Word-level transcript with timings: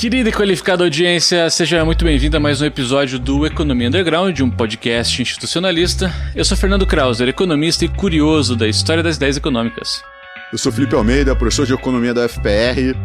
Querida 0.00 0.30
e 0.30 0.32
qualificada 0.32 0.82
audiência, 0.82 1.50
seja 1.50 1.84
muito 1.84 2.06
bem-vinda 2.06 2.38
a 2.38 2.40
mais 2.40 2.62
um 2.62 2.64
episódio 2.64 3.18
do 3.18 3.44
Economia 3.44 3.88
Underground, 3.88 4.40
um 4.40 4.50
podcast 4.50 5.20
institucionalista. 5.20 6.10
Eu 6.34 6.42
sou 6.42 6.56
Fernando 6.56 6.86
Krauser, 6.86 7.28
economista 7.28 7.84
e 7.84 7.88
curioso 7.88 8.56
da 8.56 8.66
história 8.66 9.02
das 9.02 9.16
ideias 9.16 9.36
econômicas. 9.36 10.02
Eu 10.50 10.56
sou 10.56 10.72
Felipe 10.72 10.94
Almeida, 10.94 11.36
professor 11.36 11.66
de 11.66 11.74
economia 11.74 12.14
da 12.14 12.26
FPR. 12.26 12.96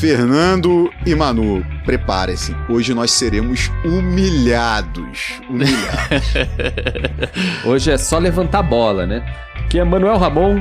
Fernando 0.00 0.90
e 1.06 1.14
Manu, 1.14 1.64
preparem-se. 1.84 2.52
Hoje 2.68 2.92
nós 2.94 3.12
seremos 3.12 3.70
humilhados. 3.84 5.40
Humilhados. 5.48 6.34
Hoje 7.64 7.92
é 7.92 7.96
só 7.96 8.18
levantar 8.18 8.64
bola, 8.64 9.06
né? 9.06 9.24
Aqui 9.54 9.78
é 9.78 9.84
Manuel 9.84 10.18
Ramon, 10.18 10.60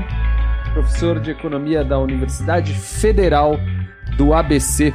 professor 0.71 1.19
de 1.19 1.31
economia 1.31 1.83
da 1.83 1.97
Universidade 1.97 2.75
Federal 2.75 3.59
do 4.15 4.35
ABC. 4.35 4.93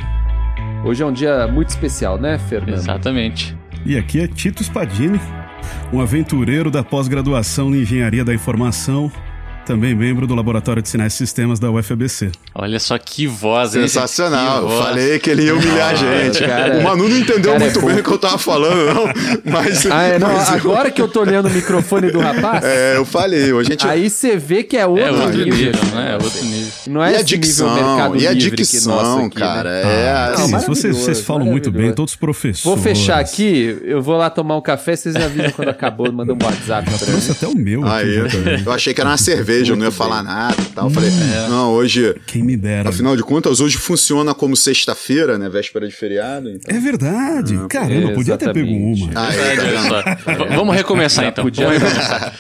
Hoje 0.85 1.03
é 1.03 1.07
um 1.07 1.13
dia 1.13 1.47
muito 1.49 1.69
especial, 1.71 2.19
né, 2.19 2.39
Fernando? 2.39 2.75
Exatamente. 2.75 3.57
E 3.85 3.97
aqui 3.97 4.21
é 4.21 4.29
Tito 4.29 4.63
Spadini, 4.63 5.21
um 5.93 6.01
aventureiro 6.01 6.71
da 6.71 6.83
pós-graduação 6.85 7.75
em 7.75 7.83
Engenharia 7.83 8.25
da 8.25 8.33
Informação 8.33 9.11
também 9.69 9.95
membro 9.95 10.27
do 10.27 10.35
Laboratório 10.35 10.81
de 10.81 10.89
Sinais 10.89 11.13
e 11.13 11.17
Sistemas 11.19 11.59
da 11.59 11.71
UFABC. 11.71 12.31
Olha 12.55 12.81
só 12.81 12.97
que 12.97 13.27
voz, 13.27 13.77
hein? 13.77 13.83
Sensacional. 13.83 14.63
Eu 14.63 14.83
falei 14.83 15.19
que 15.19 15.29
ele 15.29 15.43
ia 15.43 15.55
humilhar 15.55 15.91
a 15.91 15.95
gente. 15.95 16.39
Cara, 16.39 16.79
o 16.79 16.83
Manu 16.83 17.07
não 17.07 17.19
entendeu 17.19 17.53
cara, 17.53 17.59
muito 17.59 17.79
é 17.79 17.83
bem 17.83 17.99
o 17.99 18.03
que 18.03 18.11
eu 18.11 18.19
tava 18.19 18.39
falando, 18.39 18.95
não. 18.95 19.05
Mas. 19.45 19.85
Ah, 19.85 20.05
é, 20.05 20.19
não, 20.19 20.33
mas 20.33 20.49
agora 20.49 20.89
eu... 20.89 20.93
que 20.93 21.03
eu 21.03 21.09
tô 21.09 21.21
olhando 21.21 21.49
o 21.49 21.51
microfone 21.51 22.11
do 22.11 22.19
rapaz. 22.19 22.65
É, 22.65 22.97
eu 22.97 23.05
falei. 23.05 23.53
A 23.53 23.63
gente... 23.63 23.87
Aí 23.87 24.09
você 24.09 24.39
vê 24.39 24.65
que 24.65 24.75
é 24.75 24.87
outro, 24.87 25.05
é 25.05 25.11
outro 25.11 25.45
nível. 25.45 25.73
nível 25.73 25.95
né? 25.95 26.13
É 26.13 26.15
outro 26.15 26.45
nível. 26.45 26.73
Não 26.87 27.05
é 27.05 27.13
e 27.13 27.17
a 27.17 27.23
dicção, 27.23 28.17
e 28.17 28.27
a 28.27 28.33
dicção, 28.33 29.27
aqui, 29.27 29.37
cara. 29.37 29.71
Né? 29.71 29.83
É, 29.83 30.09
ah, 30.11 30.33
assim, 30.33 30.53
não, 30.53 30.61
vocês, 30.61 30.97
vocês 30.97 31.21
falam 31.21 31.45
muito 31.45 31.71
bem, 31.71 31.93
todos 31.93 32.17
professores. 32.17 32.65
Vou 32.65 32.77
fechar 32.79 33.19
aqui, 33.19 33.79
eu 33.83 34.01
vou 34.01 34.17
lá 34.17 34.31
tomar 34.31 34.57
um 34.57 34.63
café, 34.63 34.97
vocês 34.97 35.15
me 35.15 35.23
avisam 35.23 35.51
quando 35.51 35.69
acabou, 35.69 36.11
manda 36.11 36.33
um 36.33 36.39
WhatsApp. 36.43 36.91
Já 36.91 36.99
trouxe 36.99 37.33
até 37.33 37.47
o 37.47 37.55
meu. 37.55 37.87
Aí, 37.87 38.17
eu 38.65 38.73
achei 38.73 38.95
que 38.95 39.01
era 39.01 39.11
uma 39.11 39.19
cerveja, 39.19 39.58
eu 39.67 39.77
não 39.77 39.85
ia 39.85 39.91
falar 39.91 40.23
nada 40.23 40.61
e 40.61 40.67
tal. 40.67 40.87
Hum, 40.87 40.91
falei, 40.91 41.11
é. 41.11 41.49
não, 41.49 41.73
hoje. 41.73 42.15
Quem 42.27 42.43
me 42.43 42.57
dera. 42.57 42.89
Afinal 42.91 43.17
de 43.17 43.23
contas, 43.23 43.61
hoje 43.61 43.77
funciona 43.77 44.35
como 44.35 44.57
sexta-feira, 44.57 45.39
né? 45.39 45.49
Véspera 45.49 45.87
de 45.89 45.95
feriado. 45.95 46.49
Então... 46.51 46.77
É 46.77 46.79
verdade. 46.79 47.57
Ah, 47.57 47.67
Caramba, 47.69 48.13
podia 48.13 48.37
ter 48.37 48.53
pego 48.53 48.71
uma. 48.71 49.11
Ah, 49.15 49.35
é, 49.35 49.57
tá 49.57 50.45
Vamos 50.55 50.77
recomeçar 50.77 51.27
então. 51.27 51.45
Podia 51.45 51.67
Vamos 51.67 51.83
recomeçar. 51.83 52.35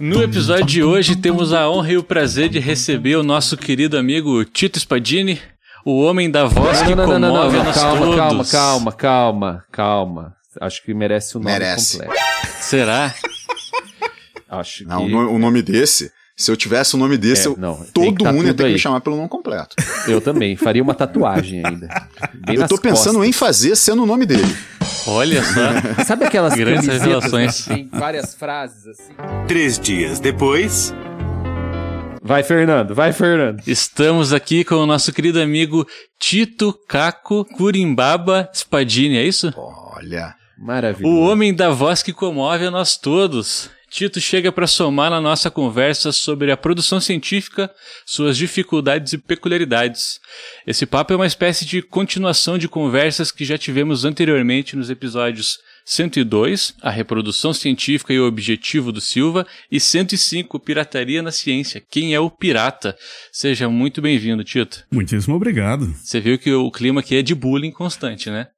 No 0.00 0.22
episódio 0.22 0.64
de 0.64 0.82
hoje 0.82 1.16
temos 1.16 1.52
a 1.52 1.68
honra 1.68 1.92
e 1.92 1.96
o 1.96 2.04
prazer 2.04 2.48
de 2.48 2.58
receber 2.58 3.16
o 3.16 3.22
nosso 3.24 3.56
querido 3.56 3.98
amigo 3.98 4.44
Tito 4.44 4.78
Spadini, 4.78 5.40
o 5.88 6.02
homem 6.02 6.30
da 6.30 6.44
voz 6.44 6.82
que 6.82 6.94
não, 6.94 7.06
não, 7.06 7.18
não, 7.18 7.30
comove 7.30 7.56
não, 7.56 7.64
não, 7.64 7.72
calma, 7.72 7.98
todos. 7.98 8.16
calma, 8.16 8.44
calma, 8.44 8.92
calma, 8.92 9.64
calma. 9.72 10.36
Acho 10.60 10.82
que 10.82 10.92
merece 10.92 11.36
o 11.36 11.40
nome 11.40 11.52
merece. 11.52 11.98
completo. 11.98 12.22
Será? 12.60 13.14
Acho 14.50 14.86
não, 14.86 15.06
que... 15.06 15.14
o 15.14 15.38
nome 15.38 15.62
desse, 15.62 16.12
se 16.36 16.50
eu 16.50 16.56
tivesse 16.56 16.94
o 16.94 16.98
nome 16.98 17.16
desse, 17.16 17.48
é, 17.48 17.54
não, 17.56 17.82
todo 17.94 18.22
tá 18.22 18.32
mundo 18.32 18.46
ia 18.46 18.54
ter 18.54 18.64
aí. 18.64 18.70
que 18.70 18.74
me 18.74 18.78
chamar 18.78 19.00
pelo 19.00 19.16
nome 19.16 19.30
completo. 19.30 19.76
Eu 20.06 20.20
também, 20.20 20.56
faria 20.56 20.82
uma 20.82 20.94
tatuagem 20.94 21.62
ainda. 21.64 21.88
eu 22.46 22.68
tô 22.68 22.76
pensando 22.76 23.14
costas. 23.14 23.28
em 23.28 23.32
fazer 23.32 23.76
sendo 23.76 24.02
o 24.02 24.06
nome 24.06 24.26
dele. 24.26 24.56
Olha 25.06 25.42
só. 25.42 26.04
Sabe 26.04 26.26
aquelas 26.26 26.54
grandes 26.54 26.86
revelações? 26.86 27.64
Tem 27.64 27.88
várias 27.90 28.34
frases 28.34 28.86
assim. 28.88 29.14
Três 29.46 29.78
dias 29.78 30.20
depois. 30.20 30.92
Vai, 32.28 32.42
Fernando, 32.42 32.94
vai, 32.94 33.10
Fernando. 33.10 33.62
Estamos 33.66 34.34
aqui 34.34 34.62
com 34.62 34.74
o 34.74 34.84
nosso 34.84 35.10
querido 35.14 35.40
amigo 35.40 35.88
Tito 36.20 36.74
Caco 36.86 37.42
Curimbaba 37.42 38.50
Spadini, 38.52 39.16
é 39.16 39.24
isso? 39.24 39.50
Olha. 39.56 40.34
Maravilhoso. 40.58 41.10
O 41.10 41.20
homem 41.20 41.54
da 41.54 41.70
voz 41.70 42.02
que 42.02 42.12
comove 42.12 42.66
a 42.66 42.70
nós 42.70 42.98
todos. 42.98 43.70
Tito 43.88 44.20
chega 44.20 44.52
para 44.52 44.66
somar 44.66 45.10
na 45.10 45.22
nossa 45.22 45.50
conversa 45.50 46.12
sobre 46.12 46.52
a 46.52 46.56
produção 46.58 47.00
científica, 47.00 47.70
suas 48.04 48.36
dificuldades 48.36 49.14
e 49.14 49.18
peculiaridades. 49.18 50.20
Esse 50.66 50.84
papo 50.84 51.14
é 51.14 51.16
uma 51.16 51.26
espécie 51.26 51.64
de 51.64 51.80
continuação 51.80 52.58
de 52.58 52.68
conversas 52.68 53.32
que 53.32 53.46
já 53.46 53.56
tivemos 53.56 54.04
anteriormente 54.04 54.76
nos 54.76 54.90
episódios 54.90 55.60
102, 55.88 56.74
a 56.82 56.90
reprodução 56.90 57.54
científica 57.54 58.12
e 58.12 58.20
o 58.20 58.26
objetivo 58.26 58.92
do 58.92 59.00
Silva, 59.00 59.46
e 59.72 59.80
105, 59.80 60.60
pirataria 60.60 61.22
na 61.22 61.32
ciência. 61.32 61.82
Quem 61.90 62.12
é 62.12 62.20
o 62.20 62.30
pirata? 62.30 62.94
Seja 63.32 63.70
muito 63.70 64.02
bem-vindo, 64.02 64.44
Tito. 64.44 64.84
Muitíssimo 64.92 65.34
obrigado. 65.34 65.90
Você 65.94 66.20
viu 66.20 66.38
que 66.38 66.52
o 66.52 66.70
clima 66.70 67.00
aqui 67.00 67.16
é 67.16 67.22
de 67.22 67.34
bullying 67.34 67.70
constante, 67.70 68.28
né? 68.28 68.48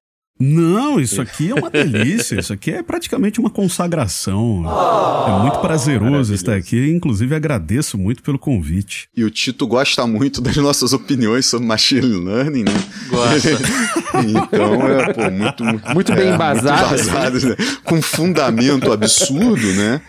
Não, 0.40 0.98
isso 0.98 1.20
aqui 1.20 1.50
é 1.50 1.54
uma 1.54 1.68
delícia. 1.68 2.40
Isso 2.40 2.50
aqui 2.50 2.70
é 2.70 2.82
praticamente 2.82 3.38
uma 3.38 3.50
consagração. 3.50 4.64
Oh, 4.64 5.28
é 5.28 5.42
muito 5.42 5.58
prazeroso 5.58 6.32
estar 6.32 6.54
aqui. 6.54 6.90
Inclusive, 6.90 7.34
agradeço 7.34 7.98
muito 7.98 8.22
pelo 8.22 8.38
convite. 8.38 9.08
E 9.14 9.22
o 9.22 9.30
Tito 9.30 9.66
gosta 9.66 10.06
muito 10.06 10.40
das 10.40 10.56
nossas 10.56 10.94
opiniões 10.94 11.44
sobre 11.44 11.66
machine 11.66 12.24
learning, 12.24 12.64
né? 12.64 12.72
Gosta. 13.10 13.50
então, 14.26 14.88
é, 14.88 15.12
pô, 15.12 15.30
muito, 15.30 15.64
muito, 15.64 15.90
muito 15.90 16.14
bem 16.14 16.28
é, 16.28 16.34
embasado. 16.34 16.88
Muito 16.88 17.08
embasado 17.08 17.48
né? 17.50 17.56
Com 17.84 18.00
fundamento 18.00 18.90
absurdo, 18.90 19.66
né? 19.74 20.00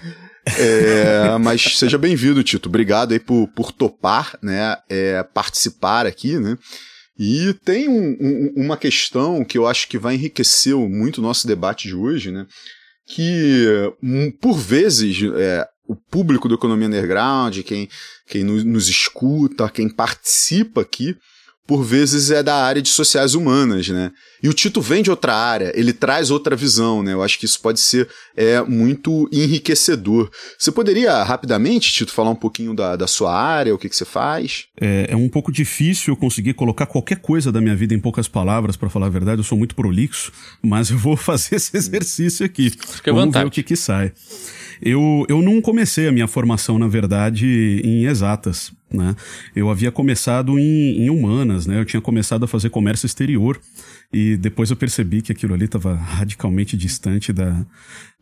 É, 0.45 1.37
mas 1.39 1.77
seja 1.77 1.97
bem-vindo, 1.97 2.41
Tito. 2.41 2.69
Obrigado 2.69 3.11
aí 3.11 3.19
por, 3.19 3.47
por 3.49 3.71
topar, 3.73 4.37
né? 4.41 4.77
É, 4.89 5.23
participar 5.23 6.05
aqui, 6.05 6.39
né? 6.39 6.57
E 7.17 7.53
tem 7.66 7.88
um, 7.88 8.17
um, 8.19 8.53
uma 8.66 8.77
questão 8.77 9.44
que 9.44 9.57
eu 9.57 9.67
acho 9.67 9.88
que 9.88 9.97
vai 9.97 10.16
enriquecer 10.16 10.75
muito 10.75 11.19
o 11.19 11.22
nosso 11.22 11.45
debate 11.45 11.88
de 11.88 11.95
hoje, 11.95 12.31
né? 12.31 12.45
Que, 13.05 13.94
hum, 14.01 14.31
por 14.39 14.57
vezes, 14.57 15.17
é, 15.38 15.67
o 15.88 15.95
público 15.95 16.47
do 16.47 16.55
Economia 16.55 16.88
Underground, 16.88 17.59
quem, 17.63 17.89
quem 18.27 18.44
nos 18.44 18.88
escuta, 18.88 19.69
quem 19.69 19.89
participa 19.89 20.81
aqui, 20.81 21.16
por 21.67 21.83
vezes 21.83 22.31
é 22.31 22.41
da 22.41 22.55
área 22.55 22.81
de 22.81 22.89
sociais 22.89 23.33
humanas, 23.33 23.88
né? 23.89 24.11
E 24.41 24.50
o 24.50 24.53
Tito 24.53 24.81
vem 24.81 25.03
de 25.03 25.09
outra 25.09 25.35
área, 25.35 25.72
ele 25.75 25.94
traz 25.94 26.31
outra 26.31 26.56
visão, 26.56 27.03
né? 27.03 27.13
Eu 27.13 27.22
acho 27.22 27.38
que 27.38 27.46
isso 27.46 27.62
pode 27.62 27.79
ser 27.79 28.09
é, 28.35 28.62
muito 28.62 29.29
enriquecedor. 29.31 30.31
Você 30.57 30.72
poderia, 30.72 31.22
rapidamente, 31.24 31.91
Tito, 31.94 32.12
falar 32.12 32.31
um 32.31 32.35
pouquinho 32.35 32.74
da, 32.74 32.96
da 32.96 33.07
sua 33.07 33.34
área, 33.34 33.74
o 33.74 33.78
que, 33.78 33.88
que 33.88 33.96
você 33.96 34.06
faz? 34.06 34.66
É, 34.79 35.07
é 35.09 35.16
um 35.16 35.29
pouco 35.29 35.52
difícil 35.52 36.13
eu 36.13 36.18
conseguir 36.18 36.53
colocar 36.53 36.85
qualquer 36.85 37.18
coisa 37.18 37.52
da 37.52 37.62
minha 37.62 37.75
vida 37.75 37.94
em 37.94 38.00
poucas 38.00 38.28
palavras, 38.28 38.75
para 38.75 38.90
falar 38.90 39.07
a 39.07 39.09
verdade, 39.09 39.40
eu 39.40 39.46
sou 39.46 39.57
muito 39.57 39.75
prolixo, 39.75 40.31
mas 40.62 40.90
eu 40.90 40.97
vou 40.97 41.16
fazer 41.18 41.56
esse 41.58 41.78
exercício 41.78 42.46
aqui. 42.46 42.72
Fique 42.72 43.12
Vamos 43.12 43.25
vontade. 43.25 43.46
ver 43.46 43.47
o 43.47 43.52
que, 43.52 43.63
que 43.63 43.75
sai. 43.75 44.12
Eu, 44.81 45.25
eu 45.29 45.41
não 45.44 45.62
comecei 45.62 46.08
a 46.08 46.12
minha 46.12 46.28
formação, 46.28 46.79
na 46.79 46.88
verdade, 46.88 47.81
em 47.84 48.06
exatas. 48.06 48.72
Né? 48.91 49.16
Eu 49.56 49.69
havia 49.69 49.91
começado 49.91 50.58
em, 50.58 51.03
em 51.03 51.09
humanas, 51.09 51.68
né? 51.68 51.79
eu 51.79 51.85
tinha 51.85 52.02
começado 52.02 52.44
a 52.44 52.47
fazer 52.47 52.69
comércio 52.69 53.06
exterior 53.06 53.59
e 54.13 54.38
depois 54.38 54.69
eu 54.69 54.75
percebi 54.75 55.22
que 55.22 55.31
aquilo 55.31 55.53
ali 55.53 55.66
estava 55.66 55.95
radicalmente 55.95 56.75
distante 56.75 57.31
da, 57.31 57.66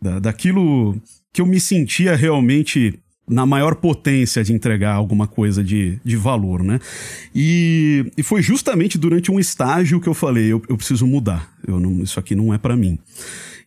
da, 0.01 0.19
daquilo 0.19 0.99
que 1.33 1.41
eu 1.41 1.45
me 1.45 1.59
sentia 1.59 2.15
realmente 2.15 2.99
na 3.27 3.45
maior 3.45 3.75
potência 3.75 4.43
de 4.43 4.53
entregar 4.53 4.93
alguma 4.93 5.27
coisa 5.27 5.63
de, 5.63 5.99
de 6.03 6.15
valor, 6.15 6.63
né? 6.63 6.79
E, 7.33 8.11
e 8.17 8.23
foi 8.23 8.41
justamente 8.41 8.97
durante 8.97 9.31
um 9.31 9.39
estágio 9.39 10.01
que 10.01 10.09
eu 10.09 10.15
falei, 10.15 10.45
eu, 10.45 10.61
eu 10.67 10.75
preciso 10.75 11.05
mudar, 11.05 11.53
eu 11.67 11.79
não, 11.79 12.01
isso 12.01 12.19
aqui 12.19 12.33
não 12.33 12.53
é 12.53 12.57
para 12.57 12.75
mim. 12.75 12.97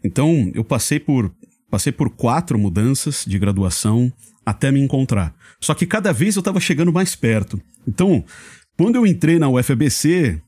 Então, 0.02 0.50
eu 0.52 0.64
passei 0.64 0.98
por 0.98 1.32
Passei 1.72 1.90
por 1.90 2.10
quatro 2.10 2.58
mudanças 2.58 3.24
de 3.26 3.38
graduação 3.38 4.12
até 4.44 4.70
me 4.70 4.78
encontrar. 4.78 5.34
Só 5.58 5.72
que 5.72 5.86
cada 5.86 6.12
vez 6.12 6.36
eu 6.36 6.40
estava 6.40 6.60
chegando 6.60 6.92
mais 6.92 7.16
perto. 7.16 7.58
Então, 7.88 8.22
quando 8.76 8.96
eu 8.96 9.06
entrei 9.06 9.38
na 9.38 9.48
UFBC, 9.48 10.38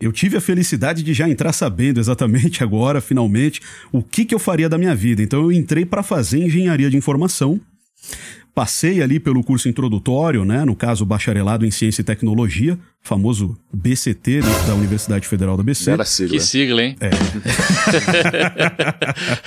eu 0.00 0.12
tive 0.12 0.36
a 0.36 0.40
felicidade 0.40 1.02
de 1.02 1.12
já 1.12 1.28
entrar 1.28 1.52
sabendo 1.52 2.00
exatamente 2.00 2.62
agora, 2.64 3.00
finalmente, 3.00 3.60
o 3.92 4.02
que, 4.02 4.24
que 4.24 4.34
eu 4.34 4.38
faria 4.38 4.68
da 4.68 4.78
minha 4.78 4.94
vida. 4.94 5.22
Então, 5.22 5.42
eu 5.42 5.52
entrei 5.52 5.84
para 5.84 6.02
fazer 6.02 6.38
engenharia 6.38 6.90
de 6.90 6.96
informação 6.96 7.60
Passei 8.54 9.00
ali 9.00 9.20
pelo 9.20 9.44
curso 9.44 9.68
introdutório, 9.68 10.44
né? 10.44 10.64
No 10.64 10.74
caso, 10.74 11.06
bacharelado 11.06 11.64
em 11.64 11.70
Ciência 11.70 12.02
e 12.02 12.04
Tecnologia, 12.04 12.76
famoso 13.00 13.56
BCT 13.72 14.40
da 14.66 14.74
Universidade 14.74 15.26
Federal 15.28 15.56
da 15.56 15.62
BC. 15.62 15.92
Era 15.92 16.04
sigla. 16.04 16.36
Que 16.36 16.40
sigla, 16.44 16.82
hein? 16.82 16.96
É. 17.00 17.10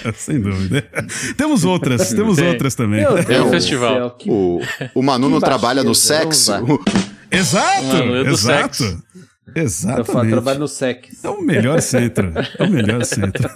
Sem 0.16 0.40
dúvida. 0.40 0.88
Temos 1.36 1.66
outras, 1.66 2.14
temos 2.14 2.38
Tem. 2.38 2.48
outras 2.48 2.76
também. 2.76 3.02
É 3.02 3.42
um 3.42 3.50
festival. 3.50 4.12
que... 4.12 4.30
O, 4.30 4.62
o 4.96 5.04
Manu 5.04 5.28
não 5.30 5.42
trabalha 5.42 5.84
no 5.84 5.94
sexo? 5.94 6.54
Exato! 7.30 7.96
É 7.98 8.24
do 8.24 8.30
exato. 8.30 8.76
sexo. 8.78 9.04
Exatamente. 9.56 10.26
Eu 10.26 10.32
trabalho 10.32 10.60
no 10.60 10.68
SEC. 10.68 11.10
É 11.24 11.30
o 11.30 11.42
melhor 11.42 11.82
centro. 11.82 12.34
É 12.60 12.64
o 12.64 12.70
melhor 12.70 13.06
centro. 13.06 13.50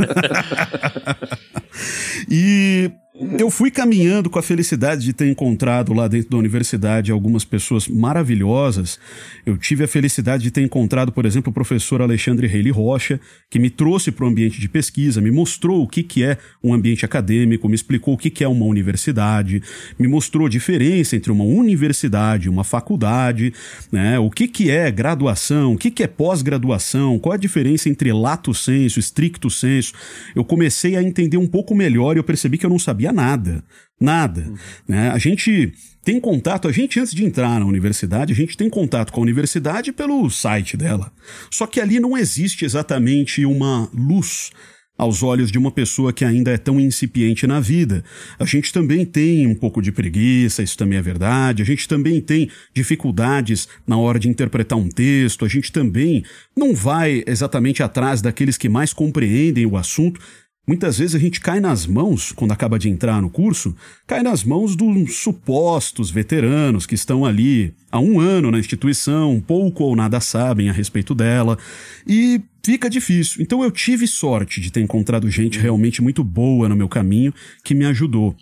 e 2.30 2.92
eu 3.40 3.50
fui 3.50 3.72
caminhando 3.72 4.30
com 4.30 4.38
a 4.38 4.44
felicidade 4.44 5.04
de 5.04 5.12
ter 5.12 5.28
encontrado 5.28 5.92
lá 5.92 6.08
dentro 6.08 6.30
da 6.30 6.38
universidade 6.38 7.12
algumas 7.12 7.44
pessoas 7.44 7.88
maravilhosas. 7.88 9.00
Eu 9.44 9.58
tive 9.58 9.84
a 9.84 9.88
felicidade 9.88 10.44
de 10.44 10.52
ter 10.52 10.62
encontrado, 10.62 11.12
por 11.12 11.26
exemplo, 11.26 11.50
o 11.50 11.54
professor 11.54 12.02
Alexandre 12.02 12.46
Reile 12.46 12.70
Rocha, 12.70 13.20
que 13.50 13.58
me 13.58 13.72
trouxe 13.72 14.12
para 14.12 14.24
o 14.26 14.28
ambiente 14.28 14.62
de 14.62 14.70
pesquisa, 14.70 15.20
me 15.20 15.32
mostrou 15.32 15.82
o 15.82 15.88
que, 15.88 16.04
que 16.04 16.24
é 16.24 16.38
um 16.64 16.74
ambiente 16.74 17.06
acadêmico, 17.06 17.68
me 17.68 17.76
explicou 17.76 18.14
o 18.14 18.18
que, 18.18 18.30
que 18.30 18.44
é 18.44 18.48
uma 18.48 18.66
universidade, 18.66 19.64
me 19.98 20.08
mostrou 20.08 20.46
a 20.46 20.50
diferença 20.50 21.16
entre 21.16 21.32
uma 21.32 21.44
universidade 21.44 22.46
e 22.46 22.50
uma 22.50 22.64
faculdade, 22.64 23.52
né? 23.92 24.20
o 24.20 24.30
que, 24.30 24.48
que 24.48 24.70
é 24.70 24.92
graduação, 24.92 25.74
o 25.74 25.78
que, 25.78 25.90
que 25.90 26.04
é 26.04 26.08
pós-graduação, 26.08 27.18
qual 27.18 27.34
a 27.34 27.38
diferença 27.38 27.90
entre 27.90 28.14
lato 28.14 28.54
senso, 28.54 29.00
stricto 29.00 29.50
senso. 29.50 29.94
Eu 30.36 30.44
comecei 30.44 30.96
a 30.96 31.02
entender 31.02 31.38
um 31.38 31.48
pouco 31.48 31.74
melhor 31.74 32.16
e 32.16 32.20
eu 32.20 32.24
percebi 32.24 32.58
que 32.58 32.66
eu 32.66 32.70
não 32.70 32.78
sabia 32.78 33.07
sabia 33.08 33.12
nada. 33.12 33.64
Nada. 34.00 34.42
Uhum. 34.42 34.58
Né? 34.88 35.10
A 35.10 35.18
gente 35.18 35.74
tem 36.04 36.20
contato, 36.20 36.68
a 36.68 36.72
gente 36.72 37.00
antes 37.00 37.14
de 37.14 37.26
entrar 37.26 37.60
na 37.60 37.66
universidade, 37.66 38.32
a 38.32 38.36
gente 38.36 38.56
tem 38.56 38.70
contato 38.70 39.12
com 39.12 39.20
a 39.20 39.24
universidade 39.24 39.92
pelo 39.92 40.30
site 40.30 40.78
dela. 40.78 41.12
Só 41.50 41.66
que 41.66 41.82
ali 41.82 42.00
não 42.00 42.18
existe 42.18 42.64
exatamente 42.64 43.46
uma 43.46 43.90
luz 43.94 44.52
aos 44.98 45.22
olhos 45.22 45.52
de 45.52 45.60
uma 45.60 45.72
pessoa 45.72 46.12
que 46.12 46.26
ainda 46.26 46.52
é 46.52 46.58
tão 46.58 46.80
incipiente 46.80 47.46
na 47.46 47.60
vida. 47.60 48.04
A 48.40 48.46
gente 48.46 48.74
também 48.74 49.06
tem 49.06 49.46
um 49.46 49.54
pouco 49.54 49.80
de 49.82 49.92
preguiça, 49.92 50.64
isso 50.64 50.78
também 50.78 50.98
é 50.98 51.02
verdade. 51.02 51.62
A 51.62 51.66
gente 51.66 51.88
também 51.88 52.20
tem 52.20 52.50
dificuldades 52.74 53.68
na 53.86 53.98
hora 53.98 54.18
de 54.18 54.28
interpretar 54.28 54.78
um 54.78 54.90
texto. 54.90 55.46
A 55.46 55.48
gente 55.48 55.72
também 55.72 56.24
não 56.56 56.74
vai 56.74 57.24
exatamente 57.28 57.84
atrás 57.84 58.22
daqueles 58.22 58.58
que 58.58 58.70
mais 58.70 58.92
compreendem 58.92 59.66
o 59.66 59.78
assunto. 59.78 60.20
Muitas 60.68 60.98
vezes 60.98 61.16
a 61.16 61.20
gente 61.20 61.40
cai 61.40 61.62
nas 61.62 61.88
mãos, 61.88 62.34
quando 62.34 62.52
acaba 62.52 62.78
de 62.78 62.90
entrar 62.90 63.22
no 63.22 63.30
curso, 63.30 63.74
cai 64.06 64.22
nas 64.22 64.44
mãos 64.44 64.76
dos 64.76 65.16
supostos 65.16 66.12
veteranos 66.12 66.86
que 66.86 66.94
estão 66.94 67.26
ali 67.26 67.74
há 67.90 68.02
um 68.02 68.20
ano 68.20 68.52
na 68.52 68.60
instituição, 68.60 69.40
pouco 69.40 69.86
ou 69.86 69.96
nada 69.96 70.20
sabem 70.20 70.70
a 70.70 70.74
respeito 70.74 71.16
dela, 71.16 71.58
e 72.06 72.42
fica 72.62 72.90
difícil. 72.90 73.42
Então 73.42 73.64
eu 73.64 73.72
tive 73.72 74.06
sorte 74.06 74.60
de 74.60 74.70
ter 74.70 74.82
encontrado 74.82 75.32
gente 75.32 75.58
realmente 75.58 76.02
muito 76.02 76.22
boa 76.22 76.68
no 76.68 76.76
meu 76.76 76.90
caminho 76.90 77.34
que 77.64 77.74
me 77.74 77.86
ajudou. 77.86 78.36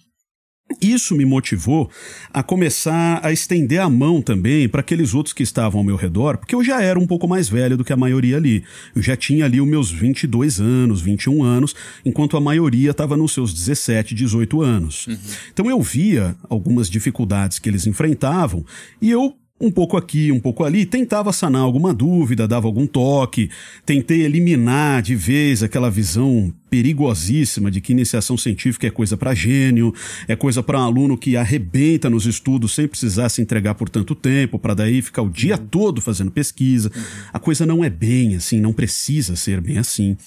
Isso 0.82 1.16
me 1.16 1.26
motivou 1.26 1.90
a 2.34 2.42
começar 2.42 3.20
a 3.24 3.32
estender 3.32 3.80
a 3.80 3.90
mão 3.90 4.22
também 4.22 4.68
para 4.68 4.82
aqueles 4.82 5.14
outros 5.14 5.32
que 5.32 5.44
estavam 5.44 5.80
ao 5.80 5.86
meu 5.86 5.96
redor, 5.96 6.38
porque 6.38 6.56
eu 6.56 6.64
já 6.64 6.82
era 6.82 7.00
um 7.00 7.06
pouco 7.06 7.28
mais 7.28 7.48
velho 7.48 7.78
do 7.78 7.84
que 7.84 7.94
a 7.94 7.98
maioria 7.98 8.38
ali. 8.38 8.64
Eu 8.96 9.02
já 9.02 9.16
tinha 9.16 9.46
ali 9.46 9.62
os 9.62 9.68
meus 9.68 9.92
22 9.92 10.60
anos, 10.60 11.02
21 11.02 11.44
anos, 11.44 11.76
enquanto 12.04 12.36
a 12.36 12.42
maioria 12.42 12.92
estava 12.92 13.16
nos 13.16 13.34
seus 13.34 13.54
17, 13.54 14.16
18 14.16 14.62
anos. 14.62 15.06
Uhum. 15.06 15.18
Então 15.54 15.70
eu 15.70 15.82
via 15.82 16.36
algumas 16.50 16.90
dificuldades 16.90 17.60
que 17.60 17.70
eles 17.70 17.86
enfrentavam 17.86 18.66
e 19.00 19.12
eu 19.12 19.36
um 19.60 19.72
pouco 19.72 19.96
aqui, 19.96 20.34
um 20.34 20.40
pouco 20.40 20.66
ali, 20.66 20.86
tentava 20.86 21.32
sanar 21.32 21.62
alguma 21.62 21.94
dúvida, 21.94 22.46
dava 22.46 22.68
algum 22.68 22.86
toque, 22.86 23.50
tentei 23.86 24.24
eliminar 24.24 25.02
de 25.02 25.16
vez 25.16 25.64
aquela 25.64 25.90
visão 25.90 26.54
perigosíssima 26.70 27.72
de 27.72 27.80
que 27.80 27.94
iniciação 27.94 28.36
científica 28.36 28.86
é 28.86 28.90
coisa 28.90 29.16
para 29.16 29.34
gênio, 29.34 29.94
é 30.28 30.36
coisa 30.36 30.62
para 30.62 30.80
um 30.80 30.84
aluno 30.84 31.18
que 31.18 31.38
arrebenta 31.38 32.10
nos 32.10 32.26
estudos 32.26 32.76
sem 32.76 32.86
precisar 32.86 33.30
se 33.30 33.42
entregar 33.42 33.76
por 33.76 33.88
tanto 33.88 34.14
tempo, 34.14 34.60
para 34.60 34.74
daí 34.74 35.02
ficar 35.02 35.22
o 35.22 35.30
dia 35.30 35.56
uhum. 35.56 35.68
todo 35.68 36.02
fazendo 36.02 36.32
pesquisa. 36.32 36.92
Uhum. 36.94 37.04
A 37.32 37.40
coisa 37.40 37.66
não 37.66 37.82
é 37.82 37.90
bem 37.90 38.36
assim, 38.36 38.60
não 38.60 38.74
precisa 38.74 39.38
ser 39.38 39.62
bem 39.62 39.78
assim. 39.78 40.18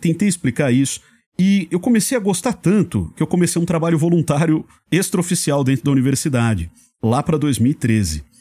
Tentei 0.00 0.28
explicar 0.28 0.72
isso. 0.72 1.00
E 1.36 1.66
eu 1.72 1.80
comecei 1.80 2.16
a 2.16 2.20
gostar 2.20 2.52
tanto 2.52 3.12
que 3.16 3.22
eu 3.22 3.26
comecei 3.26 3.60
um 3.60 3.66
trabalho 3.66 3.98
voluntário 3.98 4.64
extraoficial 4.92 5.64
dentro 5.64 5.84
da 5.84 5.90
universidade, 5.90 6.70
lá 7.02 7.20
para 7.20 7.36
2013. 7.36 8.35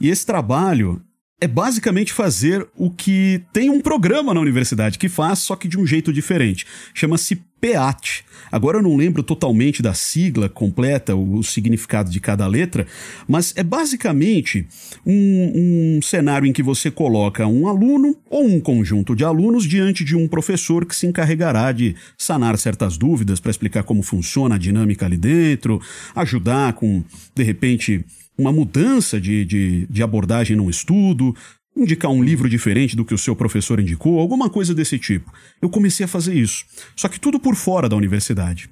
E 0.00 0.08
esse 0.08 0.24
trabalho 0.24 1.02
é 1.40 1.48
basicamente 1.48 2.12
fazer 2.12 2.66
o 2.76 2.90
que 2.90 3.42
tem 3.52 3.70
um 3.70 3.80
programa 3.80 4.34
na 4.34 4.40
universidade 4.40 4.98
que 4.98 5.08
faz, 5.08 5.38
só 5.38 5.56
que 5.56 5.66
de 5.66 5.78
um 5.78 5.86
jeito 5.86 6.12
diferente. 6.12 6.66
Chama-se 6.92 7.36
PEAT. 7.60 8.24
Agora 8.52 8.78
eu 8.78 8.82
não 8.82 8.96
lembro 8.96 9.22
totalmente 9.22 9.82
da 9.82 9.94
sigla 9.94 10.48
completa, 10.48 11.14
o, 11.14 11.38
o 11.38 11.44
significado 11.44 12.10
de 12.10 12.20
cada 12.20 12.46
letra, 12.46 12.86
mas 13.26 13.54
é 13.56 13.62
basicamente 13.62 14.66
um, 15.04 15.96
um 15.96 16.02
cenário 16.02 16.46
em 16.46 16.52
que 16.52 16.62
você 16.62 16.90
coloca 16.90 17.46
um 17.46 17.68
aluno 17.68 18.16
ou 18.28 18.44
um 18.44 18.60
conjunto 18.60 19.16
de 19.16 19.24
alunos 19.24 19.64
diante 19.64 20.04
de 20.04 20.16
um 20.16 20.28
professor 20.28 20.84
que 20.84 20.96
se 20.96 21.06
encarregará 21.06 21.72
de 21.72 21.96
sanar 22.18 22.58
certas 22.58 22.98
dúvidas 22.98 23.40
para 23.40 23.50
explicar 23.50 23.82
como 23.82 24.02
funciona 24.02 24.56
a 24.56 24.58
dinâmica 24.58 25.06
ali 25.06 25.16
dentro, 25.16 25.80
ajudar 26.14 26.74
com, 26.74 27.02
de 27.34 27.42
repente, 27.42 28.04
uma 28.40 28.52
mudança 28.52 29.20
de, 29.20 29.44
de, 29.44 29.86
de 29.88 30.02
abordagem 30.02 30.56
num 30.56 30.70
estudo, 30.70 31.34
indicar 31.76 32.10
um 32.10 32.22
livro 32.22 32.48
diferente 32.48 32.96
do 32.96 33.04
que 33.04 33.14
o 33.14 33.18
seu 33.18 33.36
professor 33.36 33.78
indicou, 33.80 34.18
alguma 34.18 34.48
coisa 34.48 34.74
desse 34.74 34.98
tipo. 34.98 35.32
Eu 35.60 35.68
comecei 35.68 36.04
a 36.04 36.08
fazer 36.08 36.34
isso. 36.34 36.64
Só 36.96 37.08
que 37.08 37.20
tudo 37.20 37.38
por 37.38 37.54
fora 37.54 37.88
da 37.88 37.96
universidade. 37.96 38.68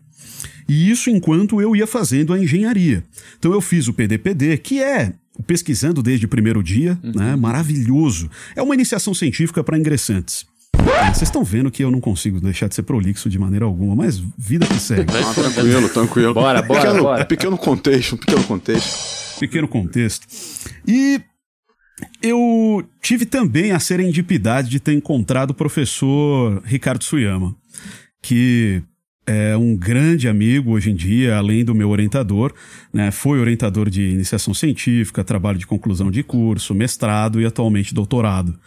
E 0.68 0.90
isso 0.90 1.08
enquanto 1.08 1.60
eu 1.60 1.74
ia 1.74 1.86
fazendo 1.86 2.32
a 2.32 2.38
engenharia. 2.38 3.02
Então 3.38 3.52
eu 3.52 3.60
fiz 3.60 3.88
o 3.88 3.94
PDPD, 3.94 4.58
que 4.58 4.82
é 4.82 5.14
pesquisando 5.46 6.02
desde 6.02 6.26
o 6.26 6.28
primeiro 6.28 6.62
dia, 6.62 6.98
uhum. 7.02 7.12
né? 7.14 7.36
Maravilhoso. 7.36 8.30
É 8.56 8.62
uma 8.62 8.74
iniciação 8.74 9.14
científica 9.14 9.62
para 9.62 9.78
ingressantes. 9.78 10.46
Vocês 11.12 11.22
estão 11.22 11.42
vendo 11.42 11.70
que 11.70 11.82
eu 11.82 11.90
não 11.90 12.00
consigo 12.00 12.40
deixar 12.40 12.68
de 12.68 12.74
ser 12.74 12.82
prolixo 12.82 13.28
de 13.28 13.38
maneira 13.38 13.64
alguma, 13.64 13.94
mas 13.94 14.18
vida 14.36 14.66
que 14.66 14.78
segue. 14.78 15.06
Ah, 15.12 15.34
tranquilo, 15.34 15.88
tranquilo. 15.88 16.34
Bora, 16.34 16.62
bora, 16.62 16.80
pequeno, 16.80 17.02
bora. 17.02 17.24
Pequeno 17.24 17.58
contexto, 17.58 18.16
pequeno 18.16 18.44
contexto. 18.44 19.27
Pequeno 19.38 19.68
contexto. 19.68 20.26
E 20.86 21.20
eu 22.22 22.84
tive 23.02 23.26
também 23.26 23.72
a 23.72 23.78
serendipidade 23.78 24.68
de 24.68 24.80
ter 24.80 24.92
encontrado 24.92 25.50
o 25.50 25.54
professor 25.54 26.62
Ricardo 26.64 27.04
Suyama, 27.04 27.54
que 28.22 28.82
é 29.26 29.54
um 29.56 29.76
grande 29.76 30.26
amigo 30.26 30.70
hoje 30.72 30.90
em 30.90 30.94
dia, 30.94 31.36
além 31.36 31.62
do 31.62 31.74
meu 31.74 31.90
orientador, 31.90 32.54
né? 32.92 33.10
Foi 33.10 33.38
orientador 33.38 33.90
de 33.90 34.02
iniciação 34.02 34.54
científica, 34.54 35.22
trabalho 35.22 35.58
de 35.58 35.66
conclusão 35.66 36.10
de 36.10 36.22
curso, 36.22 36.74
mestrado 36.74 37.38
e 37.38 37.44
atualmente 37.44 37.94
doutorado. 37.94 38.58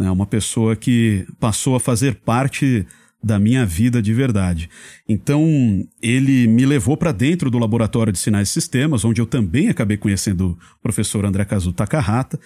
É 0.00 0.10
uma 0.10 0.24
pessoa 0.24 0.74
que 0.74 1.26
passou 1.38 1.76
a 1.76 1.80
fazer 1.80 2.14
parte 2.14 2.86
da 3.22 3.38
minha 3.38 3.66
vida 3.66 4.00
de 4.00 4.14
verdade. 4.14 4.70
Então, 5.08 5.42
ele 6.00 6.46
me 6.46 6.64
levou 6.64 6.96
para 6.96 7.12
dentro 7.12 7.50
do 7.50 7.58
laboratório 7.58 8.12
de 8.12 8.18
sinais 8.18 8.48
e 8.48 8.52
sistemas, 8.52 9.04
onde 9.04 9.20
eu 9.20 9.26
também 9.26 9.68
acabei 9.68 9.96
conhecendo 9.96 10.50
o 10.50 10.82
professor 10.82 11.24
André 11.24 11.44
Kazu 11.44 11.72
Takahata, 11.72 12.38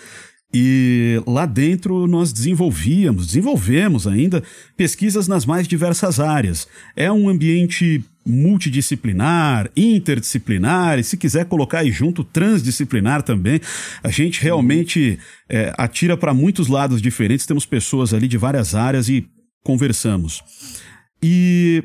e 0.55 1.23
lá 1.27 1.47
dentro 1.47 2.07
nós 2.07 2.31
desenvolvíamos, 2.33 3.27
desenvolvemos 3.27 4.07
ainda 4.07 4.43
pesquisas 4.77 5.27
nas 5.27 5.47
mais 5.47 5.67
diversas 5.67 6.21
áreas. 6.21 6.69
É 6.95 7.11
um 7.11 7.29
ambiente 7.29 8.05
multidisciplinar, 8.25 9.71
interdisciplinar, 9.77 10.99
e 10.99 11.05
se 11.05 11.17
quiser 11.17 11.47
colocar 11.47 11.81
aí 11.81 11.91
junto 11.91 12.23
transdisciplinar 12.23 13.23
também. 13.23 13.61
A 14.03 14.11
gente 14.11 14.43
realmente 14.43 15.19
é, 15.49 15.73
atira 15.77 16.17
para 16.17 16.35
muitos 16.35 16.69
lados 16.69 17.01
diferentes, 17.01 17.47
temos 17.47 17.67
pessoas 17.67 18.13
ali 18.15 18.29
de 18.29 18.37
várias 18.37 18.75
áreas 18.75 19.09
e 19.09 19.27
conversamos. 19.63 20.43
E 21.23 21.85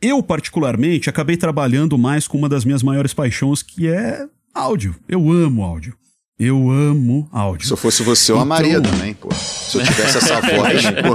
eu, 0.00 0.22
particularmente, 0.22 1.10
acabei 1.10 1.36
trabalhando 1.36 1.98
mais 1.98 2.26
com 2.26 2.38
uma 2.38 2.48
das 2.48 2.64
minhas 2.64 2.82
maiores 2.82 3.12
paixões, 3.12 3.62
que 3.62 3.86
é 3.86 4.26
áudio. 4.54 4.94
Eu 5.08 5.30
amo 5.30 5.62
áudio. 5.62 5.94
Eu 6.38 6.70
amo 6.70 7.28
áudio. 7.30 7.66
Se 7.66 7.72
eu 7.74 7.76
fosse 7.76 8.02
você, 8.02 8.32
eu 8.32 8.36
então... 8.36 8.42
amaria 8.42 8.80
também, 8.80 9.12
pô. 9.12 9.30
Se 9.30 9.76
eu 9.76 9.84
tivesse 9.84 10.16
essa 10.16 10.40
voz, 10.56 10.82
pô. 10.84 11.14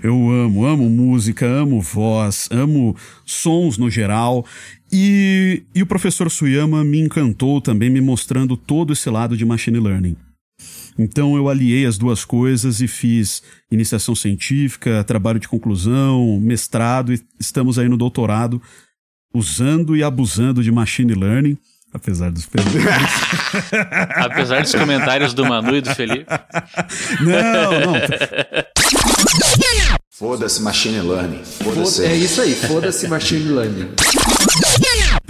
eu 0.02 0.14
amo, 0.30 0.64
amo 0.64 0.88
música, 0.88 1.44
amo 1.44 1.82
voz, 1.82 2.48
amo 2.50 2.96
sons 3.26 3.76
no 3.76 3.90
geral. 3.90 4.46
E, 4.90 5.64
e 5.74 5.82
o 5.82 5.86
professor 5.86 6.30
Suyama 6.30 6.82
me 6.82 6.98
encantou 6.98 7.60
também, 7.60 7.90
me 7.90 8.00
mostrando 8.00 8.56
todo 8.56 8.94
esse 8.94 9.10
lado 9.10 9.36
de 9.36 9.44
machine 9.44 9.78
learning. 9.78 10.16
Então 10.98 11.36
eu 11.36 11.48
aliei 11.48 11.86
as 11.86 11.96
duas 11.96 12.24
coisas 12.24 12.80
e 12.80 12.88
fiz 12.88 13.42
iniciação 13.70 14.14
científica, 14.14 15.04
trabalho 15.04 15.40
de 15.40 15.48
conclusão, 15.48 16.38
mestrado 16.40 17.12
e 17.12 17.20
estamos 17.38 17.78
aí 17.78 17.88
no 17.88 17.96
doutorado 17.96 18.60
usando 19.32 19.96
e 19.96 20.02
abusando 20.02 20.62
de 20.62 20.70
machine 20.70 21.14
learning. 21.14 21.56
Apesar 21.92 22.30
dos 22.30 22.48
Apesar 24.14 24.62
dos 24.62 24.72
comentários 24.72 25.34
do 25.34 25.44
Manu 25.44 25.76
e 25.76 25.80
do 25.80 25.92
Felipe. 25.92 26.26
Não, 27.20 27.72
não. 27.80 27.94
Foda-se 30.08 30.62
machine 30.62 31.00
learning. 31.00 31.42
Foda-se. 31.44 32.04
É 32.04 32.14
isso 32.14 32.42
aí, 32.42 32.54
foda-se 32.54 33.08
machine 33.08 33.48
learning. 33.48 33.88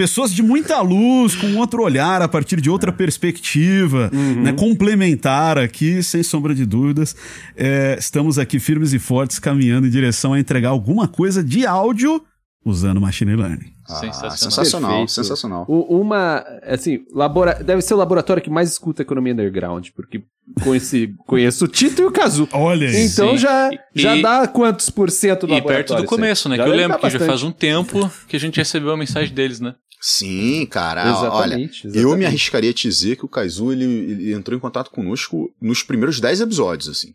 Pessoas 0.00 0.32
de 0.32 0.42
muita 0.42 0.80
luz, 0.80 1.36
com 1.36 1.56
outro 1.56 1.82
olhar, 1.82 2.22
a 2.22 2.28
partir 2.28 2.58
de 2.58 2.70
outra 2.70 2.90
perspectiva, 2.90 4.10
uhum. 4.10 4.44
né, 4.44 4.52
complementar 4.54 5.58
aqui, 5.58 6.02
sem 6.02 6.22
sombra 6.22 6.54
de 6.54 6.64
dúvidas. 6.64 7.14
É, 7.54 7.96
estamos 7.98 8.38
aqui 8.38 8.58
firmes 8.58 8.94
e 8.94 8.98
fortes, 8.98 9.38
caminhando 9.38 9.86
em 9.86 9.90
direção 9.90 10.32
a 10.32 10.40
entregar 10.40 10.70
alguma 10.70 11.06
coisa 11.06 11.44
de 11.44 11.66
áudio 11.66 12.22
usando 12.64 12.98
machine 12.98 13.36
learning. 13.36 13.72
Ah, 13.86 13.94
Sensacional. 13.96 14.36
sensacional, 14.38 14.90
Perfeito. 14.90 15.10
sensacional. 15.12 15.64
O- 15.68 16.00
Uma, 16.00 16.44
assim, 16.62 17.00
labora... 17.12 17.62
deve 17.62 17.82
ser 17.82 17.92
o 17.92 17.96
laboratório 17.98 18.42
que 18.42 18.48
mais 18.50 18.70
escuta 18.70 19.02
economia 19.02 19.34
underground, 19.34 19.88
porque 19.94 20.22
conheci, 20.62 21.12
conheço 21.26 21.66
o 21.66 21.68
Tito 21.68 22.00
e 22.00 22.04
o 22.06 22.10
Kazu. 22.10 22.48
Olha 22.52 22.88
aí. 22.88 23.04
Então 23.04 23.32
Sim. 23.32 23.38
já, 23.38 23.70
E- 23.70 23.78
já 24.00 24.16
dá 24.20 24.46
quantos 24.48 24.88
por 24.88 25.10
cento 25.10 25.46
do 25.46 25.52
E 25.52 25.56
laboratório? 25.56 25.76
perto 25.86 25.94
do 25.96 26.04
isso 26.04 26.06
começo, 26.14 26.48
né? 26.48 26.56
Já 26.56 26.64
que 26.64 26.70
eu 26.70 26.74
lembro 26.74 26.96
que 26.98 27.02
já 27.02 27.18
bastante. 27.18 27.28
faz 27.28 27.42
um 27.42 27.52
tempo 27.52 28.10
que 28.28 28.36
a 28.36 28.40
gente 28.40 28.56
recebeu 28.56 28.92
a 28.92 28.96
mensagem 28.96 29.34
deles, 29.34 29.60
né? 29.60 29.74
Sim, 30.00 30.66
cara. 30.66 31.02
Olha, 31.02 31.54
Exatamente, 31.56 31.84
eu 31.86 31.90
me 31.92 31.98
exatamente. 31.98 32.26
arriscaria 32.26 32.70
a 32.70 32.72
te 32.72 32.88
dizer 32.88 33.16
que 33.16 33.24
o 33.24 33.28
Kaizu 33.28 33.70
ele, 33.72 33.84
ele 33.84 34.32
entrou 34.32 34.56
em 34.56 34.60
contato 34.60 34.90
conosco 34.90 35.52
nos 35.60 35.82
primeiros 35.82 36.18
10 36.20 36.40
episódios, 36.40 36.88
assim. 36.88 37.12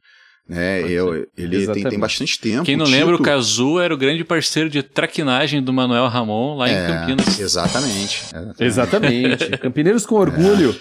Né? 0.48 0.82
Eu, 0.88 1.16
ele 1.16 1.26
tem, 1.36 1.50
tem 1.50 1.60
Exatamente. 1.62 1.98
bastante 1.98 2.40
tempo. 2.40 2.64
Quem 2.64 2.78
não 2.78 2.86
Tito- 2.86 2.96
lembra, 2.98 3.16
o 3.16 3.22
Kazu 3.22 3.80
era 3.80 3.92
o 3.92 3.98
grande 3.98 4.24
parceiro 4.24 4.70
de 4.70 4.84
traquinagem 4.84 5.64
do 5.64 5.74
Manuel 5.74 6.08
Ramon 6.08 6.56
lá 6.56 6.70
em 6.70 6.74
É, 6.76 6.88
Campinas. 6.88 7.40
Exatamente. 7.40 8.22
exatamente. 8.60 8.64
Exatamente. 8.64 9.58
Campineiros 9.58 10.06
com 10.06 10.14
orgulho. 10.16 10.80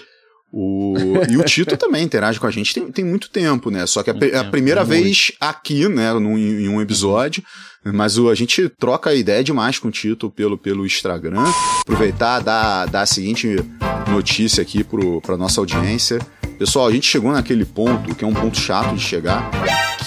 O, 0.57 0.95
e 1.29 1.35
o 1.35 1.43
Tito 1.43 1.75
também 1.75 2.01
interage 2.01 2.39
com 2.39 2.47
a 2.47 2.51
gente 2.51 2.73
tem, 2.73 2.89
tem 2.89 3.03
muito 3.03 3.29
tempo, 3.29 3.69
né? 3.69 3.85
Só 3.85 4.01
que 4.01 4.09
a, 4.09 4.13
a 4.39 4.43
primeira 4.45 4.85
muito. 4.85 5.03
vez 5.03 5.33
aqui, 5.37 5.89
né, 5.89 6.13
num, 6.13 6.37
em 6.37 6.69
um 6.69 6.81
episódio, 6.81 7.43
mas 7.83 8.17
o, 8.17 8.29
a 8.29 8.35
gente 8.35 8.69
troca 8.69 9.13
ideia 9.13 9.43
demais 9.43 9.77
com 9.77 9.89
o 9.89 9.91
Tito 9.91 10.31
pelo, 10.31 10.57
pelo 10.57 10.85
Instagram. 10.85 11.43
Aproveitar, 11.81 12.39
dar, 12.39 12.85
dar 12.85 13.01
a 13.01 13.05
seguinte 13.05 13.57
notícia 14.09 14.61
aqui 14.61 14.81
pro, 14.81 15.19
pra 15.19 15.35
nossa 15.35 15.59
audiência. 15.59 16.19
Pessoal, 16.57 16.87
a 16.87 16.91
gente 16.91 17.05
chegou 17.07 17.31
naquele 17.31 17.65
ponto, 17.65 18.15
que 18.15 18.23
é 18.23 18.27
um 18.27 18.33
ponto 18.33 18.57
chato 18.57 18.95
de 18.95 19.01
chegar, 19.01 19.49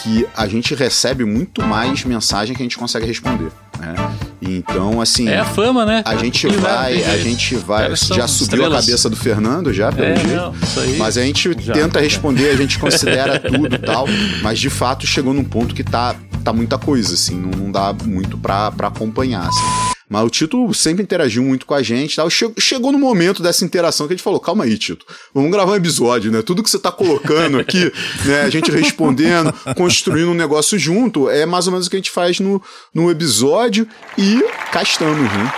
que 0.03 0.27
a 0.37 0.47
gente 0.49 0.75
recebe 0.75 1.25
muito 1.25 1.63
mais 1.63 2.05
mensagem 2.05 2.55
que 2.57 2.63
a 2.63 2.65
gente 2.65 2.79
consegue 2.79 3.07
responder, 3.07 3.51
né? 3.79 3.95
Então, 4.41 5.01
assim... 5.01 5.29
É 5.29 5.41
a 5.41 5.45
fama, 5.45 5.85
né? 5.85 6.03
A 6.07 6.17
gente 6.17 6.47
vai, 6.47 7.03
a 7.05 7.19
gente 7.19 7.55
vai. 7.57 7.95
Já 7.97 8.27
subiu 8.27 8.45
estrelas. 8.61 8.79
a 8.79 8.87
cabeça 8.87 9.11
do 9.11 9.17
Fernando, 9.17 9.73
já, 9.75 9.93
pelo 9.93 10.07
É, 10.09 10.17
jeito. 10.17 10.35
não, 10.35 10.55
isso 10.63 10.81
aí. 10.81 10.97
Mas 10.97 11.19
a 11.19 11.23
gente 11.23 11.55
Já. 11.61 11.75
tenta 11.75 12.01
responder, 12.01 12.51
a 12.51 12.57
gente 12.57 12.79
considera 12.79 13.39
tudo 13.41 13.75
e 13.75 13.79
tal. 13.79 14.07
Mas 14.43 14.59
de 14.59 14.71
fato 14.71 15.07
chegou 15.07 15.35
num 15.35 15.45
ponto 15.45 15.75
que 15.75 15.85
tá, 15.85 16.15
tá 16.43 16.53
muita 16.53 16.79
coisa, 16.79 17.13
assim, 17.15 17.37
não, 17.37 17.51
não 17.51 17.71
dá 17.73 17.95
muito 18.05 18.39
pra 18.39 18.73
acompanhar, 18.79 19.47
assim. 19.49 19.98
Mas 20.09 20.25
o 20.25 20.31
Tito 20.31 20.73
sempre 20.73 21.03
interagiu 21.03 21.43
muito 21.43 21.67
com 21.67 21.75
a 21.75 21.83
gente. 21.83 22.17
Chegou 22.59 22.91
no 22.91 22.99
momento 22.99 23.43
dessa 23.43 23.65
interação 23.65 24.07
que 24.07 24.15
a 24.15 24.17
gente 24.17 24.25
falou: 24.25 24.41
calma 24.41 24.65
aí, 24.65 24.79
Tito, 24.79 25.05
vamos 25.35 25.51
gravar 25.51 25.73
um 25.73 25.77
episódio, 25.77 26.33
né? 26.33 26.41
Tudo 26.41 26.63
que 26.63 26.71
você 26.71 26.79
tá 26.79 26.91
colocando 26.91 27.59
aqui, 27.59 27.93
né? 28.25 28.43
A 28.43 28.51
gente 28.51 28.71
respondendo, 28.71 29.53
construindo 29.77 30.31
um 30.31 30.35
negócio 30.35 30.79
junto, 30.79 31.29
é 31.29 31.45
mais 31.45 31.67
ou 31.67 31.73
menos 31.73 31.87
o 31.87 31.91
que 31.91 31.97
a 31.97 31.99
gente 31.99 32.11
faz 32.11 32.41
no, 32.41 32.63
no 32.95 33.11
episódio. 33.11 33.87
E 34.17 34.43
cá 34.73 34.83
estamos, 34.83 35.31
né? 35.31 35.53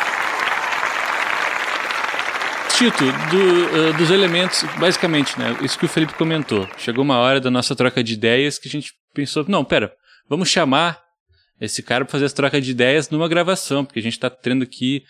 Tito, 2.76 3.04
do, 3.04 3.76
eh, 3.76 3.92
dos 3.92 4.10
elementos, 4.10 4.64
basicamente, 4.78 5.38
né? 5.38 5.54
Isso 5.60 5.78
que 5.78 5.84
o 5.84 5.88
Felipe 5.88 6.14
comentou. 6.14 6.66
Chegou 6.78 7.04
uma 7.04 7.18
hora 7.18 7.38
da 7.38 7.50
nossa 7.50 7.76
troca 7.76 8.02
de 8.02 8.14
ideias 8.14 8.58
que 8.58 8.68
a 8.68 8.70
gente 8.70 8.94
pensou, 9.14 9.44
não, 9.46 9.62
pera, 9.62 9.92
vamos 10.26 10.48
chamar 10.48 10.98
esse 11.60 11.82
cara 11.82 12.04
para 12.04 12.12
fazer 12.12 12.24
essa 12.24 12.34
troca 12.34 12.60
de 12.60 12.70
ideias 12.70 13.10
numa 13.10 13.28
gravação, 13.28 13.84
porque 13.84 13.98
a 13.98 14.02
gente 14.02 14.14
está 14.14 14.30
tendo 14.30 14.62
aqui 14.62 15.04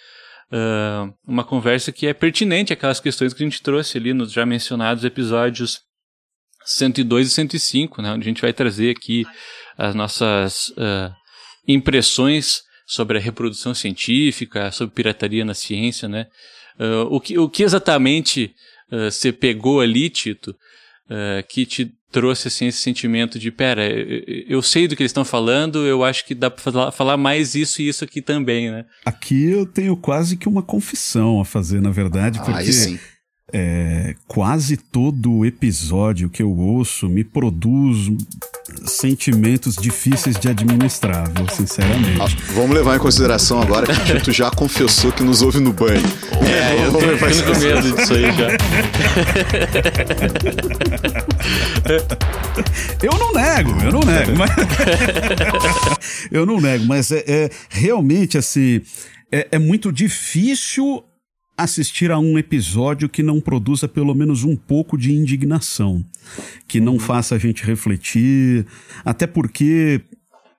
ah, 0.53 1.09
uma 1.27 1.45
conversa 1.45 1.93
que 1.93 2.07
é 2.07 2.13
pertinente 2.13 2.73
àquelas 2.73 2.99
questões 2.99 3.33
que 3.33 3.43
a 3.43 3.47
gente 3.47 3.63
trouxe 3.63 3.97
ali 3.97 4.13
nos 4.13 4.33
já 4.33 4.45
mencionados 4.45 5.05
episódios 5.05 5.79
102 6.65 7.29
e 7.29 7.31
105, 7.31 8.03
né? 8.03 8.13
Onde 8.13 8.25
a 8.25 8.29
gente 8.29 8.43
vai 8.43 8.53
trazer 8.53 8.91
aqui 8.91 9.25
as 9.79 9.95
nossas 9.95 10.73
ah, 10.77 11.15
impressões 11.69 12.63
sobre 12.85 13.19
a 13.19 13.21
reprodução 13.21 13.73
científica, 13.73 14.73
sobre 14.73 14.95
pirataria 14.95 15.45
na 15.45 15.55
ciência, 15.55 16.09
né? 16.09 16.27
Ah, 16.79 17.05
o, 17.09 17.21
que, 17.21 17.39
o 17.39 17.49
que 17.49 17.63
exatamente 17.63 18.53
você 18.93 19.33
pegou 19.33 19.81
ali, 19.81 20.11
Tito, 20.11 20.53
que 21.49 21.65
te 21.65 21.93
trouxe 22.11 22.49
assim, 22.49 22.67
esse 22.67 22.79
sentimento 22.79 23.39
de, 23.39 23.51
pera, 23.51 23.87
eu, 23.87 24.61
sei 24.63 24.89
do 24.89 24.97
que 24.97 25.03
eles 25.03 25.11
estão 25.11 25.25
falando, 25.25 25.87
eu 25.87 26.03
acho 26.05 26.27
que 26.27 26.35
dá 26.35 26.51
para 26.51 26.63
falar, 26.63 26.93
falar 26.93 27.17
mais 27.17 27.55
isso 27.55 27.81
e 27.81 27.89
isso 27.89 28.05
aqui 28.05 28.21
também, 28.21 28.71
né? 28.71 28.85
Aqui 29.05 29.45
eu 29.45 29.65
tenho 29.65 29.97
quase 29.97 30.37
que 30.37 30.49
uma 30.49 30.63
confissão 30.63 31.41
a 31.41 31.45
fazer, 31.45 31.81
na 31.81 31.91
verdade, 31.91 32.39
porque 32.41 32.53
Aí 32.53 32.73
sim. 32.73 32.99
É, 33.53 34.15
quase 34.27 34.77
todo 34.77 35.45
episódio 35.45 36.29
que 36.31 36.43
eu 36.43 36.51
ouço 36.51 37.09
me 37.09 37.23
produz 37.25 38.11
sentimentos 38.85 39.77
difíceis 39.77 40.37
de 40.39 40.49
administrar, 40.49 41.29
viu, 41.35 41.47
Ah, 41.49 41.53
sinceramente. 41.53 42.37
vamos 42.55 42.75
levar 42.77 42.97
em 42.97 42.99
consideração 42.99 43.61
agora 43.61 43.87
que 43.87 43.93
o 43.93 44.05
Tito 44.05 44.33
já 44.33 44.51
confessou 44.51 45.13
que 45.13 45.23
nos 45.23 45.43
ouve 45.43 45.61
no 45.61 45.73
banho. 45.73 46.03
É, 46.47 46.75
eu 46.85 46.93
Vamos 46.93 47.01
tô 47.01 47.07
levar 47.11 47.31
isso 47.31 47.41
ficando 47.45 47.55
com 47.55 47.61
medo 47.67 47.93
disso 47.97 48.15
aí 48.15 48.33
já. 48.33 48.49
Eu 53.03 53.13
não 53.19 53.33
nego, 53.33 53.71
eu 53.83 53.93
não 53.93 54.01
nego, 54.01 54.37
mas. 54.37 54.51
eu 56.31 56.47
não 56.47 56.61
nego, 56.61 56.85
mas 56.85 57.11
é, 57.11 57.25
é 57.27 57.51
realmente 57.69 58.39
assim. 58.39 58.81
É, 59.33 59.49
é 59.53 59.59
muito 59.59 59.91
difícil 59.93 61.03
assistir 61.63 62.11
a 62.11 62.19
um 62.19 62.39
episódio 62.39 63.09
que 63.09 63.23
não 63.23 63.41
produza 63.41 63.87
pelo 63.87 64.15
menos 64.15 64.45
um 64.45 64.57
pouco 64.57 64.97
de 64.97 65.13
indignação, 65.13 66.05
que 66.67 66.81
não 66.81 66.99
faça 66.99 67.35
a 67.35 67.39
gente 67.39 67.65
refletir, 67.65 68.67
até 69.05 69.27
porque 69.27 70.01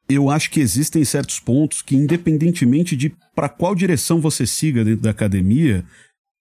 eu 0.08 0.30
acho 0.30 0.52
que 0.52 0.60
existem 0.60 1.04
certos 1.04 1.40
pontos 1.40 1.82
que, 1.82 1.96
independentemente 1.96 2.96
de 2.96 3.16
para 3.34 3.50
qual 3.50 3.74
direção 3.74 4.20
você 4.20 4.46
siga 4.46 4.84
dentro 4.84 5.02
da 5.02 5.10
academia, 5.12 5.86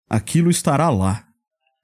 aquilo 0.09 0.51
estará 0.51 0.91
lá. 0.91 1.25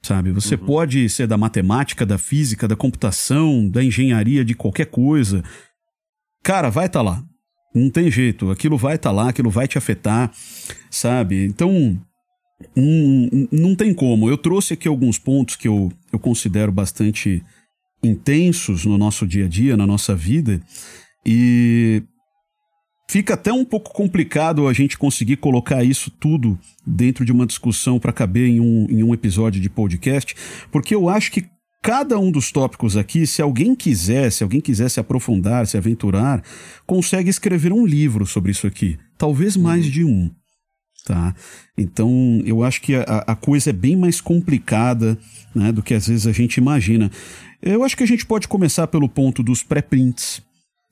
Sabe? 0.03 0.31
Você 0.31 0.57
pode 0.57 1.09
ser 1.09 1.27
da 1.27 1.37
matemática, 1.37 2.07
da 2.07 2.17
física, 2.17 2.69
da 2.69 2.77
computação, 2.77 3.69
da 3.69 3.83
engenharia, 3.83 4.45
de 4.45 4.55
qualquer 4.55 4.87
coisa. 4.87 5.43
Cara, 6.45 6.71
vai 6.71 6.87
estar 6.87 7.03
lá. 7.03 7.25
Não 7.75 7.91
tem 7.91 8.11
jeito. 8.11 8.51
Aquilo 8.51 8.77
vai 8.77 8.97
estar 8.97 9.11
lá, 9.11 9.31
aquilo 9.31 9.51
vai 9.51 9.67
te 9.67 9.79
afetar, 9.79 10.31
sabe? 10.91 11.45
Então, 11.45 12.01
não 13.53 13.75
tem 13.75 13.93
como. 13.93 14.29
Eu 14.29 14.39
trouxe 14.39 14.75
aqui 14.75 14.89
alguns 14.89 15.19
pontos 15.19 15.57
que 15.57 15.69
eu, 15.69 15.93
eu 16.13 16.19
considero 16.19 16.73
bastante 16.73 17.43
intensos 18.03 18.85
no 18.85 18.97
nosso 18.97 19.27
dia 19.27 19.45
a 19.47 19.49
dia, 19.49 19.77
na 19.77 19.87
nossa 19.87 20.15
vida, 20.15 20.61
e 21.25 22.03
fica 23.11 23.35
até 23.35 23.53
um 23.53 23.65
pouco 23.65 23.93
complicado 23.93 24.67
a 24.69 24.73
gente 24.73 24.97
conseguir 24.97 25.37
colocar 25.37 25.83
isso 25.85 26.11
tudo 26.11 26.59
dentro 26.87 27.25
de 27.25 27.33
uma 27.33 27.47
discussão 27.47 27.99
para 27.99 28.13
caber 28.13 28.49
em 28.49 28.61
um, 28.61 28.87
em 28.89 29.03
um 29.03 29.13
episódio 29.13 29.61
de 29.61 29.69
podcast, 29.69 30.35
porque 30.71 30.95
eu 30.95 31.09
acho 31.09 31.31
que 31.33 31.47
cada 31.83 32.19
um 32.19 32.31
dos 32.31 32.51
tópicos 32.51 32.97
aqui, 32.97 33.27
se 33.27 33.41
alguém 33.41 33.75
quiser, 33.75 34.33
se 34.33 34.43
alguém 34.43 34.61
quiser 34.61 34.89
se 34.89 34.99
aprofundar, 34.99 35.67
se 35.67 35.77
aventurar, 35.77 36.43
consegue 36.87 37.31
escrever 37.31 37.73
um 37.73 37.87
livro 37.87 38.27
sobre 38.27 38.51
isso 38.51 38.67
aqui. 38.67 38.99
Talvez 39.17 39.57
mais 39.57 39.87
de 39.87 40.05
um. 40.05 40.31
Tá? 41.07 41.37
Então, 41.79 42.43
eu 42.45 42.65
acho 42.65 42.83
que 42.83 42.97
a, 42.97 43.03
a 43.29 43.37
coisa 43.37 43.71
é 43.71 43.73
bem 43.73 43.95
mais 43.95 44.21
complicada 44.21 45.17
né, 45.55 45.71
do 45.71 45.81
que 45.81 45.95
às 45.95 46.09
vezes 46.09 46.27
a 46.27 46.33
gente 46.33 46.57
imagina. 46.57 47.13
Eu 47.63 47.85
acho 47.85 47.97
que 47.97 48.03
a 48.03 48.07
gente 48.07 48.27
pode 48.27 48.49
começar 48.49 48.89
pelo 48.89 49.09
ponto 49.09 49.41
dos 49.41 49.63
pré-prints. 49.63 50.43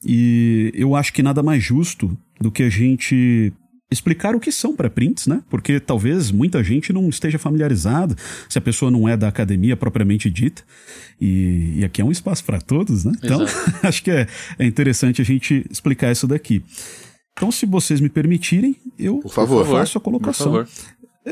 E 0.01 0.71
eu 0.73 0.95
acho 0.95 1.11
que 1.11 1.21
nada 1.21 1.43
mais 1.43 1.61
justo 1.61 2.17
do 2.39 2.49
que 2.49 2.63
a 2.63 2.69
gente 2.69 3.51
explicar 3.91 4.35
o 4.35 4.39
que 4.39 4.53
são 4.53 4.73
pré-prints, 4.73 5.27
né? 5.27 5.43
Porque 5.49 5.81
talvez 5.81 6.31
muita 6.31 6.63
gente 6.63 6.93
não 6.93 7.09
esteja 7.09 7.37
familiarizada, 7.37 8.15
se 8.47 8.57
a 8.57 8.61
pessoa 8.61 8.89
não 8.89 9.09
é 9.09 9.17
da 9.17 9.27
academia 9.27 9.75
propriamente 9.75 10.29
dita. 10.29 10.63
E, 11.19 11.73
e 11.75 11.83
aqui 11.83 12.01
é 12.01 12.05
um 12.05 12.11
espaço 12.11 12.45
para 12.45 12.61
todos, 12.61 13.03
né? 13.03 13.11
Então, 13.21 13.45
acho 13.83 14.01
que 14.01 14.11
é, 14.11 14.27
é 14.57 14.65
interessante 14.65 15.21
a 15.21 15.25
gente 15.25 15.65
explicar 15.69 16.09
isso 16.09 16.25
daqui. 16.25 16.63
Então, 17.37 17.51
se 17.51 17.65
vocês 17.65 17.99
me 17.99 18.07
permitirem, 18.09 18.75
eu 18.97 19.17
Por 19.19 19.31
favor. 19.31 19.65
faço 19.67 19.97
a 19.97 20.01
Por 20.01 20.05
colocação. 20.05 20.45
favor. 20.45 20.67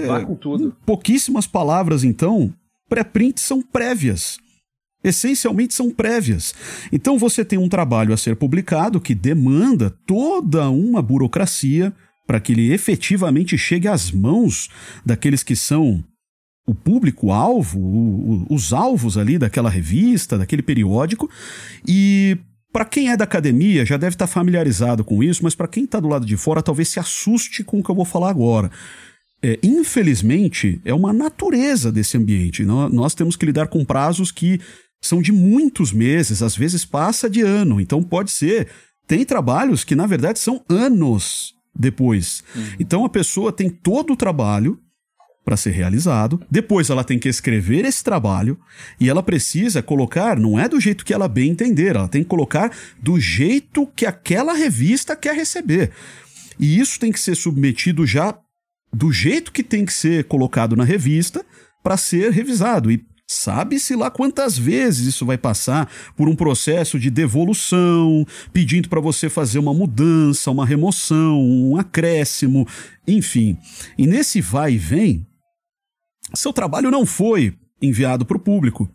Vá 0.08 0.26
com 0.26 0.36
tudo. 0.36 0.76
Pouquíssimas 0.86 1.48
palavras, 1.48 2.04
então, 2.04 2.54
pré-prints 2.90 3.44
são 3.44 3.62
prévias. 3.62 4.38
Essencialmente 5.04 5.74
são 5.74 5.92
prévias. 5.92 6.54
Então 6.92 7.18
você 7.18 7.44
tem 7.44 7.60
um 7.60 7.68
trabalho 7.70 8.14
a 8.14 8.18
ser 8.18 8.36
publicado 8.36 9.02
que 9.02 9.14
demanda 9.14 9.90
toda 10.06 10.70
uma 10.70 11.02
burocracia 11.02 11.94
para 12.26 12.40
que 12.40 12.54
ele 12.54 12.72
efetivamente 12.72 13.58
chegue 13.58 13.88
às 13.88 14.12
mãos 14.12 14.70
daqueles 15.06 15.44
que 15.44 15.56
são 15.58 16.04
o 16.66 16.74
público-alvo, 16.74 18.46
os 18.50 18.72
alvos 18.72 19.18
ali 19.18 19.38
daquela 19.38 19.70
revista, 19.70 20.38
daquele 20.38 20.62
periódico. 20.62 21.30
E 21.86 22.38
para 22.74 22.84
quem 22.86 23.10
é 23.10 23.16
da 23.16 23.24
academia 23.24 23.86
já 23.86 23.96
deve 23.96 24.16
estar 24.16 24.28
familiarizado 24.28 25.04
com 25.06 25.24
isso, 25.24 25.44
mas 25.44 25.54
para 25.56 25.68
quem 25.68 25.86
está 25.86 26.00
do 26.00 26.08
lado 26.10 26.26
de 26.26 26.36
fora 26.36 26.62
talvez 26.64 26.90
se 26.90 27.00
assuste 27.00 27.64
com 27.64 27.80
o 27.80 27.84
que 27.84 27.90
eu 27.92 27.96
vou 27.96 28.04
falar 28.06 28.30
agora. 28.32 28.70
É, 29.42 29.60
infelizmente, 29.62 30.82
é 30.84 30.94
uma 30.94 31.14
natureza 31.14 31.92
desse 31.92 32.18
ambiente. 32.18 32.64
Nó- 32.66 32.90
Nós 32.90 33.14
temos 33.14 33.36
que 33.36 33.46
lidar 33.46 33.68
com 33.68 33.86
prazos 33.86 34.32
que 34.32 34.60
são 35.02 35.22
de 35.22 35.32
muitos 35.32 35.92
meses, 35.92 36.42
às 36.42 36.56
vezes 36.56 36.84
passa 36.86 37.30
de 37.30 37.42
ano. 37.42 37.80
Então 37.80 38.02
pode 38.02 38.32
ser. 38.32 38.70
Tem 39.06 39.26
trabalhos 39.26 39.84
que, 39.84 39.96
na 39.96 40.08
verdade, 40.08 40.40
são 40.40 40.64
anos 40.70 41.54
depois. 41.78 42.44
Uhum. 42.56 42.64
Então 42.80 43.04
a 43.06 43.10
pessoa 43.10 43.52
tem 43.52 43.70
todo 43.70 44.14
o 44.14 44.16
trabalho 44.16 44.80
para 45.44 45.58
ser 45.58 45.72
realizado. 45.72 46.42
Depois 46.50 46.90
ela 46.90 47.04
tem 47.04 47.20
que 47.20 47.30
escrever 47.30 47.86
esse 47.86 48.04
trabalho 48.04 48.58
e 49.00 49.10
ela 49.10 49.22
precisa 49.22 49.82
colocar, 49.82 50.40
não 50.40 50.60
é 50.60 50.68
do 50.68 50.80
jeito 50.80 51.06
que 51.06 51.14
ela 51.14 51.28
bem 51.28 51.52
entender, 51.52 51.96
ela 51.96 52.08
tem 52.08 52.24
que 52.24 52.30
colocar 52.30 52.72
do 53.02 53.20
jeito 53.20 53.86
que 53.96 54.06
aquela 54.06 54.54
revista 54.54 55.16
quer 55.16 55.36
receber. 55.36 55.92
E 56.60 56.80
isso 56.80 57.00
tem 57.00 57.12
que 57.12 57.20
ser 57.20 57.36
submetido 57.36 58.06
já 58.06 58.38
do 58.92 59.12
jeito 59.12 59.52
que 59.52 59.64
tem 59.64 59.86
que 59.86 59.94
ser 59.94 60.26
colocado 60.26 60.76
na 60.76 60.84
revista 60.84 61.44
para 61.82 61.98
ser 61.98 62.32
revisado. 62.32 62.92
E 62.92 63.04
Sabe-se 63.26 63.96
lá 63.96 64.12
quantas 64.12 64.58
vezes 64.58 65.08
isso 65.08 65.26
vai 65.26 65.38
passar 65.38 65.90
por 66.16 66.28
um 66.28 66.36
processo 66.36 67.00
de 67.00 67.10
devolução, 67.10 68.26
pedindo 68.52 68.90
para 68.90 69.00
você 69.00 69.30
fazer 69.30 69.60
uma 69.60 69.74
mudança, 69.74 70.52
uma 70.52 70.66
remoção, 70.66 71.42
um 71.42 71.78
acréscimo, 71.78 72.68
enfim. 73.08 73.58
E 73.98 74.06
nesse 74.06 74.42
vai 74.42 74.74
e 74.74 74.78
vem, 74.78 75.26
seu 76.36 76.54
trabalho 76.54 76.92
não 76.92 77.06
foi 77.06 77.54
enviado 77.82 78.26
para 78.26 78.38
o 78.38 78.40
público. 78.40 78.90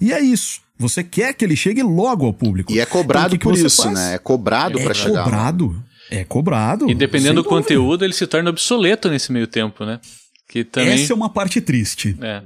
E 0.00 0.12
é 0.12 0.20
isso. 0.20 0.60
Você 0.76 1.04
quer 1.04 1.34
que 1.34 1.44
ele 1.44 1.56
chegue 1.56 1.82
logo 1.82 2.26
ao 2.26 2.32
público. 2.32 2.72
E 2.72 2.80
é 2.80 2.86
cobrado 2.86 3.36
então, 3.36 3.52
por 3.52 3.58
isso, 3.58 3.82
faz? 3.82 3.94
né? 3.94 4.14
É 4.14 4.18
cobrado 4.18 4.78
é 4.78 4.82
para 4.82 4.94
chegar. 4.94 5.20
É 5.20 5.24
cobrado. 5.24 5.84
É 6.10 6.24
cobrado. 6.24 6.90
E 6.90 6.94
dependendo 6.94 7.42
do 7.42 7.48
conteúdo, 7.48 8.04
ele 8.04 8.12
se 8.12 8.26
torna 8.26 8.50
obsoleto 8.50 9.08
nesse 9.08 9.32
meio 9.32 9.46
tempo, 9.46 9.84
né? 9.84 10.00
Que 10.48 10.64
também... 10.64 10.92
Essa 10.92 11.12
é 11.12 11.16
uma 11.16 11.30
parte 11.30 11.60
triste. 11.60 12.16
É. 12.20 12.42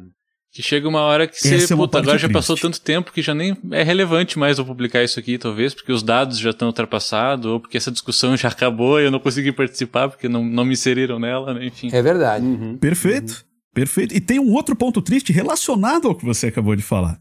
Que 0.53 0.63
chega 0.63 0.89
uma 0.89 1.01
hora 1.03 1.27
que 1.27 1.39
você, 1.39 1.57
Essa 1.57 1.77
puta, 1.77 1.99
é 1.99 2.01
agora 2.01 2.19
já 2.19 2.29
passou 2.29 2.57
tanto 2.57 2.81
tempo 2.81 3.13
que 3.13 3.21
já 3.21 3.35
nem 3.35 3.57
é 3.71 3.83
relevante 3.83 4.39
mais 4.39 4.59
eu 4.59 4.65
publicar 4.65 5.05
isso 5.05 5.19
aqui, 5.19 5.37
talvez, 5.37 5.75
porque 5.75 5.93
os 5.93 6.03
dados 6.03 6.39
já 6.39 6.51
estão 6.51 6.69
ultrapassados, 6.69 7.47
ou 7.47 7.61
porque 7.61 7.77
essa 7.77 7.91
discussão 7.91 8.37
já 8.37 8.49
acabou 8.49 8.99
e 9.01 9.05
eu 9.05 9.11
não 9.11 9.21
consegui 9.21 9.53
participar 9.53 10.09
porque 10.09 10.29
não, 10.29 10.45
não 10.45 10.65
me 10.65 10.73
inseriram 10.73 11.19
nela, 11.19 11.55
né? 11.55 11.67
enfim. 11.67 11.91
É 11.93 12.01
verdade. 12.01 12.45
Uhum. 12.45 12.79
Perfeito. 12.79 13.31
Uhum. 13.31 13.48
Perfeito. 13.79 14.13
E 14.13 14.21
tem 14.21 14.41
um 14.41 14.53
outro 14.53 14.75
ponto 14.75 15.01
triste 15.01 15.33
relacionado 15.33 16.09
ao 16.09 16.15
que 16.15 16.25
você 16.25 16.49
acabou 16.49 16.75
de 16.75 16.83
falar, 16.83 17.21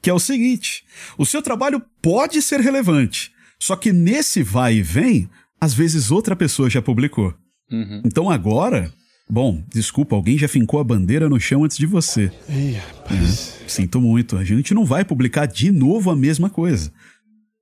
que 0.00 0.08
é 0.08 0.14
o 0.14 0.18
seguinte: 0.18 0.84
o 1.18 1.26
seu 1.26 1.42
trabalho 1.42 1.82
pode 2.00 2.40
ser 2.40 2.60
relevante, 2.60 3.30
só 3.60 3.76
que 3.76 3.92
nesse 3.92 4.42
vai 4.42 4.76
e 4.76 4.82
vem, 4.82 5.28
às 5.60 5.74
vezes 5.74 6.10
outra 6.10 6.34
pessoa 6.34 6.70
já 6.70 6.80
publicou. 6.80 7.34
Uhum. 7.70 8.00
Então 8.06 8.30
agora, 8.30 8.90
bom, 9.28 9.62
desculpa, 9.70 10.16
alguém 10.16 10.38
já 10.38 10.48
fincou 10.48 10.80
a 10.80 10.84
bandeira 10.84 11.28
no 11.28 11.38
chão 11.38 11.64
antes 11.64 11.76
de 11.76 11.84
você. 11.84 12.32
Ih, 12.48 12.72
rapaz. 12.72 13.60
É, 13.62 13.68
sinto 13.68 14.00
muito, 14.00 14.38
a 14.38 14.44
gente 14.44 14.72
não 14.72 14.86
vai 14.86 15.04
publicar 15.04 15.44
de 15.44 15.70
novo 15.70 16.10
a 16.10 16.16
mesma 16.16 16.48
coisa. 16.48 16.90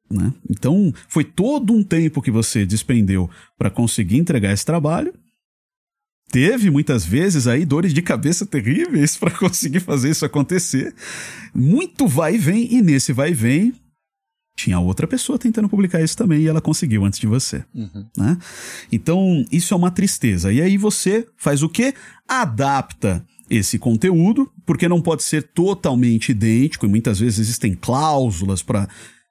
Né? 0.09 0.33
Então, 0.49 0.95
foi 1.09 1.25
todo 1.25 1.73
um 1.73 1.83
tempo 1.83 2.23
que 2.23 2.31
você 2.31 2.65
despendeu 2.65 3.29
para 3.59 3.71
conseguir 3.71 4.19
entregar 4.19 4.53
esse 4.53 4.65
trabalho 4.65 5.13
teve 6.31 6.71
muitas 6.71 7.05
vezes 7.05 7.47
aí 7.47 7.65
dores 7.65 7.93
de 7.95 8.03
cabeça 8.03 8.45
terríveis 8.47 9.17
para 9.17 9.31
conseguir 9.39 9.81
fazer 9.81 10.11
isso 10.11 10.25
acontecer. 10.25 10.95
Muito 11.55 12.07
vai 12.07 12.35
e 12.35 12.39
vem, 12.39 12.75
e 12.75 12.83
nesse 12.83 13.13
vai 13.13 13.31
e 13.31 13.35
vem 13.35 13.75
tinha 14.57 14.81
outra 14.81 15.07
pessoa 15.07 15.39
tentando 15.39 15.69
publicar 15.69 16.03
isso 16.03 16.17
também 16.17 16.41
e 16.41 16.49
ela 16.49 16.63
conseguiu 16.63 17.05
antes 17.05 17.19
de 17.19 17.27
você. 17.27 17.63
Uhum. 17.75 18.07
Né? 18.17 18.39
Então, 18.91 19.45
isso 19.53 19.75
é 19.75 19.77
uma 19.77 19.91
tristeza. 19.91 20.51
E 20.51 20.63
aí 20.63 20.79
você 20.79 21.27
faz 21.37 21.63
o 21.63 21.69
quê? 21.69 21.95
Adapta 22.27 23.25
esse 23.51 23.79
conteúdo, 23.79 24.51
porque 24.65 24.89
não 24.89 25.01
pode 25.01 25.23
ser 25.23 25.43
totalmente 25.43 26.31
idêntico, 26.31 26.87
e 26.87 26.89
muitas 26.89 27.21
vezes 27.21 27.39
existem 27.39 27.75
cláusulas 27.75 28.63
para 28.63 28.89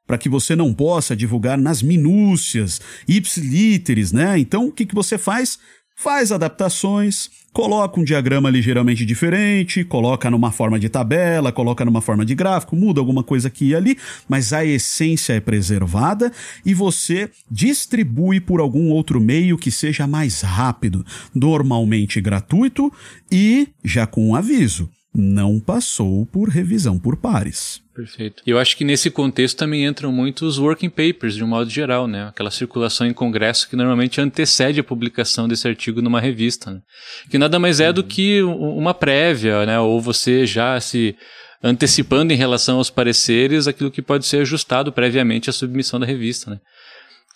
para 0.08 0.20
que 0.20 0.30
você 0.30 0.56
não 0.56 0.72
possa 0.72 1.16
divulgar 1.16 1.58
nas 1.58 1.82
minúcias, 1.82 2.80
ipsilíteres, 3.08 4.12
né? 4.12 4.38
Então, 4.38 4.68
o 4.68 4.72
que, 4.72 4.86
que 4.86 4.94
você 4.94 5.18
faz? 5.18 5.58
Faz 5.96 6.32
adaptações, 6.32 7.30
coloca 7.54 8.00
um 8.00 8.04
diagrama 8.04 8.50
ligeiramente 8.50 9.06
diferente, 9.06 9.84
coloca 9.86 10.30
numa 10.30 10.52
forma 10.52 10.78
de 10.78 10.90
tabela, 10.90 11.52
coloca 11.52 11.86
numa 11.86 12.02
forma 12.02 12.26
de 12.26 12.36
gráfico, 12.36 12.76
muda 12.76 13.00
alguma 13.00 13.24
coisa 13.24 13.48
aqui 13.48 13.70
e 13.70 13.76
ali, 13.76 13.98
mas 14.28 14.52
a 14.52 14.66
essência 14.66 15.34
é 15.34 15.40
preservada 15.40 16.32
e 16.66 16.74
você 16.74 17.32
distribui 17.50 18.42
por 18.42 18.60
algum 18.60 18.90
outro 18.90 19.22
meio 19.22 19.58
que 19.58 19.72
seja 19.72 20.06
mais 20.06 20.42
rápido, 20.42 21.06
normalmente 21.34 22.20
gratuito 22.20 22.92
e 23.32 23.70
já 23.84 24.06
com 24.06 24.30
um 24.30 24.36
aviso 24.36 24.90
não 25.16 25.60
passou 25.60 26.26
por 26.26 26.50
revisão 26.50 27.00
por 27.00 27.16
pares. 27.16 27.82
Perfeito. 27.96 28.44
E 28.46 28.50
eu 28.50 28.60
acho 28.60 28.76
que 28.76 28.84
nesse 28.84 29.10
contexto 29.10 29.58
também 29.58 29.86
entram 29.86 30.12
muitos 30.12 30.58
working 30.58 30.90
papers, 30.90 31.36
de 31.36 31.44
um 31.44 31.48
modo 31.48 31.70
geral, 31.70 32.08
né? 32.08 32.28
Aquela 32.28 32.52
circulação 32.52 33.08
em 33.08 33.14
congresso 33.14 33.70
que 33.70 33.76
normalmente 33.78 34.20
antecede 34.20 34.82
a 34.82 34.84
publicação 34.84 35.48
desse 35.48 35.66
artigo 35.66 36.02
numa 36.02 36.20
revista, 36.20 36.72
né? 36.72 36.82
Que 37.30 37.38
nada 37.38 37.58
mais 37.58 37.80
é 37.80 37.88
uhum. 37.88 37.94
do 37.94 38.04
que 38.04 38.44
uma 38.44 38.94
prévia, 38.94 39.66
né? 39.66 39.80
Ou 39.80 40.02
você 40.02 40.46
já 40.46 40.78
se 40.82 41.16
antecipando 41.64 42.34
em 42.34 42.36
relação 42.36 42.78
aos 42.78 42.90
pareceres 42.90 43.68
aquilo 43.68 43.90
que 43.90 44.02
pode 44.02 44.26
ser 44.26 44.42
ajustado 44.42 44.92
previamente 44.92 45.50
à 45.50 45.54
submissão 45.54 46.00
da 46.00 46.06
revista, 46.06 46.52
né? 46.52 46.60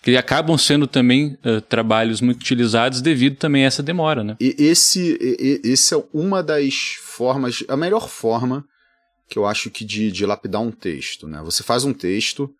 Que 0.02 0.16
acabam 0.16 0.56
sendo 0.56 0.86
também 0.86 1.38
uh, 1.44 1.60
trabalhos 1.60 2.20
muito 2.20 2.40
utilizados 2.40 3.00
devido 3.00 3.36
também 3.36 3.64
a 3.64 3.66
essa 3.66 3.82
demora, 3.82 4.24
né? 4.24 4.36
E 4.40 4.54
esse, 4.58 5.18
e, 5.20 5.60
esse 5.62 5.94
é 5.94 6.02
uma 6.12 6.42
das 6.42 6.96
formas, 7.02 7.62
a 7.68 7.76
melhor 7.76 8.08
forma 8.08 8.64
que 9.28 9.38
eu 9.38 9.46
acho 9.46 9.70
que 9.70 9.84
de, 9.84 10.10
de 10.10 10.26
lapidar 10.26 10.62
um 10.62 10.70
texto, 10.70 11.28
né? 11.28 11.40
Você 11.44 11.62
faz 11.62 11.84
um 11.84 11.92
texto, 11.92 12.50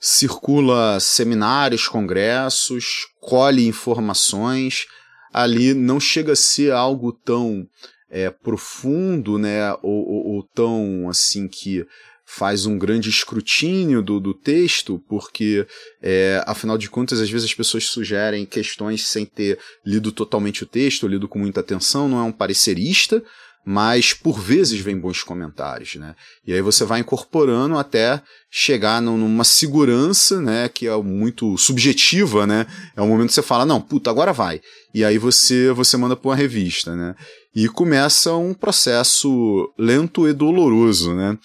circula 0.00 0.98
seminários, 0.98 1.86
congressos, 1.86 3.06
colhe 3.20 3.66
informações, 3.66 4.86
ali 5.32 5.74
não 5.74 6.00
chega 6.00 6.32
a 6.32 6.36
ser 6.36 6.72
algo 6.72 7.12
tão 7.12 7.68
é, 8.10 8.30
profundo, 8.30 9.38
né? 9.38 9.72
Ou, 9.82 10.08
ou, 10.08 10.26
ou 10.34 10.42
tão 10.42 11.08
assim 11.10 11.46
que 11.46 11.86
faz 12.32 12.64
um 12.64 12.78
grande 12.78 13.10
escrutínio 13.10 14.00
do, 14.00 14.20
do 14.20 14.32
texto, 14.32 15.02
porque, 15.08 15.66
é, 16.00 16.40
afinal 16.46 16.78
de 16.78 16.88
contas, 16.88 17.20
às 17.20 17.28
vezes 17.28 17.46
as 17.50 17.54
pessoas 17.54 17.86
sugerem 17.86 18.46
questões 18.46 19.04
sem 19.04 19.26
ter 19.26 19.58
lido 19.84 20.12
totalmente 20.12 20.62
o 20.62 20.66
texto, 20.66 21.08
lido 21.08 21.26
com 21.26 21.40
muita 21.40 21.58
atenção, 21.58 22.08
não 22.08 22.20
é 22.20 22.22
um 22.22 22.30
parecerista, 22.30 23.20
mas 23.64 24.14
por 24.14 24.40
vezes 24.40 24.80
vem 24.80 24.98
bons 24.98 25.24
comentários, 25.24 25.96
né? 25.96 26.14
E 26.46 26.52
aí 26.52 26.62
você 26.62 26.84
vai 26.84 27.00
incorporando 27.00 27.76
até 27.76 28.22
chegar 28.48 29.02
numa 29.02 29.44
segurança, 29.44 30.40
né, 30.40 30.68
que 30.68 30.86
é 30.86 30.96
muito 30.96 31.58
subjetiva, 31.58 32.46
né? 32.46 32.66
É 32.96 33.02
o 33.02 33.06
momento 33.06 33.28
que 33.28 33.34
você 33.34 33.42
fala, 33.42 33.66
não, 33.66 33.80
puta, 33.80 34.08
agora 34.08 34.32
vai. 34.32 34.60
E 34.94 35.04
aí 35.04 35.18
você 35.18 35.72
você 35.72 35.96
manda 35.96 36.16
para 36.16 36.28
uma 36.28 36.36
revista, 36.36 36.94
né? 36.94 37.14
E 37.54 37.68
começa 37.68 38.32
um 38.34 38.54
processo 38.54 39.72
lento 39.76 40.28
e 40.28 40.32
doloroso, 40.32 41.12
né? 41.12 41.36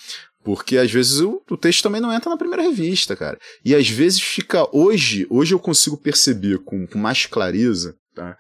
Porque 0.46 0.78
às 0.78 0.92
vezes 0.92 1.22
o, 1.22 1.42
o, 1.50 1.58
texto 1.58 1.82
também 1.82 2.00
não 2.00 2.14
entra 2.14 2.30
na 2.30 2.38
primeira 2.38 2.62
revista, 2.62 3.16
cara. 3.16 3.40
E 3.66 3.74
às 3.74 3.90
vezes 3.90 4.22
fica. 4.22 4.70
Hoje, 4.72 5.26
hoje 5.28 5.56
eu 5.56 5.60
consigo 5.60 5.98
perceber 5.98 6.60
com, 6.60 6.86
com 6.86 7.00
mais 7.00 7.26
clareza, 7.26 7.96
tá? 8.14 8.38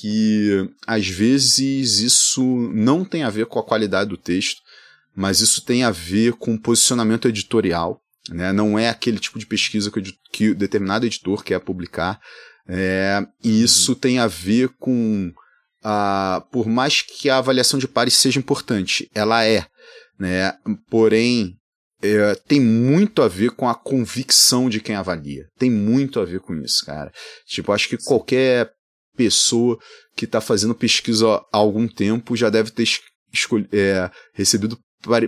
Que 0.00 0.66
às 0.86 1.06
vezes 1.06 1.98
isso 1.98 2.42
não 2.72 3.04
tem 3.04 3.24
a 3.24 3.30
ver 3.30 3.44
com 3.44 3.58
a 3.58 3.62
qualidade 3.62 4.08
do 4.08 4.16
texto, 4.16 4.62
mas 5.14 5.40
isso 5.40 5.62
tem 5.62 5.84
a 5.84 5.90
ver 5.90 6.32
com 6.32 6.54
o 6.54 6.58
posicionamento 6.58 7.28
editorial. 7.28 8.00
Né? 8.30 8.50
Não 8.50 8.78
é 8.78 8.88
aquele 8.88 9.18
tipo 9.18 9.38
de 9.38 9.44
pesquisa 9.44 9.90
que, 9.90 10.00
que 10.32 10.54
determinado 10.54 11.04
editor 11.04 11.44
quer 11.44 11.60
publicar. 11.60 12.18
É, 12.66 13.22
e 13.44 13.62
isso 13.62 13.92
uhum. 13.92 13.98
tem 13.98 14.18
a 14.18 14.26
ver 14.26 14.70
com. 14.80 15.30
A, 15.82 16.42
por 16.50 16.66
mais 16.66 17.02
que 17.02 17.28
a 17.28 17.36
avaliação 17.36 17.78
de 17.78 17.86
pares 17.86 18.14
seja 18.14 18.38
importante, 18.40 19.10
ela 19.14 19.44
é 19.44 19.66
né? 20.18 20.52
Porém, 20.88 21.56
é, 22.02 22.34
tem 22.46 22.60
muito 22.60 23.22
a 23.22 23.28
ver 23.28 23.50
com 23.52 23.68
a 23.68 23.74
convicção 23.74 24.68
de 24.68 24.80
quem 24.80 24.94
avalia. 24.94 25.44
Tem 25.58 25.70
muito 25.70 26.20
a 26.20 26.24
ver 26.24 26.40
com 26.40 26.54
isso, 26.56 26.84
cara. 26.84 27.10
Tipo, 27.46 27.72
acho 27.72 27.88
que 27.88 27.96
qualquer 27.96 28.70
pessoa 29.16 29.78
que 30.16 30.24
está 30.24 30.40
fazendo 30.40 30.74
pesquisa 30.74 31.26
há 31.26 31.56
algum 31.56 31.88
tempo 31.88 32.36
já 32.36 32.50
deve 32.50 32.70
ter 32.70 32.88
é, 33.72 34.10
recebido 34.34 34.78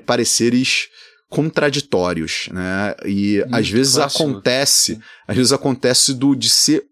pareceres 0.05 0.89
contraditórios, 1.29 2.49
né? 2.53 2.95
E 3.05 3.43
hum, 3.43 3.49
às 3.53 3.69
vezes 3.69 3.99
acontece, 3.99 4.99
às 5.27 5.37
vezes 5.37 5.53
acontece 5.53 6.15
do 6.15 6.35
de 6.35 6.49
ser 6.49 6.85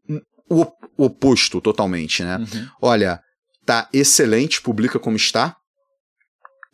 o 0.49 0.67
oposto 0.97 1.61
totalmente, 1.61 2.23
né? 2.23 2.39
Uhum. 2.39 2.69
Olha, 2.83 3.21
tá 3.65 3.89
excelente, 3.93 4.61
publica 4.61 4.99
como 4.99 5.17
está, 5.17 5.57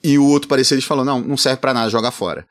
e 0.02 0.18
o 0.18 0.26
outro 0.26 0.48
parecer 0.48 0.74
eles 0.74 0.84
falam, 0.84 1.04
não, 1.04 1.20
não 1.20 1.36
serve 1.36 1.60
para 1.60 1.74
nada, 1.74 1.90
joga 1.90 2.10
fora. 2.10 2.46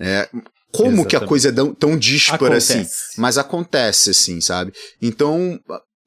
É, 0.00 0.28
como 0.72 0.88
Exatamente. 0.88 1.08
que 1.08 1.16
a 1.16 1.20
coisa 1.20 1.48
é 1.48 1.52
tão, 1.52 1.74
tão 1.74 1.96
dispara 1.96 2.56
assim? 2.56 2.86
Mas 3.16 3.38
acontece, 3.38 4.10
assim, 4.10 4.40
sabe? 4.40 4.72
Então, 5.00 5.58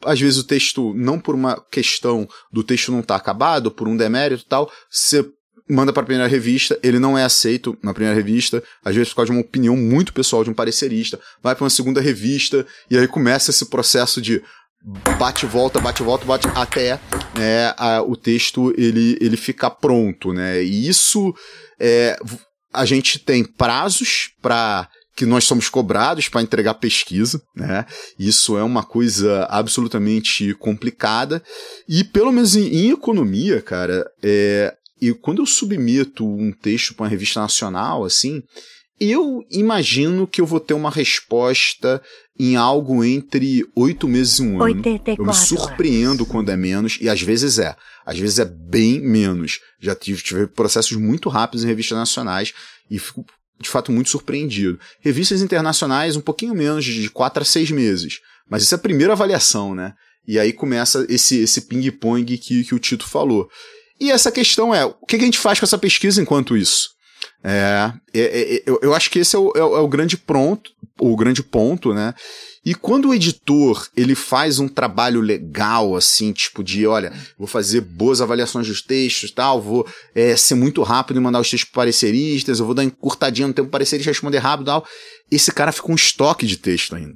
às 0.05 0.19
vezes 0.19 0.37
o 0.37 0.43
texto, 0.43 0.93
não 0.93 1.19
por 1.19 1.35
uma 1.35 1.59
questão 1.71 2.27
do 2.51 2.63
texto 2.63 2.91
não 2.91 2.99
estar 2.99 3.15
tá 3.15 3.19
acabado, 3.19 3.71
por 3.71 3.87
um 3.87 3.97
demérito 3.97 4.43
e 4.45 4.47
tal, 4.47 4.71
você 4.89 5.25
manda 5.69 5.93
para 5.93 6.03
a 6.03 6.05
primeira 6.05 6.27
revista, 6.27 6.77
ele 6.83 6.99
não 6.99 7.17
é 7.17 7.23
aceito 7.23 7.77
na 7.81 7.93
primeira 7.93 8.15
revista, 8.15 8.61
às 8.83 8.93
vezes 8.93 9.09
por 9.09 9.17
causa 9.17 9.31
de 9.31 9.37
uma 9.37 9.41
opinião 9.41 9.75
muito 9.75 10.13
pessoal 10.13 10.43
de 10.43 10.49
um 10.49 10.53
parecerista, 10.53 11.19
vai 11.41 11.55
para 11.55 11.63
uma 11.63 11.69
segunda 11.69 12.01
revista, 12.01 12.65
e 12.89 12.97
aí 12.97 13.07
começa 13.07 13.51
esse 13.51 13.65
processo 13.65 14.21
de 14.21 14.43
bate 15.17 15.45
volta, 15.45 15.79
bate 15.79 16.01
volta, 16.01 16.25
bate 16.25 16.47
até 16.55 16.99
né, 17.37 17.73
a, 17.77 18.01
o 18.01 18.15
texto 18.15 18.73
ele, 18.77 19.17
ele 19.21 19.37
ficar 19.37 19.71
pronto, 19.71 20.33
né? 20.33 20.63
E 20.63 20.87
isso 20.87 21.33
é, 21.79 22.17
a 22.73 22.85
gente 22.85 23.19
tem 23.19 23.43
prazos 23.43 24.31
para 24.41 24.87
que 25.15 25.25
nós 25.25 25.43
somos 25.43 25.69
cobrados 25.69 26.29
para 26.29 26.41
entregar 26.41 26.75
pesquisa, 26.75 27.41
né? 27.55 27.85
Isso 28.17 28.57
é 28.57 28.63
uma 28.63 28.83
coisa 28.83 29.45
absolutamente 29.49 30.53
complicada 30.55 31.43
e 31.87 32.03
pelo 32.03 32.31
menos 32.31 32.55
em, 32.55 32.67
em 32.67 32.91
economia, 32.91 33.61
cara, 33.61 34.03
é, 34.23 34.73
e 35.01 35.13
quando 35.13 35.41
eu 35.41 35.45
submeto 35.45 36.25
um 36.25 36.51
texto 36.51 36.93
para 36.93 37.03
uma 37.03 37.09
revista 37.09 37.39
nacional, 37.41 38.05
assim, 38.05 38.43
eu 38.99 39.43
imagino 39.49 40.27
que 40.27 40.39
eu 40.39 40.45
vou 40.45 40.59
ter 40.59 40.75
uma 40.75 40.91
resposta 40.91 41.99
em 42.43 42.55
algo 42.55 43.03
entre 43.03 43.63
oito 43.75 44.07
meses 44.07 44.39
e 44.39 44.41
um 44.41 44.55
ano. 44.55 44.63
84 44.63 45.21
eu 45.21 45.27
me 45.27 45.33
surpreendo 45.33 46.25
quando 46.25 46.49
é 46.49 46.57
menos, 46.57 46.97
e 46.99 47.07
às 47.07 47.21
vezes 47.21 47.59
é. 47.59 47.75
Às 48.03 48.17
vezes 48.17 48.39
é 48.39 48.45
bem 48.45 48.99
menos. 48.99 49.59
Já 49.79 49.93
tive, 49.93 50.23
tive 50.23 50.47
processos 50.47 50.97
muito 50.97 51.29
rápidos 51.29 51.63
em 51.63 51.67
revistas 51.67 51.99
nacionais 51.99 52.51
e 52.89 52.97
fico, 52.97 53.23
de 53.59 53.69
fato, 53.69 53.91
muito 53.91 54.09
surpreendido. 54.09 54.79
Revistas 55.01 55.43
internacionais, 55.43 56.15
um 56.15 56.21
pouquinho 56.21 56.55
menos, 56.55 56.83
de 56.83 57.07
quatro 57.11 57.43
a 57.43 57.45
seis 57.45 57.69
meses. 57.69 58.19
Mas 58.49 58.63
isso 58.63 58.73
é 58.73 58.77
a 58.77 58.79
primeira 58.79 59.13
avaliação, 59.13 59.75
né? 59.75 59.93
E 60.27 60.39
aí 60.39 60.51
começa 60.51 61.05
esse, 61.09 61.37
esse 61.37 61.61
ping-pong 61.61 62.37
que, 62.39 62.63
que 62.63 62.73
o 62.73 62.79
Tito 62.79 63.07
falou. 63.07 63.47
E 63.99 64.09
essa 64.09 64.31
questão 64.31 64.73
é, 64.73 64.83
o 64.83 65.05
que 65.07 65.15
a 65.15 65.19
gente 65.19 65.37
faz 65.37 65.59
com 65.59 65.65
essa 65.65 65.77
pesquisa 65.77 66.19
enquanto 66.19 66.57
isso? 66.57 66.89
É, 67.43 67.91
é, 68.13 68.21
é, 68.21 68.63
eu, 68.67 68.79
eu, 68.83 68.93
acho 68.93 69.09
que 69.09 69.19
esse 69.19 69.35
é 69.35 69.39
o, 69.39 69.51
é 69.55 69.63
o, 69.63 69.83
é 69.83 69.87
grande 69.89 70.15
pronto, 70.15 70.69
o 70.99 71.15
grande 71.15 71.41
ponto, 71.41 71.93
né? 71.93 72.13
E 72.63 72.75
quando 72.75 73.09
o 73.09 73.13
editor 73.13 73.87
ele 73.97 74.13
faz 74.13 74.59
um 74.59 74.67
trabalho 74.67 75.19
legal, 75.19 75.95
assim, 75.95 76.31
tipo 76.31 76.63
de, 76.63 76.85
olha, 76.85 77.11
vou 77.35 77.47
fazer 77.47 77.81
boas 77.81 78.21
avaliações 78.21 78.67
dos 78.67 78.83
textos 78.83 79.31
tal, 79.31 79.59
vou 79.59 79.87
é, 80.13 80.35
ser 80.35 80.53
muito 80.53 80.83
rápido 80.83 81.17
em 81.17 81.23
mandar 81.23 81.39
os 81.39 81.49
textos 81.49 81.71
para 81.71 81.81
pareceristas, 81.81 82.59
eu 82.59 82.65
vou 82.65 82.75
dar 82.75 82.83
encurtadinha 82.83 83.47
no 83.47 83.53
tempo 83.53 83.69
para 83.69 83.79
parecerista 83.79 84.11
responder 84.11 84.37
rápido 84.37 84.67
tal, 84.67 84.85
esse 85.31 85.51
cara 85.51 85.71
fica 85.71 85.91
um 85.91 85.95
estoque 85.95 86.45
de 86.45 86.57
texto 86.57 86.95
ainda. 86.95 87.15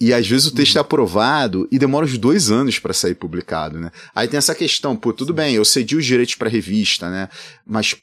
E 0.00 0.14
às 0.14 0.26
vezes 0.26 0.46
o 0.46 0.54
texto 0.54 0.76
uhum. 0.76 0.78
é 0.78 0.82
aprovado 0.82 1.68
e 1.70 1.78
demora 1.78 2.06
uns 2.06 2.16
dois 2.16 2.50
anos 2.50 2.78
para 2.78 2.94
sair 2.94 3.16
publicado, 3.16 3.78
né? 3.78 3.90
Aí 4.14 4.28
tem 4.28 4.38
essa 4.38 4.54
questão, 4.54 4.96
pô, 4.96 5.12
tudo 5.12 5.34
bem, 5.34 5.56
eu 5.56 5.64
cedi 5.64 5.96
os 5.96 6.06
direitos 6.06 6.36
para 6.36 6.48
revista, 6.48 7.10
né? 7.10 7.28
Mas 7.66 7.96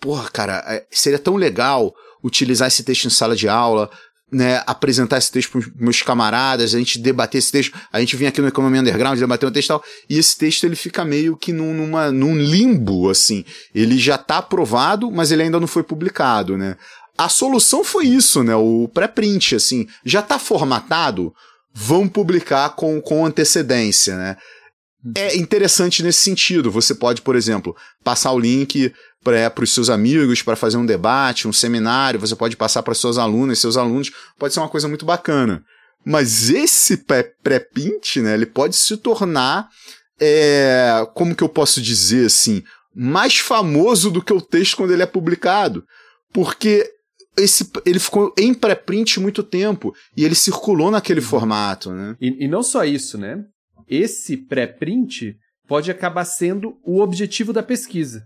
porra, 0.00 0.28
cara, 0.30 0.64
é, 0.66 0.84
seria 0.90 1.18
tão 1.18 1.36
legal 1.36 1.94
utilizar 2.22 2.68
esse 2.68 2.82
texto 2.82 3.06
em 3.06 3.10
sala 3.10 3.36
de 3.36 3.48
aula, 3.48 3.90
né, 4.30 4.62
apresentar 4.66 5.18
esse 5.18 5.30
texto 5.30 5.52
para 5.52 5.70
meus 5.76 6.02
camaradas, 6.02 6.74
a 6.74 6.78
gente 6.78 6.98
debater 6.98 7.38
esse 7.38 7.52
texto, 7.52 7.78
a 7.92 8.00
gente 8.00 8.16
vinha 8.16 8.28
aqui 8.28 8.40
no 8.40 8.48
Economia 8.48 8.80
Underground, 8.80 9.18
debater 9.18 9.48
um 9.48 9.52
texto 9.52 9.66
e 9.66 9.68
tal, 9.68 9.84
e 10.10 10.18
esse 10.18 10.36
texto 10.36 10.64
ele 10.64 10.74
fica 10.74 11.04
meio 11.04 11.36
que 11.36 11.52
num, 11.52 11.72
numa, 11.72 12.10
num 12.10 12.36
limbo, 12.36 13.08
assim, 13.08 13.44
ele 13.74 13.96
já 13.96 14.16
está 14.16 14.38
aprovado, 14.38 15.10
mas 15.10 15.30
ele 15.30 15.44
ainda 15.44 15.60
não 15.60 15.68
foi 15.68 15.82
publicado, 15.82 16.56
né. 16.56 16.76
A 17.16 17.28
solução 17.28 17.84
foi 17.84 18.06
isso, 18.06 18.42
né, 18.42 18.54
o 18.56 18.90
pré-print, 18.92 19.54
assim, 19.54 19.86
já 20.04 20.20
está 20.20 20.38
formatado, 20.38 21.32
vão 21.72 22.08
publicar 22.08 22.70
com, 22.70 23.00
com 23.00 23.24
antecedência, 23.24 24.16
né. 24.16 24.36
É 25.14 25.36
interessante 25.36 26.02
nesse 26.02 26.22
sentido. 26.22 26.68
Você 26.68 26.92
pode, 26.92 27.22
por 27.22 27.36
exemplo, 27.36 27.76
passar 28.02 28.32
o 28.32 28.40
link 28.40 28.92
para 29.52 29.64
os 29.64 29.72
seus 29.72 29.90
amigos 29.90 30.42
para 30.42 30.54
fazer 30.54 30.76
um 30.76 30.86
debate, 30.86 31.48
um 31.48 31.52
seminário, 31.52 32.20
você 32.20 32.36
pode 32.36 32.56
passar 32.56 32.82
para 32.82 32.94
seus 32.94 33.18
alunos, 33.18 33.58
seus 33.58 33.76
alunos, 33.76 34.12
pode 34.38 34.54
ser 34.54 34.60
uma 34.60 34.68
coisa 34.68 34.86
muito 34.86 35.04
bacana. 35.04 35.64
Mas 36.04 36.48
esse 36.48 37.04
pré-print, 37.42 38.20
né, 38.20 38.34
ele 38.34 38.46
pode 38.46 38.76
se 38.76 38.96
tornar, 38.96 39.68
é, 40.20 41.04
como 41.14 41.34
que 41.34 41.42
eu 41.42 41.48
posso 41.48 41.82
dizer 41.82 42.26
assim, 42.26 42.62
mais 42.94 43.38
famoso 43.38 44.10
do 44.10 44.22
que 44.22 44.32
o 44.32 44.40
texto 44.40 44.76
quando 44.76 44.92
ele 44.92 45.02
é 45.02 45.06
publicado. 45.06 45.84
Porque 46.32 46.88
esse, 47.36 47.68
ele 47.84 47.98
ficou 47.98 48.32
em 48.38 48.54
pré-print 48.54 49.18
muito 49.18 49.42
tempo 49.42 49.92
e 50.16 50.24
ele 50.24 50.36
circulou 50.36 50.90
naquele 50.92 51.20
uhum. 51.20 51.26
formato, 51.26 51.92
né? 51.92 52.16
E, 52.20 52.44
e 52.44 52.48
não 52.48 52.62
só 52.62 52.84
isso, 52.84 53.18
né? 53.18 53.42
Esse 53.88 54.36
pré-print 54.36 55.34
pode 55.66 55.90
acabar 55.90 56.24
sendo 56.24 56.76
o 56.84 57.00
objetivo 57.00 57.52
da 57.52 57.62
pesquisa 57.62 58.24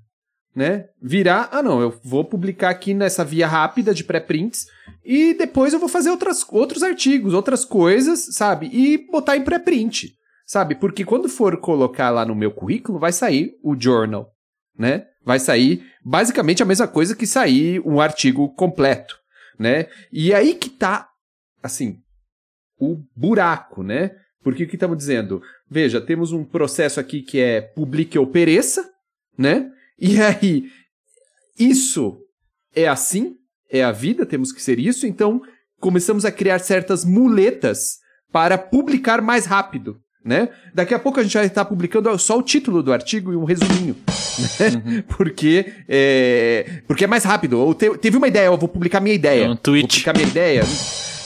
né? 0.55 0.87
Virar, 1.01 1.49
ah 1.53 1.63
não, 1.63 1.81
eu 1.81 1.99
vou 2.03 2.25
publicar 2.25 2.71
aqui 2.71 2.93
nessa 2.93 3.25
via 3.25 3.47
rápida 3.47 3.95
de 3.95 4.05
pré-prints 4.05 4.67
e 5.05 5.35
depois 5.35 5.73
eu 5.73 5.79
vou 5.79 5.89
fazer 5.89 6.11
outras, 6.11 6.45
outros 6.51 6.83
artigos, 6.83 7.35
outras 7.35 7.65
coisas, 7.65 8.35
sabe? 8.35 8.69
E 8.73 8.99
botar 9.11 9.37
em 9.37 9.45
pré-print, 9.45 10.13
sabe? 10.45 10.75
Porque 10.75 11.05
quando 11.05 11.29
for 11.29 11.57
colocar 11.59 12.11
lá 12.11 12.25
no 12.25 12.35
meu 12.35 12.51
currículo, 12.51 12.99
vai 12.99 13.13
sair 13.13 13.53
o 13.63 13.75
journal, 13.79 14.31
né? 14.77 15.07
Vai 15.25 15.39
sair 15.39 15.85
basicamente 16.05 16.63
a 16.63 16.67
mesma 16.67 16.89
coisa 16.89 17.15
que 17.15 17.27
sair 17.27 17.81
um 17.87 18.01
artigo 18.01 18.49
completo, 18.55 19.17
né? 19.59 19.87
E 20.13 20.35
aí 20.35 20.55
que 20.55 20.69
tá, 20.69 21.09
assim, 21.63 21.99
o 22.79 22.97
buraco, 23.15 23.83
né? 23.83 24.13
Porque 24.43 24.65
o 24.65 24.69
que 24.69 24.77
estamos 24.77 24.97
dizendo? 24.97 25.43
Veja, 25.71 26.01
temos 26.01 26.33
um 26.33 26.45
processo 26.45 26.99
aqui 26.99 27.21
que 27.23 27.39
é 27.39 27.61
publique 27.61 28.19
ou 28.19 28.27
pereça, 28.27 28.89
né? 29.37 29.71
E 30.01 30.21
aí, 30.21 30.65
isso 31.59 32.19
é 32.75 32.89
assim? 32.89 33.37
É 33.71 33.85
a 33.85 33.93
vida? 33.93 34.25
Temos 34.25 34.51
que 34.51 34.63
ser 34.63 34.79
isso? 34.79 35.07
Então, 35.07 35.43
começamos 35.79 36.25
a 36.25 36.33
criar 36.33 36.59
certas 36.59 37.05
muletas 37.05 37.99
para 38.33 38.57
publicar 38.57 39.21
mais 39.21 39.47
rápido. 39.47 40.01
Né? 40.25 40.51
Daqui 40.75 40.93
a 40.93 40.99
pouco 40.99 41.19
a 41.19 41.23
gente 41.23 41.35
vai 41.35 41.47
estar 41.47 41.65
publicando 41.65 42.17
só 42.19 42.39
o 42.39 42.43
título 42.43 42.83
do 42.83 42.93
artigo 42.93 43.33
e 43.33 43.37
um 43.37 43.45
resuminho. 43.45 43.97
Né? 44.39 44.69
Uhum. 44.69 45.03
porque, 45.17 45.73
é, 45.89 46.83
porque 46.87 47.05
é 47.05 47.07
mais 47.07 47.25
rápido. 47.25 47.59
Ou 47.59 47.75
te, 47.75 47.97
teve 47.99 48.17
uma 48.17 48.29
ideia, 48.29 48.47
eu 48.47 48.59
vou 48.59 48.69
publicar 48.69 49.01
minha 49.01 49.15
ideia. 49.15 49.51
Um 49.51 49.57
tweet. 49.57 49.83
Vou 49.83 49.89
publicar 49.89 50.13
minha 50.15 50.29
ideia. 50.29 50.63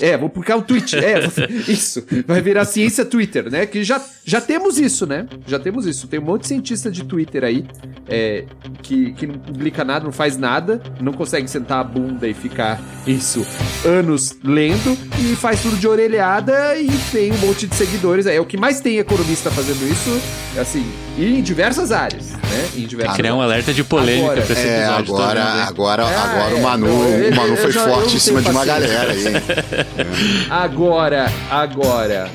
É, 0.00 0.16
vou 0.16 0.28
publicar 0.28 0.56
um 0.56 0.62
tweet. 0.62 0.96
É, 0.96 1.20
isso. 1.68 2.04
Vai 2.26 2.40
virar 2.40 2.64
ciência 2.64 3.04
Twitter, 3.04 3.50
né? 3.50 3.66
Que 3.66 3.84
já, 3.84 4.02
já 4.24 4.40
temos 4.40 4.78
isso, 4.78 5.06
né? 5.06 5.26
Já 5.46 5.58
temos 5.58 5.86
isso. 5.86 6.06
Tem 6.08 6.20
um 6.20 6.24
monte 6.24 6.42
de 6.42 6.48
cientista 6.48 6.90
de 6.90 7.04
Twitter 7.04 7.44
aí 7.44 7.64
é, 8.08 8.44
que, 8.82 9.12
que 9.12 9.26
não 9.26 9.38
publica 9.38 9.84
nada, 9.84 10.04
não 10.04 10.12
faz 10.12 10.36
nada, 10.36 10.82
não 11.00 11.12
consegue 11.12 11.48
sentar 11.48 11.80
a 11.80 11.84
bunda 11.84 12.28
e 12.28 12.34
ficar 12.34 12.80
isso 13.06 13.46
anos 13.84 14.36
lendo 14.42 14.96
e 15.18 15.36
faz 15.36 15.60
tudo 15.62 15.76
de 15.76 15.86
orelhada 15.86 16.76
e 16.76 16.88
tem 17.10 17.32
um 17.32 17.38
monte 17.38 17.66
de 17.66 17.74
seguidores. 17.74 18.26
É 18.26 18.40
o 18.40 18.44
que 18.44 18.56
mais 18.56 18.80
tem 18.80 18.98
economista 18.98 19.50
fazendo 19.50 19.86
isso, 19.90 20.20
assim, 20.58 20.84
e 21.16 21.38
em 21.38 21.42
diversas 21.42 21.92
áreas, 21.92 22.30
né? 22.30 22.68
Em 22.76 22.86
diversas 22.86 23.16
Criar 23.16 23.34
um 23.34 23.40
alerta 23.40 23.72
de 23.72 23.84
polêmica 23.84 24.32
agora, 24.32 24.42
pra 24.42 24.52
esse 24.52 24.66
é, 24.66 24.78
episódio. 24.78 25.14
Agora, 25.14 25.44
agora, 25.44 26.02
é, 26.02 26.16
agora 26.16 26.50
é, 26.50 26.54
o 26.54 26.62
Manu, 26.62 26.86
é, 26.86 27.30
o 27.30 27.36
Manu 27.36 27.56
foi 27.56 27.72
já, 27.72 27.88
forte 27.88 28.16
em 28.16 28.18
cima 28.18 28.42
de 28.42 28.48
uma 28.48 28.64
galera 28.64 29.12
aí. 29.12 29.24
Agora, 30.50 31.26
agora, 31.50 32.26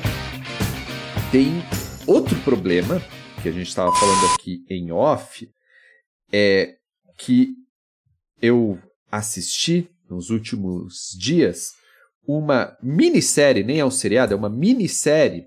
tem 1.30 1.62
outro 2.06 2.36
problema 2.40 3.00
que 3.42 3.48
a 3.48 3.52
gente 3.52 3.68
estava 3.68 3.92
falando 3.92 4.34
aqui 4.34 4.64
em 4.68 4.92
off, 4.92 5.48
é 6.32 6.76
que 7.16 7.54
eu 8.40 8.78
assisti 9.10 9.90
nos 10.08 10.30
últimos 10.30 11.16
dias 11.18 11.72
uma 12.26 12.76
minissérie, 12.82 13.64
nem 13.64 13.80
é 13.80 13.84
um 13.84 13.90
seriado, 13.90 14.34
é 14.34 14.36
uma 14.36 14.50
minissérie 14.50 15.46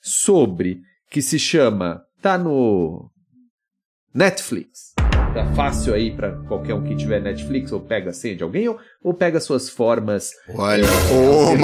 sobre 0.00 0.80
que 1.10 1.22
se 1.22 1.38
chama 1.38 2.04
tá 2.20 2.36
no 2.36 3.10
Netflix 4.12 4.95
tá 5.36 5.44
fácil 5.52 5.92
aí 5.92 6.10
para 6.10 6.32
qualquer 6.48 6.72
um 6.72 6.82
que 6.82 6.96
tiver 6.96 7.20
Netflix, 7.20 7.70
ou 7.70 7.78
pega 7.78 8.08
a 8.08 8.12
senha 8.12 8.34
de 8.34 8.42
alguém, 8.42 8.70
ou, 8.70 8.78
ou 9.04 9.12
pega 9.12 9.38
suas 9.38 9.68
formas 9.68 10.30
Olha, 10.48 10.82
é, 10.82 11.12
ô, 11.12 11.50
ô, 11.50 11.56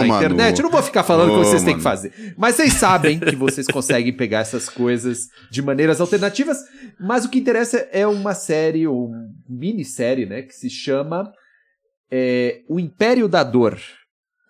na 0.00 0.08
internet. 0.08 0.58
Eu 0.58 0.64
não 0.64 0.70
vou 0.70 0.82
ficar 0.82 1.04
falando 1.04 1.30
o 1.30 1.38
que 1.38 1.46
vocês 1.46 1.62
têm 1.62 1.76
que 1.76 1.82
fazer. 1.82 2.12
Mas 2.36 2.56
vocês 2.56 2.72
sabem 2.72 3.20
que 3.20 3.36
vocês 3.36 3.68
conseguem 3.68 4.12
pegar 4.12 4.40
essas 4.40 4.68
coisas 4.68 5.28
de 5.48 5.62
maneiras 5.62 6.00
alternativas. 6.00 6.58
Mas 6.98 7.24
o 7.24 7.30
que 7.30 7.38
interessa 7.38 7.88
é 7.92 8.04
uma 8.04 8.34
série, 8.34 8.84
ou 8.84 9.12
minissérie, 9.48 10.26
né, 10.26 10.42
que 10.42 10.52
se 10.52 10.68
chama 10.68 11.30
é, 12.10 12.62
O 12.68 12.80
Império 12.80 13.28
da 13.28 13.44
Dor. 13.44 13.78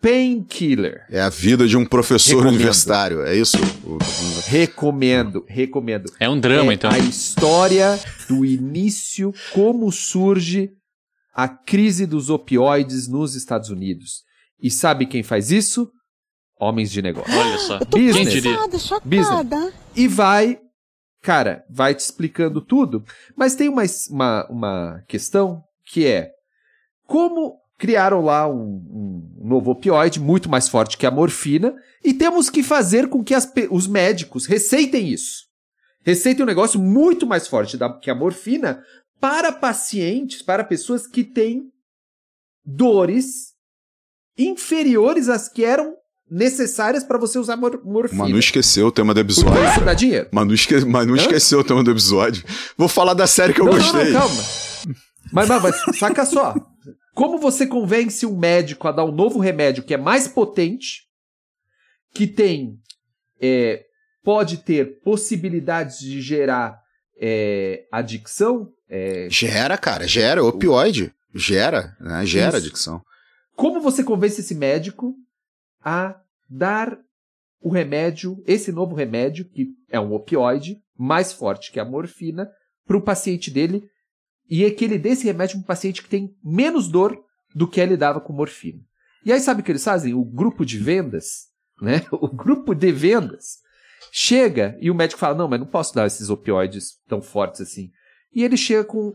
Painkiller. 0.01 1.05
É 1.11 1.21
a 1.21 1.29
vida 1.29 1.67
de 1.67 1.77
um 1.77 1.85
professor 1.85 2.37
recomendo. 2.37 2.55
universitário, 2.55 3.23
é 3.23 3.37
isso? 3.37 3.57
Recomendo, 4.47 5.45
recomendo. 5.49 6.13
É 6.21 6.29
um 6.29 6.39
drama, 6.39 6.73
é 6.73 6.75
então. 6.75 6.91
A 6.91 6.99
história 6.99 7.99
do 8.29 8.45
início, 8.45 9.33
como 9.53 9.91
surge 9.91 10.71
a 11.35 11.49
crise 11.49 12.07
dos 12.07 12.31
opioides 12.31 13.09
nos 13.09 13.35
Estados 13.35 13.71
Unidos. 13.71 14.23
E 14.61 14.71
sabe 14.71 15.07
quem 15.07 15.23
faz 15.23 15.51
isso? 15.51 15.91
Homens 16.61 16.91
de 16.91 17.01
negócio. 17.01 17.33
Olha 17.33 17.59
só. 17.59 17.79
Business. 17.79 18.17
Quem 18.17 18.25
diria? 18.25 18.79
Chocada. 18.79 19.57
Business. 19.57 19.75
E 19.95 20.09
vai, 20.09 20.59
cara, 21.23 21.65
vai 21.71 21.95
te 21.95 22.01
explicando 22.01 22.61
tudo. 22.61 23.05
Mas 23.37 23.55
tem 23.55 23.69
uma, 23.69 23.83
uma, 24.11 24.47
uma 24.51 25.05
questão 25.07 25.63
que 25.87 26.07
é 26.07 26.31
como 27.07 27.57
criaram 27.79 28.21
lá 28.21 28.49
um, 28.49 29.33
um 29.41 29.49
novo 29.49 29.71
opioide 29.71 30.21
muito 30.21 30.49
mais 30.49 30.69
forte 30.69 30.99
que 30.99 31.07
a 31.07 31.11
morfina 31.11 31.75
e 32.05 32.13
temos 32.13 32.51
que 32.51 32.63
fazer 32.63 33.09
com 33.09 33.23
que 33.23 33.33
as, 33.33 33.51
os 33.71 33.87
médicos 33.87 34.47
receitem 34.47 35.09
isso. 35.09 35.47
Receitem 36.05 36.43
um 36.43 36.47
negócio 36.47 36.81
muito 36.81 37.27
mais 37.27 37.47
forte 37.47 37.77
da, 37.77 37.93
que 37.93 38.11
a 38.11 38.15
morfina 38.15 38.83
para 39.21 39.53
pacientes, 39.53 40.43
para 40.43 40.65
pessoas 40.65 41.07
que 41.07 41.23
têm 41.23 41.71
dores 42.65 43.55
inferiores 44.37 45.29
às 45.29 45.49
que 45.49 45.65
eram 45.65 45.95
necessárias 46.31 47.03
para 47.05 47.19
você 47.19 47.39
usar 47.39 47.57
mor 47.57 47.81
morfina. 47.85 48.25
Manu 48.25 48.39
esqueceu 48.39 48.89
o 48.89 48.93
tema 48.93 49.15
do 49.15 49.21
episódio. 49.21 49.53
Porque 49.53 49.71
isso 49.71 49.81
dá 49.81 49.95
dinheiro. 49.95 50.29
Manu, 50.33 50.53
esque... 50.53 50.85
Manu 50.85 51.17
esqueceu 51.17 51.61
o 51.61 51.65
tema 51.65 51.83
do 51.83 51.91
episódio. 51.91 52.45
Vou 52.77 52.89
falar 52.89 53.15
da 53.15 53.27
série 53.27 53.55
que 53.55 53.61
eu 53.61 53.67
não, 53.67 53.73
gostei. 53.73 54.11
Não, 54.11 54.13
não, 54.13 54.21
calma. 54.21 54.43
Mas, 55.33 55.49
mas, 55.49 55.63
mas 55.63 55.99
saca 55.99 56.25
só. 56.25 56.55
Como 57.19 57.37
você 57.37 57.67
convence 57.67 58.25
um 58.25 58.39
médico 58.39 58.87
a 58.87 58.93
dar 58.93 59.05
um 59.05 59.11
novo 59.11 59.41
remédio 59.41 59.83
que 59.83 59.93
é 59.93 59.97
mais 59.97 60.29
potente, 60.29 61.09
que 62.15 62.29
tem. 62.29 62.79
É, 63.41 63.87
pode 64.23 64.59
ter 64.59 65.01
possibilidades 65.01 65.99
de 65.99 66.23
gerar 66.23 66.81
é, 67.21 67.89
adicção? 67.91 68.73
É, 68.89 69.27
gera, 69.29 69.77
cara, 69.77 70.07
gera, 70.07 70.45
opioide. 70.45 71.13
Gera, 71.35 71.97
né? 72.01 72.25
Gera 72.25 72.57
Isso. 72.57 72.69
adicção. 72.69 73.03
Como 73.57 73.81
você 73.81 74.05
convence 74.05 74.41
esse 74.41 74.55
médico 74.55 75.17
a 75.85 76.21
dar 76.49 76.97
o 77.61 77.69
remédio, 77.69 78.41
esse 78.47 78.71
novo 78.71 78.95
remédio, 78.95 79.45
que 79.45 79.71
é 79.91 79.99
um 79.99 80.13
opioide, 80.13 80.81
mais 80.97 81.33
forte 81.33 81.73
que 81.73 81.81
a 81.81 81.85
morfina, 81.85 82.49
para 82.87 82.97
o 82.97 83.03
paciente 83.03 83.51
dele, 83.51 83.91
e 84.49 84.65
é 84.65 84.71
que 84.71 84.85
ele 84.85 84.99
dê 84.99 85.11
esse 85.11 85.25
remédio 85.25 85.57
para 85.57 85.65
um 85.65 85.67
paciente 85.67 86.03
que 86.03 86.09
tem 86.09 86.35
menos 86.43 86.89
dor 86.89 87.19
do 87.55 87.69
que 87.69 87.81
ele 87.81 87.97
dava 87.97 88.21
com 88.21 88.33
morfina. 88.33 88.81
E 89.25 89.33
aí 89.33 89.41
sabe 89.41 89.61
o 89.61 89.65
que 89.65 89.73
eles 89.73 89.85
fazem? 89.85 90.15
O 90.15 90.25
grupo 90.25 90.65
de 90.65 90.79
vendas, 90.79 91.49
né? 91.81 92.05
O 92.13 92.29
grupo 92.29 92.75
de 92.75 92.93
vendas 92.93 93.59
chega 94.13 94.77
e 94.81 94.91
o 94.91 94.95
médico 94.95 95.21
fala: 95.21 95.37
"Não, 95.37 95.49
mas 95.49 95.61
não 95.61 95.67
posso 95.67 95.95
dar 95.95 96.07
esses 96.07 96.31
opioides 96.31 96.99
tão 97.07 97.21
fortes 97.21 97.61
assim". 97.61 97.91
E 98.33 98.43
ele 98.43 98.57
chega 98.57 98.85
com 98.85 99.15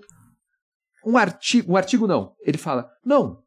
um 1.05 1.17
artigo, 1.17 1.71
um 1.71 1.77
artigo 1.77 2.07
não. 2.07 2.35
Ele 2.41 2.57
fala: 2.57 2.89
"Não, 3.05 3.43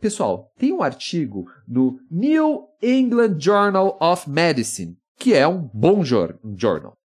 Pessoal, 0.00 0.52
tem 0.58 0.72
um 0.72 0.82
artigo 0.82 1.46
no 1.68 2.00
New 2.10 2.66
England 2.82 3.38
Journal 3.38 3.96
of 4.00 4.28
Medicine, 4.28 4.96
que 5.16 5.34
é 5.34 5.46
um 5.46 5.70
bom 5.72 6.04
jornal, 6.04 6.98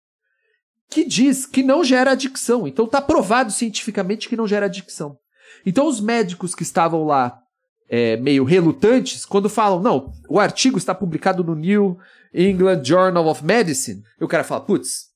que 0.90 1.04
diz 1.04 1.46
que 1.46 1.62
não 1.62 1.84
gera 1.84 2.12
adicção. 2.12 2.66
Então 2.66 2.84
está 2.84 3.00
provado 3.00 3.52
cientificamente 3.52 4.28
que 4.28 4.36
não 4.36 4.46
gera 4.46 4.66
adicção. 4.66 5.18
Então 5.64 5.86
os 5.86 6.00
médicos 6.00 6.54
que 6.54 6.62
estavam 6.62 7.04
lá 7.04 7.40
é, 7.88 8.16
meio 8.16 8.44
relutantes, 8.44 9.24
quando 9.24 9.48
falam, 9.48 9.80
não, 9.80 10.12
o 10.28 10.40
artigo 10.40 10.78
está 10.78 10.94
publicado 10.94 11.44
no 11.44 11.54
New 11.54 11.98
England 12.34 12.84
Journal 12.84 13.26
of 13.26 13.44
Medicine, 13.44 14.02
e 14.20 14.24
o 14.24 14.28
cara 14.28 14.44
fala, 14.44 14.60
putz, 14.60 15.06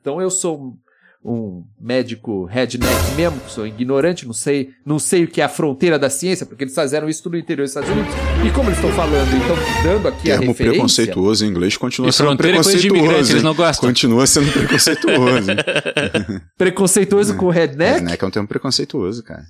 então 0.00 0.20
eu 0.20 0.30
sou 0.30 0.76
um 1.24 1.64
médico 1.80 2.44
redneck 2.44 3.14
mesmo, 3.16 3.40
que 3.40 3.50
sou 3.50 3.66
ignorante, 3.66 4.26
não 4.26 4.34
sei, 4.34 4.70
não 4.84 4.98
sei 4.98 5.24
o 5.24 5.28
que 5.28 5.40
é 5.40 5.44
a 5.44 5.48
fronteira 5.48 5.98
da 5.98 6.10
ciência, 6.10 6.44
porque 6.44 6.64
eles 6.64 6.74
fizeram 6.74 7.08
isso 7.08 7.28
no 7.30 7.38
interior 7.38 7.64
dos 7.64 7.70
Estados 7.70 7.88
Unidos. 7.88 8.12
E 8.46 8.50
como 8.50 8.68
eles 8.68 8.78
estão 8.78 8.92
falando, 8.92 9.34
então 9.34 9.56
dando 9.82 10.08
aqui 10.08 10.24
Termo 10.24 10.44
a 10.44 10.46
referência... 10.48 10.72
preconceituoso 10.72 11.46
em 11.46 11.48
inglês 11.48 11.76
continua 11.78 12.10
e 12.10 12.12
sendo 12.12 12.36
preconceituoso. 12.36 13.32
eles 13.32 13.42
não 13.42 13.54
gostam. 13.54 13.88
Continua 13.88 14.26
sendo 14.26 14.52
preconceituoso. 14.52 15.50
preconceituoso 16.58 17.32
é. 17.32 17.36
com 17.36 17.48
redneck? 17.48 17.94
Redneck 18.00 18.22
é 18.22 18.26
um 18.26 18.30
termo 18.30 18.48
preconceituoso, 18.48 19.22
cara. 19.22 19.44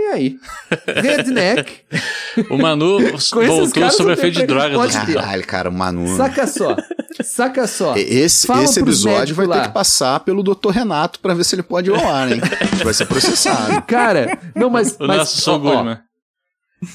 Nem 0.00 0.06
aí. 0.08 0.40
Redneck. 0.86 1.80
o 2.50 2.56
Manu 2.56 2.98
voltou 3.46 3.90
sobre 3.90 4.14
efeito 4.14 4.40
de 4.40 4.46
drogas. 4.46 4.96
Caralho, 4.96 5.46
cara, 5.46 5.68
o 5.68 5.72
Manu. 5.72 6.16
Saca 6.16 6.46
só. 6.46 6.76
Saca 7.22 7.66
só. 7.66 7.96
Esse, 7.96 8.50
esse 8.50 8.80
episódio 8.80 9.34
vai 9.34 9.46
lá. 9.46 9.60
ter 9.60 9.68
que 9.68 9.74
passar 9.74 10.20
pelo 10.20 10.42
Dr. 10.42 10.70
Renato 10.70 11.20
para 11.20 11.34
ver 11.34 11.44
se 11.44 11.54
ele 11.54 11.62
pode 11.62 11.90
ir 11.90 11.94
ao 11.94 12.08
ar, 12.08 12.32
hein? 12.32 12.40
vai 12.82 12.94
ser 12.94 13.06
processado. 13.06 13.82
Cara, 13.82 14.38
não, 14.54 14.70
mas. 14.70 14.96
O 14.98 15.06
mas 15.06 15.18
nosso 15.18 15.40
Sogul, 15.40 15.84
né? 15.84 16.02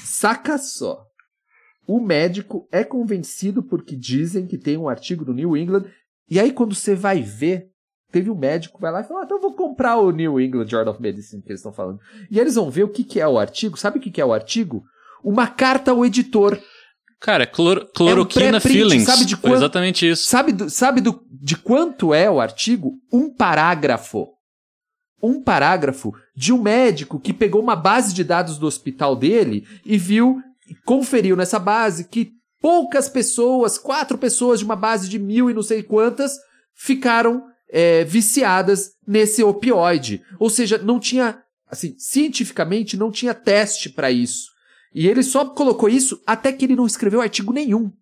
Saca 0.04 0.58
só. 0.58 1.04
O 1.86 2.00
médico 2.00 2.66
é 2.72 2.82
convencido 2.82 3.62
porque 3.62 3.94
dizem 3.94 4.46
que 4.46 4.58
tem 4.58 4.76
um 4.76 4.88
artigo 4.88 5.24
do 5.24 5.32
New 5.32 5.56
England. 5.56 5.84
E 6.28 6.40
aí, 6.40 6.50
quando 6.50 6.74
você 6.74 6.96
vai 6.96 7.22
ver, 7.22 7.68
teve 8.10 8.30
um 8.30 8.34
médico 8.34 8.80
vai 8.80 8.92
lá 8.92 9.00
e 9.00 9.04
fala: 9.04 9.20
ah, 9.20 9.24
então 9.24 9.36
eu 9.36 9.42
vou 9.42 9.54
comprar 9.54 9.96
o 9.96 10.10
New 10.10 10.40
England 10.40 10.68
Journal 10.68 10.94
of 10.94 11.02
Medicine 11.02 11.42
que 11.42 11.48
eles 11.48 11.60
estão 11.60 11.72
falando. 11.72 12.00
E 12.30 12.38
eles 12.38 12.54
vão 12.54 12.70
ver 12.70 12.84
o 12.84 12.88
que, 12.88 13.04
que 13.04 13.20
é 13.20 13.26
o 13.26 13.38
artigo. 13.38 13.76
Sabe 13.76 13.98
o 13.98 14.00
que, 14.00 14.10
que 14.10 14.20
é 14.20 14.24
o 14.24 14.32
artigo? 14.32 14.84
Uma 15.22 15.46
carta 15.46 15.90
ao 15.90 16.04
editor. 16.04 16.58
Cara, 17.20 17.46
clor 17.46 17.90
cloroquina 17.92 18.56
é 18.56 18.58
um 18.58 18.60
feelings. 18.60 19.04
Sabe 19.04 19.24
de 19.24 19.36
quanto, 19.36 19.56
exatamente 19.56 20.08
isso. 20.08 20.28
Sabe, 20.28 20.52
do, 20.52 20.68
sabe 20.68 21.00
do, 21.00 21.20
de 21.30 21.56
quanto 21.56 22.12
é 22.12 22.30
o 22.30 22.40
artigo? 22.40 22.94
Um 23.12 23.32
parágrafo. 23.32 24.28
Um 25.22 25.42
parágrafo 25.42 26.12
de 26.36 26.52
um 26.52 26.62
médico 26.62 27.18
que 27.18 27.32
pegou 27.32 27.62
uma 27.62 27.74
base 27.74 28.14
de 28.14 28.22
dados 28.22 28.58
do 28.58 28.66
hospital 28.66 29.16
dele 29.16 29.66
e 29.84 29.96
viu, 29.96 30.40
conferiu 30.84 31.34
nessa 31.34 31.58
base 31.58 32.04
que 32.04 32.32
poucas 32.60 33.08
pessoas, 33.08 33.78
quatro 33.78 34.18
pessoas 34.18 34.58
de 34.58 34.64
uma 34.64 34.76
base 34.76 35.08
de 35.08 35.18
mil 35.18 35.50
e 35.50 35.54
não 35.54 35.62
sei 35.62 35.82
quantas, 35.82 36.36
ficaram 36.74 37.44
é, 37.68 38.04
viciadas 38.04 38.92
nesse 39.06 39.42
opioide. 39.42 40.22
Ou 40.38 40.48
seja, 40.48 40.78
não 40.78 40.98
tinha, 40.98 41.42
assim, 41.68 41.94
cientificamente 41.98 42.96
não 42.96 43.10
tinha 43.10 43.34
teste 43.34 43.90
para 43.90 44.10
isso. 44.10 44.50
E 44.94 45.06
ele 45.06 45.22
só 45.22 45.44
colocou 45.44 45.88
isso 45.88 46.20
até 46.26 46.52
que 46.52 46.64
ele 46.64 46.76
não 46.76 46.86
escreveu 46.86 47.20
artigo 47.20 47.52
nenhum. 47.52 47.92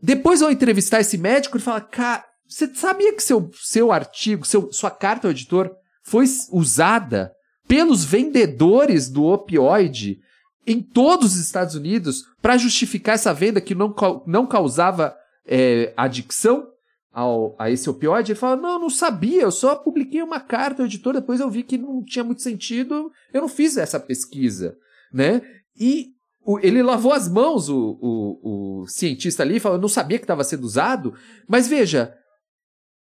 Depois, 0.00 0.42
ao 0.42 0.50
entrevistar 0.50 1.00
esse 1.00 1.18
médico, 1.18 1.56
ele 1.56 1.64
fala: 1.64 1.80
Cara, 1.80 2.24
você 2.46 2.72
sabia 2.74 3.12
que 3.14 3.22
seu, 3.22 3.50
seu 3.54 3.90
artigo, 3.90 4.46
seu, 4.46 4.70
sua 4.72 4.90
carta 4.90 5.26
ao 5.26 5.32
editor 5.32 5.74
foi 6.04 6.24
usada 6.52 7.32
pelos 7.66 8.04
vendedores 8.04 9.08
do 9.08 9.24
opioide 9.24 10.20
em 10.66 10.80
todos 10.80 11.34
os 11.34 11.40
Estados 11.40 11.74
Unidos 11.74 12.24
para 12.40 12.56
justificar 12.56 13.14
essa 13.14 13.32
venda 13.32 13.60
que 13.60 13.74
não, 13.74 13.94
não 14.26 14.46
causava 14.46 15.16
é, 15.46 15.92
adicção 15.96 16.68
ao, 17.16 17.56
a 17.58 17.70
esse 17.70 17.88
opioide? 17.88 18.32
Ele 18.32 18.38
fala: 18.38 18.60
Não, 18.60 18.78
não 18.78 18.90
sabia, 18.90 19.42
eu 19.42 19.50
só 19.50 19.74
publiquei 19.74 20.22
uma 20.22 20.40
carta 20.40 20.82
ao 20.82 20.86
editor, 20.86 21.14
depois 21.14 21.40
eu 21.40 21.50
vi 21.50 21.62
que 21.62 21.78
não 21.78 22.04
tinha 22.04 22.22
muito 22.24 22.42
sentido, 22.42 23.10
eu 23.32 23.40
não 23.40 23.48
fiz 23.48 23.76
essa 23.76 23.98
pesquisa 23.98 24.76
né? 25.12 25.40
E 25.78 26.12
o, 26.44 26.58
ele 26.58 26.82
lavou 26.82 27.12
as 27.12 27.28
mãos, 27.28 27.68
o, 27.68 27.98
o, 28.00 28.82
o 28.82 28.86
cientista 28.86 29.42
ali, 29.42 29.58
falou, 29.58 29.78
eu 29.78 29.82
não 29.82 29.88
sabia 29.88 30.18
que 30.18 30.24
estava 30.24 30.44
sendo 30.44 30.64
usado, 30.64 31.14
mas 31.48 31.66
veja, 31.66 32.14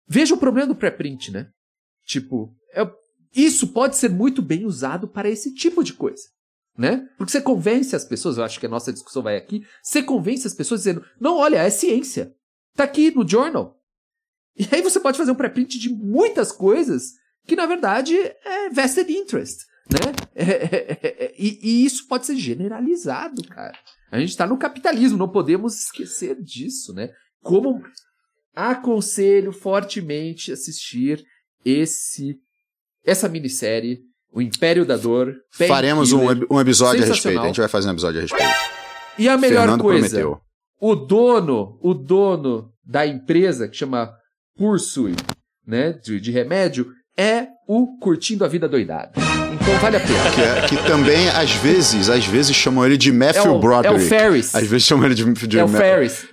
veja 0.07 0.33
o 0.33 0.39
problema 0.39 0.67
do 0.67 0.75
pré-print, 0.75 1.31
né? 1.31 1.49
Tipo, 2.05 2.53
é, 2.73 2.89
isso 3.35 3.67
pode 3.67 3.95
ser 3.95 4.09
muito 4.09 4.41
bem 4.41 4.65
usado 4.65 5.07
para 5.07 5.29
esse 5.29 5.53
tipo 5.53 5.83
de 5.83 5.93
coisa, 5.93 6.23
né? 6.77 7.07
Porque 7.17 7.31
você 7.31 7.41
convence 7.41 7.95
as 7.95 8.05
pessoas, 8.05 8.37
eu 8.37 8.43
acho 8.43 8.59
que 8.59 8.65
a 8.65 8.69
nossa 8.69 8.91
discussão 8.91 9.21
vai 9.21 9.37
aqui, 9.37 9.63
você 9.81 10.01
convence 10.01 10.47
as 10.47 10.53
pessoas 10.53 10.81
dizendo, 10.81 11.05
não, 11.19 11.37
olha, 11.37 11.57
é 11.57 11.69
ciência, 11.69 12.33
tá 12.75 12.83
aqui 12.83 13.11
no 13.11 13.27
journal. 13.27 13.78
E 14.59 14.67
aí 14.75 14.81
você 14.81 14.99
pode 14.99 15.17
fazer 15.17 15.31
um 15.31 15.35
pré-print 15.35 15.79
de 15.79 15.89
muitas 15.89 16.51
coisas 16.51 17.13
que, 17.47 17.55
na 17.55 17.65
verdade, 17.65 18.13
é 18.17 18.69
vested 18.69 19.09
interest. 19.09 19.63
Né? 19.89 20.13
É, 20.35 20.43
é, 20.43 20.99
é, 21.01 21.35
e, 21.39 21.59
e, 21.63 21.85
isso 21.85 22.07
pode 22.07 22.25
ser 22.25 22.35
generalizado, 22.35 23.41
cara. 23.47 23.73
A 24.11 24.19
gente 24.19 24.29
está 24.29 24.45
no 24.45 24.57
capitalismo, 24.57 25.17
não 25.17 25.29
podemos 25.29 25.83
esquecer 25.83 26.35
disso, 26.43 26.93
né? 26.93 27.09
Como 27.41 27.81
aconselho 28.55 29.51
fortemente 29.51 30.51
assistir 30.51 31.23
esse 31.63 32.37
essa 33.05 33.29
minissérie, 33.29 34.01
O 34.31 34.41
Império 34.41 34.85
da 34.85 34.97
Dor. 34.97 35.35
Faremos 35.51 36.11
um, 36.11 36.25
um, 36.51 36.59
episódio 36.59 37.01
a 37.01 37.07
respeito. 37.07 37.39
A 37.39 37.47
gente 37.47 37.59
vai 37.59 37.69
fazer 37.69 37.87
um 37.87 37.93
episódio 37.93 38.19
a 38.19 38.21
respeito. 38.21 38.53
E 39.17 39.27
a 39.27 39.37
melhor 39.37 39.61
Fernando 39.61 39.81
coisa, 39.81 40.19
prometeu. 40.19 40.41
o 40.79 40.95
dono, 40.95 41.79
o 41.81 41.93
dono 41.93 42.71
da 42.85 43.07
empresa 43.07 43.67
que 43.67 43.75
chama 43.75 44.13
Pursui, 44.57 45.15
né, 45.65 45.93
de, 45.93 46.19
de 46.19 46.31
remédio, 46.31 46.91
é 47.17 47.47
o 47.67 47.97
Curtindo 47.99 48.45
a 48.45 48.47
Vida 48.47 48.67
Doidado. 48.67 49.11
Então 49.53 49.77
vale 49.79 49.97
a 49.97 49.99
pena. 49.99 50.31
Que, 50.31 50.41
é, 50.41 50.67
que 50.67 50.87
também, 50.87 51.29
às 51.29 51.51
vezes, 51.51 52.09
às 52.09 52.25
vezes 52.25 52.55
chamam 52.55 52.85
ele 52.85 52.97
de 52.97 53.11
Matthew 53.11 53.45
é 53.45 53.49
o, 53.49 53.59
Broderick. 53.59 54.01
É 54.01 54.05
o 54.05 54.09
Ferris. 54.09 54.55
Às 54.55 54.67
vezes 54.67 54.87
chamam 54.87 55.05
ele 55.05 55.15
de, 55.15 55.23
de 55.33 55.59
é 55.59 55.63
o 55.63 55.69
Ma 55.69 55.77
Ferris. 55.77 56.25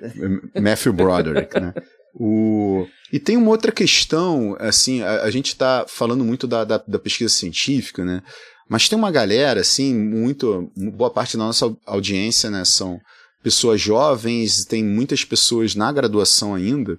Matthew 0.61 0.92
Broderick, 0.92 1.61
né? 1.61 1.74
O... 2.14 2.87
E 3.12 3.18
tem 3.18 3.37
uma 3.37 3.50
outra 3.50 3.70
questão, 3.70 4.57
assim, 4.59 5.02
a, 5.02 5.22
a 5.22 5.31
gente 5.31 5.48
está 5.48 5.85
falando 5.87 6.24
muito 6.24 6.46
da, 6.46 6.64
da, 6.64 6.83
da, 6.87 6.98
pesquisa 6.98 7.33
científica, 7.33 8.05
né? 8.05 8.22
Mas 8.68 8.88
tem 8.88 8.98
uma 8.98 9.11
galera, 9.11 9.61
assim, 9.61 9.94
muito. 9.94 10.72
Boa 10.94 11.11
parte 11.11 11.37
da 11.37 11.44
nossa 11.44 11.74
audiência, 11.85 12.48
né? 12.48 12.64
São 12.64 12.98
pessoas 13.42 13.81
jovens, 13.81 14.64
tem 14.64 14.83
muitas 14.83 15.24
pessoas 15.24 15.74
na 15.74 15.92
graduação 15.92 16.55
ainda, 16.55 16.98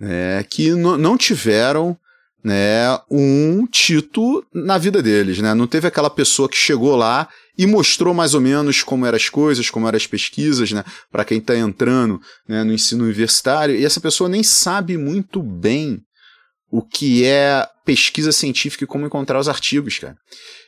é, 0.00 0.44
que 0.48 0.70
não 0.74 1.16
tiveram 1.16 1.96
né, 2.44 2.98
um 3.10 3.66
Tito 3.66 4.44
na 4.52 4.76
vida 4.76 5.02
deles, 5.02 5.38
né? 5.38 5.54
Não 5.54 5.66
teve 5.66 5.88
aquela 5.88 6.10
pessoa 6.10 6.46
que 6.46 6.56
chegou 6.56 6.94
lá 6.94 7.26
e 7.56 7.66
mostrou 7.66 8.12
mais 8.12 8.34
ou 8.34 8.40
menos 8.40 8.82
como 8.82 9.06
eram 9.06 9.16
as 9.16 9.30
coisas, 9.30 9.70
como 9.70 9.88
eram 9.88 9.96
as 9.96 10.06
pesquisas, 10.06 10.70
né, 10.72 10.84
para 11.10 11.24
quem 11.24 11.38
está 11.38 11.56
entrando 11.56 12.20
né, 12.46 12.62
no 12.62 12.72
ensino 12.72 13.04
universitário, 13.04 13.76
e 13.76 13.84
essa 13.84 14.00
pessoa 14.00 14.28
nem 14.28 14.42
sabe 14.42 14.98
muito 14.98 15.42
bem 15.42 16.02
o 16.70 16.82
que 16.82 17.24
é 17.24 17.66
pesquisa 17.84 18.32
científica 18.32 18.84
e 18.84 18.86
como 18.86 19.06
encontrar 19.06 19.38
os 19.38 19.48
artigos, 19.48 19.98
cara. 19.98 20.16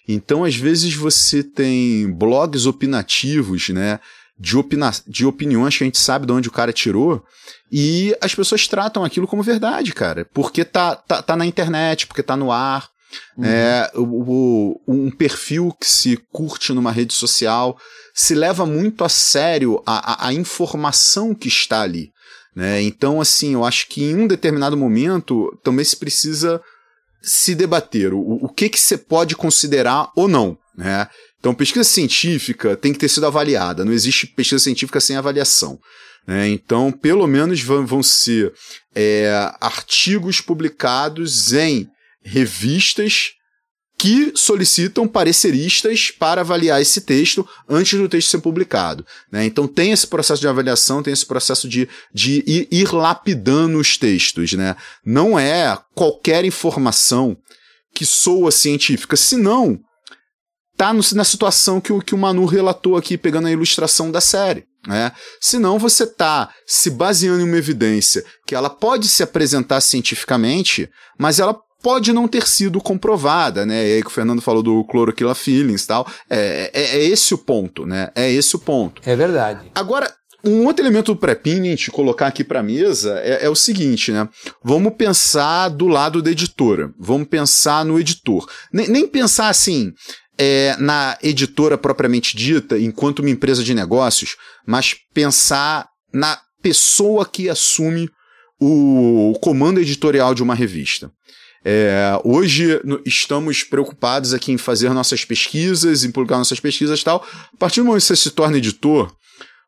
Então, 0.08 0.44
às 0.44 0.54
vezes 0.54 0.94
você 0.94 1.42
tem 1.42 2.10
blogs 2.12 2.64
opinativos, 2.64 3.68
né, 3.70 3.98
de, 4.38 4.56
opina 4.56 4.90
de 5.06 5.26
opiniões 5.26 5.76
que 5.76 5.84
a 5.84 5.86
gente 5.86 5.98
sabe 5.98 6.26
de 6.26 6.32
onde 6.32 6.48
o 6.48 6.52
cara 6.52 6.72
tirou, 6.72 7.24
e 7.70 8.16
as 8.20 8.34
pessoas 8.34 8.68
tratam 8.68 9.04
aquilo 9.04 9.26
como 9.26 9.42
verdade, 9.42 9.92
cara, 9.92 10.26
porque 10.32 10.64
tá, 10.64 10.94
tá, 10.94 11.22
tá 11.22 11.36
na 11.36 11.46
internet, 11.46 12.06
porque 12.06 12.22
tá 12.22 12.36
no 12.36 12.52
ar. 12.52 12.88
Uhum. 13.36 13.44
É, 13.44 13.90
o, 13.94 14.02
o, 14.02 14.80
um 14.86 15.10
perfil 15.10 15.74
que 15.80 15.86
se 15.86 16.16
curte 16.32 16.72
numa 16.72 16.90
rede 16.90 17.14
social 17.14 17.78
se 18.12 18.34
leva 18.34 18.66
muito 18.66 19.04
a 19.04 19.08
sério 19.08 19.82
a, 19.86 20.26
a, 20.26 20.28
a 20.28 20.32
informação 20.32 21.34
que 21.34 21.48
está 21.48 21.82
ali. 21.82 22.10
Né? 22.54 22.82
Então, 22.82 23.20
assim, 23.20 23.52
eu 23.52 23.64
acho 23.64 23.88
que 23.88 24.02
em 24.02 24.16
um 24.16 24.26
determinado 24.26 24.76
momento 24.76 25.56
também 25.62 25.84
se 25.84 25.96
precisa 25.96 26.60
se 27.22 27.54
debater 27.54 28.14
o, 28.14 28.20
o 28.20 28.48
que 28.48 28.68
que 28.68 28.80
você 28.80 28.96
pode 28.96 29.36
considerar 29.36 30.10
ou 30.16 30.26
não. 30.26 30.56
Né? 30.76 31.06
Então, 31.46 31.54
pesquisa 31.54 31.84
científica 31.84 32.76
tem 32.76 32.92
que 32.92 32.98
ter 32.98 33.08
sido 33.08 33.24
avaliada. 33.24 33.84
Não 33.84 33.92
existe 33.92 34.26
pesquisa 34.26 34.58
científica 34.58 34.98
sem 34.98 35.14
avaliação. 35.14 35.78
Né? 36.26 36.48
Então, 36.48 36.90
pelo 36.90 37.24
menos 37.24 37.62
vão, 37.62 38.02
ser 38.02 38.52
é, 38.92 39.30
artigos 39.60 40.40
publicados 40.40 41.52
em 41.52 41.86
revistas 42.20 43.30
que 43.96 44.32
solicitam 44.34 45.06
pareceristas 45.06 46.10
para 46.10 46.40
avaliar 46.40 46.82
esse 46.82 47.02
texto 47.02 47.48
antes 47.68 47.96
do 47.96 48.08
texto 48.08 48.28
ser 48.30 48.40
publicado. 48.40 49.06
Né? 49.30 49.44
Então 49.44 49.68
tem 49.68 49.92
esse 49.92 50.08
processo 50.08 50.40
de 50.40 50.48
avaliação, 50.48 51.00
tem 51.00 51.12
esse 51.12 51.24
processo 51.24 51.68
de, 51.68 51.88
de 52.12 52.42
ir, 52.44 52.68
ir 52.72 52.92
lapidando 52.92 53.78
os 53.78 53.96
textos. 53.96 54.52
Né? 54.54 54.74
Não 55.04 55.38
é 55.38 55.78
qualquer 55.94 56.44
informação 56.44 57.36
que 57.94 58.04
soa 58.04 58.50
científica, 58.50 59.16
senão 59.16 59.80
tá 60.76 60.92
no, 60.92 61.02
na 61.14 61.24
situação 61.24 61.80
que 61.80 61.92
o, 61.92 62.00
que 62.00 62.14
o 62.14 62.18
Manu 62.18 62.44
relatou 62.44 62.96
aqui, 62.96 63.16
pegando 63.16 63.48
a 63.48 63.52
ilustração 63.52 64.10
da 64.10 64.20
série. 64.20 64.64
Né? 64.86 65.10
Senão 65.40 65.78
você 65.78 66.04
está 66.04 66.50
se 66.66 66.90
baseando 66.90 67.40
em 67.40 67.44
uma 67.44 67.56
evidência 67.56 68.24
que 68.46 68.54
ela 68.54 68.70
pode 68.70 69.08
se 69.08 69.22
apresentar 69.22 69.80
cientificamente, 69.80 70.88
mas 71.18 71.40
ela 71.40 71.58
pode 71.82 72.12
não 72.12 72.26
ter 72.26 72.46
sido 72.46 72.80
comprovada, 72.80 73.64
né? 73.64 73.86
E 73.86 73.94
aí 73.94 74.00
que 74.00 74.08
o 74.08 74.12
Fernando 74.12 74.42
falou 74.42 74.62
do 74.62 74.84
cloroquila 74.84 75.34
feelings 75.34 75.84
e 75.84 75.86
tal. 75.86 76.06
É, 76.28 76.70
é, 76.72 76.96
é, 76.96 77.04
esse 77.04 77.32
o 77.34 77.38
ponto, 77.38 77.86
né? 77.86 78.10
É 78.14 78.30
esse 78.30 78.56
o 78.56 78.58
ponto. 78.58 79.00
É 79.04 79.14
verdade. 79.14 79.70
Agora, 79.74 80.12
um 80.44 80.64
outro 80.66 80.84
elemento 80.84 81.12
do 81.12 81.20
pré-pint, 81.20 81.90
colocar 81.90 82.28
aqui 82.28 82.44
para 82.44 82.62
mesa, 82.62 83.18
é, 83.20 83.44
é, 83.44 83.50
o 83.50 83.54
seguinte, 83.54 84.12
né? 84.12 84.28
Vamos 84.64 84.94
pensar 84.94 85.68
do 85.68 85.86
lado 85.86 86.22
da 86.22 86.30
editora. 86.30 86.92
Vamos 86.98 87.28
pensar 87.28 87.84
no 87.84 87.98
editor. 87.98 88.48
Nem, 88.72 88.88
nem 88.88 89.06
pensar 89.06 89.48
assim, 89.48 89.92
é, 90.38 90.76
na 90.78 91.16
editora 91.22 91.78
propriamente 91.78 92.36
dita, 92.36 92.78
enquanto 92.78 93.20
uma 93.20 93.30
empresa 93.30 93.62
de 93.64 93.74
negócios, 93.74 94.36
mas 94.66 94.94
pensar 95.14 95.88
na 96.12 96.38
pessoa 96.62 97.26
que 97.26 97.48
assume 97.48 98.08
o 98.60 99.38
comando 99.40 99.80
editorial 99.80 100.34
de 100.34 100.42
uma 100.42 100.54
revista. 100.54 101.10
É, 101.64 102.12
hoje 102.22 102.80
estamos 103.04 103.64
preocupados 103.64 104.32
aqui 104.32 104.52
em 104.52 104.58
fazer 104.58 104.88
nossas 104.90 105.24
pesquisas, 105.24 106.04
em 106.04 106.12
publicar 106.12 106.38
nossas 106.38 106.60
pesquisas 106.60 107.00
e 107.00 107.04
tal. 107.04 107.26
A 107.52 107.56
partir 107.56 107.80
do 107.80 107.86
momento 107.86 108.02
que 108.02 108.06
você 108.06 108.16
se 108.16 108.30
torna 108.30 108.56
editor, 108.56 109.12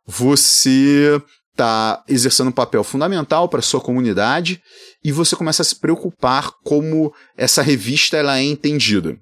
você 0.07 1.21
está 1.51 2.05
exercendo 2.09 2.49
um 2.49 2.53
papel 2.53 2.85
fundamental 2.85 3.49
para 3.49 3.61
sua 3.61 3.81
comunidade 3.81 4.63
e 5.05 5.11
você 5.11 5.35
começa 5.35 5.63
a 5.63 5.65
se 5.65 5.75
preocupar 5.75 6.53
como 6.65 7.13
essa 7.37 7.63
revista 7.63 8.17
ela 8.17 8.39
é 8.39 8.45
entendida. 8.45 9.19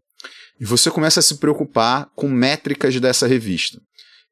E 0.61 0.65
você 0.65 0.91
começa 0.91 1.21
a 1.21 1.23
se 1.23 1.37
preocupar 1.37 2.09
com 2.15 2.29
métricas 2.29 2.99
dessa 3.01 3.27
revista. 3.27 3.79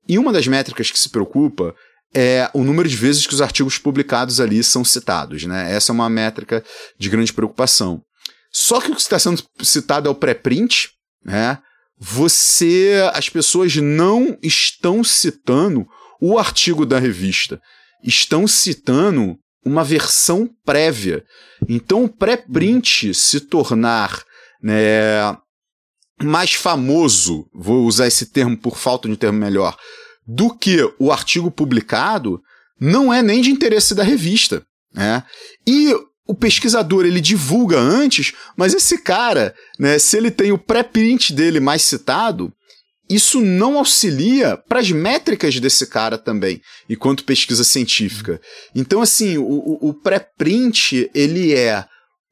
E 0.09 0.19
uma 0.19 0.33
das 0.33 0.47
métricas 0.47 0.91
que 0.91 0.99
se 0.99 1.09
preocupa 1.09 1.75
é 2.15 2.49
o 2.55 2.63
número 2.63 2.89
de 2.89 2.97
vezes 2.97 3.27
que 3.27 3.35
os 3.35 3.41
artigos 3.41 3.77
publicados 3.77 4.41
ali 4.41 4.63
são 4.63 4.85
citados. 4.85 5.45
Né? 5.45 5.73
Essa 5.73 5.93
é 5.93 5.95
uma 5.95 6.09
métrica 6.09 6.65
de 6.99 7.09
grande 7.09 7.33
preocupação. 7.33 8.03
Só 8.53 8.81
que 8.81 8.91
o 8.91 8.95
que 8.95 9.01
está 9.01 9.19
sendo 9.19 9.43
citado 9.63 10.09
é 10.09 10.11
o 10.11 10.15
pré-print, 10.15 10.91
né? 11.25 11.59
Você, 11.99 13.11
as 13.13 13.29
pessoas 13.29 13.75
não 13.77 14.39
estão 14.43 15.03
citando 15.03 15.87
o 16.21 16.39
artigo 16.39 16.87
da 16.87 16.99
revista, 16.99 17.61
estão 18.03 18.47
citando 18.47 19.37
uma 19.65 19.83
versão 19.83 20.49
prévia. 20.65 21.25
Então, 21.69 22.05
o 22.05 22.09
pré-print 22.09 23.15
se 23.15 23.41
tornar 23.41 24.23
né, 24.63 25.37
mais 26.23 26.55
famoso, 26.55 27.47
vou 27.53 27.85
usar 27.85 28.07
esse 28.07 28.27
termo 28.27 28.57
por 28.57 28.77
falta 28.77 29.09
de 29.09 29.15
um 29.15 29.17
termo 29.17 29.39
melhor, 29.39 29.77
do 30.27 30.55
que 30.55 30.79
o 30.99 31.13
artigo 31.13 31.51
publicado, 31.51 32.41
não 32.81 33.13
é 33.13 33.23
nem 33.23 33.41
de 33.41 33.51
interesse 33.51 33.95
da 33.95 34.03
revista. 34.03 34.65
Né? 34.93 35.23
E 35.67 35.95
o 36.27 36.35
pesquisador 36.35 37.05
ele 37.05 37.21
divulga 37.21 37.79
antes, 37.79 38.33
mas 38.57 38.75
esse 38.75 38.99
cara, 38.99 39.55
né, 39.79 39.99
se 39.99 40.17
ele 40.17 40.31
tem 40.31 40.53
o 40.53 40.59
pré-print 40.59 41.33
dele 41.33 41.61
mais 41.61 41.83
citado, 41.83 42.53
isso 43.09 43.43
não 43.43 43.77
auxilia 43.77 44.57
para 44.57 44.81
as 44.81 44.91
métricas 44.91 45.61
desse 45.61 45.87
cara 45.87 46.17
também, 46.17 46.61
enquanto 46.89 47.25
pesquisa 47.25 47.63
científica. 47.63 48.41
Então, 48.75 49.03
assim, 49.03 49.37
o, 49.37 49.79
o 49.81 49.93
pré-print 49.93 51.11
ele 51.15 51.53
é 51.53 51.85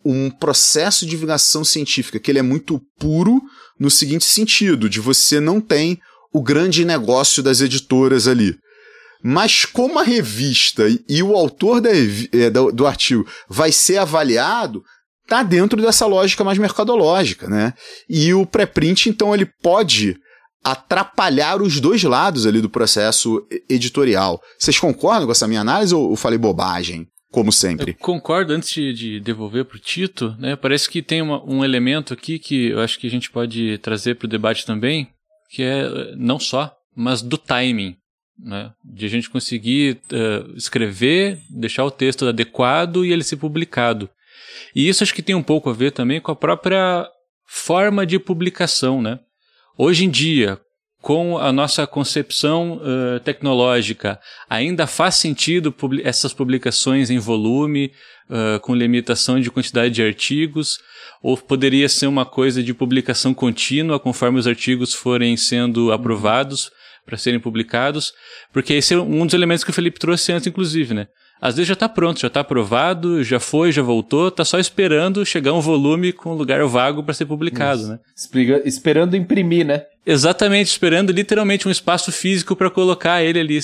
um 0.04 0.30
processo 0.30 1.04
de 1.04 1.10
divulgação 1.10 1.62
científica 1.62 2.18
que 2.18 2.30
ele 2.30 2.38
é 2.38 2.42
muito 2.42 2.80
puro 2.98 3.42
no 3.82 3.90
seguinte 3.90 4.24
sentido, 4.24 4.88
de 4.88 5.00
você 5.00 5.40
não 5.40 5.60
tem 5.60 5.98
o 6.32 6.40
grande 6.40 6.84
negócio 6.84 7.42
das 7.42 7.60
editoras 7.60 8.28
ali. 8.28 8.56
Mas 9.22 9.64
como 9.64 9.98
a 9.98 10.04
revista 10.04 10.84
e 11.08 11.20
o 11.20 11.34
autor 11.34 11.80
da, 11.80 11.90
é, 11.90 12.48
do, 12.48 12.86
artigo 12.86 13.26
vai 13.48 13.72
ser 13.72 13.98
avaliado, 13.98 14.84
tá 15.26 15.42
dentro 15.42 15.82
dessa 15.82 16.06
lógica 16.06 16.44
mais 16.44 16.58
mercadológica, 16.58 17.48
né? 17.48 17.74
E 18.08 18.32
o 18.32 18.46
pré-print, 18.46 19.08
então, 19.08 19.34
ele 19.34 19.46
pode 19.60 20.16
atrapalhar 20.64 21.60
os 21.60 21.80
dois 21.80 22.04
lados 22.04 22.46
ali 22.46 22.60
do 22.60 22.70
processo 22.70 23.44
editorial. 23.68 24.40
Vocês 24.58 24.78
concordam 24.78 25.26
com 25.26 25.32
essa 25.32 25.48
minha 25.48 25.60
análise 25.60 25.92
ou 25.92 26.12
eu 26.12 26.16
falei 26.16 26.38
bobagem? 26.38 27.08
Como 27.32 27.50
sempre. 27.50 27.90
Eu 27.90 27.96
concordo, 27.96 28.52
antes 28.52 28.72
de, 28.72 28.92
de 28.92 29.20
devolver 29.20 29.64
para 29.64 29.76
o 29.76 29.80
Tito, 29.80 30.36
né, 30.38 30.54
parece 30.54 30.88
que 30.88 31.02
tem 31.02 31.20
uma, 31.20 31.42
um 31.44 31.64
elemento 31.64 32.14
aqui 32.14 32.38
que 32.38 32.68
eu 32.68 32.80
acho 32.80 32.98
que 32.98 33.08
a 33.08 33.10
gente 33.10 33.30
pode 33.30 33.78
trazer 33.78 34.14
para 34.14 34.26
o 34.26 34.30
debate 34.30 34.64
também, 34.64 35.08
que 35.50 35.62
é 35.62 36.14
não 36.14 36.38
só, 36.38 36.72
mas 36.94 37.22
do 37.22 37.36
timing 37.36 37.96
né? 38.38 38.72
De 38.84 39.06
a 39.06 39.08
gente 39.08 39.30
conseguir 39.30 40.00
uh, 40.12 40.56
escrever, 40.56 41.40
deixar 41.48 41.84
o 41.84 41.90
texto 41.90 42.26
adequado 42.26 43.04
e 43.04 43.12
ele 43.12 43.22
ser 43.22 43.36
publicado. 43.36 44.10
E 44.74 44.88
isso 44.88 45.02
acho 45.02 45.14
que 45.14 45.22
tem 45.22 45.34
um 45.34 45.42
pouco 45.42 45.70
a 45.70 45.72
ver 45.72 45.92
também 45.92 46.20
com 46.20 46.32
a 46.32 46.36
própria 46.36 47.08
forma 47.46 48.04
de 48.04 48.18
publicação, 48.18 49.00
né? 49.00 49.20
Hoje 49.76 50.04
em 50.04 50.10
dia, 50.10 50.60
com 51.02 51.36
a 51.36 51.52
nossa 51.52 51.84
concepção 51.84 52.76
uh, 52.76 53.18
tecnológica, 53.20 54.20
ainda 54.48 54.86
faz 54.86 55.16
sentido 55.16 55.74
essas 56.04 56.32
publicações 56.32 57.10
em 57.10 57.18
volume, 57.18 57.90
uh, 58.30 58.60
com 58.60 58.72
limitação 58.72 59.40
de 59.40 59.50
quantidade 59.50 59.92
de 59.92 60.02
artigos, 60.02 60.78
ou 61.20 61.36
poderia 61.36 61.88
ser 61.88 62.06
uma 62.06 62.24
coisa 62.24 62.62
de 62.62 62.72
publicação 62.72 63.34
contínua 63.34 63.98
conforme 63.98 64.38
os 64.38 64.46
artigos 64.46 64.94
forem 64.94 65.36
sendo 65.36 65.90
aprovados 65.90 66.70
para 67.04 67.18
serem 67.18 67.40
publicados, 67.40 68.12
porque 68.52 68.72
esse 68.72 68.94
é 68.94 68.96
um 68.96 69.26
dos 69.26 69.34
elementos 69.34 69.64
que 69.64 69.70
o 69.70 69.74
Felipe 69.74 69.98
trouxe 69.98 70.30
antes, 70.30 70.46
inclusive, 70.46 70.94
né? 70.94 71.08
Às 71.42 71.56
vezes 71.56 71.66
já 71.66 71.74
está 71.74 71.88
pronto, 71.88 72.20
já 72.20 72.28
está 72.28 72.38
aprovado, 72.38 73.24
já 73.24 73.40
foi, 73.40 73.72
já 73.72 73.82
voltou, 73.82 74.28
está 74.28 74.44
só 74.44 74.60
esperando 74.60 75.26
chegar 75.26 75.52
um 75.52 75.60
volume 75.60 76.12
com 76.12 76.34
lugar 76.34 76.64
vago 76.66 77.02
para 77.02 77.12
ser 77.12 77.26
publicado, 77.26 77.88
né? 77.88 77.98
Esperando 78.64 79.16
imprimir, 79.16 79.66
né? 79.66 79.82
Exatamente, 80.06 80.68
esperando 80.68 81.10
literalmente 81.10 81.66
um 81.66 81.70
espaço 81.70 82.12
físico 82.12 82.54
para 82.54 82.70
colocar 82.70 83.24
ele 83.24 83.40
ali. 83.40 83.58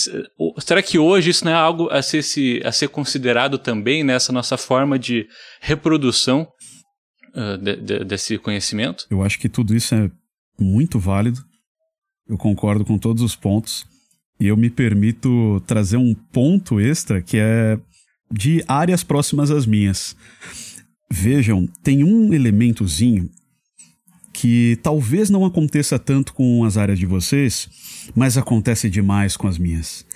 Será 0.59 0.83
que 0.83 0.99
hoje 0.99 1.31
isso 1.31 1.45
não 1.45 1.53
é 1.53 1.55
algo 1.55 1.89
a 1.89 2.03
ser, 2.03 2.23
se, 2.23 2.61
a 2.65 2.73
ser 2.73 2.89
considerado 2.89 3.57
também 3.59 4.03
nessa 4.03 4.33
nossa 4.33 4.57
forma 4.57 4.99
de 4.99 5.29
reprodução 5.61 6.49
uh, 7.33 7.57
de, 7.59 7.77
de, 7.77 8.05
desse 8.05 8.39
conhecimento? 8.39 9.07
Eu 9.09 9.23
acho 9.23 9.39
que 9.39 9.49
tudo 9.49 9.73
isso 9.73 9.95
é 9.95 10.11
muito 10.59 10.99
válido. 10.99 11.39
Eu 12.29 12.37
concordo 12.37 12.85
com 12.85 12.99
todos 12.99 13.23
os 13.23 13.37
pontos. 13.37 13.87
E 14.41 14.47
eu 14.47 14.57
me 14.57 14.71
permito 14.71 15.61
trazer 15.67 15.97
um 15.97 16.15
ponto 16.15 16.81
extra 16.81 17.21
que 17.21 17.37
é 17.39 17.79
de 18.31 18.63
áreas 18.69 19.03
próximas 19.03 19.51
às 19.51 19.67
minhas. 19.67 20.17
Vejam, 21.11 21.67
tem 21.83 22.05
um 22.05 22.33
elementozinho 22.33 23.31
que 24.33 24.79
talvez 24.83 25.31
não 25.31 25.45
aconteça 25.45 25.99
tanto 25.99 26.33
com 26.33 26.63
as 26.65 26.77
áreas 26.77 26.99
de 26.99 27.07
vocês, 27.07 27.69
mas 28.15 28.37
acontece 28.37 28.89
demais 28.89 29.37
com 29.37 29.49
as 29.49 29.59
minhas. 29.59 30.07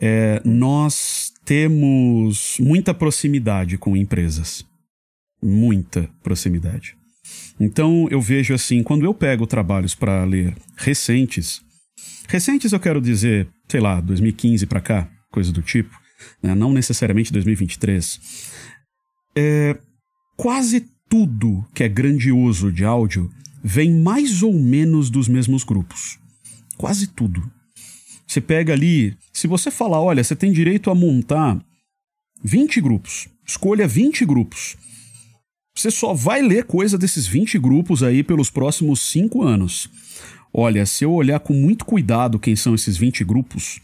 É, 0.00 0.40
nós 0.44 1.32
temos 1.44 2.56
muita 2.58 2.94
proximidade 2.94 3.76
com 3.76 3.96
empresas. 3.96 4.64
Muita 5.42 6.08
proximidade. 6.22 6.96
Então 7.60 8.08
eu 8.10 8.20
vejo 8.20 8.54
assim, 8.54 8.82
quando 8.82 9.04
eu 9.04 9.12
pego 9.12 9.46
trabalhos 9.46 9.94
para 9.94 10.24
ler 10.24 10.56
recentes, 10.76 11.60
recentes 12.28 12.72
eu 12.72 12.80
quero 12.80 13.00
dizer, 13.00 13.48
sei 13.68 13.80
lá, 13.80 14.00
2015 14.00 14.66
para 14.66 14.80
cá, 14.80 15.08
coisa 15.30 15.52
do 15.52 15.62
tipo, 15.62 15.94
né? 16.42 16.54
não 16.54 16.72
necessariamente 16.72 17.32
2023, 17.32 18.20
é, 19.36 19.76
quase 20.36 20.86
tudo 21.08 21.64
que 21.74 21.84
é 21.84 21.88
grandioso 21.88 22.72
de 22.72 22.84
áudio 22.84 23.30
vem 23.62 23.92
mais 23.92 24.42
ou 24.42 24.52
menos 24.52 25.10
dos 25.10 25.28
mesmos 25.28 25.64
grupos. 25.64 26.18
Quase 26.76 27.06
tudo. 27.08 27.50
Você 28.26 28.40
pega 28.40 28.72
ali, 28.72 29.16
se 29.32 29.46
você 29.46 29.70
falar, 29.70 30.00
olha, 30.00 30.22
você 30.22 30.34
tem 30.34 30.52
direito 30.52 30.90
a 30.90 30.94
montar 30.94 31.60
20 32.42 32.80
grupos, 32.80 33.28
escolha 33.46 33.86
20 33.86 34.24
grupos. 34.24 34.76
Você 35.74 35.90
só 35.90 36.14
vai 36.14 36.42
ler 36.42 36.64
coisa 36.64 36.96
desses 36.96 37.26
20 37.26 37.58
grupos 37.58 38.02
aí 38.02 38.22
pelos 38.22 38.50
próximos 38.50 39.00
5 39.00 39.42
anos. 39.42 39.88
Olha, 40.58 40.86
se 40.86 41.04
eu 41.04 41.12
olhar 41.12 41.38
com 41.38 41.52
muito 41.52 41.84
cuidado 41.84 42.38
quem 42.38 42.56
são 42.56 42.74
esses 42.74 42.96
20 42.96 43.22
grupos, 43.24 43.78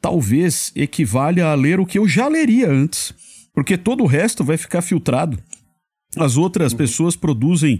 talvez 0.00 0.72
equivalha 0.74 1.48
a 1.48 1.54
ler 1.54 1.78
o 1.78 1.84
que 1.84 1.98
eu 1.98 2.08
já 2.08 2.26
leria 2.28 2.66
antes, 2.70 3.12
porque 3.52 3.76
todo 3.76 4.02
o 4.02 4.06
resto 4.06 4.42
vai 4.42 4.56
ficar 4.56 4.80
filtrado. 4.80 5.38
As 6.16 6.38
outras 6.38 6.72
uhum. 6.72 6.78
pessoas 6.78 7.14
produzem 7.14 7.78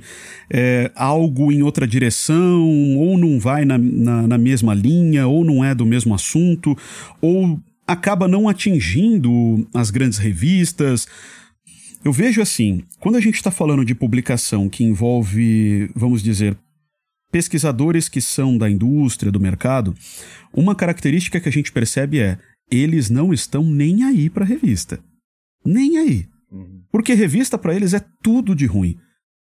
é, 0.53 0.93
algo 0.95 1.51
em 1.51 1.63
outra 1.63 1.87
direção, 1.87 2.99
ou 2.99 3.17
não 3.17 3.41
vai 3.41 3.65
na, 3.65 3.79
na, 3.79 4.27
na, 4.27 4.37
mesma 4.37 4.75
linha, 4.75 5.27
ou 5.27 5.43
não 5.43 5.65
é 5.65 5.75
do 5.75 5.87
mesmo 5.87 6.15
assunto, 6.15 6.77
ou 7.23 7.59
acaba 7.87 8.29
não 8.29 8.47
atingindo 8.47 9.67
as 9.73 9.91
grandes 9.91 10.19
revistas. 10.19 11.09
Eu 12.05 12.13
vejo 12.13 12.43
assim, 12.43 12.83
quando 13.01 13.17
a 13.17 13.21
gente 13.23 13.37
está 13.37 13.51
falando 13.51 13.87
de 13.87 13.95
publicação 13.95 14.69
que 14.69 14.85
envolve, 14.85 15.91
vamos 15.95 16.23
dizer, 16.23 16.55
pesquisadores 17.35 18.09
que 18.09 18.21
são 18.21 18.57
da 18.57 18.71
indústria, 18.71 19.33
do 19.33 19.41
mercado, 19.41 19.93
uma 20.53 20.73
característica 20.73 21.41
que 21.41 21.49
a 21.49 21.53
gente 21.53 21.73
percebe 21.73 22.21
é 22.21 22.39
eles 22.71 23.11
não 23.11 23.33
estão 23.33 23.65
nem 23.65 24.05
aí 24.05 24.31
para 24.31 24.45
revista. 24.45 25.01
Nem 25.65 25.99
aí. 25.99 26.29
Porque 26.93 27.13
revista 27.13 27.59
para 27.59 27.75
eles 27.75 27.93
é 27.93 28.01
tudo 28.23 28.55
de 28.55 28.67
ruim. 28.67 28.97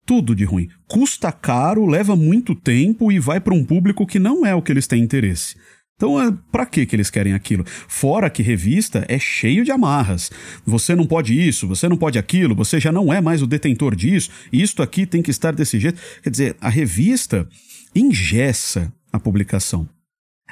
Tudo 0.05 0.33
de 0.33 0.45
ruim. 0.45 0.69
Custa 0.87 1.33
caro, 1.33 1.85
leva 1.85 2.15
muito 2.15 2.55
tempo 2.55 3.11
e 3.11 3.19
vai 3.19 3.41
para 3.41 3.53
um 3.53 3.65
público 3.65 4.07
que 4.07 4.19
não 4.19 4.45
é 4.45 4.55
o 4.55 4.61
que 4.61 4.71
eles 4.71 4.87
têm 4.87 5.03
interesse. 5.03 5.57
Então, 5.97 6.19
é, 6.19 6.33
para 6.49 6.65
que 6.65 6.85
que 6.85 6.95
eles 6.95 7.09
querem 7.09 7.33
aquilo? 7.33 7.65
Fora 7.65 8.29
que 8.29 8.41
revista 8.41 9.05
é 9.09 9.19
cheio 9.19 9.65
de 9.65 9.71
amarras. 9.71 10.31
Você 10.65 10.95
não 10.95 11.05
pode 11.05 11.37
isso, 11.37 11.67
você 11.67 11.89
não 11.89 11.97
pode 11.97 12.17
aquilo, 12.17 12.55
você 12.55 12.79
já 12.79 12.91
não 12.91 13.11
é 13.11 13.19
mais 13.19 13.41
o 13.41 13.47
detentor 13.47 13.97
disso, 13.97 14.31
isto 14.49 14.81
aqui 14.81 15.05
tem 15.05 15.21
que 15.21 15.29
estar 15.29 15.53
desse 15.53 15.77
jeito. 15.77 16.01
Quer 16.23 16.29
dizer, 16.29 16.55
a 16.61 16.69
revista 16.69 17.47
ingessa 17.95 18.91
a 19.11 19.19
publicação. 19.19 19.87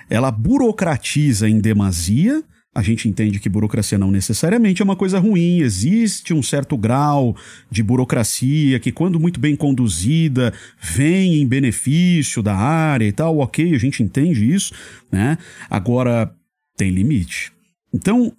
Ela 0.10 0.32
burocratiza 0.32 1.48
em 1.50 1.60
demasia 1.60 2.44
a 2.74 2.84
gente 2.84 3.10
entende 3.10 3.40
que 3.40 3.50
burocracia 3.50 3.98
não 3.98 4.12
necessariamente 4.12 4.82
é 4.82 4.86
uma 4.86 4.96
coisa 4.96 5.18
ruim, 5.20 5.60
existe 5.60 6.34
um 6.34 6.44
certo 6.44 6.78
grau 6.78 7.36
de 7.70 7.82
burocracia 7.82 8.80
que, 8.80 8.92
quando 8.92 9.20
muito 9.20 9.40
bem 9.40 9.56
conduzida, 9.56 10.54
vem 10.80 11.42
em 11.42 11.48
benefício 11.48 12.44
da 12.44 12.56
área 12.56 13.06
e 13.06 13.12
tal, 13.12 13.40
ok, 13.40 13.74
a 13.74 13.78
gente 13.80 14.04
entende 14.04 14.54
isso, 14.54 14.74
né? 15.12 15.38
Agora, 15.68 16.34
tem 16.78 16.92
limite. 16.92 17.52
Então, 17.92 18.32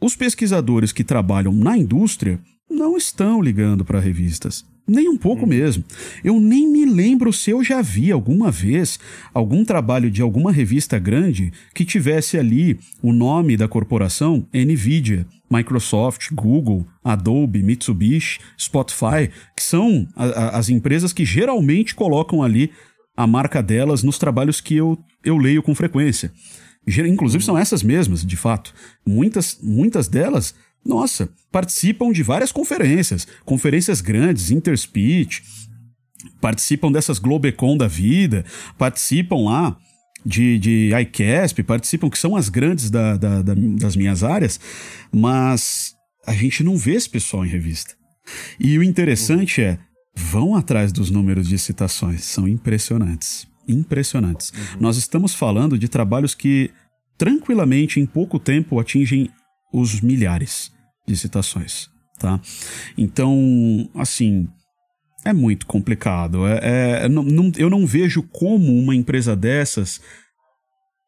os 0.00 0.14
pesquisadores 0.14 0.92
que 0.92 1.02
trabalham 1.02 1.52
na 1.52 1.76
indústria 1.76 2.38
não 2.70 2.98
estão 2.98 3.40
ligando 3.40 3.84
para 3.84 3.98
revistas. 3.98 4.64
Nem 4.86 5.08
um 5.08 5.16
pouco 5.16 5.44
hum. 5.44 5.48
mesmo. 5.48 5.84
Eu 6.22 6.38
nem 6.38 6.70
me 6.70 6.84
lembro 6.84 7.32
se 7.32 7.50
eu 7.50 7.64
já 7.64 7.80
vi 7.80 8.12
alguma 8.12 8.50
vez 8.50 8.98
algum 9.32 9.64
trabalho 9.64 10.10
de 10.10 10.20
alguma 10.20 10.52
revista 10.52 10.98
grande 10.98 11.52
que 11.74 11.84
tivesse 11.84 12.38
ali 12.38 12.78
o 13.02 13.12
nome 13.12 13.56
da 13.56 13.66
corporação 13.66 14.46
Nvidia, 14.52 15.26
Microsoft, 15.50 16.30
Google, 16.32 16.86
Adobe, 17.02 17.62
Mitsubishi, 17.62 18.40
Spotify, 18.58 19.30
que 19.56 19.62
são 19.62 20.06
a, 20.14 20.24
a, 20.24 20.58
as 20.58 20.68
empresas 20.68 21.12
que 21.12 21.24
geralmente 21.24 21.94
colocam 21.94 22.42
ali 22.42 22.70
a 23.16 23.26
marca 23.26 23.62
delas 23.62 24.02
nos 24.02 24.18
trabalhos 24.18 24.60
que 24.60 24.76
eu, 24.76 24.98
eu 25.24 25.36
leio 25.36 25.62
com 25.62 25.74
frequência. 25.74 26.32
Inclusive 26.86 27.42
são 27.42 27.56
essas 27.56 27.82
mesmas, 27.82 28.24
de 28.24 28.36
fato. 28.36 28.74
Muitas, 29.06 29.58
muitas 29.62 30.08
delas 30.08 30.54
nossa, 30.84 31.30
participam 31.50 32.12
de 32.12 32.22
várias 32.22 32.52
conferências, 32.52 33.26
conferências 33.44 34.00
grandes, 34.00 34.50
Interspeech, 34.50 35.42
participam 36.40 36.92
dessas 36.92 37.18
Globecon 37.18 37.76
da 37.76 37.88
vida, 37.88 38.44
participam 38.76 39.44
lá 39.44 39.76
de, 40.24 40.58
de 40.58 40.90
iCasp, 41.00 41.62
participam, 41.62 42.10
que 42.10 42.18
são 42.18 42.36
as 42.36 42.48
grandes 42.48 42.90
da, 42.90 43.16
da, 43.16 43.42
da, 43.42 43.54
das 43.54 43.96
minhas 43.96 44.22
áreas, 44.22 44.60
mas 45.12 45.94
a 46.26 46.34
gente 46.34 46.62
não 46.62 46.76
vê 46.76 46.94
esse 46.94 47.08
pessoal 47.08 47.44
em 47.44 47.48
revista. 47.48 47.94
E 48.58 48.78
o 48.78 48.82
interessante 48.82 49.62
é, 49.62 49.78
vão 50.14 50.54
atrás 50.54 50.92
dos 50.92 51.10
números 51.10 51.48
de 51.48 51.58
citações, 51.58 52.24
são 52.24 52.46
impressionantes. 52.48 53.46
Impressionantes. 53.66 54.50
Uhum. 54.50 54.80
Nós 54.80 54.96
estamos 54.96 55.34
falando 55.34 55.78
de 55.78 55.88
trabalhos 55.88 56.34
que 56.34 56.70
tranquilamente, 57.16 58.00
em 58.00 58.06
pouco 58.06 58.38
tempo, 58.38 58.78
atingem 58.78 59.30
os 59.72 60.00
milhares 60.00 60.73
de 61.06 61.16
citações, 61.16 61.88
tá? 62.18 62.40
Então, 62.96 63.88
assim, 63.94 64.48
é 65.24 65.32
muito 65.32 65.66
complicado. 65.66 66.46
É, 66.46 67.04
é 67.04 67.08
não, 67.08 67.22
não, 67.22 67.52
eu 67.56 67.70
não 67.70 67.86
vejo 67.86 68.22
como 68.22 68.76
uma 68.76 68.94
empresa 68.94 69.34
dessas 69.34 70.00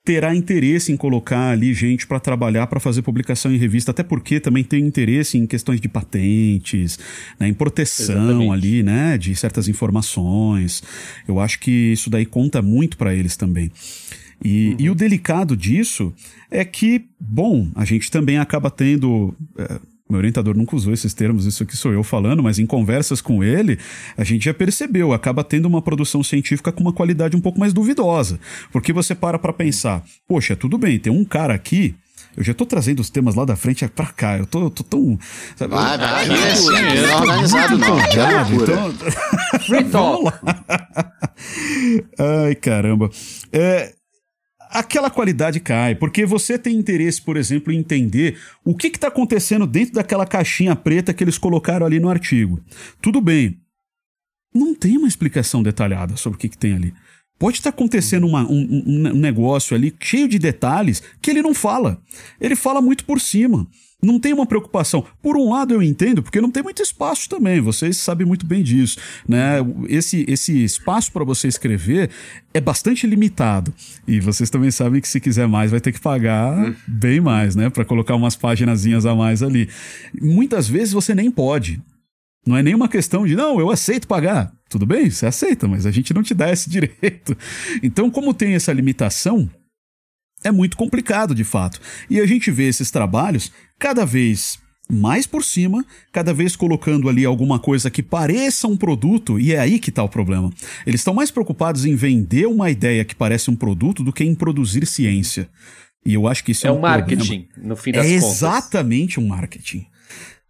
terá 0.07 0.33
interesse 0.33 0.93
em 0.93 0.97
colocar 0.97 1.51
ali 1.51 1.75
gente 1.75 2.07
para 2.07 2.21
trabalhar 2.21 2.69
para 2.69 2.79
fazer 2.79 3.03
publicação 3.03 3.53
em 3.53 3.57
revista, 3.57 3.91
até 3.91 4.05
porque 4.05 4.39
também 4.39 4.63
tem 4.63 4.87
interesse 4.87 5.37
em 5.37 5.49
questões 5.49 5.81
de 5.81 5.89
patentes, 5.89 6.97
né, 7.41 7.49
em 7.49 7.53
proteção 7.53 8.15
Exatamente. 8.15 8.53
ali, 8.53 8.83
né, 8.85 9.19
de 9.19 9.35
certas 9.35 9.67
informações. 9.67 10.81
Eu 11.27 11.41
acho 11.41 11.59
que 11.59 11.93
isso 11.93 12.09
daí 12.09 12.25
conta 12.25 12.63
muito 12.63 12.97
para 12.97 13.13
eles 13.13 13.37
também. 13.37 13.69
E, 14.45 14.71
uhum. 14.71 14.77
e 14.79 14.91
o 14.91 14.95
delicado 14.95 15.57
disso 15.57 16.13
é 16.51 16.65
que, 16.65 17.07
bom, 17.19 17.69
a 17.75 17.85
gente 17.85 18.11
também 18.11 18.39
acaba 18.39 18.71
tendo. 18.71 19.35
É, 19.59 19.81
meu 20.09 20.19
orientador 20.19 20.57
nunca 20.57 20.77
usou 20.77 20.93
esses 20.93 21.13
termos, 21.13 21.47
isso 21.47 21.65
aqui 21.65 21.77
sou 21.77 21.93
eu 21.93 22.05
falando, 22.05 22.41
mas 22.41 22.61
em 22.61 22.67
conversas 22.67 23.21
com 23.21 23.43
ele, 23.43 23.77
a 24.17 24.23
gente 24.23 24.45
já 24.45 24.55
percebeu, 24.55 25.13
acaba 25.13 25.43
tendo 25.43 25.67
uma 25.67 25.83
produção 25.83 26.23
científica 26.23 26.71
com 26.71 26.81
uma 26.81 26.93
qualidade 26.93 27.37
um 27.37 27.41
pouco 27.41 27.59
mais 27.59 27.73
duvidosa. 27.73 28.39
Porque 28.71 28.93
você 28.93 29.17
para 29.17 29.37
para 29.37 29.53
pensar, 29.53 30.05
poxa, 30.29 30.55
tudo 30.55 30.79
bem, 30.79 30.99
tem 30.99 31.13
um 31.13 31.25
cara 31.25 31.55
aqui 31.55 31.97
eu 32.37 32.45
já 32.45 32.53
tô 32.53 32.67
trazendo 32.67 33.01
os 33.01 33.09
temas 33.09 33.35
lá 33.35 33.47
da 33.47 33.57
frente 33.57 33.89
pra 33.89 34.05
cá. 34.07 34.37
Eu 34.37 34.45
tô, 34.45 34.65
eu 34.65 34.71
tô 34.71 34.83
tão. 34.83 35.19
Sabe, 35.57 35.75
vai, 35.75 35.97
vai, 35.97 36.51
assim, 36.51 36.67
não 36.67 36.77
é 36.77 37.17
organizado, 37.17 37.79
não. 37.79 37.99
Então... 38.63 38.93
Free 39.61 39.85
talk. 39.85 40.37
Ai, 42.45 42.55
caramba. 42.57 43.09
É, 43.51 43.95
aquela 44.79 45.11
qualidade 45.11 45.59
cai, 45.61 45.95
porque 45.95 46.27
você 46.27 46.59
tem 46.59 46.77
interesse, 46.77 47.21
por 47.21 47.37
exemplo, 47.37 47.73
em 47.73 47.79
entender 47.79 48.39
o 48.65 48.75
que 48.75 48.89
está 48.89 49.09
acontecendo 49.09 49.67
dentro 49.67 49.95
daquela 49.95 50.27
caixinha 50.27 50.77
preta 50.77 51.15
que 51.15 51.25
eles 51.25 51.39
colocaram 51.39 51.87
ali 51.87 51.99
no 51.99 52.11
artigo. 52.11 52.61
Tudo 53.01 53.21
bem, 53.21 53.61
não 54.55 54.75
tem 54.75 54.97
uma 54.97 55.09
explicação 55.09 55.63
detalhada 55.63 56.17
sobre 56.17 56.37
o 56.37 56.41
que, 56.41 56.49
que 56.49 56.59
tem 56.59 56.75
ali. 56.75 56.95
Pode 57.39 57.59
estar 57.59 57.71
tá 57.71 57.75
acontecendo 57.75 58.27
uma, 58.27 58.43
um, 58.51 58.85
um 58.87 59.19
negócio 59.19 59.77
ali 59.77 59.95
cheio 60.01 60.29
de 60.29 60.39
detalhes 60.39 61.03
que 61.21 61.31
ele 61.31 61.43
não 61.43 61.53
fala. 61.53 62.01
Ele 62.41 62.57
fala 62.57 62.81
muito 62.81 63.05
por 63.05 63.21
cima 63.21 63.67
não 64.07 64.21
tem 64.21 64.33
uma 64.33 64.47
preocupação. 64.47 65.05
Por 65.21 65.37
um 65.37 65.51
lado 65.51 65.75
eu 65.75 65.83
entendo, 65.83 66.23
porque 66.23 66.41
não 66.41 66.51
tem 66.51 66.63
muito 66.63 66.83
espaço 66.83 67.29
também, 67.29 67.61
vocês 67.61 67.97
sabem 67.97 68.27
muito 68.27 68.47
bem 68.47 68.63
disso, 68.63 68.99
né? 69.29 69.57
Esse, 69.89 70.25
esse 70.29 70.65
espaço 70.65 71.13
para 71.13 71.25
você 71.25 71.49
escrever 71.49 72.11
é 72.55 72.61
bastante 72.61 73.07
limitado. 73.07 73.75
E 74.07 74.21
vocês 74.21 74.49
também 74.49 74.71
sabem 74.71 75.01
que 75.01 75.09
se 75.09 75.21
quiser 75.21 75.49
mais 75.49 75.71
vai 75.71 75.81
ter 75.81 75.93
que 75.93 76.01
pagar 76.01 76.57
hum. 76.57 76.75
bem 76.87 77.21
mais, 77.21 77.57
né, 77.57 77.69
para 77.69 77.85
colocar 77.85 78.15
umas 78.15 78.37
paginazinhas 78.37 79.05
a 79.05 79.15
mais 79.15 79.43
ali. 79.43 79.69
Muitas 80.21 80.69
vezes 80.69 80.93
você 80.93 81.15
nem 81.15 81.31
pode. 81.31 81.83
Não 82.47 82.57
é 82.57 82.63
nenhuma 82.63 82.89
questão 82.89 83.27
de, 83.27 83.35
não, 83.35 83.59
eu 83.59 83.71
aceito 83.71 84.07
pagar. 84.07 84.53
Tudo 84.69 84.87
bem, 84.87 85.11
você 85.11 85.27
aceita, 85.27 85.67
mas 85.67 85.85
a 85.85 85.91
gente 85.91 86.15
não 86.15 86.23
te 86.23 86.33
dá 86.33 86.51
esse 86.53 86.71
direito. 86.71 87.37
Então, 87.83 88.09
como 88.09 88.33
tem 88.33 88.55
essa 88.55 88.73
limitação, 88.73 89.51
é 90.45 90.51
muito 90.51 90.77
complicado 90.77 91.35
de 91.35 91.45
fato. 91.45 91.81
E 92.09 92.21
a 92.21 92.27
gente 92.27 92.51
vê 92.51 92.69
esses 92.69 92.91
trabalhos 92.91 93.51
cada 93.79 94.05
vez 94.05 94.59
mais 94.89 95.27
por 95.27 95.43
cima, 95.43 95.85
cada 96.13 96.33
vez 96.33 96.55
colocando 96.55 97.09
ali 97.09 97.25
alguma 97.25 97.59
coisa 97.59 97.91
que 97.91 98.03
pareça 98.05 98.69
um 98.69 98.77
produto, 98.77 99.39
e 99.41 99.53
é 99.53 99.59
aí 99.59 99.81
que 99.81 99.91
está 99.91 100.03
o 100.05 100.09
problema. 100.09 100.49
Eles 100.87 101.01
estão 101.01 101.13
mais 101.13 101.29
preocupados 101.31 101.85
em 101.85 101.97
vender 101.97 102.47
uma 102.47 102.71
ideia 102.71 103.05
que 103.05 103.15
parece 103.15 103.51
um 103.51 103.57
produto 103.57 104.05
do 104.05 104.13
que 104.13 104.23
em 104.23 104.33
produzir 104.35 104.87
ciência. 104.87 105.49
E 106.05 106.15
eu 106.15 106.29
acho 106.29 106.45
que 106.45 106.53
isso 106.53 106.67
é, 106.69 106.71
É 106.71 106.73
um 106.73 106.79
marketing, 106.79 107.43
problema. 107.43 107.69
no 107.69 107.75
fim 107.77 107.91
das 107.91 108.07
É 108.07 108.15
contas. 108.15 108.31
exatamente 108.37 109.19
um 109.19 109.27
marketing. 109.27 109.85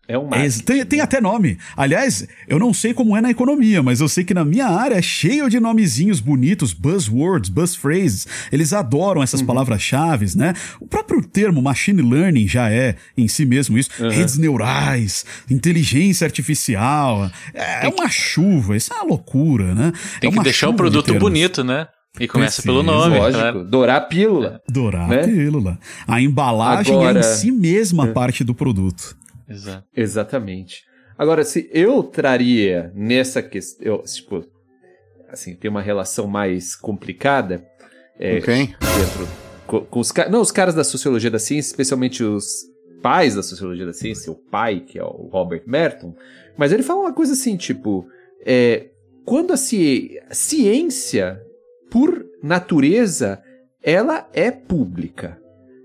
É 0.09 0.17
um 0.17 0.27
É, 0.27 0.31
marketing. 0.31 0.59
tem, 0.65 0.87
tem 0.87 1.01
até 1.01 1.21
nome. 1.21 1.59
Aliás, 1.77 2.27
eu 2.47 2.59
não 2.61 2.73
sei 2.73 2.95
como 2.95 3.17
é 3.17 3.21
na 3.21 3.31
economia, 3.31 3.83
mas 3.83 4.01
eu 4.01 4.09
sei 4.09 4.23
que 4.23 4.33
na 4.33 4.45
minha 4.45 4.67
área 4.69 4.95
é 4.95 5.03
cheio 5.03 5.51
de 5.51 5.59
nomezinhos 5.59 6.21
bonitos, 6.21 6.73
buzzwords, 6.73 7.51
buzzphrases. 7.51 8.27
Eles 8.53 8.73
adoram 8.73 9.23
essas 9.23 9.41
Uhum. 9.41 9.47
palavras-chave, 9.47 10.27
né? 10.37 10.55
O 10.81 10.87
próprio 10.87 11.21
termo 11.27 11.61
machine 11.61 12.03
learning 12.03 12.47
já 12.47 12.71
é 12.71 12.95
em 13.17 13.27
si 13.27 13.45
mesmo 13.45 13.77
isso. 13.77 13.91
Uhum. 13.99 14.09
Redes 14.11 14.39
neurais, 14.39 15.25
inteligência 15.51 16.25
artificial. 16.25 17.31
É, 17.53 17.87
é 17.87 17.89
uma 17.89 18.09
chuva, 18.09 18.77
isso 18.77 18.93
é 18.93 18.97
uma 18.97 19.07
loucura, 19.07 19.75
né? 19.75 19.93
Tem 20.21 20.31
é 20.31 20.33
que 20.33 20.41
deixar 20.43 20.69
o 20.69 20.73
de 20.73 20.77
produto 20.77 21.07
termos. 21.07 21.23
bonito, 21.23 21.65
né? 21.65 21.89
E 22.19 22.27
começa 22.27 22.63
Precisa, 22.63 22.69
pelo 22.69 22.83
nome, 22.83 23.19
Lógico, 23.19 23.41
claro. 23.43 23.65
dourar 23.65 23.97
a 23.97 24.01
pílula. 24.01 24.61
Dourar 24.71 25.07
né? 25.09 25.21
a 25.21 25.25
pílula. 25.25 25.79
A 26.09 26.21
embalagem 26.21 26.95
Agora- 26.95 27.19
é 27.19 27.21
em 27.21 27.23
si 27.23 27.51
mesma 27.53 28.07
parte 28.07 28.43
do 28.43 28.55
produto. 28.55 29.15
Exato. 29.49 29.87
Exatamente. 29.97 30.85
Agora, 31.19 31.45
se 31.45 31.71
eu 31.73 32.03
traria 32.03 32.93
nessa 32.95 33.43
questão, 33.43 34.03
tipo, 34.03 34.45
assim, 35.29 35.55
tem 35.55 35.71
uma 35.71 35.81
relação 35.83 36.27
mais 36.27 36.75
complicada 36.77 37.67
é, 38.19 38.39
Com 38.41 38.47
quem? 38.47 38.67
dentro 38.67 39.29
com, 39.67 39.81
com 39.85 40.01
os 40.01 40.13
caras, 40.13 40.31
não, 40.33 40.41
os 40.41 40.53
caras 40.53 40.75
da 40.75 40.85
sociologia 40.85 41.31
da 41.31 41.39
ciência, 41.39 41.71
especialmente 41.71 42.23
os 42.23 42.47
pais 43.03 43.35
da 43.35 43.43
sociologia 43.43 43.85
da 43.85 43.93
ciência, 43.93 44.31
o 44.33 44.37
pai, 44.37 44.81
que 44.81 44.99
é 44.99 45.03
o 45.05 45.29
Robert 45.33 45.63
Merton, 45.67 46.15
mas 46.57 46.73
ele 46.73 46.83
fala 46.83 47.01
uma 47.01 47.13
coisa 47.13 47.33
assim, 47.33 47.57
tipo, 47.57 48.07
é, 48.45 48.91
quando 49.25 49.53
a 49.53 49.57
ci- 49.57 50.21
ciência, 50.31 51.43
por 51.91 52.25
natureza, 52.43 53.43
ela 53.83 54.29
é 54.33 54.51
pública, 54.51 55.41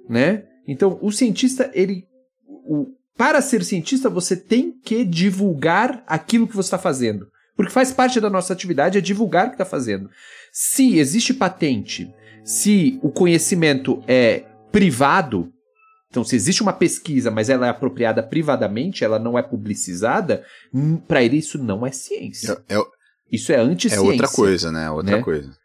né? 0.09 0.45
Então, 0.68 0.97
o 1.01 1.12
cientista, 1.12 1.70
ele, 1.74 2.05
o, 2.47 2.88
para 3.22 3.39
ser 3.39 3.63
cientista, 3.63 4.09
você 4.09 4.36
tem 4.36 4.72
que 4.84 5.05
divulgar 5.05 6.03
aquilo 6.07 6.47
que 6.47 6.55
você 6.55 6.65
está 6.65 6.80
fazendo. 6.80 7.28
Porque 7.55 7.72
faz 7.72 7.91
parte 7.91 8.19
da 8.19 8.32
nossa 8.32 8.51
atividade 8.51 8.97
é 8.97 9.01
divulgar 9.01 9.45
o 9.45 9.49
que 9.49 9.53
está 9.53 9.63
fazendo. 9.63 10.09
Se 10.51 10.97
existe 10.97 11.32
patente, 11.32 12.11
se 12.43 12.99
o 13.03 13.11
conhecimento 13.11 14.03
é 14.07 14.45
privado, 14.72 15.53
então 16.09 16.24
se 16.24 16.36
existe 16.36 16.63
uma 16.63 16.74
pesquisa, 16.74 17.30
mas 17.30 17.47
ela 17.47 17.67
é 17.67 17.69
apropriada 17.69 18.24
privadamente, 18.24 19.03
ela 19.03 19.19
não 19.19 19.38
é 19.38 19.43
publicizada, 19.43 20.43
para 21.07 21.22
ele 21.22 21.38
isso 21.38 21.63
não 21.63 21.86
é 21.86 21.91
ciência. 21.91 22.57
É, 22.67 22.76
é- 22.76 22.84
Isso 23.32 23.51
é 23.51 23.55
é 23.57 23.59
anti-ciência. 23.59 24.03
outra 24.03 24.30
coisa, 24.30 24.72
né? 24.72 24.89
Outra 24.89 25.17
né? 25.17 25.24
coisa. 25.24 25.61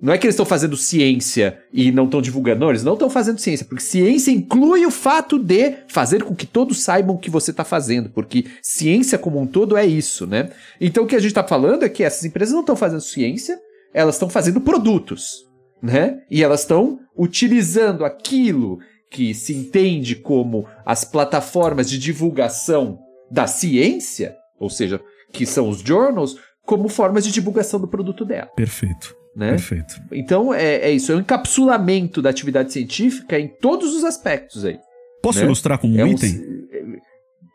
Não 0.00 0.12
é 0.12 0.18
que 0.18 0.26
eles 0.26 0.34
estão 0.34 0.46
fazendo 0.46 0.76
ciência 0.76 1.58
e 1.72 1.90
não 1.90 2.04
estão 2.04 2.22
divulgando, 2.22 2.60
não, 2.60 2.70
eles 2.70 2.84
não 2.84 2.92
estão 2.92 3.10
fazendo 3.10 3.40
ciência, 3.40 3.66
porque 3.66 3.82
ciência 3.82 4.30
inclui 4.30 4.86
o 4.86 4.92
fato 4.92 5.38
de 5.38 5.74
fazer 5.88 6.22
com 6.22 6.36
que 6.36 6.46
todos 6.46 6.80
saibam 6.80 7.16
o 7.16 7.18
que 7.18 7.28
você 7.28 7.50
está 7.50 7.64
fazendo, 7.64 8.08
porque 8.10 8.46
ciência 8.62 9.18
como 9.18 9.40
um 9.40 9.46
todo 9.46 9.76
é 9.76 9.84
isso, 9.84 10.24
né? 10.24 10.50
Então 10.80 11.02
o 11.02 11.06
que 11.06 11.16
a 11.16 11.18
gente 11.18 11.32
está 11.32 11.42
falando 11.42 11.82
é 11.82 11.88
que 11.88 12.04
essas 12.04 12.24
empresas 12.24 12.54
não 12.54 12.60
estão 12.60 12.76
fazendo 12.76 13.00
ciência, 13.00 13.58
elas 13.92 14.14
estão 14.14 14.30
fazendo 14.30 14.60
produtos, 14.60 15.44
né? 15.82 16.20
E 16.30 16.44
elas 16.44 16.60
estão 16.60 17.00
utilizando 17.16 18.04
aquilo 18.04 18.78
que 19.10 19.34
se 19.34 19.52
entende 19.52 20.14
como 20.14 20.66
as 20.86 21.04
plataformas 21.04 21.90
de 21.90 21.98
divulgação 21.98 23.00
da 23.30 23.48
ciência, 23.48 24.36
ou 24.60 24.70
seja, 24.70 25.00
que 25.32 25.44
são 25.44 25.68
os 25.68 25.80
journals, 25.80 26.36
como 26.64 26.88
formas 26.88 27.24
de 27.24 27.32
divulgação 27.32 27.80
do 27.80 27.88
produto 27.88 28.24
dela, 28.24 28.50
Perfeito. 28.54 29.17
Né? 29.38 29.50
Perfeito. 29.50 29.94
Então 30.12 30.52
é, 30.52 30.76
é 30.88 30.90
isso, 30.92 31.12
é 31.12 31.16
um 31.16 31.20
encapsulamento 31.20 32.20
da 32.20 32.28
atividade 32.28 32.72
científica 32.72 33.38
em 33.38 33.46
todos 33.48 33.94
os 33.94 34.04
aspectos 34.04 34.64
aí. 34.64 34.76
Posso 35.22 35.38
Né? 35.38 35.44
ilustrar 35.46 35.78
com 35.78 35.88
um 35.88 35.98
É 35.98 36.04
um 36.04 36.08
item? 36.08 36.28
ci- 36.30 36.58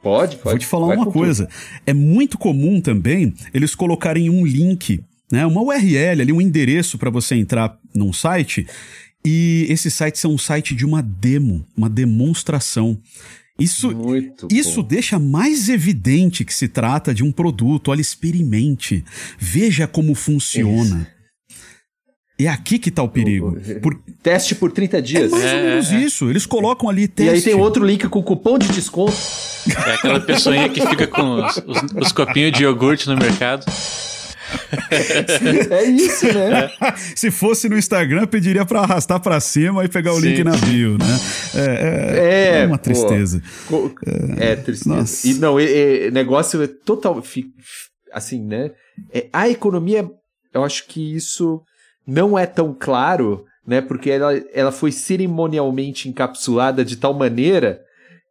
Pode, 0.02 0.36
pode. 0.38 0.44
Vou 0.44 0.58
te 0.60 0.66
falar 0.66 0.88
uma 0.96 1.06
coisa. 1.12 1.48
É 1.86 1.94
muito 1.94 2.38
comum 2.38 2.82
também 2.82 3.34
eles 3.54 3.74
colocarem 3.74 4.30
um 4.30 4.46
link, 4.46 5.02
né, 5.32 5.46
uma 5.46 5.62
URL 5.62 6.22
ali, 6.22 6.34
um 6.34 6.42
endereço 6.42 6.98
para 6.98 7.10
você 7.10 7.36
entrar 7.36 7.78
num 7.96 8.12
site. 8.12 8.68
E 9.26 9.66
esse 9.70 9.90
site 9.90 10.26
é 10.26 10.28
um 10.30 10.38
site 10.38 10.76
de 10.76 10.86
uma 10.86 11.02
demo, 11.02 11.66
uma 11.78 11.90
demonstração. 11.90 12.98
Isso, 13.58 13.90
tudo. 13.90 14.04
Muito 14.04 14.48
isso 14.52 14.82
bom. 14.82 14.88
deixa 14.90 15.18
mais 15.18 15.70
evidente 15.70 16.44
que 16.44 16.54
se 16.54 16.68
trata 16.68 17.14
de 17.14 17.24
um 17.24 17.32
produto. 17.32 17.90
Olha, 17.90 18.02
experimente. 18.02 19.06
Veja 19.40 19.88
como 19.88 20.14
funciona. 20.16 21.08
É 22.40 22.48
aqui 22.48 22.80
que 22.80 22.90
tá 22.92 23.02
o 23.04 23.08
perigo. 23.10 23.56
Por- 23.82 23.96
Teste 24.24 24.56
por 24.56 24.72
30 24.72 24.98
É 24.98 25.02
dias. 25.02 25.32
mais 25.32 25.44
ou 25.44 25.50
É, 25.50 25.64
menos 25.64 25.92
é. 25.92 25.98
isso. 25.98 26.30
Eles 26.30 26.46
colocam 26.46 26.90
ali 26.90 27.04
E 27.04 27.08
teste. 27.08 27.32
aí 27.34 27.42
tem 27.42 27.54
outro 27.62 27.86
link 27.86 28.08
com 28.10 28.24
cupom 28.24 28.58
de 28.58 28.68
desconto. 28.70 29.14
É 29.88 29.94
aquela 29.94 30.20
pessoinha 30.20 30.68
que 30.70 30.86
fica 30.88 31.08
com 31.08 31.46
os, 31.46 31.58
os- 31.58 31.92
os 32.08 32.12
copinhos 32.12 32.52
de 32.52 32.64
iogurte 32.64 33.08
no 33.08 33.16
mercado. 33.16 33.66
é 35.70 35.84
isso, 35.86 36.26
né? 36.28 36.70
Se 37.16 37.32
fosse 37.32 37.70
no 37.70 37.78
Instagram, 37.78 38.26
pediria 38.28 38.66
pra 38.66 38.82
arrastar 38.82 39.20
pra 39.20 39.40
cima 39.40 39.84
e 39.86 39.88
pegar 39.88 40.14
o 40.14 40.20
Sim. 40.20 40.28
link 40.30 40.44
na 40.44 40.56
bio, 40.58 40.98
né? 40.98 41.20
É, 41.56 42.60
É, 42.60 42.60
é 42.62 42.66
uma 42.66 42.78
pô. 42.78 42.84
tristeza. 42.84 43.42
Co- 43.68 43.92
É, 44.38 44.56
tristeza. 44.56 44.96
Nossa. 44.96 45.28
E 45.28 45.34
não, 45.36 45.60
é, 45.60 45.66
é- 46.08 46.12
negócio 46.12 46.62
é 46.62 46.68
total. 46.68 47.22
Assim, 48.12 48.44
né? 48.44 48.72
É, 49.12 49.28
a 49.34 49.50
economia, 49.50 50.08
eu 50.54 50.64
acho 50.64 50.86
que 50.88 51.16
isso 51.16 51.62
não 52.06 52.38
é 52.38 52.45
tão 52.45 52.76
claro, 52.78 53.45
né? 53.66 53.82
Porque 53.82 54.10
ela, 54.10 54.34
ela 54.54 54.72
foi 54.72 54.91
cerimonialmente 54.91 56.10
encapsulada 56.10 56.84
de 56.84 56.97
tal 56.97 57.14
maneira 57.14 57.82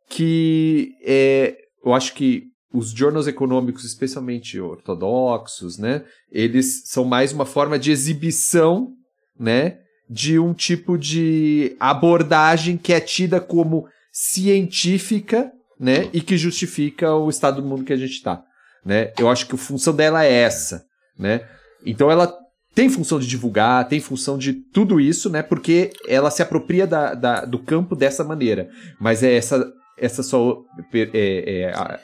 que 0.09 0.91
é, 1.03 1.57
eu 1.85 1.95
acho 1.95 2.15
que 2.15 2.45
os 2.73 2.91
journals 2.91 3.27
econômicos, 3.27 3.85
especialmente 3.85 4.59
ortodoxos, 4.59 5.79
né? 5.79 6.05
Eles 6.31 6.83
são 6.87 7.05
mais 7.05 7.33
uma 7.33 7.45
forma 7.45 7.79
de 7.79 7.91
exibição, 7.91 8.91
né? 9.39 9.79
De 10.09 10.39
um 10.39 10.55
tipo 10.55 10.99
de 10.99 11.77
abordagem 11.79 12.77
que 12.77 12.93
é 12.93 13.01
tida 13.01 13.41
como 13.41 13.87
científica, 14.11 15.51
né? 15.79 16.09
E 16.13 16.21
que 16.21 16.37
justifica 16.37 17.15
o 17.15 17.29
estado 17.29 17.61
do 17.61 17.69
mundo 17.69 17.85
que 17.85 17.93
a 17.93 17.97
gente 17.97 18.13
está, 18.13 18.43
né? 18.85 19.13
Eu 19.19 19.29
acho 19.29 19.47
que 19.47 19.55
a 19.55 19.59
função 19.59 19.95
dela 19.95 20.25
é 20.25 20.33
essa, 20.33 20.85
né? 21.19 21.47
Então 21.85 22.11
ela 22.11 22.42
tem 22.75 22.89
função 22.89 23.19
de 23.19 23.27
divulgar, 23.27 23.87
tem 23.89 24.01
função 24.01 24.39
de 24.39 24.53
tudo 24.53 25.01
isso, 25.01 25.29
né? 25.29 25.43
Porque 25.43 25.91
ela 26.07 26.31
se 26.31 26.43
apropria 26.43 26.87
da, 26.87 27.15
da- 27.15 27.45
do 27.45 27.59
campo 27.59 27.95
dessa 27.95 28.25
maneira. 28.25 28.69
Mas 29.01 29.23
é 29.23 29.35
essa, 29.35 29.71
essa 29.99 30.23
só. 30.23 30.63
É, 30.93 31.11
é, 31.15 31.73
a- 31.75 32.01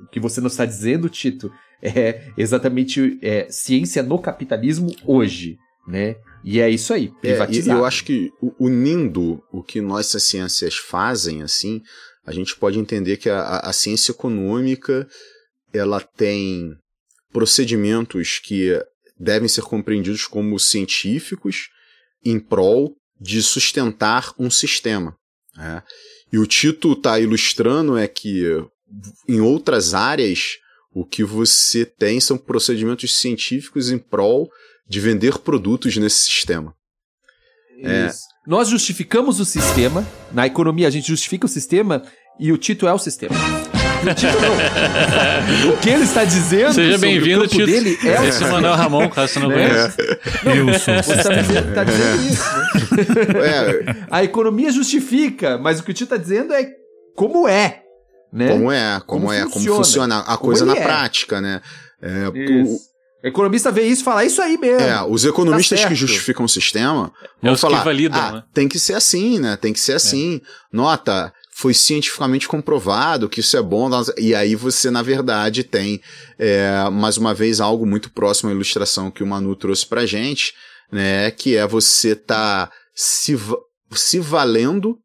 o 0.00 0.06
que 0.08 0.20
você 0.20 0.40
não 0.40 0.48
está 0.48 0.64
dizendo, 0.64 1.08
Tito, 1.08 1.50
é 1.82 2.22
exatamente 2.36 3.18
é, 3.22 3.46
ciência 3.50 4.02
no 4.02 4.18
capitalismo 4.18 4.94
hoje, 5.06 5.56
né? 5.88 6.16
E 6.44 6.60
é 6.60 6.68
isso 6.70 6.92
aí, 6.94 7.04
É, 7.06 7.06
e 7.06 7.20
privatizar. 7.32 7.76
eu 7.76 7.84
acho 7.84 8.04
que 8.04 8.30
unindo 8.58 9.42
o 9.52 9.62
que 9.62 9.80
nossas 9.80 10.22
ciências 10.22 10.76
fazem, 10.76 11.42
assim, 11.42 11.80
a 12.26 12.32
gente 12.32 12.54
pode 12.56 12.78
entender 12.78 13.16
que 13.16 13.28
a, 13.28 13.40
a- 13.40 13.70
a 13.70 13.72
ciência 13.72 14.12
econômica 14.12 15.06
ela 15.72 16.00
tem 16.00 16.70
procedimentos 17.32 18.38
que 18.38 18.78
devem 19.20 19.48
ser 19.48 19.62
compreendidos 19.62 20.26
como 20.26 20.58
científicos 20.58 21.68
em 22.24 22.40
prol 22.40 22.96
de 23.20 23.42
sustentar 23.42 24.32
um 24.38 24.50
sistema. 24.50 25.14
né? 25.54 25.82
E 26.32 26.38
o 26.38 26.46
Tito 26.46 26.92
está 26.92 27.20
ilustrando 27.20 27.98
é 27.98 28.08
que 28.08 28.42
em 29.28 29.40
outras 29.40 29.92
áreas 29.92 30.56
o 30.92 31.04
que 31.04 31.22
você 31.22 31.84
tem 31.84 32.18
são 32.18 32.38
procedimentos 32.38 33.16
científicos 33.16 33.90
em 33.90 33.98
prol 33.98 34.50
de 34.88 34.98
vender 34.98 35.38
produtos 35.38 35.96
nesse 35.96 36.22
sistema. 36.22 36.74
É. 37.82 38.10
Nós 38.46 38.68
justificamos 38.68 39.38
o 39.38 39.44
sistema, 39.44 40.06
na 40.32 40.46
economia 40.46 40.88
a 40.88 40.90
gente 40.90 41.08
justifica 41.08 41.46
o 41.46 41.48
sistema 41.48 42.02
e 42.38 42.52
o 42.52 42.58
Tito 42.58 42.88
é 42.88 42.92
o 42.92 42.98
sistema. 42.98 43.36
O 44.00 45.66
não. 45.66 45.76
que 45.76 45.90
ele 45.90 46.04
está 46.04 46.24
dizendo 46.24 46.72
Seja 46.74 46.92
sobre 46.94 47.08
bem-vindo, 47.10 47.40
o 47.40 47.42
campo 47.48 47.54
Tito. 47.56 47.66
dele 47.66 47.98
é 48.04 48.20
o 48.20 48.24
Esse 48.24 48.42
é 48.42 48.46
o 48.46 48.50
Manuel 48.52 48.74
Ramon, 48.74 49.08
caso 49.08 49.32
você 49.34 49.38
não 49.40 49.48
Né? 49.48 49.54
conhece. 49.68 49.96
Eu 50.44 50.78
sou 50.78 50.94
o 50.94 51.02
Você 51.02 51.12
está 51.14 51.32
dizendo, 51.34 51.74
tá 51.74 51.84
dizendo 51.84 52.22
isso. 52.22 52.44
né? 53.34 53.46
É, 53.46 53.96
A 54.10 54.24
economia 54.24 54.70
justifica, 54.72 55.58
mas 55.58 55.80
o 55.80 55.82
que 55.84 55.90
o 55.90 55.94
Tito 55.94 56.04
está 56.14 56.16
dizendo 56.16 56.52
é 56.52 56.66
como 57.14 57.48
é. 57.48 57.82
Né? 58.32 58.48
como 58.48 58.70
é, 58.70 59.00
como, 59.06 59.22
Como 59.22 59.32
é, 59.32 59.40
funciona. 59.42 59.64
como 59.66 59.76
funciona 59.84 60.18
a 60.20 60.36
coisa 60.36 60.64
na 60.64 60.76
é. 60.76 60.82
prática, 60.82 61.40
né? 61.40 61.60
É, 62.00 62.28
o- 62.28 62.78
economista 63.28 63.70
vê 63.72 63.82
isso 63.82 64.02
e 64.02 64.04
fala, 64.04 64.22
é 64.22 64.26
isso 64.26 64.40
aí 64.40 64.56
mesmo. 64.56 64.86
é, 64.86 65.02
os 65.02 65.24
economistas 65.24 65.80
Tá 65.82 65.88
que 65.88 65.94
justificam 65.96 66.44
o 66.44 66.48
sistema 66.48 67.12
É 67.42 67.46
vão 67.46 67.54
que 67.54 67.60
falar, 67.60 67.82
validam, 67.82 68.18
ah, 68.20 68.32
né? 68.32 68.42
tem 68.54 68.68
que 68.68 68.78
ser 68.78 68.94
assim, 68.94 69.38
né? 69.40 69.56
Tem 69.60 69.72
que 69.72 69.80
ser 69.80 69.94
assim. 69.94 70.40
Nota, 70.72 71.32
foi 71.60 71.74
cientificamente 71.74 72.48
comprovado 72.48 73.28
que 73.28 73.40
isso 73.40 73.54
é 73.54 73.60
bom. 73.60 73.90
E 74.16 74.34
aí 74.34 74.54
você, 74.54 74.90
na 74.90 75.02
verdade, 75.02 75.62
tem, 75.62 76.00
é, 76.38 76.88
mais 76.90 77.18
uma 77.18 77.34
vez, 77.34 77.60
algo 77.60 77.84
muito 77.84 78.10
próximo 78.10 78.48
à 78.48 78.52
ilustração 78.54 79.10
que 79.10 79.22
o 79.22 79.26
Manu 79.26 79.54
trouxe 79.54 79.86
pra 79.86 80.06
gente, 80.06 80.54
né? 80.90 81.30
Que 81.30 81.56
é 81.56 81.66
você 81.66 82.16
tá 82.16 82.72
se, 82.94 83.38
se 83.92 84.18
valendo 84.18 84.96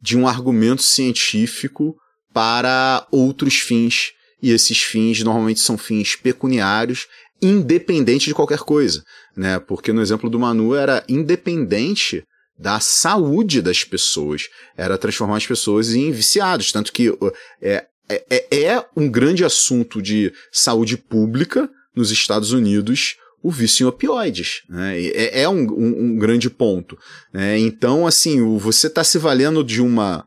de 0.00 0.16
um 0.16 0.28
argumento 0.28 0.82
científico 0.82 1.96
para 2.32 3.04
outros 3.10 3.58
fins. 3.58 4.12
E 4.40 4.52
esses 4.52 4.80
fins 4.80 5.20
normalmente 5.20 5.58
são 5.58 5.76
fins 5.76 6.14
pecuniários, 6.14 7.08
independente 7.42 8.26
de 8.26 8.34
qualquer 8.34 8.60
coisa, 8.60 9.02
né? 9.36 9.58
Porque 9.58 9.92
no 9.92 10.00
exemplo 10.00 10.30
do 10.30 10.38
Manu 10.38 10.76
era 10.76 11.04
independente 11.08 12.22
da 12.58 12.80
saúde 12.80 13.60
das 13.60 13.84
pessoas, 13.84 14.48
era 14.76 14.98
transformar 14.98 15.36
as 15.36 15.46
pessoas 15.46 15.92
em 15.92 16.10
viciados, 16.12 16.72
tanto 16.72 16.92
que 16.92 17.12
é, 17.60 17.86
é, 18.08 18.62
é 18.64 18.86
um 18.96 19.10
grande 19.10 19.44
assunto 19.44 20.00
de 20.00 20.32
saúde 20.52 20.96
pública 20.96 21.68
nos 21.94 22.10
Estados 22.10 22.52
Unidos 22.52 23.16
o 23.42 23.50
vício 23.50 23.84
em 23.84 23.88
opioides. 23.88 24.62
Né? 24.68 25.02
É, 25.02 25.42
é 25.42 25.48
um, 25.48 25.70
um, 25.70 26.04
um, 26.04 26.16
grande 26.16 26.48
ponto. 26.48 26.98
Né? 27.30 27.58
Então, 27.58 28.06
assim, 28.06 28.56
você 28.56 28.86
está 28.86 29.04
se 29.04 29.18
valendo 29.18 29.62
de 29.62 29.82
uma 29.82 30.26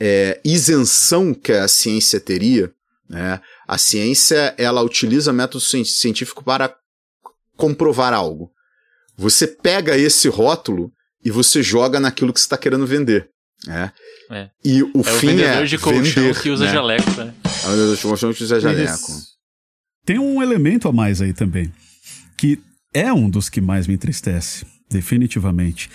é, 0.00 0.40
isenção 0.42 1.34
que 1.34 1.52
a 1.52 1.68
ciência 1.68 2.18
teria. 2.18 2.72
Né? 3.08 3.40
A 3.68 3.76
ciência 3.76 4.54
ela 4.56 4.82
utiliza 4.82 5.34
método 5.34 5.60
científico 5.60 6.42
para 6.42 6.74
comprovar 7.56 8.14
algo. 8.14 8.50
Você 9.18 9.46
pega 9.46 9.96
esse 9.96 10.26
rótulo 10.28 10.90
e 11.26 11.30
você 11.30 11.62
joga 11.62 12.00
naquilo 12.00 12.32
que 12.32 12.40
você 12.40 12.46
está 12.46 12.56
querendo 12.56 12.86
vender. 12.86 13.28
Né? 13.66 13.92
É. 14.30 14.50
E 14.64 14.82
o 14.82 15.00
é 15.00 15.18
fim 15.18 15.36
o 15.36 15.40
é 15.40 15.64
de 15.64 15.78
colchão 15.78 16.22
vender, 16.22 16.40
que 16.40 16.50
usa 16.50 16.66
né? 16.66 16.72
jaleco. 16.72 17.10
Né? 17.12 17.34
É 17.44 17.66
o 17.66 17.70
vendedor 17.70 17.96
de 17.96 18.02
colchão 18.02 18.32
que 18.32 18.44
usa 18.44 18.60
jaleco. 18.60 19.12
Tem 20.04 20.18
um 20.18 20.42
elemento 20.42 20.88
a 20.88 20.92
mais 20.92 21.20
aí 21.20 21.32
também 21.32 21.72
que 22.36 22.58
é 22.92 23.12
um 23.12 23.28
dos 23.28 23.48
que 23.48 23.60
mais 23.60 23.86
me 23.86 23.94
entristece, 23.94 24.66
definitivamente. 24.90 25.90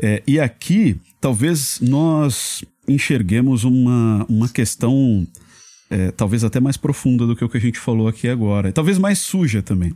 É, 0.00 0.22
e 0.26 0.38
aqui, 0.38 0.96
talvez 1.20 1.78
nós 1.80 2.64
enxerguemos 2.86 3.64
uma, 3.64 4.24
uma 4.28 4.48
questão. 4.48 5.26
É, 5.88 6.10
talvez 6.10 6.42
até 6.42 6.58
mais 6.58 6.76
profunda 6.76 7.26
do 7.26 7.36
que 7.36 7.44
o 7.44 7.48
que 7.48 7.56
a 7.56 7.60
gente 7.60 7.78
falou 7.78 8.08
aqui 8.08 8.28
agora. 8.28 8.72
Talvez 8.72 8.98
mais 8.98 9.18
suja 9.18 9.62
também. 9.62 9.94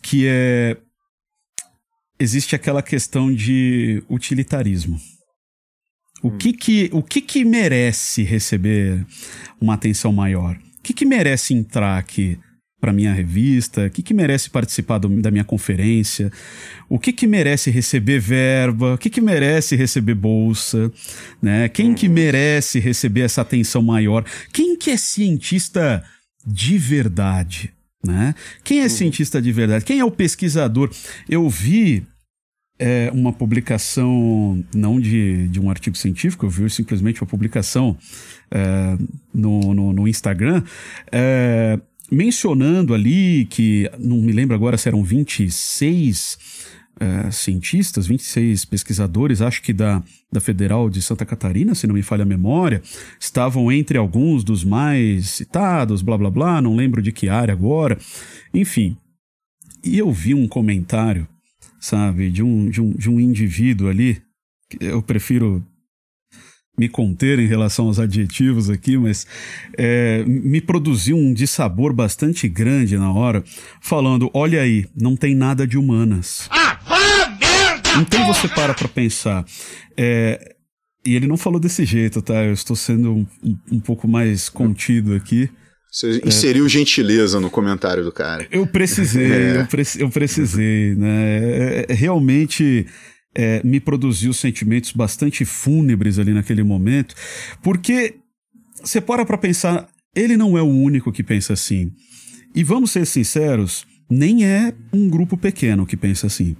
Que 0.00 0.26
é. 0.26 0.76
Existe 2.22 2.54
aquela 2.54 2.82
questão 2.82 3.34
de 3.34 4.00
utilitarismo. 4.08 4.96
O, 6.22 6.28
hum. 6.28 6.38
que, 6.38 6.52
que, 6.52 6.88
o 6.92 7.02
que, 7.02 7.20
que 7.20 7.44
merece 7.44 8.22
receber 8.22 9.04
uma 9.60 9.74
atenção 9.74 10.12
maior? 10.12 10.56
O 10.78 10.82
que, 10.84 10.94
que 10.94 11.04
merece 11.04 11.52
entrar 11.52 11.98
aqui 11.98 12.38
para 12.80 12.92
minha 12.92 13.12
revista? 13.12 13.86
O 13.86 13.90
que, 13.90 14.02
que 14.02 14.14
merece 14.14 14.50
participar 14.50 14.98
do, 14.98 15.08
da 15.20 15.32
minha 15.32 15.42
conferência? 15.42 16.30
O 16.88 16.96
que, 16.96 17.12
que 17.12 17.26
merece 17.26 17.72
receber 17.72 18.20
verba? 18.20 18.94
O 18.94 18.98
que, 18.98 19.10
que 19.10 19.20
merece 19.20 19.74
receber 19.74 20.14
bolsa? 20.14 20.92
Né? 21.42 21.68
Quem 21.68 21.92
que 21.92 22.06
uhum. 22.06 22.14
merece 22.14 22.78
receber 22.78 23.22
essa 23.22 23.42
atenção 23.42 23.82
maior? 23.82 24.24
Quem 24.52 24.76
que 24.76 24.90
é 24.90 24.96
cientista 24.96 26.04
de 26.46 26.78
verdade? 26.78 27.72
Né? 28.04 28.32
Quem 28.62 28.78
é 28.78 28.84
uhum. 28.84 28.88
cientista 28.88 29.42
de 29.42 29.50
verdade? 29.50 29.84
Quem 29.84 29.98
é 29.98 30.04
o 30.04 30.10
pesquisador? 30.10 30.88
Eu 31.28 31.48
vi 31.48 32.06
é, 32.82 33.12
uma 33.14 33.32
publicação, 33.32 34.64
não 34.74 34.98
de, 34.98 35.46
de 35.46 35.60
um 35.60 35.70
artigo 35.70 35.96
científico, 35.96 36.46
eu 36.46 36.50
vi 36.50 36.68
simplesmente 36.68 37.22
uma 37.22 37.28
publicação 37.28 37.96
é, 38.50 38.98
no, 39.32 39.72
no, 39.72 39.92
no, 39.92 40.08
Instagram. 40.08 40.64
É, 41.12 41.78
mencionando 42.10 42.92
ali 42.92 43.44
que, 43.44 43.88
não 44.00 44.16
me 44.16 44.32
lembro 44.32 44.56
agora 44.56 44.76
se 44.76 44.88
eram 44.88 45.04
26 45.04 46.38
uh, 46.96 47.30
cientistas, 47.30 48.08
26 48.08 48.64
pesquisadores, 48.64 49.40
acho 49.40 49.62
que 49.62 49.72
da, 49.72 50.02
da 50.32 50.40
Federal 50.40 50.90
de 50.90 51.00
Santa 51.00 51.24
Catarina, 51.24 51.76
se 51.76 51.86
não 51.86 51.94
me 51.94 52.02
falha 52.02 52.22
a 52.22 52.26
memória, 52.26 52.82
estavam 53.20 53.70
entre 53.70 53.96
alguns 53.96 54.42
dos 54.42 54.64
mais 54.64 55.30
citados, 55.30 56.02
blá 56.02 56.18
blá 56.18 56.30
blá, 56.30 56.60
não 56.60 56.74
lembro 56.74 57.00
de 57.00 57.12
que 57.12 57.28
área 57.28 57.54
agora. 57.54 57.96
Enfim, 58.52 58.96
e 59.84 59.98
eu 59.98 60.10
vi 60.10 60.34
um 60.34 60.48
comentário, 60.48 61.28
sabe, 61.82 62.30
de 62.30 62.44
um, 62.44 62.70
de 62.70 62.80
um, 62.80 62.90
de 62.92 63.10
um 63.10 63.18
indivíduo 63.18 63.88
ali, 63.88 64.22
eu 64.80 65.02
prefiro 65.02 65.66
me 66.78 66.88
conter 66.88 67.40
em 67.40 67.46
relação 67.46 67.86
aos 67.86 67.98
adjetivos 67.98 68.70
aqui, 68.70 68.96
mas 68.96 69.26
é, 69.76 70.24
me 70.24 70.60
produziu 70.60 71.16
um 71.16 71.34
dissabor 71.34 71.92
bastante 71.92 72.48
grande 72.48 72.96
na 72.96 73.12
hora, 73.12 73.42
falando: 73.80 74.30
olha 74.32 74.62
aí, 74.62 74.86
não 74.98 75.16
tem 75.16 75.34
nada 75.34 75.66
de 75.66 75.76
humanas. 75.76 76.48
Ah, 76.50 76.78
merda! 77.38 78.00
Então 78.00 78.26
você 78.26 78.46
para 78.46 78.72
pra 78.72 78.88
pensar. 78.88 79.44
É, 79.96 80.54
e 81.04 81.16
ele 81.16 81.26
não 81.26 81.36
falou 81.36 81.58
desse 81.58 81.84
jeito, 81.84 82.22
tá? 82.22 82.44
Eu 82.44 82.52
estou 82.52 82.76
sendo 82.76 83.12
um, 83.12 83.26
um 83.72 83.80
pouco 83.80 84.06
mais 84.06 84.48
contido 84.48 85.14
aqui. 85.16 85.50
Você 85.92 86.22
inseriu 86.24 86.64
é, 86.64 86.68
gentileza 86.70 87.38
no 87.38 87.50
comentário 87.50 88.02
do 88.02 88.10
cara. 88.10 88.48
Eu 88.50 88.66
precisei, 88.66 89.28
é. 89.30 89.60
eu, 89.60 89.66
pre 89.66 89.82
eu, 89.98 90.08
precisei, 90.08 90.94
né? 90.94 91.38
É, 91.38 91.86
é, 91.90 91.94
realmente 91.94 92.86
é, 93.34 93.60
me 93.62 93.78
produziu 93.78 94.32
sentimentos 94.32 94.92
bastante 94.92 95.44
fúnebres 95.44 96.18
ali 96.18 96.32
naquele 96.32 96.62
momento, 96.62 97.14
porque 97.62 98.14
você 98.82 99.02
para 99.02 99.26
para 99.26 99.36
pensar, 99.36 99.86
ele 100.16 100.34
não 100.34 100.56
é 100.56 100.62
o 100.62 100.66
único 100.66 101.12
que 101.12 101.22
pensa 101.22 101.52
assim. 101.52 101.92
E 102.54 102.64
vamos 102.64 102.90
ser 102.90 103.06
sinceros, 103.06 103.86
nem 104.10 104.46
é 104.46 104.72
um 104.94 105.10
grupo 105.10 105.36
pequeno 105.36 105.86
que 105.86 105.96
pensa 105.96 106.26
assim. 106.26 106.56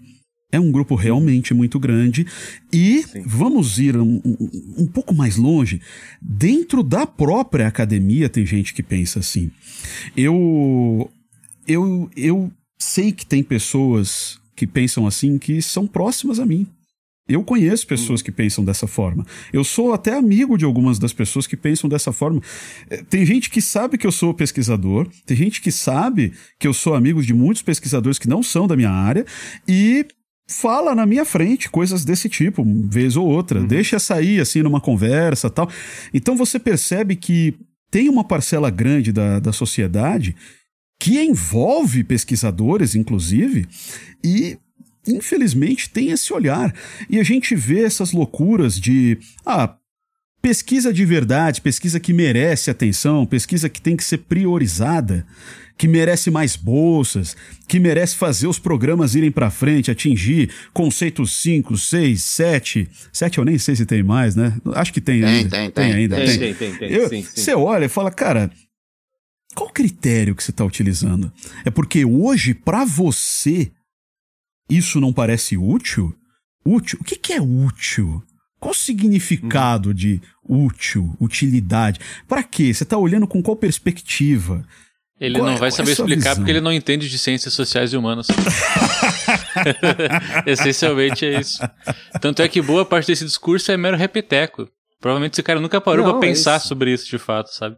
É 0.53 0.61
um 0.61 0.70
grupo 0.70 0.94
realmente 0.94 1.55
muito 1.55 1.80
grande. 1.80 2.26
E 2.70 3.03
Sim. 3.05 3.22
vamos 3.24 3.78
ir 3.78 3.96
um, 3.96 4.20
um, 4.22 4.82
um, 4.82 4.86
pouco 4.86 5.14
mais 5.14 5.36
longe. 5.36 5.80
Dentro 6.20 6.82
da 6.82 7.07
própria 7.07 7.66
academia 7.66 8.28
tem 8.28 8.44
gente 8.44 8.74
que 8.74 8.82
pensa 8.82 9.18
assim. 9.18 9.50
Eu. 10.14 11.11
Eu, 11.66 12.11
eu 12.16 12.53
sei 12.78 13.12
que 13.12 13.24
tem 13.24 13.42
pessoas 13.42 14.38
que 14.55 14.66
pensam 14.66 15.07
assim 15.07 15.38
que 15.38 15.62
são 15.62 15.86
próximas 15.86 16.38
a 16.38 16.44
mim. 16.44 16.66
Eu 17.28 17.44
conheço 17.44 17.86
pessoas 17.86 18.20
hum. 18.20 18.24
que 18.24 18.32
pensam 18.32 18.64
dessa 18.64 18.86
forma. 18.86 19.24
Eu 19.53 19.62
sou 19.62 19.92
até 19.94 20.12
amigo 20.12 20.59
de 20.59 20.64
algumas 20.64 20.98
das 20.98 21.12
pessoas 21.12 21.46
que 21.46 21.57
pensam 21.57 21.88
dessa 21.88 22.12
forma. 22.12 22.42
É, 22.90 22.96
tem 23.03 23.24
gente 23.24 23.48
que 23.48 23.62
sabe 23.62 23.96
que 23.96 24.07
eu 24.07 24.12
sou 24.12 24.34
pesquisador, 24.34 25.09
tem 25.24 25.36
gente 25.36 25.62
que 25.62 25.70
sabe 25.70 26.32
que 26.59 26.66
eu 26.66 26.74
sou 26.74 26.94
amigo 26.94 27.22
de 27.22 27.32
muitos 27.32 27.62
pesquisadores 27.62 28.18
que 28.18 28.28
não 28.28 28.42
são 28.42 28.66
da 28.66 28.76
minha 28.76 28.90
área 28.90 29.24
e 29.66 30.05
fala 30.53 30.94
na 30.94 31.07
minha 31.07 31.24
frente 31.24 31.70
coisas 31.70 32.05
desse 32.05 32.28
tipo, 32.28 32.64
vez 32.88 33.16
ou 33.16 33.26
outra. 33.26 33.61
Uhum. 33.61 33.66
Deixa 33.66 33.98
sair 33.98 34.40
assim 34.40 34.62
numa 34.62 34.80
conversa 34.80 35.50
tal. 35.50 35.68
Então 36.12 36.36
você 36.36 36.59
percebe 36.59 37.16
que 37.16 37.55
tem 37.90 38.09
uma 38.09 38.24
parcela 38.24 38.70
grande 38.70 39.12
da, 39.12 39.38
da 39.38 39.53
sociedade 39.53 40.34
que 41.00 41.20
envolve 41.20 42.05
pesquisadores, 42.05 42.94
inclusive, 42.94 43.66
e 44.22 44.57
infelizmente 45.07 45.90
tem 45.90 46.11
esse 46.11 46.32
olhar. 46.32 46.72
E 47.11 47.18
a 47.18 47.24
gente 47.24 47.57
vê 47.57 47.82
essas 47.82 48.12
loucuras 48.12 48.78
de. 48.78 49.18
Ah, 49.44 49.76
pesquisa 50.40 50.92
de 50.92 51.05
verdade, 51.05 51.61
pesquisa 51.61 51.98
que 51.98 52.12
merece 52.12 52.70
atenção, 52.70 53.26
pesquisa 53.26 53.68
que 53.68 53.80
tem 53.80 53.96
que 53.96 54.05
ser 54.05 54.18
priorizada, 54.18 55.26
que 55.76 55.88
merece 55.88 56.30
mais 56.30 56.56
bolsas, 56.56 57.36
que 57.66 57.80
merece 57.80 58.16
fazer 58.16 58.46
os 58.46 58.58
programas 58.58 59.14
irem 59.14 59.30
para 59.30 59.50
frente, 59.50 59.90
atingir 59.90 60.50
conceitos 60.72 61.32
5, 61.36 61.76
6, 61.76 62.22
7. 62.22 62.88
7 63.12 63.38
eu 63.38 63.44
nem 63.44 63.58
sei 63.58 63.76
se 63.76 63.86
tem 63.86 64.02
mais, 64.02 64.36
né? 64.36 64.56
Acho 64.74 64.92
que 64.92 65.00
tem, 65.00 65.20
tem 65.20 65.28
ainda. 65.28 65.50
Tem, 65.50 65.70
tem, 65.70 65.70
tem 65.70 65.94
ainda. 65.94 66.16
Tem, 66.16 66.38
tem, 66.38 66.54
tem. 66.54 66.76
tem, 66.76 66.92
eu, 66.92 67.08
sim, 67.08 67.22
sim. 67.22 67.40
Você 67.40 67.54
olha 67.54 67.86
e 67.86 67.88
fala, 67.88 68.10
cara, 68.10 68.50
qual 69.54 69.70
critério 69.70 70.34
que 70.34 70.42
você 70.42 70.50
está 70.50 70.64
utilizando? 70.64 71.32
É 71.64 71.70
porque 71.70 72.04
hoje, 72.04 72.54
para 72.54 72.84
você, 72.84 73.70
isso 74.68 75.00
não 75.00 75.12
parece 75.12 75.56
útil? 75.56 76.14
Útil? 76.64 76.98
O 77.00 77.04
que, 77.04 77.16
que 77.16 77.32
é 77.32 77.40
útil? 77.40 78.22
Qual 78.58 78.70
o 78.70 78.76
significado 78.76 79.90
hum. 79.90 79.94
de 79.94 80.20
útil, 80.48 81.16
utilidade? 81.20 81.98
Para 82.28 82.42
quê? 82.44 82.72
Você 82.72 82.84
está 82.84 82.96
olhando 82.96 83.26
com 83.26 83.42
qual 83.42 83.56
perspectiva? 83.56 84.64
Ele 85.22 85.38
qual 85.38 85.46
não 85.46 85.54
é, 85.54 85.58
vai 85.58 85.70
saber 85.70 85.90
é 85.90 85.92
explicar 85.92 86.30
visão? 86.30 86.36
porque 86.36 86.50
ele 86.50 86.60
não 86.60 86.72
entende 86.72 87.08
de 87.08 87.16
ciências 87.16 87.54
sociais 87.54 87.92
e 87.92 87.96
humanas. 87.96 88.26
Essencialmente 90.44 91.24
é 91.24 91.38
isso. 91.38 91.60
Tanto 92.20 92.42
é 92.42 92.48
que 92.48 92.60
boa 92.60 92.84
parte 92.84 93.06
desse 93.06 93.24
discurso 93.24 93.70
é 93.70 93.76
mero 93.76 93.96
repeteco. 93.96 94.68
Provavelmente 95.00 95.34
esse 95.34 95.42
cara 95.44 95.60
nunca 95.60 95.80
parou 95.80 96.04
para 96.04 96.18
pensar 96.18 96.54
é 96.54 96.56
isso. 96.56 96.66
sobre 96.66 96.92
isso 96.92 97.08
de 97.08 97.18
fato, 97.18 97.54
sabe? 97.54 97.76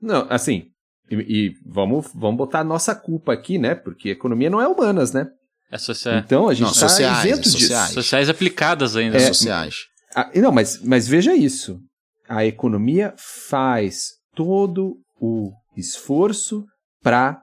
Não, 0.00 0.24
assim, 0.30 0.66
e, 1.10 1.16
e, 1.16 1.54
vamos, 1.66 2.06
vamos 2.14 2.36
botar 2.36 2.60
a 2.60 2.64
nossa 2.64 2.94
culpa 2.94 3.32
aqui, 3.32 3.58
né? 3.58 3.74
Porque 3.74 4.10
economia 4.10 4.48
não 4.48 4.60
é 4.60 4.68
humanas, 4.68 5.12
né? 5.12 5.26
É 5.68 5.78
social. 5.78 6.16
Então 6.18 6.48
a 6.48 6.54
gente 6.54 6.70
está 6.70 6.86
isento 6.86 7.40
é 7.40 7.42
disso. 7.42 7.58
Sociais. 7.58 7.90
sociais 7.90 8.28
aplicadas 8.28 8.94
ainda. 8.94 9.16
É, 9.16 9.20
sociais. 9.20 9.86
A, 10.14 10.30
não, 10.36 10.52
mas, 10.52 10.80
mas 10.84 11.08
veja 11.08 11.34
isso. 11.34 11.80
a 12.28 12.46
economia 12.46 13.14
faz 13.16 14.12
todo 14.32 14.96
o 15.20 15.52
esforço 15.76 16.64
para 17.02 17.42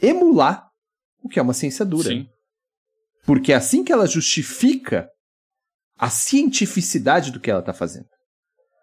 emular 0.00 0.66
o 1.22 1.28
que 1.28 1.38
é 1.38 1.42
uma 1.42 1.54
ciência 1.54 1.84
dura. 1.84 2.08
Sim. 2.08 2.26
Porque 3.24 3.52
é 3.52 3.56
assim 3.56 3.84
que 3.84 3.92
ela 3.92 4.06
justifica 4.06 5.08
a 5.98 6.08
cientificidade 6.08 7.30
do 7.32 7.40
que 7.40 7.50
ela 7.50 7.60
está 7.60 7.72
fazendo, 7.72 8.06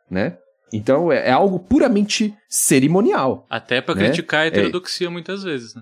né? 0.09 0.37
Então 0.73 1.11
é, 1.11 1.29
é 1.29 1.31
algo 1.31 1.59
puramente 1.59 2.35
cerimonial. 2.49 3.45
Até 3.49 3.81
pra 3.81 3.95
Né? 3.95 4.05
criticar 4.07 4.41
a 4.41 4.47
heterodoxia 4.47 5.09
muitas 5.09 5.43
vezes, 5.43 5.73
né? 5.73 5.81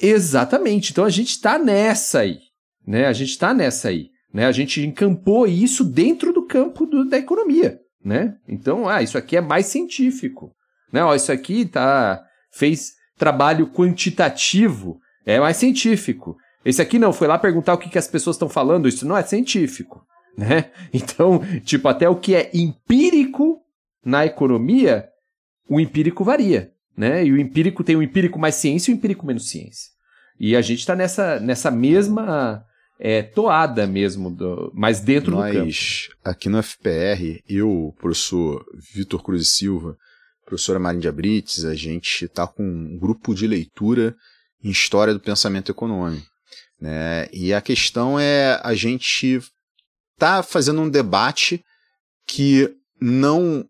Exatamente. 0.00 0.90
Então 0.90 1.04
a 1.04 1.10
gente 1.10 1.30
está 1.30 1.58
nessa 1.58 2.20
aí, 2.20 2.38
né? 2.86 3.06
A 3.06 3.12
gente 3.12 3.30
está 3.30 3.54
nessa 3.54 3.88
aí, 3.88 4.08
né? 4.32 4.46
A 4.46 4.52
gente 4.52 4.80
encampou 4.80 5.46
isso 5.46 5.84
dentro 5.84 6.32
do 6.32 6.46
campo 6.46 6.84
do- 6.84 7.08
da 7.08 7.16
economia, 7.18 7.78
né? 8.04 8.34
Então, 8.48 8.88
ah, 8.88 9.00
isso 9.02 9.16
aqui 9.16 9.36
é 9.36 9.40
mais 9.40 9.66
científico, 9.66 10.52
né? 10.94 11.02
Ó, 11.04 11.12
isso 11.12 11.32
aqui 11.32 11.64
tá 11.64 12.24
fez 12.52 12.92
trabalho 13.18 13.66
quantitativo, 13.66 15.00
é 15.26 15.40
mais 15.40 15.56
científico. 15.56 16.36
Esse 16.64 16.80
aqui 16.80 17.00
não 17.00 17.12
foi 17.12 17.26
lá 17.26 17.36
perguntar 17.36 17.74
o 17.74 17.78
que, 17.78 17.90
que 17.90 17.98
as 17.98 18.06
pessoas 18.06 18.36
estão 18.36 18.48
falando, 18.48 18.88
isso 18.88 19.04
não 19.04 19.16
é 19.16 19.22
científico, 19.24 20.06
né? 20.38 20.70
Então, 20.92 21.40
tipo, 21.64 21.88
até 21.88 22.08
o 22.08 22.14
que 22.14 22.36
é 22.36 22.48
empírico 22.54 23.58
na 24.04 24.24
economia, 24.24 25.08
o 25.68 25.80
empírico 25.80 26.22
varia, 26.22 26.70
né? 26.96 27.24
E 27.24 27.32
o 27.32 27.40
empírico 27.40 27.82
tem 27.82 27.96
o 27.96 28.02
empírico 28.02 28.38
mais 28.38 28.54
ciência 28.54 28.92
e 28.92 28.94
o 28.94 28.96
empírico 28.96 29.26
menos 29.26 29.50
ciência. 29.50 29.90
E 30.38 30.54
a 30.54 30.62
gente 30.62 30.78
está 30.78 30.94
nessa, 30.94 31.40
nessa 31.40 31.72
mesma 31.72 32.64
é, 33.00 33.20
toada 33.20 33.84
mesmo, 33.84 34.30
do, 34.30 34.70
mas 34.72 35.00
dentro 35.00 35.32
do 35.32 35.42
campo. 35.42 35.58
Nós, 35.58 36.08
aqui 36.24 36.48
no 36.48 36.62
FPR, 36.62 37.42
eu, 37.48 37.92
professor 37.98 38.64
Vitor 38.94 39.22
Cruz 39.24 39.42
e 39.42 39.50
Silva, 39.50 39.96
professora 40.44 40.78
Marindia 40.78 41.12
Brites, 41.12 41.64
a 41.64 41.74
gente 41.74 42.26
está 42.26 42.46
com 42.46 42.62
um 42.62 42.98
grupo 42.98 43.34
de 43.34 43.46
leitura 43.46 44.14
em 44.62 44.70
História 44.70 45.12
do 45.12 45.20
Pensamento 45.20 45.70
Econômico. 45.70 46.26
Né? 46.80 47.28
E 47.32 47.52
a 47.52 47.60
questão 47.60 48.18
é 48.18 48.60
a 48.62 48.74
gente 48.74 49.40
tá 50.18 50.42
fazendo 50.42 50.80
um 50.80 50.88
debate 50.88 51.64
que 52.26 52.70
não 53.00 53.64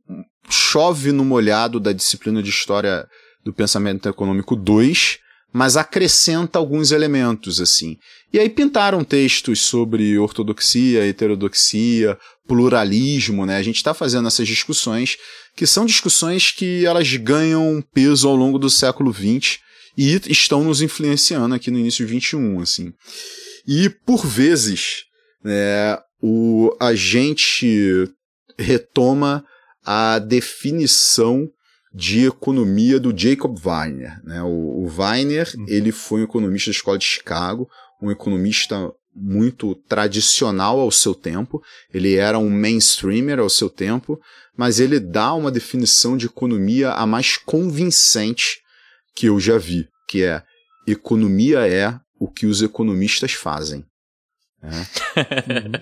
chove 0.49 1.13
no 1.13 1.25
molhado 1.25 1.81
da 1.81 1.93
disciplina 1.93 2.43
de 2.43 2.51
História 2.51 3.07
do 3.45 3.53
Pensamento 3.53 4.09
Econômico 4.09 4.57
2, 4.57 5.19
mas 5.53 5.77
acrescenta 5.77 6.59
alguns 6.59 6.91
elementos, 6.91 7.61
assim. 7.61 7.97
E 8.35 8.39
aí 8.41 8.51
pintaram 8.51 9.05
textos 9.05 9.61
sobre 9.61 10.19
ortodoxia, 10.19 11.07
heterodoxia, 11.07 12.19
pluralismo, 12.49 13.47
né? 13.47 13.57
A 13.57 13.63
gente 13.63 13.77
está 13.77 13.95
fazendo 13.95 14.27
essas 14.27 14.49
discussões, 14.49 15.17
que 15.55 15.69
são 15.69 15.87
discussões 15.87 16.51
que 16.51 16.85
elas 16.85 17.17
ganham 17.17 17.81
peso 17.95 18.27
ao 18.27 18.35
longo 18.35 18.59
do 18.59 18.69
século 18.69 19.15
XX 19.15 19.61
e 19.97 20.21
estão 20.27 20.65
nos 20.65 20.83
influenciando 20.83 21.55
aqui 21.55 21.71
no 21.71 21.79
início 21.79 22.05
do 22.05 22.13
XXI, 22.13 22.61
assim. 22.61 22.93
E, 23.69 23.89
por 23.89 24.27
vezes, 24.27 25.05
né, 25.45 25.97
o, 26.21 26.77
a 26.81 26.93
gente 26.93 28.11
retoma 28.59 29.45
a 29.85 30.19
definição 30.19 31.49
de 31.95 32.27
economia 32.27 32.99
do 32.99 33.17
Jacob 33.17 33.57
Weiner. 33.65 34.21
Né? 34.25 34.43
O, 34.43 34.49
o 34.49 34.93
Weiner 34.99 35.49
ele 35.69 35.93
foi 35.93 36.23
um 36.23 36.25
economista 36.25 36.71
da 36.71 36.75
escola 36.75 36.99
de 36.99 37.05
Chicago, 37.05 37.69
um 38.05 38.11
economista 38.11 38.93
muito 39.15 39.75
tradicional 39.89 40.79
ao 40.81 40.91
seu 40.91 41.15
tempo. 41.15 41.63
Ele 41.93 42.17
era 42.17 42.39
um 42.39 42.51
mainstreamer 42.51 43.39
ao 43.39 43.49
seu 43.49 43.71
tempo, 43.71 44.21
mas 44.57 44.81
ele 44.81 45.01
dá 45.01 45.33
uma 45.35 45.51
definição 45.51 46.17
de 46.17 46.27
economia 46.27 46.91
a 46.91 47.07
mais 47.07 47.37
convincente 47.37 48.61
que 49.15 49.27
eu 49.27 49.39
já 49.39 49.57
vi, 49.57 49.89
que 50.09 50.23
é 50.23 50.43
economia 50.87 51.67
é 51.67 51.99
o 52.19 52.29
que 52.29 52.47
os 52.47 52.63
economistas 52.63 53.33
fazem. 53.33 53.85
né? 54.63 54.87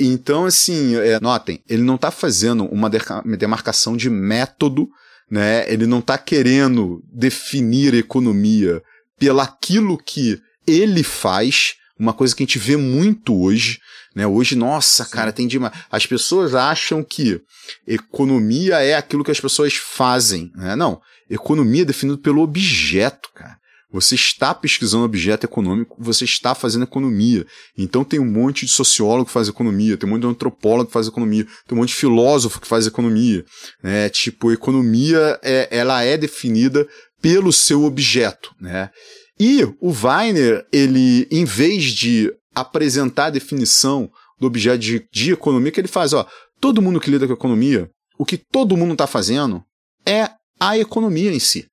Então, 0.00 0.44
assim, 0.44 0.96
é, 0.96 1.20
notem, 1.20 1.62
ele 1.68 1.82
não 1.82 1.94
está 1.94 2.10
fazendo 2.10 2.64
uma 2.64 2.90
demarcação 3.38 3.96
de 3.96 4.10
método, 4.10 4.88
né? 5.30 5.72
Ele 5.72 5.86
não 5.86 6.00
está 6.00 6.18
querendo 6.18 7.00
definir 7.12 7.94
economia 7.94 8.82
pelaquilo 9.16 9.96
que 9.96 10.40
ele 10.66 11.02
faz, 11.02 11.74
uma 11.98 12.12
coisa 12.12 12.34
que 12.34 12.42
a 12.42 12.46
gente 12.46 12.58
vê 12.58 12.76
muito 12.76 13.34
hoje, 13.34 13.78
né? 14.14 14.26
Hoje, 14.26 14.54
nossa, 14.54 15.04
cara, 15.04 15.32
tem 15.32 15.46
demais. 15.46 15.74
As 15.90 16.06
pessoas 16.06 16.54
acham 16.54 17.02
que 17.02 17.40
economia 17.86 18.80
é 18.80 18.94
aquilo 18.94 19.24
que 19.24 19.30
as 19.30 19.40
pessoas 19.40 19.74
fazem, 19.74 20.52
né? 20.54 20.76
Não, 20.76 21.00
economia 21.28 21.82
é 21.82 21.86
definido 21.86 22.18
pelo 22.18 22.42
objeto, 22.42 23.28
cara. 23.34 23.58
Você 23.94 24.16
está 24.16 24.52
pesquisando 24.52 25.04
objeto 25.04 25.44
econômico, 25.44 25.96
você 26.00 26.24
está 26.24 26.52
fazendo 26.52 26.82
economia. 26.82 27.46
Então 27.78 28.02
tem 28.02 28.18
um 28.18 28.28
monte 28.28 28.66
de 28.66 28.72
sociólogo 28.72 29.26
que 29.26 29.32
faz 29.32 29.46
economia, 29.46 29.96
tem 29.96 30.08
um 30.08 30.12
monte 30.12 30.22
de 30.22 30.26
antropólogo 30.26 30.86
que 30.86 30.92
faz 30.92 31.06
economia, 31.06 31.44
tem 31.44 31.78
um 31.78 31.80
monte 31.80 31.90
de 31.90 31.94
filósofo 31.94 32.60
que 32.60 32.66
faz 32.66 32.88
economia. 32.88 33.44
Né? 33.80 34.08
Tipo, 34.08 34.50
economia 34.50 35.38
é, 35.44 35.68
ela 35.70 36.02
é 36.02 36.16
definida 36.16 36.88
pelo 37.22 37.52
seu 37.52 37.84
objeto. 37.84 38.52
Né? 38.60 38.90
E 39.38 39.64
o 39.80 39.90
Weiner, 39.90 40.64
ele, 40.72 41.26
em 41.30 41.44
vez 41.44 41.84
de 41.84 42.32
apresentar 42.54 43.26
a 43.26 43.30
definição 43.30 44.10
do 44.38 44.46
objeto 44.46 44.78
de, 44.78 45.06
de 45.12 45.32
economia, 45.32 45.72
que 45.72 45.80
ele 45.80 45.88
faz, 45.88 46.12
ó, 46.12 46.26
todo 46.60 46.80
mundo 46.82 47.00
que 47.00 47.10
lida 47.10 47.26
com 47.26 47.32
economia, 47.32 47.90
o 48.18 48.24
que 48.24 48.36
todo 48.36 48.76
mundo 48.76 48.92
está 48.92 49.06
fazendo 49.06 49.62
é 50.06 50.30
a 50.60 50.78
economia 50.78 51.32
em 51.32 51.40
si. 51.40 51.66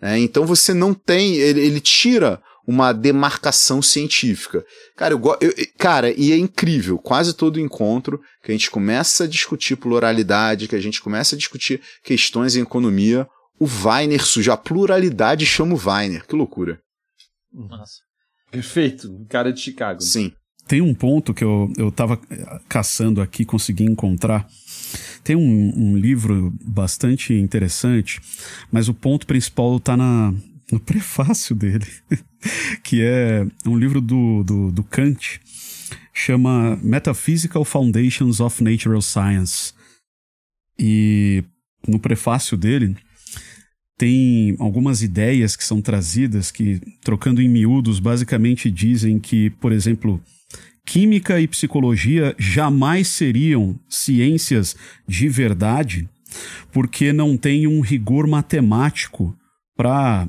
É, 0.00 0.16
então 0.18 0.46
você 0.46 0.72
não 0.72 0.94
tem. 0.94 1.34
Ele, 1.34 1.60
ele 1.60 1.80
tira 1.80 2.40
uma 2.66 2.92
demarcação 2.92 3.82
científica. 3.82 4.64
Cara, 4.96 5.12
eu, 5.14 5.20
eu- 5.40 5.52
cara, 5.76 6.10
e 6.16 6.30
é 6.32 6.36
incrível. 6.36 6.96
Quase 6.98 7.34
todo 7.34 7.58
encontro 7.60 8.20
que 8.42 8.52
a 8.52 8.54
gente 8.54 8.70
começa 8.70 9.24
a 9.24 9.26
discutir 9.26 9.76
pluralidade, 9.76 10.68
que 10.68 10.76
a 10.76 10.80
gente 10.80 11.02
começa 11.02 11.34
a 11.34 11.38
discutir 11.38 11.82
questões 12.04 12.54
em 12.56 12.62
economia, 12.62 13.26
o 13.58 13.66
Weiner 13.66 14.24
surge. 14.24 14.50
A 14.50 14.56
pluralidade 14.56 15.44
chama 15.44 15.74
o 15.74 15.80
Weiner. 15.90 16.24
Que 16.26 16.36
loucura. 16.36 16.78
Nossa. 17.52 18.00
Perfeito, 18.50 19.14
um 19.14 19.24
cara 19.24 19.52
de 19.52 19.60
Chicago. 19.60 20.00
Sim. 20.00 20.32
Tem 20.66 20.80
um 20.80 20.94
ponto 20.94 21.34
que 21.34 21.42
eu, 21.42 21.72
eu 21.76 21.90
tava 21.90 22.20
eh, 22.30 22.60
caçando 22.68 23.20
aqui, 23.20 23.44
consegui 23.44 23.84
encontrar. 23.84 24.46
Tem 25.24 25.34
um, 25.34 25.72
um 25.76 25.96
livro 25.96 26.52
bastante 26.64 27.34
interessante, 27.34 28.20
mas 28.70 28.88
o 28.88 28.94
ponto 28.94 29.26
principal 29.26 29.80
tá 29.80 29.96
na, 29.96 30.32
no 30.70 30.78
prefácio 30.78 31.54
dele, 31.54 31.86
que 32.84 33.02
é 33.02 33.46
um 33.66 33.76
livro 33.76 34.00
do, 34.00 34.44
do, 34.44 34.70
do 34.70 34.84
Kant, 34.84 35.40
chama 36.12 36.76
Metaphysical 36.82 37.64
Foundations 37.64 38.40
of 38.40 38.62
Natural 38.62 39.02
Science. 39.02 39.72
E 40.78 41.44
no 41.86 41.98
prefácio 41.98 42.56
dele 42.56 42.96
tem 44.00 44.56
algumas 44.58 45.02
ideias 45.02 45.54
que 45.54 45.62
são 45.62 45.82
trazidas 45.82 46.50
que, 46.50 46.80
trocando 47.04 47.42
em 47.42 47.48
miúdos, 47.50 48.00
basicamente 48.00 48.70
dizem 48.70 49.18
que, 49.18 49.50
por 49.50 49.72
exemplo, 49.72 50.18
química 50.86 51.38
e 51.38 51.46
psicologia 51.46 52.34
jamais 52.38 53.08
seriam 53.08 53.78
ciências 53.90 54.74
de 55.06 55.28
verdade 55.28 56.08
porque 56.72 57.12
não 57.12 57.36
tem 57.36 57.66
um 57.66 57.82
rigor 57.82 58.26
matemático 58.26 59.36
para 59.76 60.26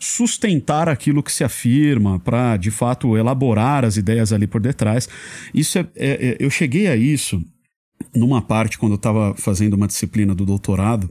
sustentar 0.00 0.88
aquilo 0.88 1.22
que 1.22 1.30
se 1.30 1.44
afirma, 1.44 2.18
para 2.18 2.56
de 2.56 2.72
fato 2.72 3.16
elaborar 3.16 3.84
as 3.84 3.96
ideias 3.96 4.32
ali 4.32 4.48
por 4.48 4.60
detrás. 4.60 5.08
Isso 5.54 5.78
é, 5.78 5.86
é- 5.94 6.26
é- 6.26 6.36
eu 6.40 6.50
cheguei 6.50 6.88
a 6.88 6.96
isso 6.96 7.40
numa 8.12 8.42
parte 8.42 8.76
quando 8.76 8.92
eu 8.94 8.96
estava 8.96 9.32
fazendo 9.36 9.74
uma 9.74 9.86
disciplina 9.86 10.34
do 10.34 10.44
doutorado 10.44 11.08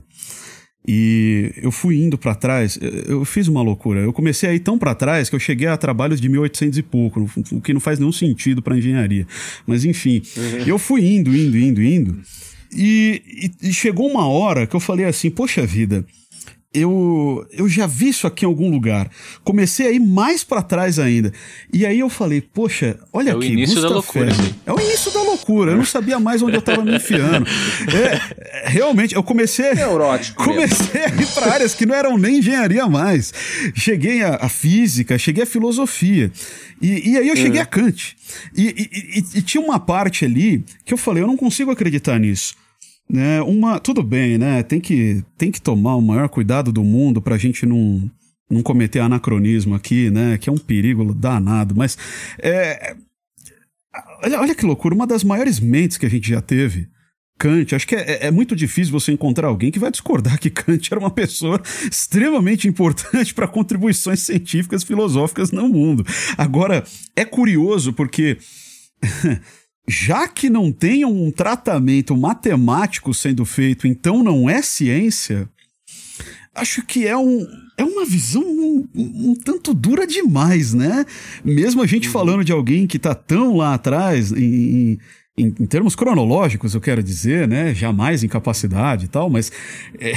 e 0.86 1.52
eu 1.56 1.70
fui 1.70 1.96
indo 2.02 2.18
para 2.18 2.34
trás, 2.34 2.78
eu 3.06 3.24
fiz 3.24 3.46
uma 3.48 3.62
loucura. 3.62 4.00
Eu 4.00 4.12
comecei 4.12 4.48
a 4.50 4.54
ir 4.54 4.60
tão 4.60 4.76
para 4.78 4.94
trás 4.94 5.28
que 5.30 5.36
eu 5.36 5.40
cheguei 5.40 5.68
a 5.68 5.76
trabalhos 5.76 6.20
de 6.20 6.28
1800 6.28 6.78
e 6.78 6.82
pouco, 6.82 7.28
o 7.52 7.60
que 7.60 7.72
não 7.72 7.80
faz 7.80 7.98
nenhum 7.98 8.10
sentido 8.12 8.60
para 8.60 8.76
engenharia. 8.76 9.26
Mas 9.66 9.84
enfim, 9.84 10.20
eu 10.66 10.78
fui 10.78 11.04
indo, 11.06 11.34
indo, 11.36 11.56
indo, 11.56 11.82
indo. 11.82 12.20
E, 12.74 13.50
e- 13.62 13.68
e 13.68 13.72
chegou 13.72 14.10
uma 14.10 14.26
hora 14.26 14.66
que 14.66 14.74
eu 14.74 14.80
falei 14.80 15.04
assim: 15.06 15.30
Poxa 15.30 15.64
vida, 15.66 16.04
eu, 16.74 17.46
eu 17.52 17.68
já 17.68 17.86
vi 17.86 18.08
isso 18.08 18.26
aqui 18.26 18.44
em 18.44 18.48
algum 18.48 18.70
lugar. 18.70 19.10
Comecei 19.44 19.86
a 19.86 19.90
ir 19.90 20.00
mais 20.00 20.42
para 20.42 20.62
trás 20.62 20.98
ainda. 20.98 21.32
E 21.72 21.84
aí 21.84 21.98
eu 22.00 22.08
falei: 22.08 22.40
Poxa, 22.40 22.98
olha 23.12 23.30
É 23.30 23.34
o 23.34 23.38
aqui. 23.38 23.48
início 23.52 23.80
da 23.82 23.88
loucura. 23.88 24.32
É 24.66 24.72
o 24.72 24.80
início 24.80 25.10
da 25.12 25.22
loucura. 25.22 25.72
Eu 25.72 25.76
não 25.76 25.84
sabia 25.84 26.18
mais 26.18 26.40
onde 26.42 26.56
eu 26.56 26.62
tava 26.62 26.84
me 26.84 26.96
enfiando. 26.96 27.46
É, 27.92 28.68
realmente, 28.70 29.14
eu 29.14 29.22
comecei. 29.22 29.74
Neurótico 29.74 30.40
mesmo. 30.46 30.54
Comecei 30.54 31.02
a 31.04 31.08
ir 31.08 31.26
para 31.34 31.52
áreas 31.52 31.74
que 31.74 31.84
não 31.84 31.94
eram 31.94 32.16
nem 32.16 32.38
engenharia 32.38 32.86
mais. 32.88 33.32
Cheguei 33.74 34.22
à, 34.22 34.36
à 34.36 34.48
física, 34.48 35.18
cheguei 35.18 35.42
à 35.42 35.46
filosofia. 35.46 36.30
E, 36.80 37.10
e 37.10 37.16
aí 37.18 37.28
eu 37.28 37.36
cheguei 37.36 37.60
a 37.60 37.66
Kant. 37.66 38.16
E, 38.56 38.66
e- 38.68 39.18
e- 39.18 39.38
e 39.38 39.42
tinha 39.42 39.62
uma 39.62 39.78
parte 39.78 40.24
ali 40.24 40.64
que 40.84 40.92
eu 40.94 40.98
falei: 40.98 41.22
eu 41.22 41.26
não 41.26 41.36
consigo 41.36 41.70
acreditar 41.70 42.18
nisso. 42.18 42.54
Né, 43.12 43.42
uma, 43.42 43.78
tudo 43.78 44.02
bem, 44.02 44.38
né? 44.38 44.62
Tem 44.62 44.80
que, 44.80 45.22
tem 45.36 45.52
que 45.52 45.60
tomar 45.60 45.96
o 45.96 46.00
maior 46.00 46.30
cuidado 46.30 46.72
do 46.72 46.82
mundo 46.82 47.20
pra 47.20 47.36
gente 47.36 47.66
não, 47.66 48.10
não 48.50 48.62
cometer 48.62 49.00
anacronismo 49.00 49.74
aqui, 49.74 50.10
né? 50.10 50.38
Que 50.38 50.48
é 50.48 50.52
um 50.52 50.56
perigo 50.56 51.12
danado, 51.12 51.74
mas 51.76 51.98
é, 52.38 52.96
olha, 54.24 54.40
olha 54.40 54.54
que 54.54 54.64
loucura, 54.64 54.94
uma 54.94 55.06
das 55.06 55.22
maiores 55.22 55.60
mentes 55.60 55.98
que 55.98 56.06
a 56.06 56.10
gente 56.10 56.26
já 56.26 56.40
teve 56.40 56.88
Kant. 57.38 57.74
Acho 57.74 57.86
que 57.86 57.96
é, 57.96 58.26
é, 58.26 58.30
muito 58.30 58.56
difícil 58.56 58.92
você 58.92 59.12
encontrar 59.12 59.48
alguém 59.48 59.70
que 59.70 59.78
vai 59.78 59.90
discordar 59.90 60.38
que 60.38 60.48
Kant 60.48 60.88
era 60.90 61.00
uma 61.00 61.10
pessoa 61.10 61.60
extremamente 61.90 62.68
importante 62.68 63.34
para 63.34 63.48
contribuições 63.48 64.20
científicas 64.20 64.84
filosóficas 64.84 65.50
no 65.50 65.68
mundo. 65.68 66.02
Agora, 66.38 66.82
é 67.14 67.24
curioso 67.24 67.92
porque. 67.92 68.38
já 69.86 70.28
que 70.28 70.48
não 70.48 70.70
tem 70.70 71.04
um 71.04 71.30
tratamento 71.30 72.16
matemático 72.16 73.12
sendo 73.12 73.44
feito, 73.44 73.86
então 73.86 74.22
não 74.22 74.48
é 74.48 74.62
ciência, 74.62 75.48
acho 76.54 76.82
que 76.82 77.06
é, 77.06 77.16
um, 77.16 77.46
é 77.76 77.84
uma 77.84 78.04
visão 78.04 78.42
um, 78.42 78.88
um 78.94 79.34
tanto 79.34 79.72
dura 79.72 80.06
demais, 80.06 80.74
né? 80.74 81.04
Mesmo 81.44 81.82
a 81.82 81.86
gente 81.86 82.06
uhum. 82.06 82.12
falando 82.12 82.44
de 82.44 82.52
alguém 82.52 82.86
que 82.86 82.96
está 82.96 83.14
tão 83.14 83.56
lá 83.56 83.74
atrás 83.74 84.32
em, 84.32 84.98
em, 85.36 85.54
em, 85.58 85.66
termos 85.66 85.96
cronológicos, 85.96 86.74
eu 86.74 86.80
quero 86.80 87.02
dizer, 87.02 87.48
né? 87.48 87.74
Jamais 87.74 88.22
incapacidade 88.22 89.06
e 89.06 89.08
tal, 89.08 89.30
mas 89.30 89.50
é, 89.98 90.12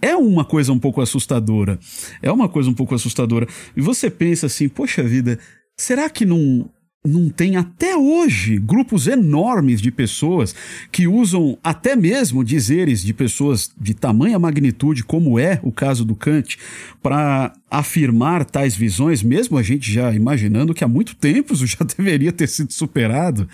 é, 0.00 0.16
uma 0.16 0.44
coisa 0.44 0.72
um 0.72 0.78
pouco 0.78 1.00
assustadora. 1.00 1.78
É 2.22 2.32
uma 2.32 2.48
coisa 2.48 2.70
um 2.70 2.74
pouco 2.74 2.94
assustadora. 2.94 3.46
E 3.76 3.80
você 3.80 4.10
pensa 4.10 4.46
assim, 4.46 4.68
poxa 4.68 5.02
vida, 5.02 5.38
será 5.76 6.08
que 6.08 6.24
não, 6.24 6.68
não 7.06 7.28
tem 7.28 7.56
até 7.56 7.94
hoje 7.94 8.58
grupos 8.58 9.06
enormes 9.06 9.82
de 9.82 9.90
pessoas 9.90 10.54
que 10.90 11.06
usam 11.06 11.58
até 11.62 11.94
mesmo 11.94 12.42
dizeres 12.42 13.02
de 13.02 13.12
pessoas 13.12 13.70
de 13.78 13.92
tamanha 13.92 14.38
magnitude, 14.38 15.04
como 15.04 15.38
é 15.38 15.60
o 15.62 15.70
caso 15.70 16.02
do 16.02 16.16
Kant, 16.16 16.56
para 17.02 17.52
afirmar 17.70 18.46
tais 18.46 18.74
visões, 18.74 19.22
mesmo 19.22 19.58
a 19.58 19.62
gente 19.62 19.92
já 19.92 20.14
imaginando 20.14 20.72
que 20.72 20.82
há 20.82 20.88
muito 20.88 21.14
tempo 21.14 21.52
isso 21.52 21.66
já 21.66 21.84
deveria 21.96 22.32
ter 22.32 22.48
sido 22.48 22.72
superado, 22.72 23.46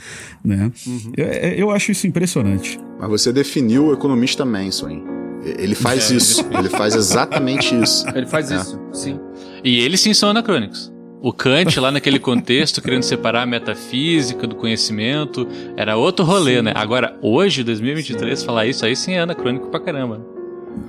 né? 0.44 0.70
Uhum. 0.86 1.12
Eu, 1.16 1.26
eu, 1.26 1.70
acho 1.72 1.90
isso 1.90 2.06
impressionante. 2.06 2.78
Mas 3.00 3.10
você 3.10 3.32
definiu 3.32 3.86
o 3.86 3.92
economista 3.92 4.44
Manson, 4.44 4.90
hein? 4.90 5.04
Ele 5.42 5.74
faz 5.74 6.12
é. 6.12 6.14
isso, 6.14 6.44
ele 6.56 6.68
faz 6.68 6.94
exatamente 6.94 7.74
isso. 7.74 8.06
Ele 8.14 8.26
faz 8.26 8.52
é. 8.52 8.56
isso, 8.56 8.80
sim. 8.92 9.18
E 9.64 9.80
ele 9.80 9.96
sim 9.96 10.14
são 10.14 10.28
anacrônicos. 10.28 10.92
O 11.22 11.34
Kant, 11.34 11.78
lá 11.78 11.92
naquele 11.92 12.18
contexto, 12.18 12.80
querendo 12.80 13.02
separar 13.02 13.42
a 13.42 13.46
metafísica 13.46 14.46
do 14.46 14.56
conhecimento, 14.56 15.46
era 15.76 15.96
outro 15.96 16.24
rolê, 16.24 16.56
sim. 16.56 16.62
né? 16.62 16.72
Agora, 16.74 17.18
hoje, 17.20 17.62
2023, 17.62 18.42
falar 18.42 18.66
isso 18.66 18.86
aí 18.86 18.96
sim 18.96 19.12
é 19.12 19.20
anacrônico 19.20 19.68
pra 19.68 19.78
caramba. 19.78 20.24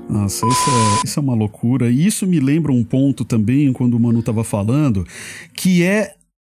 Nossa, 0.09 0.47
isso 0.47 0.69
é, 0.69 1.05
isso 1.05 1.19
é 1.19 1.21
uma 1.21 1.35
loucura. 1.35 1.91
E 1.91 2.05
isso 2.05 2.25
me 2.25 2.39
lembra 2.39 2.71
um 2.71 2.83
ponto 2.83 3.25
também, 3.25 3.73
quando 3.73 3.95
o 3.95 3.99
Manu 3.99 4.21
estava 4.21 4.41
falando, 4.43 5.05
que 5.53 5.83
é 5.83 6.15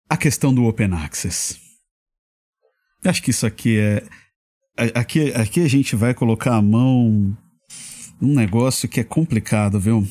a 0.09 0.15
questão 0.15 0.53
do 0.53 0.63
Open 0.63 0.93
Access. 0.93 1.57
Acho 3.03 3.21
que 3.21 3.31
isso 3.31 3.45
aqui 3.45 3.77
é. 3.77 4.03
Aqui, 4.93 5.31
aqui 5.33 5.61
a 5.61 5.67
gente 5.69 5.95
vai 5.95 6.13
colocar 6.13 6.55
a 6.55 6.61
mão 6.61 7.35
num 8.21 8.33
negócio 8.33 8.87
que 8.87 8.99
é 8.99 9.03
complicado, 9.03 9.79
viu? 9.79 10.05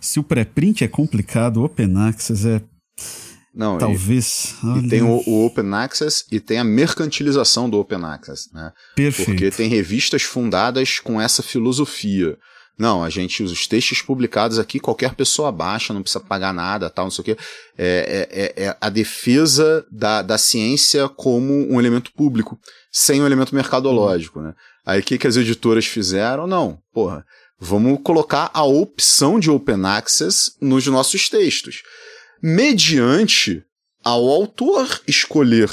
Se 0.00 0.20
o 0.20 0.24
pré-print 0.24 0.84
é 0.84 0.88
complicado, 0.88 1.58
o 1.58 1.64
Open 1.64 1.96
Access 1.96 2.48
é 2.48 2.60
não, 3.54 3.78
Talvez. 3.78 4.56
E, 4.62 4.78
e 4.78 4.88
tem 4.88 5.02
o, 5.02 5.22
o, 5.26 5.46
Open 5.46 5.74
Access 5.74 6.24
e 6.30 6.38
tem 6.38 6.58
a 6.58 6.64
mercantilização 6.64 7.68
do 7.68 7.78
Open 7.78 8.04
Access, 8.04 8.48
né? 8.54 8.72
Perfeito. 8.94 9.30
Porque 9.30 9.50
tem 9.50 9.68
revistas 9.68 10.22
fundadas 10.22 11.00
com 11.00 11.20
essa 11.20 11.42
filosofia. 11.42 12.38
Não, 12.78 13.04
a 13.04 13.10
gente, 13.10 13.42
os 13.42 13.66
textos 13.66 14.00
publicados 14.00 14.58
aqui, 14.58 14.80
qualquer 14.80 15.14
pessoa 15.14 15.52
baixa, 15.52 15.92
não 15.92 16.00
precisa 16.00 16.24
pagar 16.24 16.54
nada, 16.54 16.88
tal, 16.88 17.06
não 17.06 17.10
sei 17.10 17.22
o 17.22 17.24
quê. 17.24 17.36
É, 17.76 18.28
é, 18.30 18.64
é, 18.64 18.68
é 18.68 18.76
a 18.80 18.88
defesa 18.88 19.84
da, 19.90 20.22
da 20.22 20.38
ciência 20.38 21.08
como 21.08 21.52
um 21.70 21.78
elemento 21.78 22.12
público, 22.12 22.58
sem 22.90 23.20
um 23.20 23.26
elemento 23.26 23.54
mercadológico, 23.54 24.40
né? 24.40 24.54
Aí 24.86 25.00
o 25.00 25.02
que, 25.02 25.18
que 25.18 25.26
as 25.26 25.36
editoras 25.36 25.84
fizeram? 25.84 26.46
Não, 26.46 26.78
porra, 26.94 27.24
vamos 27.58 27.98
colocar 28.02 28.50
a 28.54 28.64
opção 28.64 29.38
de 29.38 29.50
open 29.50 29.84
access 29.84 30.52
nos 30.60 30.86
nossos 30.86 31.28
textos 31.28 31.82
mediante 32.42 33.62
ao 34.02 34.28
autor 34.28 35.00
escolher 35.06 35.70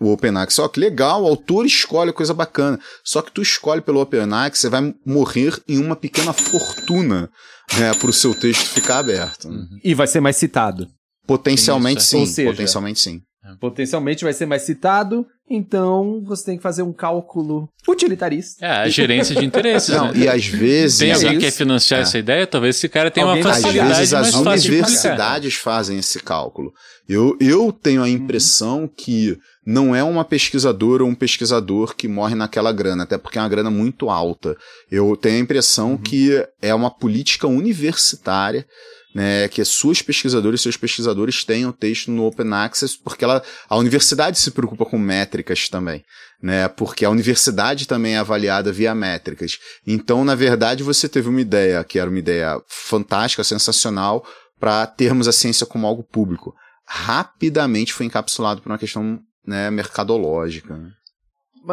o 0.00 0.12
Open 0.12 0.36
Access. 0.36 0.60
Ó, 0.60 0.68
que 0.68 0.80
legal, 0.80 1.22
o 1.22 1.26
autor 1.26 1.66
escolhe 1.66 2.12
coisa 2.12 2.32
bacana. 2.32 2.78
Só 3.04 3.20
que 3.20 3.32
tu 3.32 3.42
escolhe 3.42 3.80
pelo 3.80 4.00
Open 4.00 4.32
Access, 4.32 4.62
você 4.62 4.68
vai 4.68 4.94
morrer 5.04 5.60
em 5.68 5.78
uma 5.78 5.96
pequena 5.96 6.32
fortuna 6.32 7.30
né, 7.78 7.94
para 7.94 8.10
o 8.10 8.12
seu 8.12 8.34
texto 8.34 8.68
ficar 8.70 8.98
aberto. 8.98 9.48
Né? 9.48 9.66
E 9.82 9.94
vai 9.94 10.06
ser 10.06 10.20
mais 10.20 10.36
citado. 10.36 10.88
Potencialmente 11.26 12.02
sim. 12.02 12.24
Seja, 12.24 12.50
potencialmente 12.50 13.00
sim. 13.00 13.22
Potencialmente 13.60 14.24
vai 14.24 14.32
ser 14.32 14.46
mais 14.46 14.62
citado, 14.62 15.26
então 15.48 16.22
você 16.24 16.44
tem 16.44 16.56
que 16.56 16.62
fazer 16.62 16.82
um 16.82 16.92
cálculo 16.92 17.68
utilitarista. 17.88 18.64
É, 18.64 18.70
a 18.70 18.88
gerência 18.88 19.34
de 19.34 19.44
interesses. 19.44 19.94
Não, 19.94 20.12
né? 20.12 20.18
E 20.18 20.28
às 20.28 20.46
vezes. 20.46 20.98
Tem 20.98 21.12
alguém 21.12 21.38
que 21.38 21.44
quer 21.46 21.52
financiar 21.52 22.00
é. 22.00 22.02
essa 22.02 22.18
ideia? 22.18 22.46
Talvez 22.46 22.76
esse 22.76 22.88
cara 22.88 23.10
tenha 23.10 23.26
Alguém 23.26 23.42
uma 23.42 23.54
facilidade. 23.54 23.92
Às 23.92 23.98
vezes 23.98 24.14
as 24.14 24.34
universidades 24.34 25.54
fazem 25.54 25.98
esse 25.98 26.20
cálculo. 26.20 26.72
Eu, 27.08 27.36
eu 27.40 27.72
tenho 27.72 28.02
a 28.02 28.04
uhum. 28.04 28.10
impressão 28.10 28.82
uhum. 28.82 28.88
que 28.88 29.38
não 29.64 29.94
é 29.94 30.02
uma 30.02 30.24
pesquisadora 30.24 31.02
ou 31.02 31.08
um 31.08 31.14
pesquisador 31.14 31.94
que 31.94 32.08
morre 32.08 32.34
naquela 32.34 32.72
grana, 32.72 33.04
até 33.04 33.16
porque 33.16 33.38
é 33.38 33.42
uma 33.42 33.48
grana 33.48 33.70
muito 33.70 34.10
alta. 34.10 34.56
Eu 34.90 35.16
tenho 35.16 35.36
a 35.36 35.40
impressão 35.40 35.92
uhum. 35.92 35.98
que 35.98 36.46
é 36.60 36.74
uma 36.74 36.90
política 36.90 37.46
universitária 37.46 38.66
né, 39.14 39.48
que 39.48 39.64
suas 39.64 40.02
pesquisadoras 40.02 40.60
e 40.60 40.62
seus 40.62 40.76
pesquisadores 40.76 41.44
tenham 41.44 41.72
texto 41.72 42.10
no 42.10 42.26
Open 42.26 42.52
Access, 42.52 42.96
porque 42.96 43.24
ela, 43.24 43.42
a 43.68 43.76
universidade 43.76 44.38
se 44.38 44.50
preocupa 44.50 44.84
com 44.84 44.98
métricas 44.98 45.68
também, 45.68 46.04
né, 46.42 46.68
porque 46.68 47.04
a 47.04 47.10
universidade 47.10 47.86
também 47.86 48.14
é 48.14 48.18
avaliada 48.18 48.72
via 48.72 48.94
métricas. 48.94 49.58
Então, 49.86 50.24
na 50.24 50.34
verdade, 50.34 50.82
você 50.82 51.08
teve 51.08 51.28
uma 51.28 51.40
ideia 51.40 51.82
que 51.84 51.98
era 51.98 52.10
uma 52.10 52.18
ideia 52.18 52.60
fantástica, 52.68 53.42
sensacional, 53.42 54.24
para 54.58 54.86
termos 54.86 55.28
a 55.28 55.32
ciência 55.32 55.66
como 55.66 55.86
algo 55.86 56.02
público. 56.02 56.54
Rapidamente 56.86 57.92
foi 57.92 58.06
encapsulado 58.06 58.60
por 58.60 58.70
uma 58.70 58.78
questão 58.78 59.20
né, 59.46 59.70
mercadológica. 59.70 60.76
Né. 60.76 60.90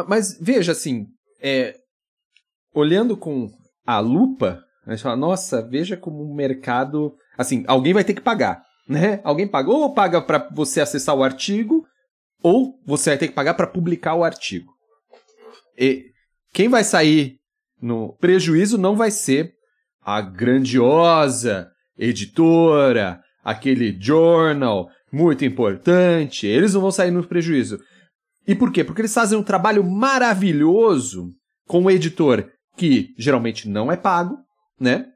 Mas 0.08 0.38
veja 0.40 0.72
assim, 0.72 1.06
é, 1.40 1.74
olhando 2.72 3.16
com 3.16 3.50
a 3.84 3.98
lupa, 3.98 4.62
a 4.86 4.90
gente 4.92 5.02
fala, 5.02 5.16
nossa, 5.16 5.66
veja 5.66 5.96
como 5.96 6.22
o 6.22 6.34
mercado 6.34 7.14
Assim, 7.36 7.64
alguém 7.66 7.92
vai 7.92 8.04
ter 8.04 8.14
que 8.14 8.20
pagar, 8.20 8.62
né? 8.88 9.20
Alguém 9.24 9.46
pagou 9.46 9.80
ou 9.80 9.94
paga 9.94 10.20
para 10.20 10.48
você 10.52 10.80
acessar 10.80 11.14
o 11.14 11.22
artigo, 11.22 11.86
ou 12.42 12.80
você 12.86 13.10
vai 13.10 13.18
ter 13.18 13.28
que 13.28 13.34
pagar 13.34 13.54
para 13.54 13.66
publicar 13.66 14.14
o 14.14 14.24
artigo. 14.24 14.72
E 15.78 16.06
quem 16.52 16.68
vai 16.68 16.84
sair 16.84 17.36
no 17.80 18.16
prejuízo 18.18 18.78
não 18.78 18.96
vai 18.96 19.10
ser 19.10 19.52
a 20.02 20.20
grandiosa 20.20 21.68
editora, 21.98 23.20
aquele 23.42 23.96
journal 24.00 24.88
muito 25.12 25.44
importante. 25.44 26.46
Eles 26.46 26.74
não 26.74 26.80
vão 26.80 26.90
sair 26.90 27.10
no 27.10 27.26
prejuízo. 27.26 27.78
E 28.46 28.54
por 28.54 28.72
quê? 28.72 28.84
Porque 28.84 29.00
eles 29.00 29.14
fazem 29.14 29.38
um 29.38 29.42
trabalho 29.42 29.84
maravilhoso 29.84 31.32
com 31.66 31.82
o 31.82 31.90
editor 31.90 32.48
que 32.76 33.14
geralmente 33.18 33.68
não 33.68 33.90
é 33.90 33.96
pago, 33.96 34.36
né? 34.78 35.06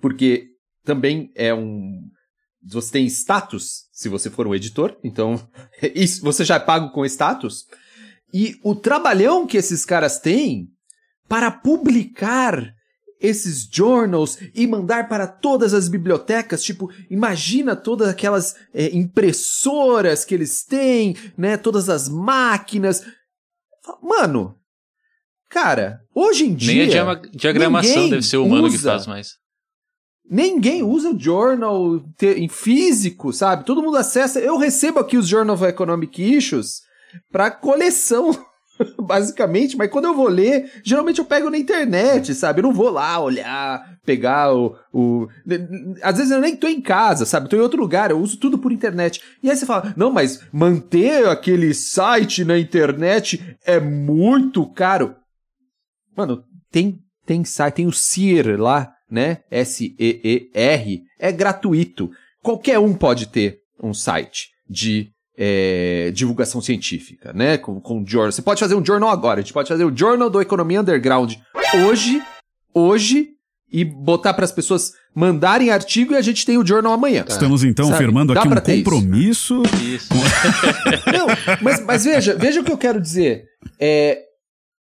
Porque 0.00 0.46
também 0.86 1.30
é 1.34 1.52
um. 1.52 2.00
Você 2.68 2.92
tem 2.92 3.06
status 3.06 3.88
se 3.92 4.08
você 4.08 4.30
for 4.30 4.46
um 4.46 4.54
editor, 4.54 4.96
então 5.04 5.38
isso 5.94 6.22
você 6.22 6.44
já 6.44 6.54
é 6.54 6.60
pago 6.60 6.90
com 6.90 7.04
status. 7.04 7.66
E 8.32 8.58
o 8.62 8.74
trabalhão 8.74 9.46
que 9.46 9.56
esses 9.56 9.84
caras 9.84 10.18
têm 10.18 10.68
para 11.28 11.50
publicar 11.50 12.74
esses 13.20 13.68
journals 13.72 14.38
e 14.54 14.66
mandar 14.66 15.08
para 15.08 15.26
todas 15.26 15.72
as 15.72 15.88
bibliotecas, 15.88 16.62
tipo, 16.62 16.90
imagina 17.10 17.74
todas 17.74 18.08
aquelas 18.08 18.54
é, 18.74 18.94
impressoras 18.94 20.24
que 20.24 20.34
eles 20.34 20.64
têm, 20.64 21.16
né, 21.36 21.56
todas 21.56 21.88
as 21.88 22.08
máquinas. 22.08 23.02
Mano, 24.02 24.54
cara, 25.48 26.00
hoje 26.14 26.44
em 26.44 26.54
dia. 26.54 26.86
Nem 26.86 26.98
a 26.98 27.14
diagramação 27.32 28.10
deve 28.10 28.22
ser 28.22 28.36
o 28.36 28.44
humano 28.44 28.70
que 28.70 28.78
faz 28.78 29.06
mais. 29.06 29.45
Ninguém 30.28 30.82
usa 30.82 31.10
o 31.10 31.18
journal 31.18 32.02
em 32.20 32.48
físico, 32.48 33.32
sabe? 33.32 33.64
Todo 33.64 33.82
mundo 33.82 33.96
acessa. 33.96 34.40
Eu 34.40 34.56
recebo 34.56 34.98
aqui 34.98 35.16
os 35.16 35.28
Journal 35.28 35.54
of 35.54 35.64
Economic 35.64 36.20
Issues 36.20 36.82
para 37.30 37.50
coleção, 37.50 38.36
basicamente, 39.00 39.76
mas 39.76 39.90
quando 39.90 40.06
eu 40.06 40.14
vou 40.14 40.28
ler, 40.28 40.70
geralmente 40.84 41.20
eu 41.20 41.24
pego 41.24 41.48
na 41.48 41.58
internet, 41.58 42.34
sabe? 42.34 42.58
Eu 42.58 42.64
não 42.64 42.72
vou 42.72 42.90
lá 42.90 43.18
olhar, 43.20 43.98
pegar 44.04 44.52
o, 44.52 44.76
o. 44.92 45.28
Às 46.02 46.16
vezes 46.16 46.32
eu 46.32 46.40
nem 46.40 46.56
tô 46.56 46.66
em 46.66 46.80
casa, 46.80 47.24
sabe? 47.24 47.48
Tô 47.48 47.56
em 47.56 47.60
outro 47.60 47.80
lugar, 47.80 48.10
eu 48.10 48.18
uso 48.18 48.38
tudo 48.38 48.58
por 48.58 48.72
internet. 48.72 49.22
E 49.42 49.48
aí 49.48 49.56
você 49.56 49.64
fala, 49.64 49.94
não, 49.96 50.10
mas 50.10 50.40
manter 50.52 51.28
aquele 51.28 51.72
site 51.72 52.44
na 52.44 52.58
internet 52.58 53.56
é 53.64 53.78
muito 53.78 54.66
caro. 54.72 55.14
Mano, 56.16 56.42
tem, 56.70 56.98
tem 57.24 57.44
site, 57.44 57.74
tem 57.74 57.86
o 57.86 57.92
SEER 57.92 58.60
lá, 58.60 58.95
né? 59.10 59.38
S-E-E-R, 59.50 61.02
é 61.18 61.32
gratuito. 61.32 62.10
Qualquer 62.42 62.78
um 62.78 62.94
pode 62.94 63.28
ter 63.28 63.60
um 63.82 63.92
site 63.92 64.50
de 64.68 65.10
é, 65.36 66.10
divulgação 66.14 66.60
científica, 66.60 67.32
né? 67.32 67.58
Com, 67.58 67.80
com 67.80 68.04
journal. 68.06 68.32
Você 68.32 68.42
pode 68.42 68.60
fazer 68.60 68.74
um 68.74 68.84
journal 68.84 69.10
agora, 69.10 69.40
a 69.40 69.42
gente 69.42 69.52
pode 69.52 69.68
fazer 69.68 69.84
o 69.84 69.96
Journal 69.96 70.30
do 70.30 70.40
Economia 70.40 70.80
Underground 70.80 71.34
hoje, 71.84 72.22
hoje, 72.72 73.36
e 73.70 73.84
botar 73.84 74.32
para 74.32 74.44
as 74.44 74.52
pessoas 74.52 74.92
mandarem 75.14 75.70
artigo 75.70 76.12
e 76.12 76.16
a 76.16 76.22
gente 76.22 76.46
tem 76.46 76.56
o 76.56 76.66
journal 76.66 76.92
amanhã. 76.92 77.24
Estamos 77.28 77.64
então 77.64 77.86
Sabe? 77.86 77.98
firmando 77.98 78.32
Dá 78.32 78.40
aqui 78.40 78.48
um 78.48 78.82
compromisso. 78.84 79.62
Isso. 79.82 80.14
Não, 81.12 81.26
mas, 81.60 81.84
mas 81.84 82.04
veja, 82.04 82.34
veja 82.36 82.60
o 82.60 82.64
que 82.64 82.72
eu 82.72 82.78
quero 82.78 83.00
dizer. 83.00 83.44
É, 83.80 84.22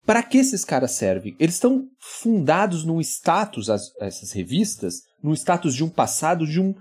para 0.05 0.23
que 0.23 0.37
esses 0.37 0.63
caras 0.63 0.91
servem? 0.91 1.35
Eles 1.39 1.55
estão 1.55 1.83
fundados 2.09 2.83
num 2.83 2.99
status, 2.99 3.69
as- 3.69 3.91
essas 3.99 4.31
revistas, 4.31 5.01
num 5.21 5.33
status 5.33 5.75
de 5.75 5.83
um 5.83 5.89
passado, 5.89 6.45
de 6.47 6.59
um 6.59 6.73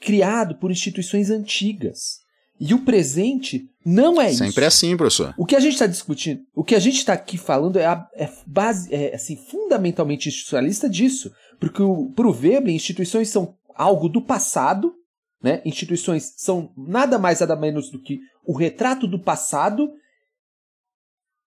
criado 0.00 0.56
por 0.56 0.70
instituições 0.70 1.30
antigas. 1.30 2.18
E 2.60 2.72
o 2.74 2.84
presente 2.84 3.68
não 3.84 4.20
é 4.20 4.30
isso. 4.30 4.38
Sempre 4.44 4.64
assim, 4.64 4.96
professor. 4.96 5.34
O 5.36 5.44
que 5.46 5.56
a 5.56 5.60
gente 5.60 5.72
está 5.74 5.86
discutindo, 5.86 6.42
o 6.54 6.62
que 6.62 6.74
a 6.74 6.78
gente 6.78 6.96
está 6.98 7.12
aqui 7.12 7.36
falando 7.36 7.78
é, 7.78 7.86
a- 7.86 8.08
é 8.14 8.30
base, 8.46 8.92
é 8.94 9.14
assim, 9.14 9.36
fundamentalmente 9.36 10.28
institucionalista 10.28 10.88
disso. 10.88 11.32
Porque 11.58 11.80
para 12.14 12.28
o 12.28 12.32
Veblen, 12.32 12.76
instituições 12.76 13.28
são 13.28 13.56
algo 13.74 14.08
do 14.08 14.22
passado, 14.22 14.94
né? 15.42 15.60
instituições 15.64 16.32
são 16.36 16.72
nada 16.76 17.18
mais 17.18 17.40
nada 17.40 17.56
menos 17.56 17.90
do 17.90 18.00
que 18.00 18.20
o 18.46 18.52
retrato 18.56 19.06
do 19.06 19.18
passado 19.18 19.90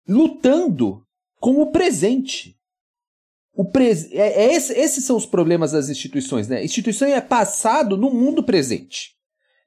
lutando 0.09 1.03
com 1.41 1.61
o 1.61 1.71
presente. 1.71 2.56
O 3.57 3.65
pres 3.65 4.11
é, 4.13 4.45
é 4.45 4.55
esse- 4.55 4.73
esses 4.75 5.05
são 5.05 5.17
os 5.17 5.25
problemas 5.27 5.73
das 5.73 5.89
instituições. 5.89 6.47
Né? 6.49 6.65
Instituição 6.65 7.09
é 7.09 7.21
passado 7.21 7.97
no 7.97 8.11
mundo 8.11 8.43
presente. 8.43 9.15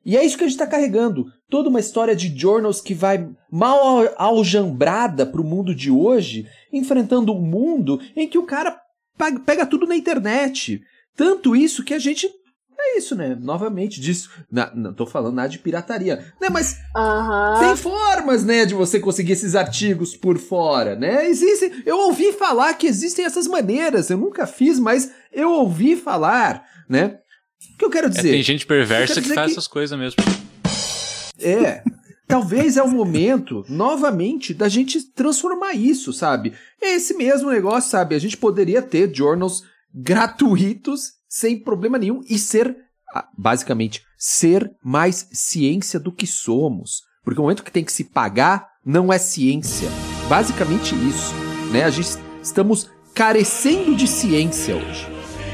E 0.06 0.16
é 0.16 0.24
isso 0.24 0.38
que 0.38 0.44
a 0.44 0.48
gente 0.48 0.56
está 0.56 0.68
carregando. 0.68 1.26
Toda 1.50 1.70
uma 1.70 1.80
história 1.80 2.16
de 2.16 2.34
journals 2.36 2.80
que 2.82 2.94
vai 2.94 3.28
mal 3.52 3.80
al- 3.80 4.14
aljambrada 4.18 5.26
para 5.26 5.42
o 5.42 5.44
mundo 5.44 5.74
de 5.76 5.92
hoje, 5.92 6.48
enfrentando 6.72 7.34
um 7.34 7.42
mundo 7.42 8.00
em 8.16 8.28
que 8.28 8.38
o 8.38 8.46
cara 8.46 8.80
pega 9.46 9.66
tudo 9.66 9.86
na 9.86 9.96
internet. 9.96 10.82
Tanto 11.16 11.56
isso 11.56 11.84
que 11.84 11.94
a 11.94 12.00
gente. 12.00 12.30
É 12.82 12.98
isso, 12.98 13.16
né? 13.16 13.38
Novamente, 13.40 14.00
disso. 14.00 14.30
Na- 14.52 14.72
não 14.74 14.94
tô 14.94 15.06
falando 15.06 15.36
nada 15.36 15.50
de 15.50 15.60
pirataria. 15.60 16.18
Né? 16.42 16.48
Mas 16.52 16.78
Aham. 16.96 17.60
tem 17.60 17.76
formas, 17.76 18.44
né, 18.46 18.66
de 18.66 18.74
você 18.74 19.00
conseguir 19.00 19.34
esses 19.34 19.54
artigos 19.56 20.16
por 20.16 20.38
fora, 20.38 20.96
né? 20.96 21.28
Existem. 21.28 21.84
Eu 21.86 21.98
ouvi 22.00 22.32
falar 22.34 22.74
que 22.76 22.88
existem 22.88 23.26
essas 23.26 23.48
maneiras. 23.48 24.10
Eu 24.10 24.18
nunca 24.18 24.48
fiz, 24.48 24.80
mas 24.80 25.12
eu 25.32 25.52
ouvi 25.52 25.96
falar, 25.96 26.64
né? 26.88 27.20
O 27.74 27.78
que 27.78 27.86
eu 27.86 27.90
quero 27.90 28.08
É, 28.08 28.10
dizer? 28.10 28.32
tem 28.32 28.44
gente 28.44 28.66
perversa 28.66 29.22
que 29.22 29.34
faz 29.34 29.48
que- 29.48 29.52
essas 29.52 29.68
coisas 29.68 29.98
mesmo. 30.00 30.24
É. 31.42 31.84
Talvez 32.28 32.78
é 32.78 32.84
o 32.84 32.88
momento, 32.88 33.66
novamente, 33.68 34.54
da 34.54 34.70
gente 34.70 35.02
transformar 35.14 35.74
isso, 35.74 36.14
sabe? 36.14 36.54
É 36.82 36.94
esse 36.96 37.14
mesmo 37.16 37.50
negócio, 37.50 37.90
sabe? 37.90 38.14
A 38.16 38.20
gente 38.20 38.38
poderia 38.38 38.82
ter 38.82 39.12
journals 39.14 39.64
gratuitos, 39.94 41.14
sem 41.30 41.62
problema 41.64 41.98
nenhum, 41.98 42.22
e 42.28 42.40
ser, 42.40 42.76
basicamente, 43.38 44.04
ser 44.18 44.70
mais 44.84 45.30
ciência 45.32 46.00
do 46.00 46.12
que 46.12 46.26
somos. 46.26 47.04
Porque 47.24 47.40
o 47.40 47.44
momento 47.44 47.64
que 47.64 47.72
tem 47.72 47.86
que 47.86 47.92
se 47.92 48.06
pagar 48.06 48.68
não 48.84 49.14
é 49.14 49.20
ciência. 49.20 49.88
Basicamente 50.28 50.96
isso, 50.96 51.34
né? 51.72 51.84
A 51.84 51.90
gente 51.90 52.10
estamos 52.42 52.90
carecendo 53.14 53.96
de 53.96 54.08
ciência 54.08 54.76
hoje, 54.76 55.08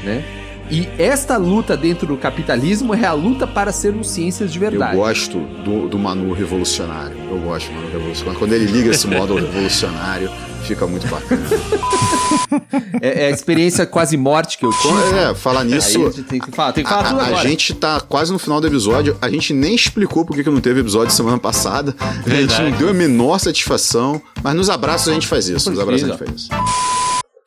né? 0.04 0.45
E 0.70 0.88
esta 0.98 1.36
luta 1.36 1.76
dentro 1.76 2.06
do 2.06 2.16
capitalismo 2.16 2.94
é 2.94 3.04
a 3.04 3.12
luta 3.12 3.46
para 3.46 3.70
sermos 3.72 4.10
ciências 4.10 4.52
de 4.52 4.58
verdade. 4.58 4.94
Eu 4.94 5.00
gosto 5.00 5.38
do, 5.38 5.88
do 5.88 5.98
Manu 5.98 6.32
revolucionário. 6.32 7.16
Eu 7.30 7.38
gosto 7.38 7.68
do 7.68 7.74
Manu 7.74 7.90
revolucionário. 7.92 8.38
Quando 8.38 8.52
ele 8.52 8.66
liga 8.66 8.90
esse 8.90 9.06
modo 9.06 9.36
revolucionário, 9.36 10.30
fica 10.64 10.86
muito 10.86 11.06
bacana. 11.06 11.42
É, 13.00 13.24
é 13.24 13.26
a 13.28 13.30
experiência 13.30 13.86
quase 13.86 14.16
morte 14.16 14.58
que 14.58 14.64
eu 14.66 14.70
tive. 14.70 15.18
É, 15.18 15.34
falar 15.34 15.64
nisso. 15.64 16.06
A 16.06 16.22
tem 16.22 16.40
que 16.40 16.50
falar, 16.50 16.72
tem 16.72 16.82
que 16.84 16.90
falar 16.90 17.02
A, 17.02 17.08
tudo 17.10 17.20
a 17.20 17.26
agora. 17.26 17.48
gente 17.48 17.74
tá 17.74 18.00
quase 18.00 18.32
no 18.32 18.38
final 18.38 18.60
do 18.60 18.66
episódio. 18.66 19.16
A 19.22 19.28
gente 19.30 19.52
nem 19.52 19.74
explicou 19.74 20.24
por 20.24 20.34
que 20.36 20.48
não 20.50 20.60
teve 20.60 20.80
episódio 20.80 21.12
semana 21.12 21.38
passada. 21.38 21.94
A 22.00 22.12
gente 22.14 22.28
Verdade. 22.28 22.70
não 22.70 22.78
deu 22.78 22.88
a 22.88 22.92
menor 22.92 23.38
satisfação. 23.38 24.20
Mas 24.42 24.54
nos 24.54 24.68
abraços 24.68 25.08
a 25.08 25.12
gente 25.12 25.26
faz 25.26 25.48
isso. 25.48 25.70
Nos 25.70 25.78
abraços 25.78 26.04
a 26.04 26.12
gente 26.12 26.18
faz 26.18 26.30
isso. 26.34 26.48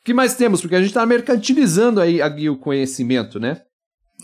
O 0.00 0.04
que 0.04 0.14
mais 0.14 0.34
temos? 0.34 0.60
Porque 0.60 0.74
a 0.74 0.82
gente 0.82 0.94
tá 0.94 1.04
mercantilizando 1.04 2.00
aí, 2.00 2.22
aí 2.22 2.48
o 2.48 2.56
conhecimento, 2.56 3.38
né? 3.38 3.60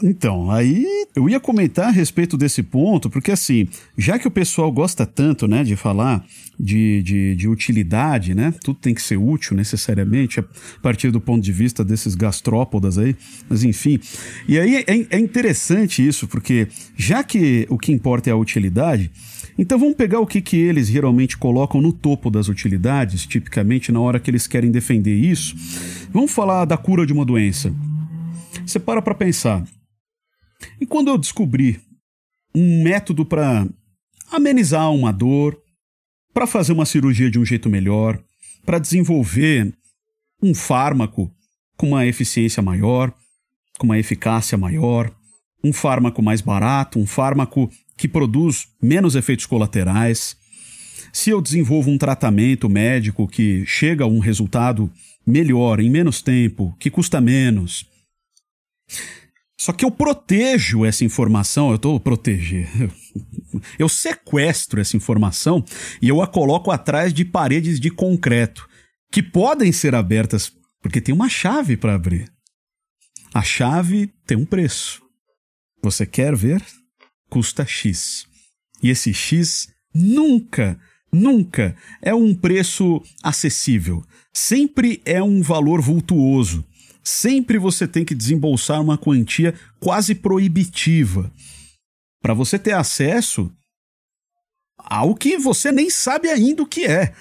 Então, 0.02 0.50
aí 0.50 0.84
eu 1.14 1.28
ia 1.28 1.40
comentar 1.40 1.88
a 1.88 1.90
respeito 1.90 2.36
desse 2.36 2.62
ponto, 2.62 3.08
porque 3.08 3.30
assim, 3.30 3.66
já 3.96 4.18
que 4.18 4.28
o 4.28 4.30
pessoal 4.30 4.70
gosta 4.70 5.06
tanto, 5.06 5.48
né, 5.48 5.64
de 5.64 5.74
falar 5.74 6.24
de, 6.58 7.02
de, 7.02 7.34
de 7.34 7.48
utilidade, 7.48 8.34
né, 8.34 8.52
tudo 8.62 8.78
tem 8.78 8.94
que 8.94 9.00
ser 9.00 9.16
útil 9.16 9.56
necessariamente, 9.56 10.40
a 10.40 10.44
partir 10.82 11.10
do 11.10 11.20
ponto 11.20 11.42
de 11.42 11.52
vista 11.52 11.84
desses 11.84 12.14
gastrópodas 12.14 12.98
aí, 12.98 13.16
mas 13.48 13.64
enfim. 13.64 13.98
E 14.46 14.58
aí 14.58 14.76
é, 14.76 15.16
é 15.16 15.18
interessante 15.18 16.06
isso, 16.06 16.28
porque 16.28 16.68
já 16.96 17.22
que 17.24 17.66
o 17.70 17.78
que 17.78 17.92
importa 17.92 18.28
é 18.28 18.32
a 18.32 18.36
utilidade, 18.36 19.10
então 19.58 19.78
vamos 19.78 19.94
pegar 19.94 20.20
o 20.20 20.26
que, 20.26 20.42
que 20.42 20.56
eles 20.56 20.88
geralmente 20.88 21.36
colocam 21.36 21.80
no 21.80 21.92
topo 21.92 22.30
das 22.30 22.48
utilidades, 22.48 23.26
tipicamente 23.26 23.90
na 23.90 24.00
hora 24.00 24.20
que 24.20 24.30
eles 24.30 24.46
querem 24.46 24.70
defender 24.70 25.14
isso. 25.14 25.54
Vamos 26.10 26.30
falar 26.30 26.64
da 26.64 26.76
cura 26.76 27.06
de 27.06 27.12
uma 27.12 27.24
doença. 27.24 27.74
Você 28.66 28.78
para 28.78 29.00
para 29.00 29.14
pensar. 29.14 29.66
E 30.80 30.86
quando 30.86 31.08
eu 31.08 31.18
descobri 31.18 31.80
um 32.54 32.82
método 32.82 33.24
para 33.24 33.66
amenizar 34.30 34.90
uma 34.92 35.12
dor, 35.12 35.60
para 36.34 36.46
fazer 36.46 36.72
uma 36.72 36.86
cirurgia 36.86 37.30
de 37.30 37.38
um 37.38 37.44
jeito 37.44 37.70
melhor, 37.70 38.22
para 38.64 38.78
desenvolver 38.78 39.72
um 40.42 40.54
fármaco 40.54 41.32
com 41.76 41.88
uma 41.88 42.06
eficiência 42.06 42.62
maior, 42.62 43.12
com 43.78 43.86
uma 43.86 43.98
eficácia 43.98 44.58
maior, 44.58 45.14
um 45.66 45.72
fármaco 45.72 46.22
mais 46.22 46.40
barato, 46.40 46.98
um 46.98 47.06
fármaco 47.06 47.70
que 47.96 48.06
produz 48.06 48.68
menos 48.82 49.14
efeitos 49.14 49.46
colaterais. 49.46 50.36
Se 51.12 51.30
eu 51.30 51.40
desenvolvo 51.40 51.90
um 51.90 51.98
tratamento 51.98 52.68
médico 52.68 53.26
que 53.26 53.64
chega 53.66 54.04
a 54.04 54.08
um 54.08 54.18
resultado 54.18 54.90
melhor 55.26 55.80
em 55.80 55.90
menos 55.90 56.22
tempo, 56.22 56.76
que 56.78 56.90
custa 56.90 57.20
menos, 57.20 57.86
só 59.58 59.72
que 59.72 59.84
eu 59.84 59.90
protejo 59.90 60.84
essa 60.84 61.04
informação, 61.04 61.70
eu 61.70 61.76
estou 61.76 61.98
proteger. 61.98 62.68
Eu 63.78 63.88
sequestro 63.88 64.80
essa 64.80 64.98
informação 64.98 65.64
e 66.02 66.10
eu 66.10 66.20
a 66.20 66.26
coloco 66.26 66.70
atrás 66.70 67.12
de 67.12 67.24
paredes 67.24 67.80
de 67.80 67.90
concreto 67.90 68.68
que 69.10 69.22
podem 69.22 69.72
ser 69.72 69.94
abertas 69.94 70.52
porque 70.82 71.00
tem 71.00 71.14
uma 71.14 71.28
chave 71.28 71.74
para 71.74 71.94
abrir. 71.94 72.30
A 73.32 73.42
chave 73.42 74.12
tem 74.26 74.36
um 74.36 74.44
preço. 74.44 75.05
Você 75.86 76.04
quer 76.04 76.34
ver? 76.34 76.64
Custa 77.30 77.64
X. 77.64 78.26
E 78.82 78.90
esse 78.90 79.14
X 79.14 79.68
nunca, 79.94 80.78
nunca 81.12 81.76
é 82.02 82.14
um 82.14 82.34
preço 82.34 83.02
acessível. 83.22 84.04
Sempre 84.34 85.00
é 85.04 85.22
um 85.22 85.42
valor 85.42 85.80
vultuoso 85.80 86.64
sempre 87.06 87.56
você 87.56 87.86
tem 87.86 88.04
que 88.04 88.16
desembolsar 88.16 88.82
uma 88.82 88.98
quantia 88.98 89.54
quase 89.78 90.12
proibitiva 90.12 91.32
para 92.20 92.34
você 92.34 92.58
ter 92.58 92.72
acesso 92.72 93.48
ao 94.76 95.14
que 95.14 95.38
você 95.38 95.70
nem 95.70 95.88
sabe 95.88 96.28
ainda 96.28 96.64
o 96.64 96.66
que 96.66 96.84
é. 96.84 97.14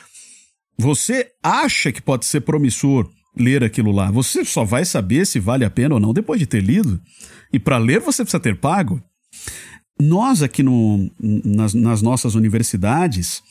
Você 0.75 1.31
acha 1.43 1.91
que 1.91 2.01
pode 2.01 2.25
ser 2.25 2.41
promissor 2.41 3.07
ler 3.37 3.63
aquilo 3.63 3.91
lá. 3.91 4.09
Você 4.09 4.43
só 4.43 4.65
vai 4.65 4.85
saber 4.85 5.27
se 5.27 5.39
vale 5.39 5.63
a 5.63 5.69
pena 5.69 5.93
ou 5.93 6.01
não 6.01 6.13
depois 6.13 6.39
de 6.39 6.47
ter 6.47 6.61
lido. 6.61 6.99
E 7.55 7.59
para 7.59 7.77
ler 7.77 8.01
você 8.01 8.21
precisa 8.21 8.37
ter 8.37 8.57
pago. 8.57 9.01
Nós 9.97 10.43
aqui 10.43 10.61
no, 10.61 11.09
nas, 11.17 11.73
nas 11.73 12.01
nossas 12.01 12.35
universidades, 12.35 13.41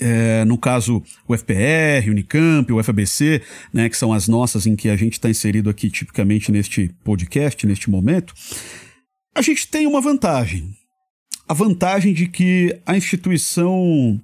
é, 0.00 0.46
no 0.46 0.56
caso, 0.56 1.02
o 1.28 1.36
FPR, 1.36 2.08
Unicamp, 2.08 2.72
o 2.72 2.82
FABC, 2.82 3.42
né, 3.70 3.90
que 3.90 3.98
são 3.98 4.14
as 4.14 4.28
nossas 4.28 4.66
em 4.66 4.74
que 4.74 4.88
a 4.88 4.96
gente 4.96 5.12
está 5.12 5.28
inserido 5.28 5.68
aqui 5.68 5.90
tipicamente 5.90 6.50
neste 6.50 6.90
podcast, 7.04 7.66
neste 7.66 7.90
momento, 7.90 8.32
a 9.34 9.42
gente 9.42 9.68
tem 9.68 9.86
uma 9.86 10.00
vantagem. 10.00 10.74
A 11.46 11.52
vantagem 11.52 12.14
de 12.14 12.28
que 12.28 12.74
a 12.86 12.96
instituição 12.96 14.18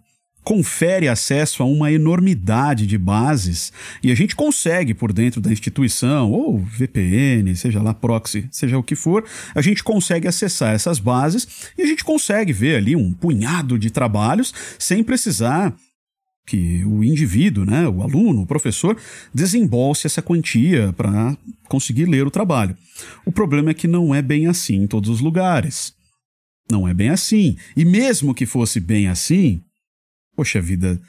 confere 0.48 1.08
acesso 1.08 1.62
a 1.62 1.66
uma 1.66 1.92
enormidade 1.92 2.86
de 2.86 2.96
bases 2.96 3.70
e 4.02 4.10
a 4.10 4.14
gente 4.14 4.34
consegue 4.34 4.94
por 4.94 5.12
dentro 5.12 5.42
da 5.42 5.52
instituição, 5.52 6.32
ou 6.32 6.58
VPN, 6.58 7.54
seja 7.54 7.82
lá 7.82 7.92
proxy, 7.92 8.48
seja 8.50 8.78
o 8.78 8.82
que 8.82 8.94
for, 8.94 9.26
a 9.54 9.60
gente 9.60 9.84
consegue 9.84 10.26
acessar 10.26 10.74
essas 10.74 10.98
bases 10.98 11.70
e 11.76 11.82
a 11.82 11.86
gente 11.86 12.02
consegue 12.02 12.50
ver 12.50 12.76
ali 12.76 12.96
um 12.96 13.12
punhado 13.12 13.78
de 13.78 13.90
trabalhos 13.90 14.54
sem 14.78 15.04
precisar 15.04 15.76
que 16.46 16.82
o 16.86 17.04
indivíduo, 17.04 17.66
né, 17.66 17.86
o 17.86 18.02
aluno, 18.02 18.40
o 18.40 18.46
professor, 18.46 18.96
desembolse 19.34 20.06
essa 20.06 20.22
quantia 20.22 20.94
para 20.94 21.36
conseguir 21.68 22.06
ler 22.06 22.26
o 22.26 22.30
trabalho. 22.30 22.74
O 23.26 23.30
problema 23.30 23.72
é 23.72 23.74
que 23.74 23.86
não 23.86 24.14
é 24.14 24.22
bem 24.22 24.46
assim 24.46 24.76
em 24.76 24.86
todos 24.86 25.10
os 25.10 25.20
lugares. 25.20 25.92
Não 26.70 26.88
é 26.88 26.94
bem 26.94 27.10
assim. 27.10 27.58
E 27.76 27.84
mesmo 27.84 28.34
que 28.34 28.46
fosse 28.46 28.80
bem 28.80 29.08
assim, 29.08 29.62
poxa 30.38 30.60
vida, 30.60 31.00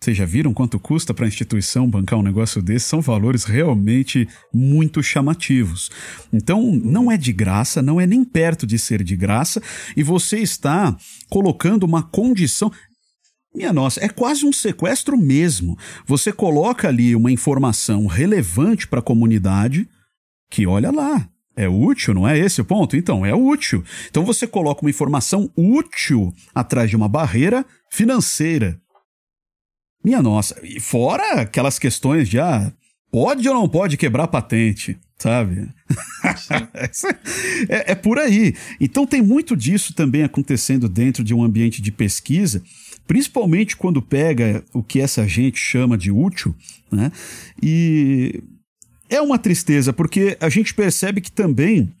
vocês 0.00 0.16
já 0.16 0.24
viram 0.24 0.54
quanto 0.54 0.80
custa 0.80 1.12
para 1.12 1.26
a 1.26 1.28
instituição 1.28 1.86
bancar 1.86 2.18
um 2.18 2.22
negócio 2.22 2.62
desse? 2.62 2.86
São 2.86 3.02
valores 3.02 3.44
realmente 3.44 4.26
muito 4.54 5.02
chamativos. 5.02 5.90
Então, 6.32 6.72
não 6.72 7.12
é 7.12 7.18
de 7.18 7.30
graça, 7.30 7.82
não 7.82 8.00
é 8.00 8.06
nem 8.06 8.24
perto 8.24 8.66
de 8.66 8.78
ser 8.78 9.04
de 9.04 9.14
graça, 9.14 9.62
e 9.94 10.02
você 10.02 10.38
está 10.38 10.96
colocando 11.28 11.84
uma 11.84 12.02
condição. 12.02 12.72
Minha 13.54 13.70
nossa, 13.70 14.02
é 14.02 14.08
quase 14.08 14.46
um 14.46 14.52
sequestro 14.52 15.14
mesmo. 15.18 15.76
Você 16.06 16.32
coloca 16.32 16.88
ali 16.88 17.14
uma 17.14 17.30
informação 17.30 18.06
relevante 18.06 18.88
para 18.88 19.00
a 19.00 19.02
comunidade 19.02 19.86
que, 20.50 20.66
olha 20.66 20.90
lá, 20.90 21.28
é 21.62 21.68
útil, 21.68 22.14
não 22.14 22.28
é 22.28 22.38
esse 22.38 22.60
o 22.60 22.64
ponto? 22.64 22.96
Então, 22.96 23.24
é 23.24 23.34
útil. 23.34 23.84
Então 24.08 24.24
você 24.24 24.46
coloca 24.46 24.82
uma 24.82 24.90
informação 24.90 25.50
útil 25.56 26.32
atrás 26.54 26.90
de 26.90 26.96
uma 26.96 27.08
barreira 27.08 27.64
financeira. 27.90 28.80
Minha 30.04 30.22
nossa, 30.22 30.58
e 30.62 30.80
fora 30.80 31.42
aquelas 31.42 31.78
questões 31.78 32.28
de 32.28 32.38
ah, 32.38 32.72
pode 33.10 33.46
ou 33.48 33.54
não 33.54 33.68
pode 33.68 33.96
quebrar 33.96 34.28
patente, 34.28 34.98
sabe? 35.18 35.68
é, 37.68 37.92
é 37.92 37.94
por 37.94 38.18
aí. 38.18 38.54
Então 38.80 39.06
tem 39.06 39.20
muito 39.20 39.54
disso 39.56 39.92
também 39.92 40.22
acontecendo 40.22 40.88
dentro 40.88 41.22
de 41.22 41.34
um 41.34 41.42
ambiente 41.42 41.82
de 41.82 41.92
pesquisa 41.92 42.62
principalmente 43.10 43.76
quando 43.76 44.00
pega 44.00 44.64
o 44.72 44.84
que 44.84 45.00
essa 45.00 45.26
gente 45.26 45.58
chama 45.58 45.98
de 45.98 46.12
útil, 46.12 46.54
né? 46.92 47.10
E 47.60 48.40
é 49.10 49.20
uma 49.20 49.38
tristeza, 49.38 49.92
porque 49.92 50.36
a 50.40 50.48
gente 50.48 50.72
percebe 50.72 51.20
que 51.20 51.32
também 51.32 51.92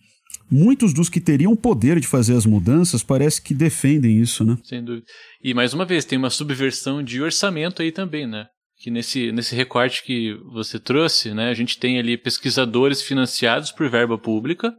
muitos 0.50 0.92
dos 0.92 1.08
que 1.08 1.20
teriam 1.20 1.54
poder 1.54 2.00
de 2.00 2.06
fazer 2.06 2.34
as 2.34 2.46
mudanças 2.46 3.02
parece 3.02 3.42
que 3.42 3.52
defendem 3.52 4.18
isso, 4.20 4.44
né? 4.44 4.56
Sem 4.64 4.82
dúvida. 4.82 5.06
E 5.42 5.52
mais 5.52 5.74
uma 5.74 5.84
vez, 5.84 6.04
tem 6.04 6.18
uma 6.18 6.30
subversão 6.30 7.02
de 7.02 7.20
orçamento 7.20 7.82
aí 7.82 7.92
também, 7.92 8.26
né? 8.26 8.46
Que 8.78 8.90
nesse, 8.90 9.30
nesse 9.30 9.54
recorte 9.54 10.02
que 10.02 10.34
você 10.52 10.78
trouxe, 10.78 11.34
né, 11.34 11.50
a 11.50 11.54
gente 11.54 11.78
tem 11.78 11.98
ali 11.98 12.16
pesquisadores 12.16 13.02
financiados 13.02 13.70
por 13.70 13.90
verba 13.90 14.16
pública 14.16 14.72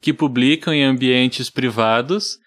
que 0.00 0.12
publicam 0.12 0.72
em 0.72 0.84
ambientes 0.84 1.50
privados 1.50 2.38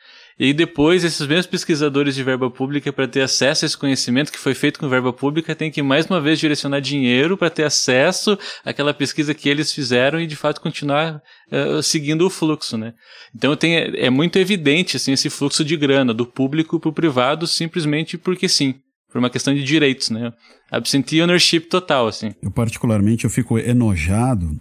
e 0.42 0.46
aí 0.46 0.54
depois 0.54 1.04
esses 1.04 1.28
mesmos 1.28 1.46
pesquisadores 1.46 2.16
de 2.16 2.24
verba 2.24 2.50
pública, 2.50 2.92
para 2.92 3.08
ter 3.08 3.22
acesso 3.22 3.64
a 3.64 3.68
esse 3.68 3.78
conhecimento 3.78 4.32
que 4.32 4.40
foi 4.40 4.56
feito 4.56 4.80
com 4.80 4.90
verba 4.90 5.14
pública, 5.14 5.54
tem 5.54 5.70
que 5.70 5.84
mais 5.84 6.08
uma 6.08 6.20
vez 6.20 6.40
direcionar 6.40 6.80
dinheiro 6.80 7.38
para 7.38 7.52
ter 7.52 7.64
acesso 7.64 8.36
àquela 8.66 8.92
pesquisa 8.92 9.36
que 9.36 9.48
eles 9.48 9.72
fizeram 9.72 10.20
e 10.20 10.26
de 10.26 10.36
fato 10.36 10.60
continuar 10.60 11.22
uh, 11.52 11.84
seguindo 11.84 12.26
o 12.26 12.30
fluxo, 12.32 12.76
né? 12.76 12.96
Então 13.36 13.56
tem, 13.56 13.76
é 13.76 14.10
muito 14.10 14.40
evidente 14.40 14.98
assim, 14.98 15.12
esse 15.12 15.30
fluxo 15.30 15.64
de 15.64 15.78
grana 15.78 16.12
do 16.12 16.26
público 16.26 16.80
para 16.80 16.90
o 16.90 16.94
privado 16.94 17.46
simplesmente 17.46 18.18
porque 18.18 18.50
sim 18.50 18.74
por 19.12 19.20
uma 19.20 19.30
questão 19.30 19.54
de 19.54 19.64
direitos, 19.64 20.10
né? 20.10 20.34
Absentee 20.72 21.22
ownership 21.22 21.68
total, 21.70 22.08
assim. 22.08 22.34
Eu 22.42 22.50
particularmente 22.50 23.26
eu 23.26 23.30
fico 23.30 23.60
enojado. 23.60 24.60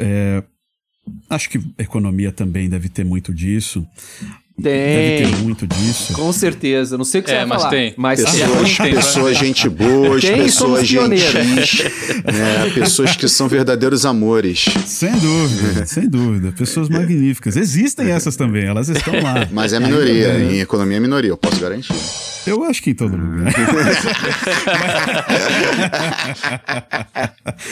É, 0.00 0.42
acho 1.28 1.50
que 1.50 1.60
economia 1.76 2.32
também 2.32 2.66
deve 2.70 2.88
ter 2.88 3.04
muito 3.04 3.34
disso. 3.34 3.86
Tem. 4.62 5.20
Deve 5.22 5.30
ter 5.36 5.42
muito 5.42 5.66
disso. 5.66 6.14
Com 6.14 6.32
certeza. 6.32 6.96
Não 6.96 7.04
sei 7.04 7.20
o 7.20 7.24
que 7.24 7.30
É, 7.30 7.34
você 7.34 7.38
vai 7.40 7.46
mas 7.46 7.58
falar. 7.58 7.70
tem. 7.70 7.94
Mas 7.96 8.24
Pessoas, 8.24 8.76
tem, 8.78 8.94
pessoas 8.94 9.36
gente 9.36 9.68
boas, 9.68 10.22
Tem, 10.22 10.42
pessoas 10.42 10.88
gentis, 10.88 11.84
né, 12.24 12.70
pessoas 12.74 13.14
que 13.16 13.28
são 13.28 13.48
verdadeiros 13.48 14.06
amores. 14.06 14.64
Sem 14.86 15.12
dúvida, 15.18 15.84
sem 15.86 16.08
dúvida. 16.08 16.52
Pessoas 16.52 16.88
magníficas. 16.88 17.56
Existem 17.56 18.10
essas 18.10 18.34
também, 18.36 18.64
elas 18.64 18.88
estão 18.88 19.12
lá. 19.22 19.46
Mas 19.52 19.72
é 19.74 19.80
minoria, 19.80 20.38
em 20.38 20.60
economia 20.60 20.96
é 20.96 21.00
minoria, 21.00 21.30
eu 21.30 21.36
posso 21.36 21.60
garantir. 21.60 21.92
Eu 22.46 22.62
acho 22.64 22.82
que 22.82 22.90
em 22.90 22.94
todo 22.94 23.16
lugar. 23.16 23.52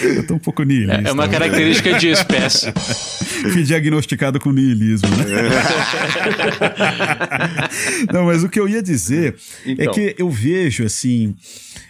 eu 0.02 0.26
tô 0.26 0.34
um 0.34 0.38
pouco 0.38 0.62
nihilista. 0.62 1.08
É 1.08 1.12
uma 1.12 1.26
né? 1.26 1.32
característica 1.32 1.98
de 1.98 2.08
espécie. 2.08 2.72
Fui 3.52 3.62
diagnosticado 3.62 4.40
com 4.40 4.50
niilismo, 4.50 5.08
né? 5.08 5.24
Não, 8.12 8.26
mas 8.26 8.42
o 8.42 8.48
que 8.48 8.58
eu 8.58 8.68
ia 8.68 8.82
dizer 8.82 9.36
é 9.66 9.70
Então. 9.72 9.94
que 9.94 10.14
eu 10.18 10.30
vejo 10.30 10.84
assim. 10.84 11.34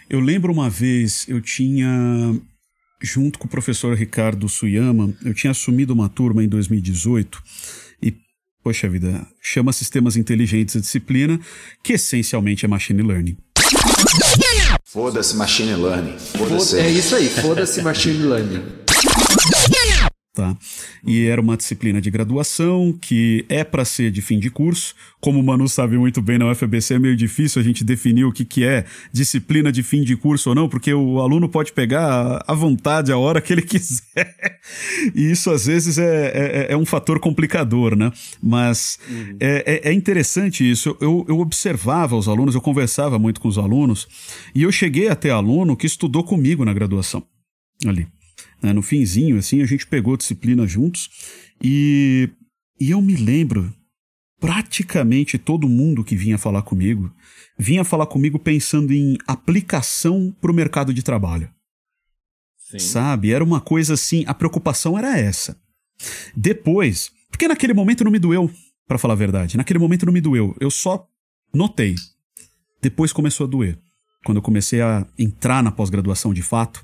Eu 0.09 0.19
lembro 0.19 0.51
uma 0.53 0.69
vez, 0.69 1.25
eu 1.27 1.41
tinha. 1.41 2.35
Junto 3.01 3.37
com 3.37 3.45
o 3.45 3.49
professor 3.49 3.95
Ricardo 3.95 4.47
Suyama, 4.47 5.13
eu 5.23 5.33
tinha 5.33 5.51
assumido 5.51 5.93
uma 5.93 6.07
turma 6.09 6.43
em 6.43 6.47
2018 6.47 7.39
e, 7.39 7.84
poxa 8.65 8.89
vida, 8.89 9.23
chama 9.39 9.71
Sistemas 9.71 10.17
Inteligentes 10.17 10.75
a 10.75 10.79
disciplina, 10.79 11.39
que 11.83 11.93
essencialmente 11.93 12.65
é 12.65 12.67
Machine 12.67 13.03
Learning. 13.03 13.37
Foda-se 14.83 15.35
machine 15.35 15.75
learning. 15.75 16.17
Foda- 16.17 16.49
Foda-se. 16.49 16.79
É 16.79 16.89
isso 16.89 17.15
aí, 17.15 17.29
foda-se 17.29 17.83
machine 17.83 18.23
learning. 18.25 18.63
Tá? 20.35 20.53
E 21.07 21.27
era 21.27 21.39
uma 21.39 21.55
disciplina 21.55 22.01
de 22.01 22.11
graduação 22.11 22.91
que 22.91 23.45
é 23.47 23.63
para 23.63 23.85
ser 23.85 24.11
de 24.11 24.21
fim 24.21 24.37
de 24.37 24.49
curso. 24.49 24.93
Como 25.21 25.39
o 25.39 25.43
Manu 25.43 25.69
sabe 25.69 25.97
muito 25.97 26.21
bem, 26.21 26.37
na 26.37 26.51
UFBC 26.51 26.95
é 26.95 26.99
meio 26.99 27.15
difícil 27.15 27.61
a 27.61 27.63
gente 27.63 27.85
definir 27.85 28.25
o 28.25 28.33
que, 28.33 28.43
que 28.43 28.65
é 28.65 28.83
disciplina 29.13 29.71
de 29.71 29.81
fim 29.81 30.03
de 30.03 30.17
curso 30.17 30.49
ou 30.49 30.55
não, 30.55 30.67
porque 30.67 30.93
o 30.93 31.21
aluno 31.21 31.47
pode 31.47 31.71
pegar 31.71 32.43
à 32.45 32.53
vontade 32.53 33.13
a 33.13 33.17
hora 33.17 33.39
que 33.39 33.53
ele 33.53 33.61
quiser. 33.63 34.59
E 35.15 35.31
isso 35.31 35.49
às 35.51 35.67
vezes 35.67 35.97
é, 35.97 36.65
é, 36.67 36.73
é 36.73 36.77
um 36.77 36.85
fator 36.85 37.17
complicador, 37.17 37.95
né? 37.95 38.11
Mas 38.43 38.99
é, 39.39 39.81
é, 39.85 39.89
é 39.89 39.93
interessante 39.93 40.69
isso. 40.69 40.97
Eu, 40.99 41.25
eu 41.29 41.39
observava 41.39 42.17
os 42.17 42.27
alunos, 42.27 42.55
eu 42.55 42.61
conversava 42.61 43.17
muito 43.17 43.39
com 43.39 43.47
os 43.47 43.57
alunos, 43.57 44.05
e 44.53 44.63
eu 44.63 44.71
cheguei 44.71 45.07
até 45.07 45.29
aluno 45.29 45.77
que 45.77 45.87
estudou 45.87 46.25
comigo 46.25 46.65
na 46.65 46.73
graduação 46.73 47.23
ali 47.85 48.05
né, 48.61 48.73
no 48.73 48.81
finzinho, 48.81 49.37
assim, 49.37 49.61
a 49.61 49.65
gente 49.65 49.87
pegou 49.87 50.17
disciplina 50.17 50.67
juntos 50.67 51.09
e, 51.63 52.29
e 52.79 52.91
eu 52.91 53.01
me 53.01 53.15
lembro, 53.15 53.73
praticamente 54.39 55.37
todo 55.37 55.69
mundo 55.69 56.03
que 56.03 56.15
vinha 56.15 56.37
falar 56.37 56.61
comigo, 56.61 57.13
vinha 57.57 57.83
falar 57.83 58.07
comigo 58.07 58.37
pensando 58.37 58.93
em 58.93 59.17
aplicação 59.27 60.35
para 60.41 60.51
o 60.51 60.55
mercado 60.55 60.93
de 60.93 61.03
trabalho. 61.03 61.49
Sabe? 62.77 63.31
Era 63.31 63.43
uma 63.43 63.61
coisa 63.61 63.93
assim, 63.93 64.23
a 64.27 64.33
preocupação 64.33 64.97
era 64.97 65.17
essa. 65.17 65.57
Depois, 66.35 67.11
porque 67.29 67.47
naquele 67.47 67.73
momento 67.73 68.03
não 68.03 68.11
me 68.11 68.19
doeu, 68.19 68.51
para 68.87 68.97
falar 68.97 69.13
a 69.13 69.17
verdade, 69.17 69.57
naquele 69.57 69.79
momento 69.79 70.05
não 70.05 70.13
me 70.13 70.21
doeu, 70.21 70.55
eu 70.59 70.69
só 70.69 71.07
notei. 71.53 71.95
Depois 72.81 73.13
começou 73.13 73.45
a 73.45 73.49
doer. 73.49 73.79
Quando 74.25 74.37
eu 74.37 74.41
comecei 74.41 74.81
a 74.81 75.07
entrar 75.17 75.63
na 75.63 75.71
pós-graduação 75.71 76.33
de 76.33 76.41
fato, 76.41 76.83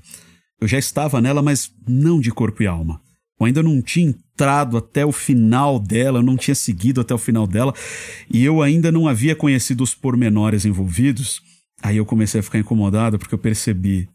eu 0.62 0.68
já 0.68 0.78
estava 0.78 1.20
nela, 1.20 1.42
mas 1.42 1.72
não 1.88 2.20
de 2.20 2.30
corpo 2.30 2.62
e 2.62 2.68
alma. 2.68 3.02
Eu 3.38 3.46
ainda 3.46 3.64
não 3.64 3.82
tinha 3.82 4.06
entrado 4.06 4.76
até 4.76 5.04
o 5.04 5.10
final 5.10 5.80
dela, 5.80 6.20
eu 6.20 6.22
não 6.22 6.36
tinha 6.36 6.54
seguido 6.54 7.00
até 7.00 7.12
o 7.12 7.18
final 7.18 7.48
dela, 7.48 7.74
e 8.30 8.44
eu 8.44 8.62
ainda 8.62 8.92
não 8.92 9.08
havia 9.08 9.34
conhecido 9.34 9.82
os 9.82 9.92
pormenores 9.92 10.64
envolvidos. 10.64 11.42
Aí 11.82 11.96
eu 11.96 12.06
comecei 12.06 12.38
a 12.38 12.42
ficar 12.44 12.60
incomodado 12.60 13.18
porque 13.18 13.34
eu 13.34 13.38
percebi. 13.38 14.08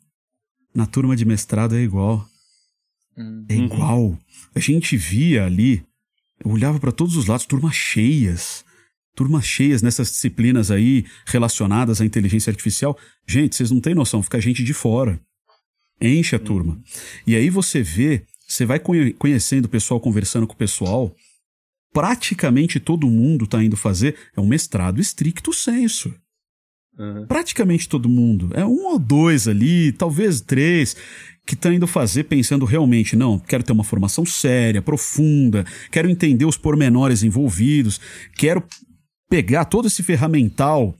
Na 0.74 0.86
turma 0.86 1.18
de 1.18 1.26
mestrado 1.26 1.76
é 1.76 1.82
igual. 1.82 2.26
É 3.49 3.56
igual. 3.56 4.18
A 4.56 4.60
gente 4.61 4.95
via 4.95 5.45
ali, 5.45 5.84
eu 6.45 6.49
olhava 6.52 6.80
para 6.80 6.94
todos 6.94 7.18
os 7.18 7.26
lados, 7.26 7.45
turmas 7.45 7.76
cheias. 7.76 8.64
Turmas 9.14 9.45
cheias 9.45 9.82
nessas 9.82 10.10
disciplinas 10.11 10.72
aí 10.72 11.03
relacionadas 11.26 11.99
à 11.99 12.06
inteligência 12.06 12.52
artificial. 12.52 12.98
Gente, 13.28 13.57
vocês 13.57 13.69
não 13.69 13.82
têm 13.82 13.94
noção, 13.94 14.24
fica 14.24 14.40
gente 14.40 14.64
de 14.64 14.74
fora. 14.74 15.19
Enche 15.99 16.36
a 16.36 16.40
turma. 16.40 16.80
E 17.26 17.36
aí 17.36 17.49
você 17.49 17.82
vê, 17.82 18.24
você 18.48 18.65
vai 18.65 18.80
conhe- 18.80 19.14
conhecendo 19.14 19.65
o 19.65 19.69
pessoal, 19.69 19.99
conversando 19.99 20.45
com 20.45 20.53
o 20.53 20.57
pessoal. 20.57 21.15
Praticamente 21.94 22.80
todo 22.80 23.10
mundo 23.10 23.45
está 23.45 23.64
indo 23.64 23.76
fazer 23.76 24.15
é 24.36 24.41
um 24.41 24.48
mestrado 24.48 25.02
estricto 25.02 25.52
senso. 25.53 26.14
Praticamente 27.28 27.88
todo 27.88 28.10
mundo. 28.10 28.49
É 28.53 28.65
um 28.65 28.88
ou 28.88 28.99
dois 28.99 29.48
ali, 29.48 29.91
talvez 29.91 30.41
três, 30.41 30.95
que 31.45 31.53
estão 31.53 31.72
indo 31.72 31.86
fazer 31.88 32.24
pensando 32.26 32.65
realmente, 32.65 33.15
não, 33.15 33.38
quero 33.40 33.64
ter 33.64 33.72
uma 33.72 33.84
formação 33.84 34.26
séria, 34.26 34.82
profunda, 34.82 35.64
quero 35.91 36.10
entender 36.10 36.45
os 36.45 36.57
pormenores 36.57 37.24
envolvidos, 37.24 38.02
quero 38.36 38.64
pegar 39.30 39.65
todo 39.65 39.88
esse 39.88 40.02
ferramental 40.02 40.98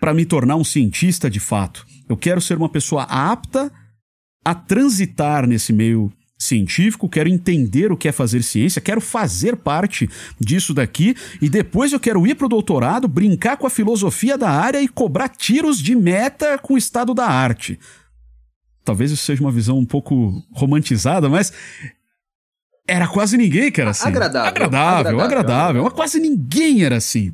para 0.00 0.14
me 0.14 0.24
tornar 0.24 0.56
um 0.56 0.64
cientista 0.64 1.30
de 1.30 1.40
fato. 1.40 1.86
Eu 2.08 2.16
quero 2.16 2.40
ser 2.40 2.56
uma 2.56 2.68
pessoa 2.68 3.04
apta 3.04 3.72
a 4.44 4.54
transitar 4.54 5.46
nesse 5.46 5.72
meio 5.72 6.12
científico, 6.36 7.08
quero 7.08 7.28
entender 7.28 7.90
o 7.90 7.96
que 7.96 8.08
é 8.08 8.12
fazer 8.12 8.42
ciência, 8.42 8.80
quero 8.80 9.00
fazer 9.00 9.56
parte 9.56 10.08
disso 10.38 10.74
daqui 10.74 11.16
e 11.40 11.48
depois 11.48 11.92
eu 11.92 12.00
quero 12.00 12.26
ir 12.26 12.34
pro 12.34 12.48
doutorado, 12.48 13.08
brincar 13.08 13.56
com 13.56 13.66
a 13.66 13.70
filosofia 13.70 14.36
da 14.36 14.50
área 14.50 14.82
e 14.82 14.88
cobrar 14.88 15.28
tiros 15.28 15.78
de 15.78 15.94
meta 15.94 16.58
com 16.58 16.74
o 16.74 16.78
estado 16.78 17.14
da 17.14 17.26
arte. 17.26 17.78
Talvez 18.84 19.10
isso 19.10 19.24
seja 19.24 19.42
uma 19.42 19.52
visão 19.52 19.78
um 19.78 19.86
pouco 19.86 20.42
romantizada, 20.52 21.28
mas 21.28 21.52
era 22.86 23.08
quase 23.08 23.38
ninguém 23.38 23.72
que 23.72 23.80
era 23.80 23.90
assim. 23.90 24.08
Agradável. 24.08 24.48
Agradável, 24.48 24.98
agradável. 24.98 25.20
agradável. 25.20 25.84
Mas 25.84 25.92
quase 25.94 26.20
ninguém 26.20 26.84
era 26.84 26.96
assim. 26.96 27.32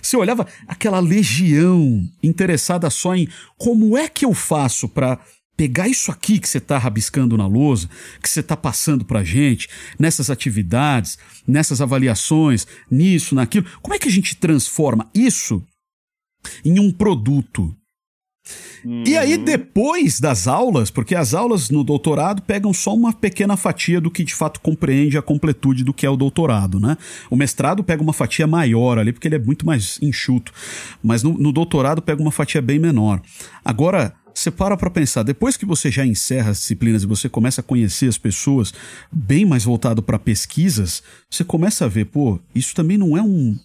Você 0.00 0.16
olhava 0.16 0.46
aquela 0.68 1.00
legião 1.00 2.00
interessada 2.22 2.88
só 2.90 3.16
em 3.16 3.26
como 3.58 3.96
é 3.96 4.08
que 4.08 4.24
eu 4.24 4.32
faço 4.32 4.88
para 4.88 5.18
pegar 5.56 5.88
isso 5.88 6.10
aqui 6.10 6.38
que 6.38 6.48
você 6.48 6.58
está 6.58 6.78
rabiscando 6.78 7.36
na 7.36 7.46
lousa, 7.46 7.88
que 8.22 8.28
você 8.28 8.40
está 8.40 8.56
passando 8.56 9.04
para 9.04 9.20
a 9.20 9.24
gente, 9.24 9.68
nessas 9.98 10.30
atividades, 10.30 11.18
nessas 11.46 11.80
avaliações, 11.80 12.66
nisso, 12.90 13.34
naquilo, 13.34 13.66
como 13.80 13.94
é 13.94 13.98
que 13.98 14.08
a 14.08 14.12
gente 14.12 14.36
transforma 14.36 15.08
isso 15.14 15.62
em 16.64 16.80
um 16.80 16.90
produto? 16.90 17.74
Uhum. 18.84 19.04
E 19.06 19.16
aí, 19.16 19.38
depois 19.38 20.18
das 20.18 20.48
aulas, 20.48 20.90
porque 20.90 21.14
as 21.14 21.34
aulas 21.34 21.70
no 21.70 21.84
doutorado 21.84 22.42
pegam 22.42 22.72
só 22.72 22.92
uma 22.92 23.12
pequena 23.12 23.56
fatia 23.56 24.00
do 24.00 24.10
que 24.10 24.24
de 24.24 24.34
fato 24.34 24.60
compreende 24.60 25.16
a 25.16 25.22
completude 25.22 25.84
do 25.84 25.94
que 25.94 26.04
é 26.04 26.10
o 26.10 26.16
doutorado, 26.16 26.80
né? 26.80 26.96
O 27.30 27.36
mestrado 27.36 27.84
pega 27.84 28.02
uma 28.02 28.12
fatia 28.12 28.46
maior 28.46 28.98
ali, 28.98 29.12
porque 29.12 29.28
ele 29.28 29.36
é 29.36 29.38
muito 29.38 29.64
mais 29.64 29.98
enxuto. 30.02 30.52
Mas 31.02 31.22
no, 31.22 31.38
no 31.38 31.52
doutorado 31.52 32.02
pega 32.02 32.20
uma 32.20 32.32
fatia 32.32 32.60
bem 32.60 32.80
menor. 32.80 33.22
Agora, 33.64 34.12
você 34.34 34.50
para 34.50 34.76
para 34.76 34.90
pensar, 34.90 35.22
depois 35.22 35.56
que 35.56 35.66
você 35.66 35.90
já 35.90 36.04
encerra 36.04 36.50
as 36.50 36.58
disciplinas 36.58 37.02
e 37.02 37.06
você 37.06 37.28
começa 37.28 37.60
a 37.60 37.64
conhecer 37.64 38.08
as 38.08 38.18
pessoas 38.18 38.72
bem 39.10 39.44
mais 39.44 39.64
voltado 39.64 40.02
para 40.02 40.18
pesquisas, 40.18 41.02
você 41.30 41.44
começa 41.44 41.84
a 41.84 41.88
ver, 41.88 42.06
pô, 42.06 42.40
isso 42.54 42.74
também 42.74 42.98
não 42.98 43.16
é 43.16 43.22
um 43.22 43.56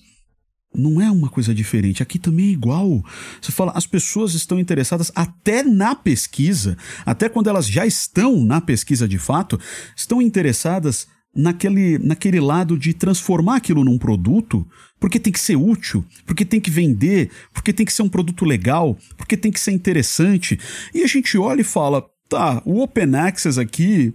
não 0.76 1.02
é 1.02 1.10
uma 1.10 1.30
coisa 1.30 1.56
diferente, 1.56 2.03
aqui 2.03 2.19
também 2.19 2.49
é 2.49 2.52
igual. 2.52 3.03
Você 3.41 3.52
fala, 3.52 3.72
as 3.73 3.88
pessoas 3.88 4.35
estão 4.35 4.60
interessadas 4.60 5.11
até 5.15 5.64
na 5.64 5.95
pesquisa, 5.95 6.77
até 7.06 7.27
quando 7.27 7.49
elas 7.49 7.68
já 7.68 7.85
estão 7.85 8.44
na 8.44 8.61
pesquisa 8.61 9.07
de 9.07 9.18
fato, 9.18 9.60
estão 9.95 10.22
interessadas 10.22 11.07
naquele, 11.38 11.99
naquele 11.99 12.39
lado 12.39 12.77
de 12.77 12.93
transformar 12.93 13.57
aquilo 13.57 13.84
num 13.84 13.97
produto, 13.97 14.68
porque 14.99 15.19
tem 15.19 15.31
que 15.31 15.39
ser 15.39 15.55
útil, 15.55 16.03
porque 16.26 16.43
tem 16.43 16.59
que 16.59 16.72
vender, 16.72 17.30
porque 17.53 17.72
tem 17.72 17.85
que 17.85 17.93
ser 17.93 18.01
um 18.01 18.09
produto 18.09 18.43
legal, 18.43 18.97
porque 19.15 19.38
tem 19.38 19.51
que 19.51 19.59
ser 19.59 19.72
interessante. 19.72 20.59
E 20.93 21.03
a 21.03 21.07
gente 21.07 21.38
olha 21.38 21.61
e 21.61 21.64
fala: 21.64 22.03
tá, 22.27 22.61
o 22.65 22.81
Open 22.81 23.15
Access 23.15 23.59
aqui 23.59 24.14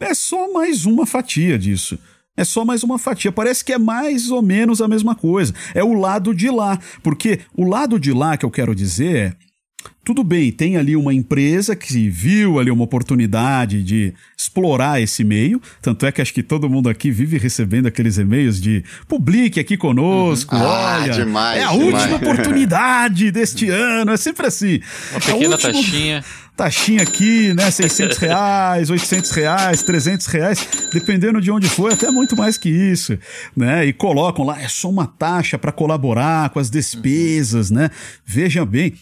é 0.00 0.12
só 0.12 0.52
mais 0.52 0.84
uma 0.84 1.06
fatia 1.06 1.58
disso. 1.58 1.98
É 2.36 2.44
só 2.44 2.64
mais 2.64 2.82
uma 2.82 2.98
fatia. 2.98 3.30
Parece 3.30 3.64
que 3.64 3.72
é 3.72 3.78
mais 3.78 4.28
ou 4.30 4.42
menos 4.42 4.82
a 4.82 4.88
mesma 4.88 5.14
coisa. 5.14 5.54
É 5.72 5.84
o 5.84 5.94
lado 5.94 6.34
de 6.34 6.50
lá. 6.50 6.78
Porque 7.00 7.38
o 7.56 7.64
lado 7.64 7.98
de 7.98 8.12
lá 8.12 8.36
que 8.36 8.44
eu 8.44 8.50
quero 8.50 8.74
dizer 8.74 9.16
é 9.16 9.36
tudo 10.04 10.22
bem, 10.22 10.52
tem 10.52 10.76
ali 10.76 10.94
uma 10.94 11.14
empresa 11.14 11.74
que 11.74 12.10
viu 12.10 12.58
ali 12.58 12.70
uma 12.70 12.84
oportunidade 12.84 13.82
de 13.82 14.12
explorar 14.36 15.00
esse 15.00 15.24
meio, 15.24 15.60
tanto 15.80 16.04
é 16.04 16.12
que 16.12 16.20
acho 16.20 16.34
que 16.34 16.42
todo 16.42 16.68
mundo 16.68 16.90
aqui 16.90 17.10
vive 17.10 17.38
recebendo 17.38 17.86
aqueles 17.86 18.18
e-mails 18.18 18.60
de 18.60 18.84
publique 19.08 19.58
aqui 19.58 19.78
conosco, 19.78 20.54
uhum. 20.54 20.62
ah, 20.62 21.00
olha, 21.00 21.12
demais, 21.12 21.58
é 21.58 21.64
a 21.64 21.72
demais. 21.72 22.02
última 22.02 22.16
oportunidade 22.30 23.30
deste 23.30 23.70
ano, 23.70 24.12
é 24.12 24.16
sempre 24.18 24.46
assim. 24.46 24.80
Uma 25.12 25.20
pequena 25.20 25.54
última... 25.54 25.72
taxinha. 25.72 26.24
Taxinha 26.56 27.02
aqui, 27.02 27.52
né, 27.52 27.68
600 27.68 28.16
reais, 28.18 28.90
800 28.90 29.30
reais, 29.32 29.82
300 29.82 30.26
reais, 30.26 30.68
dependendo 30.92 31.40
de 31.40 31.50
onde 31.50 31.68
for, 31.68 31.92
até 31.92 32.10
muito 32.10 32.36
mais 32.36 32.56
que 32.58 32.68
isso, 32.68 33.18
né, 33.56 33.86
e 33.86 33.92
colocam 33.92 34.44
lá, 34.44 34.60
é 34.60 34.68
só 34.68 34.88
uma 34.88 35.06
taxa 35.06 35.58
para 35.58 35.72
colaborar 35.72 36.50
com 36.50 36.60
as 36.60 36.70
despesas, 36.70 37.70
né, 37.70 37.90
veja 38.24 38.64
bem, 38.64 38.92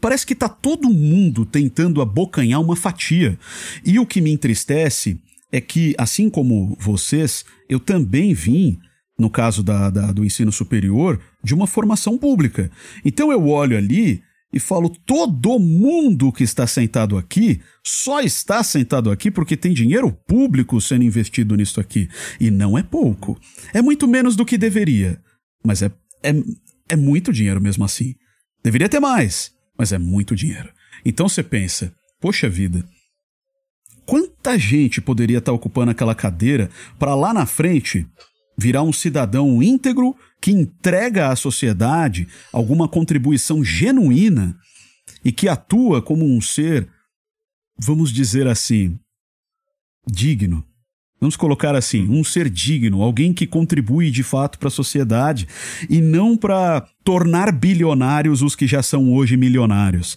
Parece 0.00 0.26
que 0.26 0.32
está 0.32 0.48
todo 0.48 0.90
mundo 0.90 1.44
tentando 1.44 2.00
abocanhar 2.00 2.60
uma 2.60 2.76
fatia. 2.76 3.38
E 3.84 3.98
o 3.98 4.06
que 4.06 4.20
me 4.20 4.30
entristece 4.30 5.20
é 5.50 5.60
que, 5.60 5.94
assim 5.98 6.30
como 6.30 6.76
vocês, 6.78 7.44
eu 7.68 7.80
também 7.80 8.34
vim, 8.34 8.78
no 9.18 9.28
caso 9.28 9.62
da, 9.62 9.90
da, 9.90 10.12
do 10.12 10.24
ensino 10.24 10.52
superior, 10.52 11.20
de 11.42 11.54
uma 11.54 11.66
formação 11.66 12.16
pública. 12.16 12.70
Então 13.04 13.32
eu 13.32 13.48
olho 13.48 13.76
ali 13.76 14.22
e 14.52 14.60
falo: 14.60 14.88
todo 14.88 15.58
mundo 15.58 16.30
que 16.32 16.44
está 16.44 16.66
sentado 16.66 17.16
aqui 17.16 17.60
só 17.84 18.20
está 18.20 18.62
sentado 18.62 19.10
aqui 19.10 19.30
porque 19.30 19.56
tem 19.56 19.72
dinheiro 19.72 20.12
público 20.12 20.80
sendo 20.80 21.04
investido 21.04 21.56
nisso 21.56 21.80
aqui. 21.80 22.08
E 22.40 22.50
não 22.50 22.78
é 22.78 22.82
pouco. 22.82 23.38
É 23.72 23.82
muito 23.82 24.06
menos 24.06 24.36
do 24.36 24.44
que 24.44 24.56
deveria. 24.56 25.20
Mas 25.64 25.82
é, 25.82 25.90
é, 26.22 26.32
é 26.90 26.96
muito 26.96 27.32
dinheiro 27.32 27.60
mesmo 27.60 27.84
assim. 27.84 28.14
Deveria 28.62 28.88
ter 28.88 29.00
mais 29.00 29.57
mas 29.78 29.92
é 29.92 29.98
muito 29.98 30.34
dinheiro. 30.34 30.70
Então 31.04 31.28
você 31.28 31.42
pensa, 31.42 31.94
poxa 32.20 32.48
vida, 32.48 32.84
quanta 34.04 34.58
gente 34.58 35.00
poderia 35.00 35.38
estar 35.38 35.52
ocupando 35.52 35.92
aquela 35.92 36.14
cadeira 36.14 36.68
para 36.98 37.14
lá 37.14 37.32
na 37.32 37.46
frente 37.46 38.06
virar 38.58 38.82
um 38.82 38.92
cidadão 38.92 39.62
íntegro 39.62 40.16
que 40.40 40.50
entrega 40.50 41.28
à 41.28 41.36
sociedade 41.36 42.26
alguma 42.52 42.88
contribuição 42.88 43.64
genuína 43.64 44.58
e 45.24 45.30
que 45.30 45.48
atua 45.48 46.02
como 46.02 46.24
um 46.24 46.40
ser, 46.40 46.88
vamos 47.78 48.12
dizer 48.12 48.48
assim, 48.48 48.98
digno, 50.06 50.64
Vamos 51.20 51.36
colocar 51.36 51.74
assim, 51.74 52.08
um 52.08 52.22
ser 52.22 52.48
digno, 52.48 53.02
alguém 53.02 53.32
que 53.32 53.46
contribui 53.46 54.10
de 54.10 54.22
fato 54.22 54.58
para 54.58 54.68
a 54.68 54.70
sociedade 54.70 55.48
e 55.90 56.00
não 56.00 56.36
para 56.36 56.86
tornar 57.02 57.50
bilionários 57.50 58.40
os 58.40 58.54
que 58.54 58.66
já 58.66 58.82
são 58.82 59.12
hoje 59.12 59.36
milionários, 59.36 60.16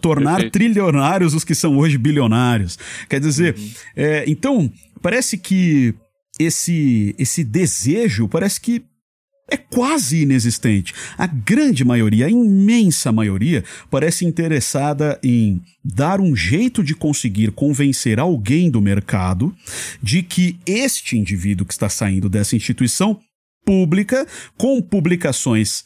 tornar 0.00 0.34
Perfeito. 0.34 0.52
trilionários 0.52 1.32
os 1.32 1.44
que 1.44 1.54
são 1.54 1.78
hoje 1.78 1.96
bilionários. 1.96 2.78
Quer 3.08 3.20
dizer, 3.20 3.54
uhum. 3.56 3.70
é, 3.96 4.24
então 4.26 4.70
parece 5.00 5.38
que 5.38 5.94
esse 6.38 7.14
esse 7.18 7.42
desejo 7.42 8.28
parece 8.28 8.60
que 8.60 8.84
é 9.48 9.56
quase 9.56 10.22
inexistente. 10.22 10.92
A 11.16 11.26
grande 11.26 11.84
maioria, 11.84 12.26
a 12.26 12.30
imensa 12.30 13.12
maioria, 13.12 13.62
parece 13.90 14.24
interessada 14.24 15.18
em 15.22 15.60
dar 15.84 16.20
um 16.20 16.34
jeito 16.34 16.82
de 16.82 16.94
conseguir 16.94 17.52
convencer 17.52 18.18
alguém 18.18 18.70
do 18.70 18.82
mercado 18.82 19.54
de 20.02 20.22
que 20.22 20.58
este 20.66 21.16
indivíduo 21.16 21.66
que 21.66 21.72
está 21.72 21.88
saindo 21.88 22.28
dessa 22.28 22.56
instituição 22.56 23.20
pública, 23.64 24.26
com 24.56 24.80
publicações 24.82 25.84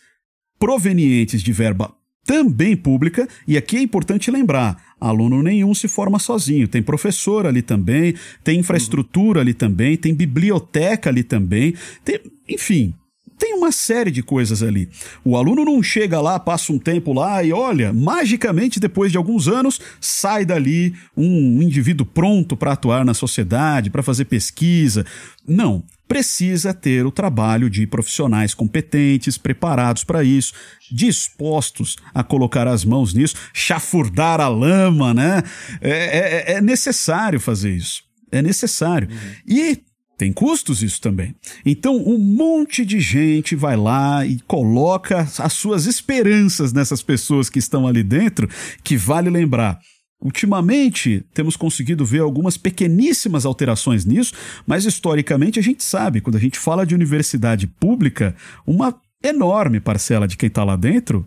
provenientes 0.58 1.42
de 1.42 1.52
verba 1.52 1.94
também 2.24 2.76
pública, 2.76 3.26
e 3.46 3.56
aqui 3.56 3.76
é 3.76 3.82
importante 3.82 4.30
lembrar: 4.30 4.94
aluno 5.00 5.42
nenhum 5.42 5.74
se 5.74 5.88
forma 5.88 6.18
sozinho. 6.18 6.68
Tem 6.68 6.82
professor 6.82 7.46
ali 7.46 7.62
também, 7.62 8.14
tem 8.44 8.60
infraestrutura 8.60 9.40
ali 9.40 9.52
também, 9.52 9.96
tem 9.96 10.14
biblioteca 10.14 11.10
ali 11.10 11.22
também, 11.22 11.74
tem, 12.04 12.20
enfim, 12.48 12.94
tem 13.40 13.54
uma 13.54 13.72
série 13.72 14.10
de 14.10 14.22
coisas 14.22 14.62
ali. 14.62 14.86
O 15.24 15.34
aluno 15.34 15.64
não 15.64 15.82
chega 15.82 16.20
lá, 16.20 16.38
passa 16.38 16.70
um 16.74 16.78
tempo 16.78 17.14
lá 17.14 17.42
e 17.42 17.54
olha, 17.54 17.90
magicamente 17.90 18.78
depois 18.78 19.10
de 19.10 19.16
alguns 19.16 19.48
anos 19.48 19.80
sai 19.98 20.44
dali 20.44 20.94
um 21.16 21.62
indivíduo 21.62 22.04
pronto 22.04 22.54
para 22.54 22.72
atuar 22.72 23.02
na 23.02 23.14
sociedade, 23.14 23.88
para 23.88 24.02
fazer 24.02 24.26
pesquisa. 24.26 25.06
Não, 25.48 25.82
precisa 26.06 26.74
ter 26.74 27.06
o 27.06 27.10
trabalho 27.10 27.70
de 27.70 27.86
profissionais 27.86 28.52
competentes, 28.52 29.38
preparados 29.38 30.04
para 30.04 30.22
isso, 30.22 30.52
dispostos 30.92 31.96
a 32.12 32.22
colocar 32.22 32.68
as 32.68 32.84
mãos 32.84 33.14
nisso, 33.14 33.36
chafurdar 33.54 34.38
a 34.38 34.48
lama, 34.48 35.14
né? 35.14 35.42
É, 35.80 36.52
é, 36.52 36.52
é 36.56 36.60
necessário 36.60 37.40
fazer 37.40 37.70
isso. 37.70 38.02
É 38.30 38.42
necessário. 38.42 39.08
Uhum. 39.10 39.16
E 39.48 39.82
tem 40.20 40.34
custos 40.34 40.82
isso 40.82 41.00
também. 41.00 41.34
Então, 41.64 41.96
um 41.96 42.18
monte 42.18 42.84
de 42.84 43.00
gente 43.00 43.56
vai 43.56 43.74
lá 43.74 44.26
e 44.26 44.38
coloca 44.40 45.26
as 45.38 45.52
suas 45.54 45.86
esperanças 45.86 46.74
nessas 46.74 47.02
pessoas 47.02 47.48
que 47.48 47.58
estão 47.58 47.86
ali 47.86 48.02
dentro, 48.02 48.46
que 48.84 48.98
vale 48.98 49.30
lembrar. 49.30 49.80
Ultimamente, 50.22 51.24
temos 51.32 51.56
conseguido 51.56 52.04
ver 52.04 52.20
algumas 52.20 52.58
pequeníssimas 52.58 53.46
alterações 53.46 54.04
nisso, 54.04 54.34
mas 54.66 54.84
historicamente 54.84 55.58
a 55.58 55.62
gente 55.62 55.82
sabe, 55.82 56.20
quando 56.20 56.36
a 56.36 56.40
gente 56.40 56.58
fala 56.58 56.84
de 56.84 56.94
universidade 56.94 57.66
pública, 57.66 58.36
uma 58.66 58.94
enorme 59.24 59.80
parcela 59.80 60.28
de 60.28 60.36
quem 60.36 60.48
está 60.48 60.62
lá 60.62 60.76
dentro 60.76 61.26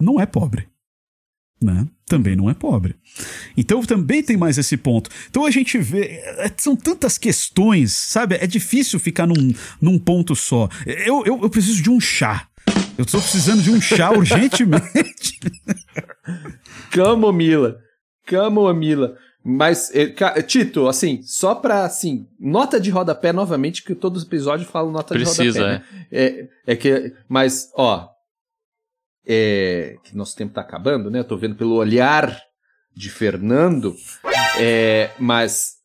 não 0.00 0.20
é 0.20 0.26
pobre 0.26 0.71
né? 1.62 1.86
Também 2.06 2.36
não 2.36 2.50
é 2.50 2.54
pobre. 2.54 2.94
Então 3.56 3.82
também 3.82 4.22
tem 4.22 4.36
mais 4.36 4.58
esse 4.58 4.76
ponto. 4.76 5.08
Então 5.30 5.46
a 5.46 5.50
gente 5.50 5.78
vê. 5.78 6.20
É, 6.38 6.50
são 6.56 6.76
tantas 6.76 7.16
questões, 7.16 7.92
sabe? 7.92 8.36
É 8.36 8.46
difícil 8.46 8.98
ficar 9.00 9.26
num, 9.26 9.54
num 9.80 9.98
ponto 9.98 10.34
só. 10.34 10.68
Eu, 10.86 11.24
eu, 11.24 11.40
eu 11.42 11.50
preciso 11.50 11.82
de 11.82 11.90
um 11.90 12.00
chá. 12.00 12.46
Eu 12.98 13.04
estou 13.04 13.20
precisando 13.20 13.62
de 13.62 13.70
um 13.70 13.80
chá 13.80 14.10
urgentemente. 14.16 15.38
Camomila. 16.90 17.78
Camomila. 18.26 19.16
Mas, 19.44 19.90
ca- 20.16 20.40
Tito, 20.42 20.86
assim, 20.86 21.20
só 21.22 21.54
pra, 21.56 21.84
assim, 21.84 22.28
nota 22.38 22.78
de 22.80 22.90
rodapé 22.90 23.32
novamente, 23.32 23.82
que 23.82 23.92
todos 23.92 24.22
os 24.22 24.28
episódios 24.28 24.68
falam 24.70 24.92
nota 24.92 25.14
Precisa, 25.14 25.42
de 25.42 25.58
rodapé, 25.58 25.78
né? 25.78 25.84
É, 26.12 26.48
é 26.64 26.76
que, 26.76 27.12
mas, 27.28 27.68
ó, 27.74 28.08
é, 29.26 29.96
que 30.02 30.16
nosso 30.16 30.36
tempo 30.36 30.54
tá 30.54 30.60
acabando, 30.60 31.10
né? 31.10 31.22
Tô 31.22 31.36
vendo 31.36 31.54
pelo 31.54 31.74
olhar 31.74 32.40
de 32.94 33.08
Fernando, 33.08 33.94
é, 34.58 35.10
mas, 35.18 35.76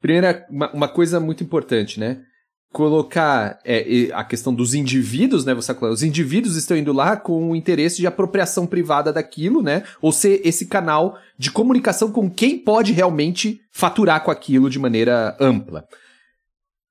primeira, 0.00 0.46
uma, 0.50 0.72
uma 0.72 0.88
coisa 0.88 1.20
muito 1.20 1.44
importante, 1.44 2.00
né? 2.00 2.22
Colocar 2.70 3.58
é, 3.64 4.10
a 4.12 4.24
questão 4.24 4.52
dos 4.54 4.74
indivíduos, 4.74 5.44
né? 5.44 5.54
Você 5.54 5.74
falou, 5.74 5.92
os 5.92 6.02
indivíduos 6.02 6.56
estão 6.56 6.76
indo 6.76 6.92
lá 6.92 7.16
com 7.16 7.50
o 7.50 7.56
interesse 7.56 7.98
de 7.98 8.06
apropriação 8.06 8.66
privada 8.66 9.12
daquilo, 9.12 9.62
né? 9.62 9.84
Ou 10.02 10.12
ser 10.12 10.40
esse 10.44 10.66
canal 10.66 11.18
de 11.38 11.50
comunicação 11.50 12.10
com 12.10 12.30
quem 12.30 12.58
pode 12.58 12.92
realmente 12.92 13.60
faturar 13.72 14.22
com 14.22 14.30
aquilo 14.30 14.68
de 14.68 14.78
maneira 14.78 15.36
ampla. 15.40 15.84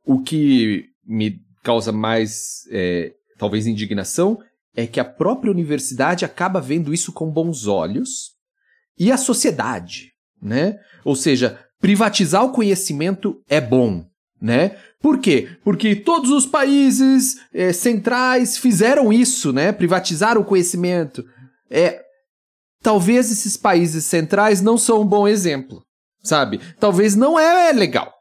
O 0.05 0.21
que 0.21 0.85
me 1.05 1.39
causa 1.63 1.91
mais, 1.91 2.61
é, 2.71 3.11
talvez, 3.37 3.67
indignação 3.67 4.39
é 4.77 4.85
que 4.85 4.99
a 4.99 5.05
própria 5.05 5.51
universidade 5.51 6.23
acaba 6.23 6.61
vendo 6.61 6.93
isso 6.93 7.11
com 7.11 7.31
bons 7.31 7.65
olhos 7.65 8.35
e 8.95 9.11
a 9.11 9.17
sociedade, 9.17 10.11
né? 10.39 10.77
Ou 11.03 11.15
seja, 11.15 11.59
privatizar 11.79 12.45
o 12.45 12.51
conhecimento 12.51 13.41
é 13.49 13.59
bom, 13.59 14.05
né? 14.39 14.77
Por 15.01 15.17
quê? 15.17 15.49
Porque 15.63 15.95
todos 15.95 16.29
os 16.29 16.45
países 16.45 17.37
eh, 17.51 17.73
centrais 17.73 18.59
fizeram 18.59 19.11
isso, 19.11 19.51
né? 19.51 19.71
Privatizaram 19.71 20.41
o 20.41 20.45
conhecimento. 20.45 21.25
É, 21.71 21.99
talvez 22.83 23.31
esses 23.31 23.57
países 23.57 24.05
centrais 24.05 24.61
não 24.61 24.77
são 24.77 25.01
um 25.01 25.07
bom 25.07 25.27
exemplo, 25.27 25.83
sabe? 26.21 26.61
Talvez 26.79 27.15
não 27.15 27.39
é 27.39 27.73
legal. 27.73 28.13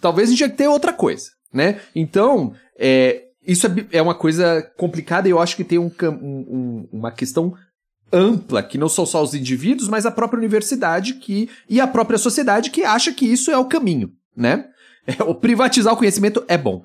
Talvez 0.00 0.28
a 0.28 0.30
gente 0.30 0.38
tinha 0.38 0.50
que 0.50 0.56
ter 0.56 0.68
outra 0.68 0.92
coisa, 0.92 1.28
né? 1.52 1.80
Então, 1.92 2.54
é, 2.78 3.23
isso 3.46 3.66
é, 3.66 3.70
é 3.92 4.02
uma 4.02 4.14
coisa 4.14 4.62
complicada 4.76 5.28
e 5.28 5.30
eu 5.30 5.38
acho 5.40 5.56
que 5.56 5.64
tem 5.64 5.78
um 5.78 5.90
um- 6.02 6.08
um- 6.12 6.88
uma 6.92 7.10
questão 7.12 7.54
ampla, 8.12 8.62
que 8.62 8.78
não 8.78 8.88
são 8.88 9.04
só 9.04 9.22
os 9.22 9.34
indivíduos, 9.34 9.88
mas 9.88 10.06
a 10.06 10.10
própria 10.10 10.38
universidade 10.38 11.14
que, 11.14 11.48
e 11.68 11.80
a 11.80 11.86
própria 11.86 12.18
sociedade 12.18 12.70
que 12.70 12.84
acha 12.84 13.12
que 13.12 13.26
isso 13.26 13.50
é 13.50 13.58
o 13.58 13.64
caminho, 13.66 14.12
né? 14.36 14.66
É, 15.06 15.22
o 15.22 15.34
privatizar 15.34 15.92
o 15.92 15.98
conhecimento 15.98 16.42
é 16.48 16.56
bom. 16.56 16.82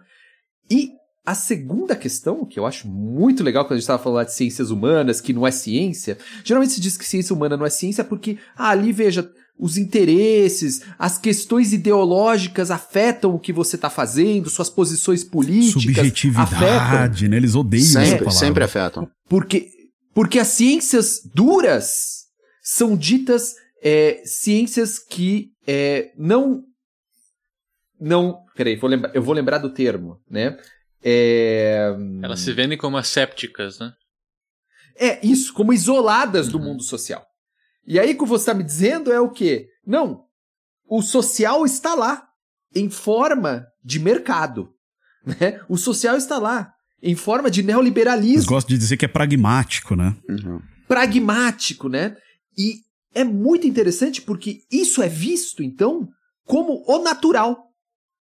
E 0.69 0.91
a 1.25 1.33
segunda 1.33 1.95
questão, 1.95 2.43
que 2.43 2.59
eu 2.59 2.65
acho 2.65 2.85
muito 2.85 3.41
legal 3.45 3.63
quando 3.63 3.73
a 3.73 3.75
gente 3.75 3.83
estava 3.83 4.03
falando 4.03 4.25
de 4.25 4.33
ciências 4.33 4.71
humanas, 4.71 5.21
que 5.21 5.31
não 5.31 5.47
é 5.47 5.51
ciência, 5.51 6.17
geralmente 6.43 6.73
se 6.73 6.81
diz 6.81 6.97
que 6.97 7.05
ciência 7.05 7.33
humana 7.33 7.55
não 7.55 7.65
é 7.65 7.69
ciência 7.69 8.03
porque, 8.03 8.37
ah, 8.57 8.71
ali 8.71 8.91
veja, 8.91 9.31
os 9.59 9.77
interesses, 9.77 10.81
as 10.97 11.17
questões 11.17 11.73
ideológicas 11.73 12.71
afetam 12.71 13.35
o 13.35 13.39
que 13.39 13.51
você 13.51 13.75
está 13.75 13.89
fazendo, 13.89 14.49
suas 14.49 14.69
posições 14.69 15.23
políticas 15.23 15.75
afetam. 15.75 15.93
Subjetividade, 15.93 17.27
né? 17.27 17.37
Eles 17.37 17.55
odeiam 17.55 17.83
essa 17.83 17.99
Sempre, 18.05 18.25
palavra. 18.25 18.31
sempre 18.31 18.63
afetam. 18.63 19.11
Porque, 19.27 19.69
porque 20.13 20.39
as 20.39 20.47
ciências 20.47 21.19
duras 21.35 22.25
são 22.63 22.95
ditas 22.95 23.53
é, 23.83 24.21
ciências 24.25 24.97
que 24.97 25.49
é, 25.67 26.11
não. 26.17 26.63
Não. 27.99 28.39
Peraí, 28.55 28.77
vou 28.77 28.89
lembrar, 28.89 29.13
eu 29.13 29.21
vou 29.21 29.33
lembrar 29.33 29.57
do 29.57 29.69
termo, 29.69 30.21
né? 30.29 30.57
É, 31.03 31.93
Elas 32.23 32.39
se 32.39 32.51
vendem 32.53 32.77
como 32.77 32.97
assépticas, 32.97 33.79
né? 33.79 33.91
é 34.99 35.25
isso, 35.25 35.53
como 35.53 35.71
isoladas 35.71 36.49
do 36.49 36.59
mundo 36.59 36.83
social. 36.83 37.25
E 37.89 37.99
aí 37.99 38.11
o 38.11 38.17
que 38.19 38.25
você 38.25 38.43
está 38.43 38.53
me 38.53 38.63
dizendo 38.63 39.11
é 39.11 39.19
o 39.19 39.31
quê? 39.31 39.67
Não, 39.83 40.23
o 40.87 41.01
social 41.01 41.65
está 41.65 41.95
lá, 41.95 42.23
em 42.75 42.87
forma 42.87 43.65
de 43.83 43.99
mercado. 43.99 44.69
Né? 45.25 45.59
O 45.67 45.75
social 45.75 46.15
está 46.15 46.37
lá, 46.37 46.71
em 47.01 47.15
forma 47.15 47.49
de 47.49 47.61
Eles 47.61 47.67
neoliberalismo. 47.67 48.47
gostam 48.47 48.75
de 48.75 48.79
dizer 48.79 48.95
que 48.95 49.05
é 49.05 49.07
pragmático, 49.07 49.95
né? 49.95 50.15
Uhum. 50.29 50.61
pragmático, 50.87 51.89
né? 51.89 52.15
E 52.55 52.75
é 53.13 53.23
muito 53.23 53.65
interessante 53.65 54.21
porque 54.21 54.61
isso 54.71 55.01
é 55.01 55.09
visto, 55.09 55.63
então, 55.63 56.07
como 56.45 56.83
o 56.87 56.99
natural, 56.99 57.71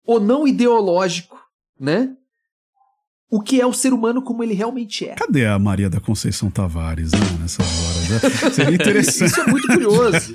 o 0.05 0.19
não 0.19 0.47
ideológico, 0.47 1.39
né? 1.79 2.15
O 3.29 3.41
que 3.41 3.59
é 3.59 3.65
o 3.65 3.73
ser 3.73 3.91
humano 3.91 4.21
como 4.21 4.41
ele 4.41 4.53
realmente 4.53 5.05
é. 5.05 5.15
Cadê 5.15 5.45
a 5.45 5.59
Maria 5.59 5.89
da 5.89 5.99
Conceição 5.99 6.49
Tavares, 6.49 7.11
né? 7.11 7.19
Nessas 7.41 7.65
horas. 7.65 8.09
né? 8.09 8.51
Seria 8.51 8.75
interessante. 8.75 9.27
Isso 9.31 9.41
é 9.41 9.47
muito 9.47 9.67
curioso, 9.67 10.31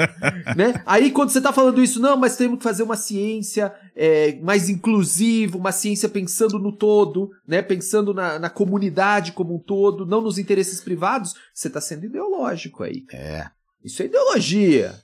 né? 0.54 0.82
Aí 0.84 1.10
quando 1.10 1.30
você 1.30 1.40
tá 1.40 1.54
falando 1.54 1.82
isso, 1.82 1.98
não, 2.00 2.18
mas 2.18 2.36
temos 2.36 2.58
que 2.58 2.64
fazer 2.64 2.82
uma 2.82 2.96
ciência 2.96 3.72
é, 3.96 4.38
mais 4.42 4.68
inclusiva, 4.68 5.56
uma 5.56 5.72
ciência 5.72 6.06
pensando 6.06 6.58
no 6.58 6.70
todo, 6.70 7.30
né? 7.48 7.62
Pensando 7.62 8.12
na, 8.12 8.38
na 8.38 8.50
comunidade 8.50 9.32
como 9.32 9.54
um 9.54 9.58
todo, 9.58 10.04
não 10.04 10.20
nos 10.20 10.36
interesses 10.36 10.78
privados, 10.80 11.34
você 11.54 11.70
tá 11.70 11.80
sendo 11.80 12.04
ideológico 12.04 12.82
aí. 12.82 13.04
É. 13.10 13.46
Isso 13.82 14.02
é 14.02 14.06
ideologia. 14.06 14.94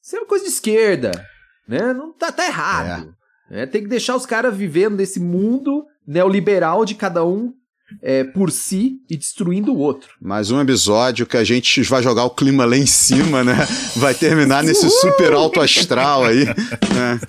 Isso 0.00 0.14
é 0.14 0.20
uma 0.20 0.28
coisa 0.28 0.44
de 0.44 0.50
esquerda. 0.50 1.10
Né? 1.66 1.92
Não 1.92 2.12
tá, 2.12 2.30
tá 2.30 2.46
errado. 2.46 3.14
né? 3.50 3.66
Tem 3.66 3.82
que 3.82 3.88
deixar 3.88 4.14
os 4.14 4.24
caras 4.24 4.56
vivendo 4.56 4.96
nesse 4.96 5.18
mundo 5.18 5.84
neoliberal 6.06 6.84
de 6.84 6.94
cada 6.94 7.24
um 7.24 7.52
é, 8.02 8.24
por 8.24 8.50
si 8.50 8.96
e 9.08 9.16
destruindo 9.16 9.72
o 9.72 9.78
outro. 9.78 10.10
Mais 10.20 10.50
um 10.50 10.60
episódio 10.60 11.26
que 11.26 11.36
a 11.36 11.44
gente 11.44 11.82
vai 11.82 12.02
jogar 12.02 12.24
o 12.24 12.30
clima 12.30 12.64
lá 12.64 12.76
em 12.76 12.86
cima, 12.86 13.44
né? 13.44 13.56
Vai 13.96 14.14
terminar 14.14 14.62
nesse 14.64 14.88
super 14.88 15.32
alto 15.32 15.60
astral 15.60 16.24
aí. 16.24 16.44
Né? 16.46 17.20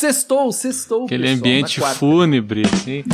Sextou, 0.00 0.50
sextou. 0.52 1.04
Aquele 1.04 1.24
pessoal, 1.24 1.38
ambiente 1.38 1.80
fúnebre, 1.98 2.62
assim. 2.72 3.04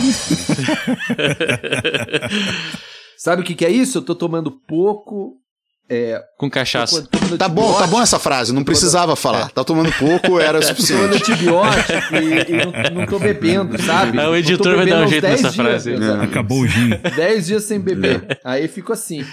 Sabe 3.19 3.43
o 3.43 3.45
que, 3.45 3.55
que 3.55 3.65
é 3.65 3.71
isso? 3.71 3.99
Eu 3.99 4.03
tô 4.03 4.15
tomando 4.15 4.53
pouco. 4.53 5.37
É, 5.89 6.21
Com 6.37 6.51
cachaça. 6.51 7.07
tô 7.11 7.37
Tá 7.39 7.49
bom, 7.49 7.73
tá 7.79 7.87
bom 7.87 8.03
essa 8.03 8.19
frase, 8.19 8.53
não 8.53 8.65
precisava 8.65 9.15
falar. 9.15 9.51
Tá 9.51 9.63
tomando 9.63 9.93
pouco, 9.93 10.39
era 10.41 10.59
o 10.59 10.61
Tô 10.61 10.67
tomando 10.75 11.13
suficiente. 11.13 11.15
antibiótico 11.33 12.17
e, 12.17 12.53
e 12.53 12.57
não, 12.93 13.01
não 13.01 13.07
tô 13.07 13.19
bebendo, 13.21 13.81
sabe? 13.83 14.19
Ah, 14.19 14.29
o 14.31 14.37
editor 14.37 14.75
vai 14.77 14.87
dar 14.87 15.05
um 15.05 15.09
jeito 15.09 15.23
10 15.23 15.43
nessa 15.43 15.55
dias, 15.55 15.67
frase 15.67 15.91
aí. 15.91 15.97
exato. 15.97 16.23
Acabou 16.25 16.61
o 16.63 16.67
gin. 16.67 16.91
10 17.15 17.47
dias 17.47 17.63
sem 17.65 17.79
beber. 17.81 18.39
Aí 18.45 18.67
fico 18.67 18.93
assim. 18.93 19.25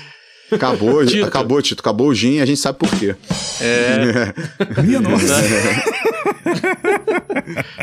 Acabou, 0.51 1.03
Tito. 1.03 1.25
acabou, 1.25 1.61
Tito. 1.61 1.79
Acabou 1.81 2.07
o 2.09 2.13
gin 2.13 2.33
e 2.33 2.41
a 2.41 2.45
gente 2.45 2.59
sabe 2.59 2.77
por 2.77 2.89
quê. 2.99 3.15
É, 3.59 4.81
Minha 4.83 4.99
nossa. 5.01 5.33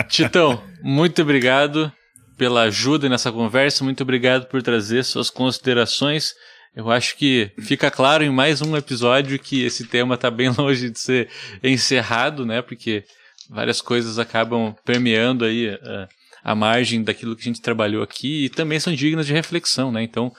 Titão, 0.09 0.62
muito 0.82 1.22
obrigado 1.22 1.92
pela 2.36 2.62
ajuda 2.62 3.09
nessa 3.09 3.30
conversa, 3.32 3.84
muito 3.84 4.02
obrigado 4.02 4.47
por 4.47 4.62
trazer 4.62 5.05
suas 5.05 5.28
considerações. 5.30 6.32
Eu 6.74 6.90
acho 6.90 7.16
que 7.16 7.51
fica 7.59 7.90
claro 7.90 8.22
em 8.22 8.30
mais 8.30 8.62
um 8.62 8.76
episódio 8.76 9.38
que 9.38 9.64
esse 9.64 9.86
tema 9.86 10.14
está 10.14 10.30
bem 10.30 10.48
longe 10.56 10.90
de 10.90 10.98
ser 10.98 11.28
encerrado, 11.62 12.47
né? 12.47 12.62
Porque 12.62 13.05
várias 13.48 13.80
coisas 13.80 14.18
acabam 14.18 14.74
permeando 14.84 15.44
aí 15.44 15.68
a, 15.68 16.09
a 16.44 16.55
margem 16.55 17.02
daquilo 17.02 17.34
que 17.34 17.42
a 17.42 17.44
gente 17.44 17.60
trabalhou 17.60 18.02
aqui 18.02 18.44
e 18.44 18.48
também 18.48 18.78
são 18.78 18.94
dignas 18.94 19.26
de 19.26 19.32
reflexão, 19.32 19.90
né? 19.90 20.02
Então, 20.02 20.32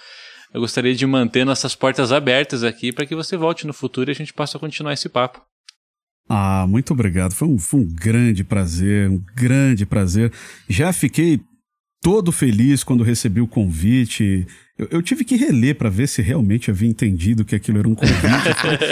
eu 0.53 0.61
gostaria 0.61 0.95
de 0.95 1.05
manter 1.05 1.45
nossas 1.45 1.75
portas 1.75 2.11
abertas 2.11 2.63
aqui 2.63 2.93
para 2.93 3.05
que 3.05 3.15
você 3.15 3.35
volte 3.35 3.67
no 3.67 3.73
futuro 3.73 4.09
e 4.09 4.13
a 4.13 4.15
gente 4.15 4.33
possa 4.33 4.57
continuar 4.57 4.93
esse 4.93 5.09
papo. 5.09 5.41
Ah, 6.29 6.65
muito 6.67 6.93
obrigado. 6.93 7.33
Foi 7.33 7.47
um, 7.47 7.59
foi 7.59 7.81
um 7.81 7.93
grande 7.93 8.43
prazer, 8.43 9.09
um 9.09 9.21
grande 9.35 9.85
prazer. 9.85 10.31
Já 10.69 10.93
fiquei 10.93 11.41
todo 12.01 12.31
feliz 12.31 12.83
quando 12.83 13.03
recebi 13.03 13.41
o 13.41 13.47
convite. 13.47 14.45
Eu, 14.81 14.87
eu 14.91 15.01
tive 15.03 15.23
que 15.23 15.35
reler 15.35 15.75
para 15.75 15.89
ver 15.89 16.07
se 16.07 16.21
realmente 16.23 16.71
havia 16.71 16.89
entendido 16.89 17.45
que 17.45 17.55
aquilo 17.55 17.77
era 17.77 17.87
um 17.87 17.93
convite. 17.93 18.17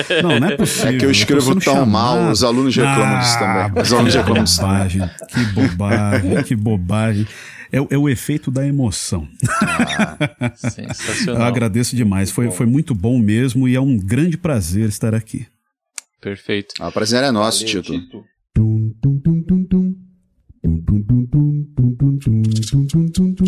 Eu 0.10 0.22
não, 0.24 0.40
não 0.40 0.48
é 0.48 0.56
possível. 0.56 0.92
É 0.92 0.98
que 0.98 1.06
eu 1.06 1.12
escrevo 1.12 1.54
tão 1.60 1.74
chamado. 1.74 1.90
mal, 1.90 2.32
os 2.32 2.44
alunos 2.44 2.76
reclamam 2.76 3.20
disso 3.20 3.40
também. 3.40 3.82
Os 3.82 3.92
alunos 3.94 4.12
que 4.14 4.18
reclamam 4.20 4.44
disso 4.44 4.62
bobagem, 4.62 5.02
que 5.34 5.46
bobagem, 5.54 6.44
que 6.44 6.56
bobagem. 6.56 7.28
É, 7.72 7.82
o- 7.82 7.88
é 7.92 7.98
o 7.98 8.08
efeito 8.10 8.50
da 8.52 8.66
emoção. 8.66 9.28
Eu 10.40 10.70
Sensacional. 10.72 11.42
agradeço 11.44 11.96
demais. 11.96 12.30
Foi, 12.32 12.50
foi 12.52 12.66
muito 12.66 12.94
bom 12.96 13.18
mesmo 13.20 13.68
e 13.68 13.76
é 13.76 13.82
um 13.82 13.98
grande 13.98 14.38
prazer 14.38 14.90
estar 14.90 15.14
aqui. 15.16 15.46
Perfeito. 16.22 16.74
Ah, 16.80 16.90
O 16.90 16.92
prazer 16.92 17.24
é 17.24 17.32
nosso, 17.32 17.66
Valeu, 17.66 17.82
Tito. 17.84 18.24
Tum, 18.54 18.94
tum, 19.02 19.20
tum, 19.20 19.44
tum, 19.44 19.64
tum. 19.66 19.96
Tum, 20.62 20.82
tum, 20.82 21.04
tum, 21.04 21.26
tum, 21.26 21.66
tum, 21.76 21.96
tum, 21.96 22.18
tum, 22.20 22.44
tum, 22.44 22.88
tum, 22.88 23.08
tum, 23.08 23.34
tum. 23.34 23.46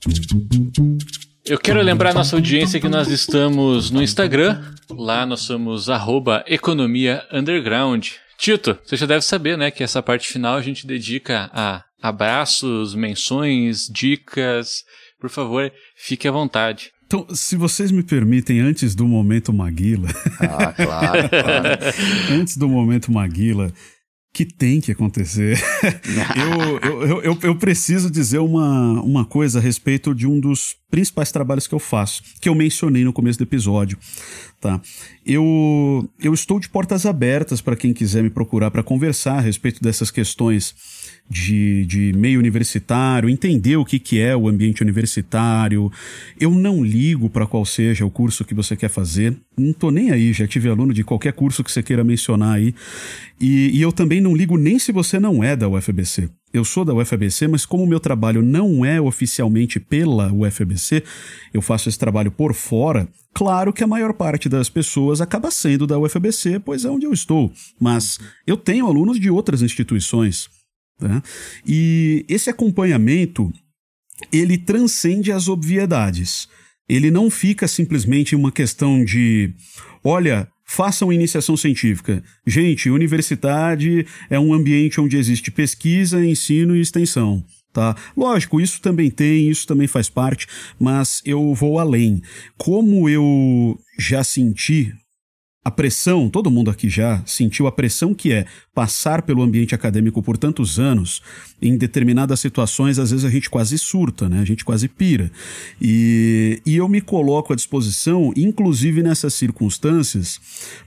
Tum, 0.00 0.10
tum, 0.28 0.40
tum, 0.48 0.70
tum. 0.70 0.98
Eu 1.46 1.58
quero 1.58 1.82
lembrar 1.82 2.10
a 2.10 2.14
nossa 2.14 2.36
audiência 2.36 2.80
que 2.80 2.88
nós 2.88 3.08
estamos 3.08 3.90
no 3.90 4.02
Instagram. 4.02 4.62
Lá 4.88 5.26
nós 5.26 5.40
somos 5.40 5.90
arroba 5.90 6.42
economia 6.46 7.22
underground. 7.30 8.12
Tito, 8.38 8.78
você 8.82 8.96
já 8.96 9.04
deve 9.04 9.22
saber, 9.22 9.58
né, 9.58 9.70
que 9.70 9.82
essa 9.82 10.02
parte 10.02 10.26
final 10.26 10.56
a 10.56 10.62
gente 10.62 10.86
dedica 10.86 11.50
a 11.52 11.84
abraços, 12.00 12.94
menções, 12.94 13.86
dicas. 13.92 14.84
Por 15.20 15.28
favor, 15.28 15.70
fique 15.94 16.26
à 16.26 16.32
vontade. 16.32 16.92
Então, 17.06 17.26
se 17.34 17.56
vocês 17.56 17.90
me 17.90 18.02
permitem, 18.02 18.60
antes 18.60 18.94
do 18.94 19.06
momento 19.06 19.52
Maguila. 19.52 20.08
Ah, 20.40 20.72
claro, 20.72 21.28
claro. 21.28 21.78
antes 22.40 22.56
do 22.56 22.66
momento 22.66 23.12
Maguila, 23.12 23.70
que 24.34 24.44
tem 24.44 24.80
que 24.80 24.90
acontecer. 24.90 25.56
eu, 26.82 26.90
eu, 26.90 27.22
eu, 27.22 27.38
eu, 27.40 27.56
preciso 27.56 28.10
dizer 28.10 28.40
uma, 28.40 29.00
uma 29.00 29.24
coisa 29.24 29.60
a 29.60 29.62
respeito 29.62 30.12
de 30.12 30.26
um 30.26 30.40
dos 30.40 30.74
principais 30.90 31.30
trabalhos 31.30 31.68
que 31.68 31.74
eu 31.74 31.78
faço, 31.78 32.20
que 32.40 32.48
eu 32.48 32.54
mencionei 32.54 33.04
no 33.04 33.12
começo 33.12 33.38
do 33.38 33.44
episódio. 33.44 33.96
Tá? 34.60 34.80
Eu, 35.24 36.10
eu 36.20 36.34
estou 36.34 36.58
de 36.58 36.68
portas 36.68 37.06
abertas 37.06 37.60
para 37.60 37.76
quem 37.76 37.94
quiser 37.94 38.24
me 38.24 38.30
procurar 38.30 38.72
para 38.72 38.82
conversar 38.82 39.38
a 39.38 39.40
respeito 39.40 39.80
dessas 39.80 40.10
questões 40.10 40.74
de, 41.28 41.86
de 41.86 42.12
meio 42.12 42.38
universitário, 42.38 43.28
entender 43.28 43.76
o 43.76 43.84
que, 43.84 43.98
que 43.98 44.20
é 44.20 44.36
o 44.36 44.48
ambiente 44.48 44.82
universitário. 44.82 45.90
Eu 46.38 46.50
não 46.50 46.84
ligo 46.84 47.30
para 47.30 47.46
qual 47.46 47.64
seja 47.64 48.04
o 48.04 48.10
curso 48.10 48.44
que 48.44 48.54
você 48.54 48.76
quer 48.76 48.90
fazer. 48.90 49.34
Não 49.56 49.72
tô 49.72 49.90
nem 49.90 50.10
aí, 50.10 50.32
já 50.32 50.46
tive 50.46 50.68
aluno 50.68 50.92
de 50.92 51.02
qualquer 51.02 51.32
curso 51.32 51.64
que 51.64 51.72
você 51.72 51.82
queira 51.82 52.04
mencionar 52.04 52.56
aí. 52.56 52.74
E, 53.40 53.70
e 53.76 53.80
eu 53.80 53.92
também 53.92 54.20
não 54.20 54.34
ligo 54.34 54.56
nem 54.56 54.78
se 54.78 54.92
você 54.92 55.18
não 55.18 55.42
é 55.42 55.56
da 55.56 55.68
UFBC. 55.68 56.28
Eu 56.52 56.64
sou 56.64 56.84
da 56.84 56.94
UFBC, 56.94 57.48
mas 57.48 57.66
como 57.66 57.82
o 57.82 57.86
meu 57.86 57.98
trabalho 57.98 58.40
não 58.40 58.84
é 58.84 59.00
oficialmente 59.00 59.80
pela 59.80 60.32
UFBC, 60.32 61.02
eu 61.52 61.60
faço 61.60 61.88
esse 61.88 61.98
trabalho 61.98 62.30
por 62.30 62.54
fora. 62.54 63.08
Claro 63.32 63.72
que 63.72 63.82
a 63.82 63.88
maior 63.88 64.12
parte 64.12 64.48
das 64.48 64.68
pessoas 64.68 65.20
acaba 65.20 65.50
sendo 65.50 65.84
da 65.84 65.98
UFBC, 65.98 66.60
pois 66.60 66.84
é 66.84 66.88
onde 66.88 67.06
eu 67.06 67.12
estou. 67.12 67.52
Mas 67.80 68.20
eu 68.46 68.56
tenho 68.56 68.86
alunos 68.86 69.18
de 69.18 69.28
outras 69.28 69.62
instituições. 69.62 70.48
Tá? 70.98 71.22
E 71.66 72.24
esse 72.28 72.48
acompanhamento 72.50 73.52
ele 74.32 74.56
transcende 74.56 75.32
as 75.32 75.48
obviedades. 75.48 76.48
Ele 76.88 77.10
não 77.10 77.30
fica 77.30 77.66
simplesmente 77.66 78.36
uma 78.36 78.52
questão 78.52 79.04
de, 79.04 79.54
olha, 80.02 80.48
façam 80.66 81.12
iniciação 81.12 81.56
científica. 81.56 82.22
Gente, 82.46 82.90
universidade 82.90 84.06
é 84.28 84.38
um 84.38 84.52
ambiente 84.52 85.00
onde 85.00 85.16
existe 85.16 85.50
pesquisa, 85.50 86.24
ensino 86.24 86.76
e 86.76 86.80
extensão. 86.80 87.44
Tá? 87.72 87.96
Lógico, 88.16 88.60
isso 88.60 88.80
também 88.80 89.10
tem, 89.10 89.50
isso 89.50 89.66
também 89.66 89.88
faz 89.88 90.08
parte, 90.08 90.46
mas 90.78 91.20
eu 91.24 91.52
vou 91.54 91.78
além. 91.78 92.22
Como 92.56 93.08
eu 93.08 93.76
já 93.98 94.22
senti 94.22 94.92
a 95.64 95.70
pressão, 95.70 96.28
todo 96.28 96.50
mundo 96.50 96.70
aqui 96.70 96.90
já 96.90 97.22
sentiu 97.24 97.66
a 97.66 97.72
pressão 97.72 98.12
que 98.12 98.32
é 98.32 98.44
passar 98.74 99.22
pelo 99.22 99.42
ambiente 99.42 99.74
acadêmico 99.74 100.22
por 100.22 100.36
tantos 100.36 100.78
anos, 100.78 101.22
em 101.62 101.78
determinadas 101.78 102.40
situações, 102.40 102.98
às 102.98 103.10
vezes 103.10 103.24
a 103.24 103.30
gente 103.30 103.48
quase 103.48 103.78
surta, 103.78 104.28
né? 104.28 104.40
A 104.40 104.44
gente 104.44 104.64
quase 104.64 104.88
pira. 104.88 105.30
E, 105.80 106.60
e 106.66 106.76
eu 106.76 106.86
me 106.88 107.00
coloco 107.00 107.52
à 107.52 107.56
disposição, 107.56 108.32
inclusive 108.36 109.02
nessas 109.02 109.32
circunstâncias, 109.32 110.38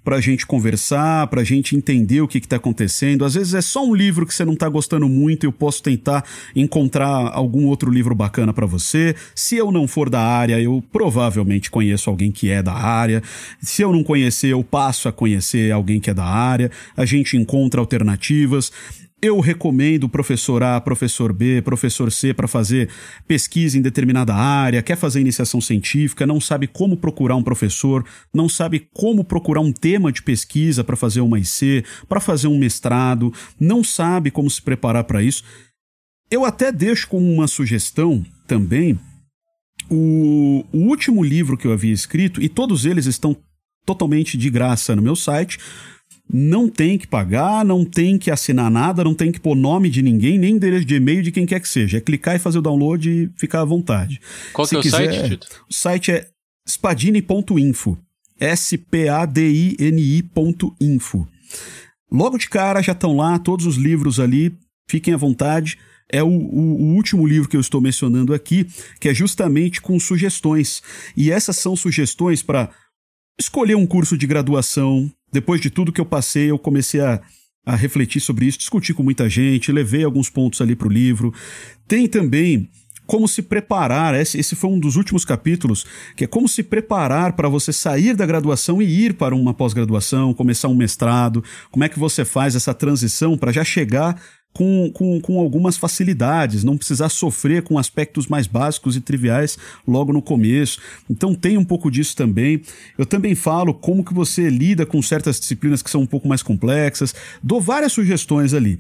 para 0.04 0.18
a 0.18 0.22
gente 0.22 0.46
conversar, 0.46 1.26
para 1.28 1.42
a 1.42 1.44
gente 1.44 1.76
entender 1.76 2.22
o 2.22 2.28
que 2.28 2.38
está 2.38 2.58
acontecendo. 2.58 3.26
Às 3.26 3.34
vezes 3.34 3.56
é 3.56 3.62
só 3.62 3.84
um 3.84 3.96
livro 3.96 4.28
que 4.28 4.36
você 4.36 4.46
não 4.46 4.54
está 4.54 4.70
gostando 4.70 5.10
muito 5.10 5.46
e 5.46 5.48
eu 5.48 5.52
posso 5.52 5.82
tentar 5.82 6.24
encontrar 6.56 7.32
algum 7.34 7.66
outro 7.66 7.90
livro 7.90 8.14
bacana 8.14 8.54
para 8.54 8.68
você. 8.68 9.16
Se 9.34 9.56
eu 9.56 9.72
não 9.72 9.88
for 9.88 10.10
da 10.10 10.22
área, 10.22 10.60
eu 10.60 10.84
provavelmente 10.92 11.72
conheço 11.72 12.10
alguém 12.10 12.32
que 12.32 12.52
é 12.52 12.62
da 12.62 12.74
área. 12.74 13.24
Se 13.60 13.82
eu 13.82 13.92
não 13.92 14.04
conhecer, 14.04 14.50
eu 14.50 14.64
passo 14.70 15.08
a 15.08 15.12
conhecer 15.12 15.72
alguém 15.72 16.00
que 16.00 16.10
é 16.10 16.14
da 16.14 16.26
área, 16.26 16.72
a 16.96 17.06
gente 17.06 17.38
encontra 17.38 17.80
alternativas. 17.80 18.72
Eu 19.20 19.40
recomendo 19.40 20.08
professor 20.08 20.62
A, 20.62 20.80
professor 20.80 21.34
B, 21.34 21.60
professor 21.64 22.12
C 22.12 22.36
para 22.36 22.48
fazer 22.48 22.88
pesquisa 23.28 23.76
em 23.76 23.82
determinada 23.82 24.36
área, 24.36 24.84
quer 24.84 24.96
fazer 24.96 25.20
iniciação 25.20 25.60
científica, 25.60 26.28
não 26.28 26.40
sabe 26.40 26.68
como 26.68 26.96
procurar 26.96 27.36
um 27.36 27.42
professor, 27.42 28.06
não 28.32 28.48
sabe 28.48 28.88
como 28.94 29.24
procurar 29.24 29.62
um 29.62 29.72
tema 29.72 30.12
de 30.12 30.22
pesquisa 30.22 30.84
para 30.84 30.96
fazer 30.96 31.22
uma 31.22 31.40
IC, 31.40 31.84
para 32.08 32.20
fazer 32.20 32.48
um 32.48 32.60
mestrado, 32.60 33.34
não 33.60 33.84
sabe 33.84 34.30
como 34.30 34.52
se 34.52 34.62
preparar 34.62 35.06
para 35.06 35.24
isso. 35.24 35.44
Eu 36.30 36.46
até 36.46 36.72
deixo 36.72 37.08
como 37.08 37.26
uma 37.34 37.48
sugestão 37.48 38.24
também 38.46 39.00
o, 39.90 40.66
o 40.72 40.78
último 40.80 41.24
livro 41.24 41.58
que 41.58 41.66
eu 41.66 41.72
havia 41.72 41.94
escrito, 41.94 42.42
e 42.42 42.50
todos 42.50 42.86
eles 42.86 43.06
estão 43.06 43.36
totalmente 43.88 44.38
de 44.38 44.50
graça 44.50 44.94
no 44.96 45.02
meu 45.02 45.16
site. 45.16 45.58
Não 46.32 46.68
tem 46.68 46.98
que 46.98 47.08
pagar, 47.08 47.64
não 47.64 47.86
tem 47.86 48.18
que 48.18 48.30
assinar 48.30 48.70
nada, 48.70 49.02
não 49.02 49.14
tem 49.14 49.32
que 49.32 49.40
pôr 49.40 49.56
nome 49.56 49.90
de 49.90 50.02
ninguém, 50.02 50.38
nem 50.38 50.56
endereço 50.56 50.84
de 50.84 50.96
e-mail 50.96 51.24
de 51.24 51.32
quem 51.32 51.46
quer 51.46 51.62
que 51.62 51.70
seja. 51.70 52.00
É 52.00 52.02
clicar 52.02 52.36
e 52.36 52.40
fazer 52.40 52.60
o 52.60 52.62
download 52.62 53.10
e 53.10 53.30
ficar 53.40 53.62
à 53.62 53.66
vontade. 53.66 54.20
Qual 54.52 54.68
que 54.68 54.76
é 54.76 54.78
o 54.80 54.82
quiser, 54.82 55.14
site, 55.14 55.30
Tito? 55.30 55.48
O 55.70 55.74
site 55.74 56.12
é 56.12 56.28
spadini.info. 56.68 57.98
S-P-A-D-I-N-I.info. 58.40 59.08
Logo 62.12 62.38
de 62.38 62.50
cara 62.50 62.82
já 62.82 62.92
estão 62.92 63.16
lá 63.16 63.40
todos 63.40 63.66
os 63.66 63.78
livros 63.78 64.20
ali, 64.20 64.54
fiquem 64.90 65.14
à 65.14 65.18
vontade. 65.18 65.80
É 66.10 66.22
o, 66.24 66.28
o, 66.28 66.82
o, 66.82 66.96
último 66.96 67.26
livro 67.28 67.50
que 67.50 67.58
eu 67.58 67.62
estou 67.62 67.82
mencionando 67.82 68.34
aqui, 68.34 68.66
que 69.00 69.10
é 69.10 69.14
justamente 69.14 69.82
com 69.82 70.00
sugestões. 70.00 70.82
E 71.18 71.32
essas 71.32 71.58
são 71.58 71.76
sugestões 71.76 72.42
para 72.42 72.70
escolher 73.40 73.76
um 73.76 73.86
curso 73.86 74.18
de 74.18 74.28
graduação. 74.28 75.12
Depois 75.32 75.62
de 75.62 75.70
tudo 75.70 75.92
que 75.92 76.02
eu 76.02 76.06
passei, 76.06 76.50
eu 76.50 76.58
comecei 76.58 77.02
a, 77.02 77.22
a 77.66 77.76
refletir 77.76 78.22
sobre 78.22 78.46
isso, 78.46 78.58
discutir 78.58 78.94
com 78.94 79.04
muita 79.04 79.30
gente, 79.30 79.72
levei 79.72 80.04
alguns 80.04 80.30
pontos 80.30 80.62
ali 80.62 80.76
para 80.76 80.88
o 80.88 80.92
livro. 80.92 81.34
Tem 81.88 82.08
também 82.08 82.70
como 83.06 83.28
se 83.28 83.42
preparar. 83.42 84.14
Esse, 84.14 84.38
esse 84.38 84.56
foi 84.56 84.70
um 84.70 84.80
dos 84.80 84.96
últimos 84.96 85.24
capítulos, 85.24 85.86
que 86.16 86.26
é 86.26 86.28
como 86.28 86.48
se 86.48 86.62
preparar 86.62 87.34
para 87.34 87.50
você 87.50 87.72
sair 87.72 88.16
da 88.16 88.26
graduação 88.26 88.82
e 88.82 89.06
ir 89.06 89.14
para 89.14 89.34
uma 89.34 89.54
pós-graduação, 89.54 90.34
começar 90.34 90.68
um 90.68 90.76
mestrado. 90.76 91.44
Como 91.72 91.84
é 91.84 91.90
que 91.90 91.98
você 91.98 92.26
faz 92.26 92.56
essa 92.56 92.74
transição 92.74 93.38
para 93.38 93.52
já 93.52 93.64
chegar 93.64 94.22
com, 94.58 94.90
com, 94.92 95.22
com 95.22 95.40
algumas 95.40 95.78
facilidades, 95.78 96.64
não 96.64 96.76
precisar 96.76 97.10
sofrer 97.10 97.62
com 97.62 97.78
aspectos 97.78 98.26
mais 98.26 98.48
básicos 98.48 98.96
e 98.96 99.02
triviais 99.02 99.56
logo 99.88 100.12
no 100.12 100.20
começo. 100.20 100.82
Então 101.08 101.36
tem 101.36 101.60
um 101.60 101.64
pouco 101.64 101.92
disso 101.92 102.16
também. 102.16 102.64
Eu 102.98 103.06
também 103.06 103.36
falo 103.36 103.72
como 103.72 104.04
que 104.04 104.16
você 104.16 104.50
lida 104.50 104.84
com 104.84 105.00
certas 105.00 105.40
disciplinas 105.40 105.84
que 105.84 105.92
são 105.92 106.02
um 106.02 106.08
pouco 106.08 106.28
mais 106.28 106.42
complexas, 106.42 107.14
dou 107.44 107.62
várias 107.62 107.94
sugestões 107.94 108.56
ali. 108.56 108.80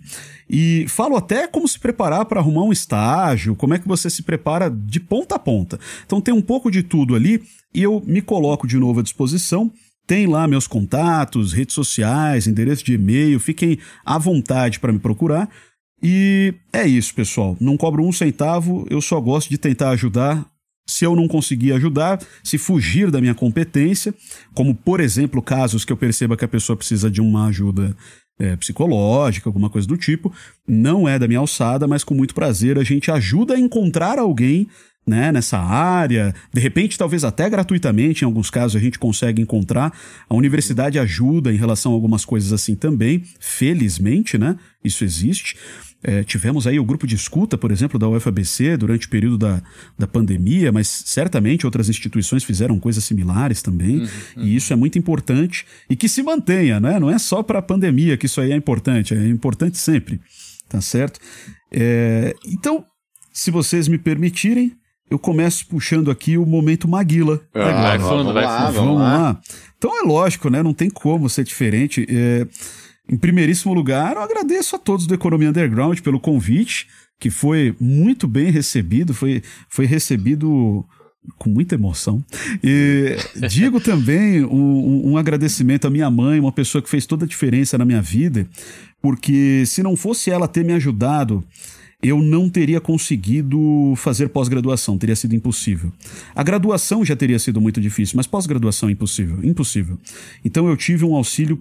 E 0.49 0.87
falo 0.87 1.15
até 1.15 1.45
como 1.45 1.67
se 1.67 1.77
preparar 1.79 2.25
para 2.25 2.39
arrumar 2.39 2.63
um 2.63 2.71
estágio, 2.71 3.55
como 3.55 3.75
é 3.75 3.79
que 3.79 3.87
você 3.87 4.09
se 4.09 4.23
prepara 4.23 4.71
de 4.71 4.99
ponta 4.99 5.35
a 5.35 5.39
ponta. 5.39 5.79
Então 6.07 6.19
tem 6.19 6.33
um 6.33 6.41
pouco 6.41 6.71
de 6.71 6.81
tudo 6.81 7.13
ali 7.13 7.43
e 7.71 7.83
eu 7.83 8.01
me 8.03 8.21
coloco 8.23 8.65
de 8.65 8.77
novo 8.77 9.01
à 9.01 9.03
disposição. 9.03 9.71
Tem 10.07 10.25
lá 10.25 10.47
meus 10.47 10.65
contatos, 10.65 11.51
redes 11.51 11.75
sociais, 11.75 12.47
endereço 12.47 12.83
de 12.83 12.93
e-mail, 12.93 13.39
fiquem 13.41 13.77
à 14.05 14.17
vontade 14.17 14.79
para 14.79 14.93
me 14.93 14.99
procurar. 14.99 15.49
E 16.01 16.53
é 16.71 16.87
isso, 16.87 17.13
pessoal. 17.13 17.57
Não 17.59 17.75
cobro 17.75 18.05
um 18.05 18.11
centavo, 18.13 18.87
eu 18.89 19.01
só 19.01 19.19
gosto 19.19 19.49
de 19.49 19.57
tentar 19.57 19.89
ajudar. 19.89 20.45
Se 20.89 21.03
eu 21.03 21.17
não 21.17 21.27
conseguir 21.27 21.73
ajudar, 21.73 22.23
se 22.41 22.57
fugir 22.57 23.11
da 23.11 23.19
minha 23.19 23.35
competência, 23.35 24.13
como 24.53 24.73
por 24.73 25.01
exemplo 25.01 25.41
casos 25.41 25.83
que 25.83 25.91
eu 25.91 25.97
perceba 25.97 26.37
que 26.37 26.45
a 26.45 26.47
pessoa 26.47 26.77
precisa 26.77 27.11
de 27.11 27.19
uma 27.19 27.47
ajuda 27.47 27.93
é, 28.39 28.55
psicológica, 28.55 29.49
alguma 29.49 29.69
coisa 29.69 29.85
do 29.85 29.97
tipo, 29.97 30.33
não 30.65 31.05
é 31.05 31.19
da 31.19 31.27
minha 31.27 31.41
alçada, 31.41 31.87
mas 31.87 32.05
com 32.05 32.13
muito 32.13 32.33
prazer 32.33 32.77
a 32.79 32.83
gente 32.83 33.11
ajuda 33.11 33.55
a 33.55 33.59
encontrar 33.59 34.17
alguém 34.17 34.69
né, 35.07 35.31
nessa 35.31 35.57
área, 35.57 36.35
de 36.53 36.59
repente, 36.59 36.97
talvez 36.97 37.23
até 37.23 37.49
gratuitamente, 37.49 38.23
em 38.23 38.25
alguns 38.25 38.49
casos 38.49 38.75
a 38.75 38.79
gente 38.83 38.99
consegue 38.99 39.41
encontrar. 39.41 39.97
A 40.29 40.35
universidade 40.35 40.99
ajuda 40.99 41.53
em 41.53 41.55
relação 41.55 41.93
a 41.93 41.95
algumas 41.95 42.25
coisas 42.25 42.51
assim 42.51 42.75
também, 42.75 43.23
felizmente, 43.39 44.37
né? 44.37 44.57
Isso 44.83 45.05
existe. 45.05 45.55
É, 46.03 46.23
tivemos 46.23 46.67
aí 46.67 46.79
o 46.79 46.83
grupo 46.83 47.07
de 47.07 47.15
escuta, 47.15 47.57
por 47.57 47.71
exemplo, 47.71 47.97
da 47.97 48.07
UFABC 48.07 48.77
durante 48.77 49.07
o 49.07 49.09
período 49.09 49.37
da, 49.37 49.61
da 49.97 50.05
pandemia, 50.05 50.71
mas 50.71 50.87
certamente 50.87 51.65
outras 51.65 51.89
instituições 51.89 52.43
fizeram 52.43 52.79
coisas 52.79 53.03
similares 53.03 53.61
também, 53.61 53.99
uhum, 53.99 54.07
uhum. 54.37 54.43
e 54.43 54.55
isso 54.55 54.71
é 54.71 54.75
muito 54.75 54.99
importante 54.99 55.65
e 55.89 55.95
que 55.95 56.07
se 56.07 56.21
mantenha, 56.21 56.79
né? 56.79 56.99
Não 56.99 57.09
é 57.09 57.17
só 57.17 57.41
para 57.41 57.59
a 57.59 57.63
pandemia 57.63 58.15
que 58.17 58.27
isso 58.27 58.39
aí 58.39 58.51
é 58.51 58.55
importante, 58.55 59.15
é 59.15 59.27
importante 59.27 59.77
sempre, 59.77 60.21
tá 60.69 60.81
certo? 60.81 61.19
É, 61.71 62.35
então, 62.45 62.85
se 63.33 63.49
vocês 63.49 63.87
me 63.87 63.97
permitirem, 63.97 64.77
eu 65.09 65.17
começo 65.17 65.65
puxando 65.67 66.11
aqui 66.11 66.37
o 66.37 66.45
momento 66.45 66.87
Maguila. 66.87 67.41
Ah, 67.53 67.71
vai 67.71 67.99
fundo, 67.99 68.33
vai 68.33 68.67
fundo. 68.67 68.73
Vamos 68.73 68.99
lá. 68.99 69.39
Então 69.77 69.97
é 69.97 70.01
lógico, 70.01 70.49
né? 70.49 70.61
Não 70.61 70.73
tem 70.73 70.89
como 70.89 71.29
ser 71.29 71.43
diferente. 71.43 72.05
É, 72.09 72.47
em 73.09 73.17
primeiríssimo 73.17 73.73
lugar, 73.73 74.15
eu 74.15 74.21
agradeço 74.21 74.75
a 74.75 74.79
todos 74.79 75.07
do 75.07 75.13
Economia 75.13 75.49
Underground 75.49 75.99
pelo 76.01 76.19
convite, 76.19 76.87
que 77.19 77.29
foi 77.29 77.75
muito 77.79 78.27
bem 78.27 78.51
recebido, 78.51 79.13
foi, 79.13 79.41
foi 79.69 79.85
recebido 79.85 80.85
com 81.37 81.49
muita 81.49 81.75
emoção. 81.75 82.23
E 82.61 83.15
digo 83.47 83.79
também 83.79 84.43
um, 84.43 85.11
um, 85.11 85.17
agradecimento 85.17 85.87
à 85.87 85.89
minha 85.89 86.09
mãe, 86.09 86.39
uma 86.39 86.51
pessoa 86.51 86.81
que 86.81 86.89
fez 86.89 87.05
toda 87.05 87.23
a 87.23 87.27
diferença 87.27 87.77
na 87.77 87.85
minha 87.85 88.01
vida, 88.01 88.45
porque 89.01 89.63
se 89.65 89.81
não 89.81 89.95
fosse 89.95 90.29
ela 90.29 90.47
ter 90.47 90.65
me 90.65 90.73
ajudado 90.73 91.43
eu 92.01 92.21
não 92.21 92.49
teria 92.49 92.79
conseguido 92.79 93.93
fazer 93.95 94.29
pós-graduação, 94.29 94.97
teria 94.97 95.15
sido 95.15 95.35
impossível. 95.35 95.91
A 96.35 96.43
graduação 96.43 97.03
já 97.03 97.15
teria 97.15 97.39
sido 97.39 97.59
muito 97.59 97.81
difícil, 97.81 98.17
mas 98.17 98.27
pós-graduação 98.27 98.89
impossível, 98.89 99.39
impossível. 99.43 99.97
Então 100.45 100.67
eu 100.67 100.77
tive 100.77 101.03
um 101.05 101.15
auxílio, 101.15 101.59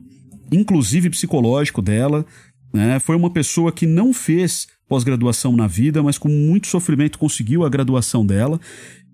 inclusive 0.52 1.08
psicológico 1.08 1.80
dela. 1.80 2.24
Né? 2.72 2.98
Foi 2.98 3.16
uma 3.16 3.30
pessoa 3.30 3.72
que 3.72 3.86
não 3.86 4.12
fez 4.12 4.66
pós-graduação 4.86 5.56
na 5.56 5.66
vida, 5.66 6.02
mas 6.02 6.18
com 6.18 6.28
muito 6.28 6.66
sofrimento 6.66 7.18
conseguiu 7.18 7.64
a 7.64 7.68
graduação 7.70 8.24
dela. 8.24 8.60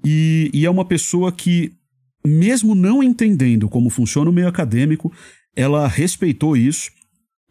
E, 0.04 0.50
e 0.52 0.66
é 0.66 0.70
uma 0.70 0.84
pessoa 0.84 1.30
que, 1.30 1.72
mesmo 2.26 2.74
não 2.74 3.00
entendendo 3.00 3.68
como 3.68 3.90
funciona 3.90 4.28
o 4.28 4.32
meio 4.32 4.48
acadêmico, 4.48 5.12
ela 5.54 5.86
respeitou 5.86 6.56
isso 6.56 6.90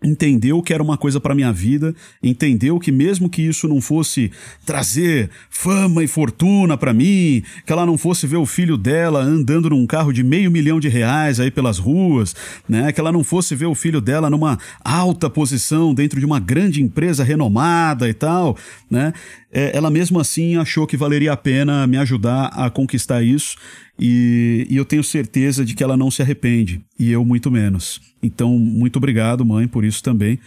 entendeu 0.04 0.62
que 0.64 0.74
era 0.74 0.82
uma 0.82 0.98
coisa 0.98 1.20
para 1.20 1.36
minha 1.36 1.54
vida, 1.54 1.94
entendeu 2.24 2.80
que 2.80 2.92
mesmo 2.92 3.30
que 3.30 3.44
isso 3.44 3.68
não 3.68 3.80
fosse 3.80 4.32
trazer 4.66 5.30
fama 5.50 6.04
e 6.04 6.08
fortuna 6.08 6.76
para 6.76 6.92
mim, 6.92 7.44
que 7.66 7.72
ela 7.72 7.86
não 7.86 7.98
fosse 7.98 8.26
ver 8.26 8.38
o 8.38 8.46
filho 8.46 8.78
dela 8.78 9.22
andando 9.22 9.70
num 9.70 9.86
carro 9.86 10.12
de 10.12 10.24
meio 10.24 10.50
milhão 10.50 10.80
de 10.80 10.90
reais 10.90 11.40
aí 11.40 11.52
pelas 11.52 11.78
ruas, 11.78 12.36
né, 12.68 12.92
que 12.92 13.00
ela 13.00 13.12
não 13.12 13.24
fosse 13.24 13.56
ver 13.56 13.68
o 13.68 13.76
filho 13.76 14.02
dela 14.02 14.30
numa 14.30 14.58
alta 14.84 15.30
posição 15.30 15.94
dentro 15.94 16.20
de 16.20 16.26
uma 16.26 16.40
grande 16.40 16.82
empresa 16.82 17.24
renomada 17.24 18.10
e 18.10 18.14
tal, 18.14 18.58
né, 18.90 19.14
é, 19.52 19.76
ela 19.76 19.92
mesmo 19.92 20.20
assim 20.20 20.56
achou 20.56 20.88
que 20.88 20.98
valeria 20.98 21.34
a 21.34 21.38
pena 21.38 21.86
me 21.86 21.98
ajudar 21.98 22.48
a 22.48 22.70
conquistar 22.72 23.22
isso 23.22 23.56
e, 24.04 24.66
e 24.68 24.76
eu 24.76 24.84
tenho 24.84 25.04
certeza 25.04 25.64
de 25.64 25.76
que 25.76 25.84
ela 25.84 25.96
não 25.96 26.10
se 26.10 26.24
arrepende 26.24 26.82
e 26.98 27.12
eu 27.12 27.24
muito 27.24 27.52
menos. 27.52 28.02
Então, 28.24 28.58
muito 28.58 28.96
obrigado, 28.96 29.46
mãe, 29.46 29.68
por 29.68 29.86
isso 29.86 30.02
também. 30.02 30.40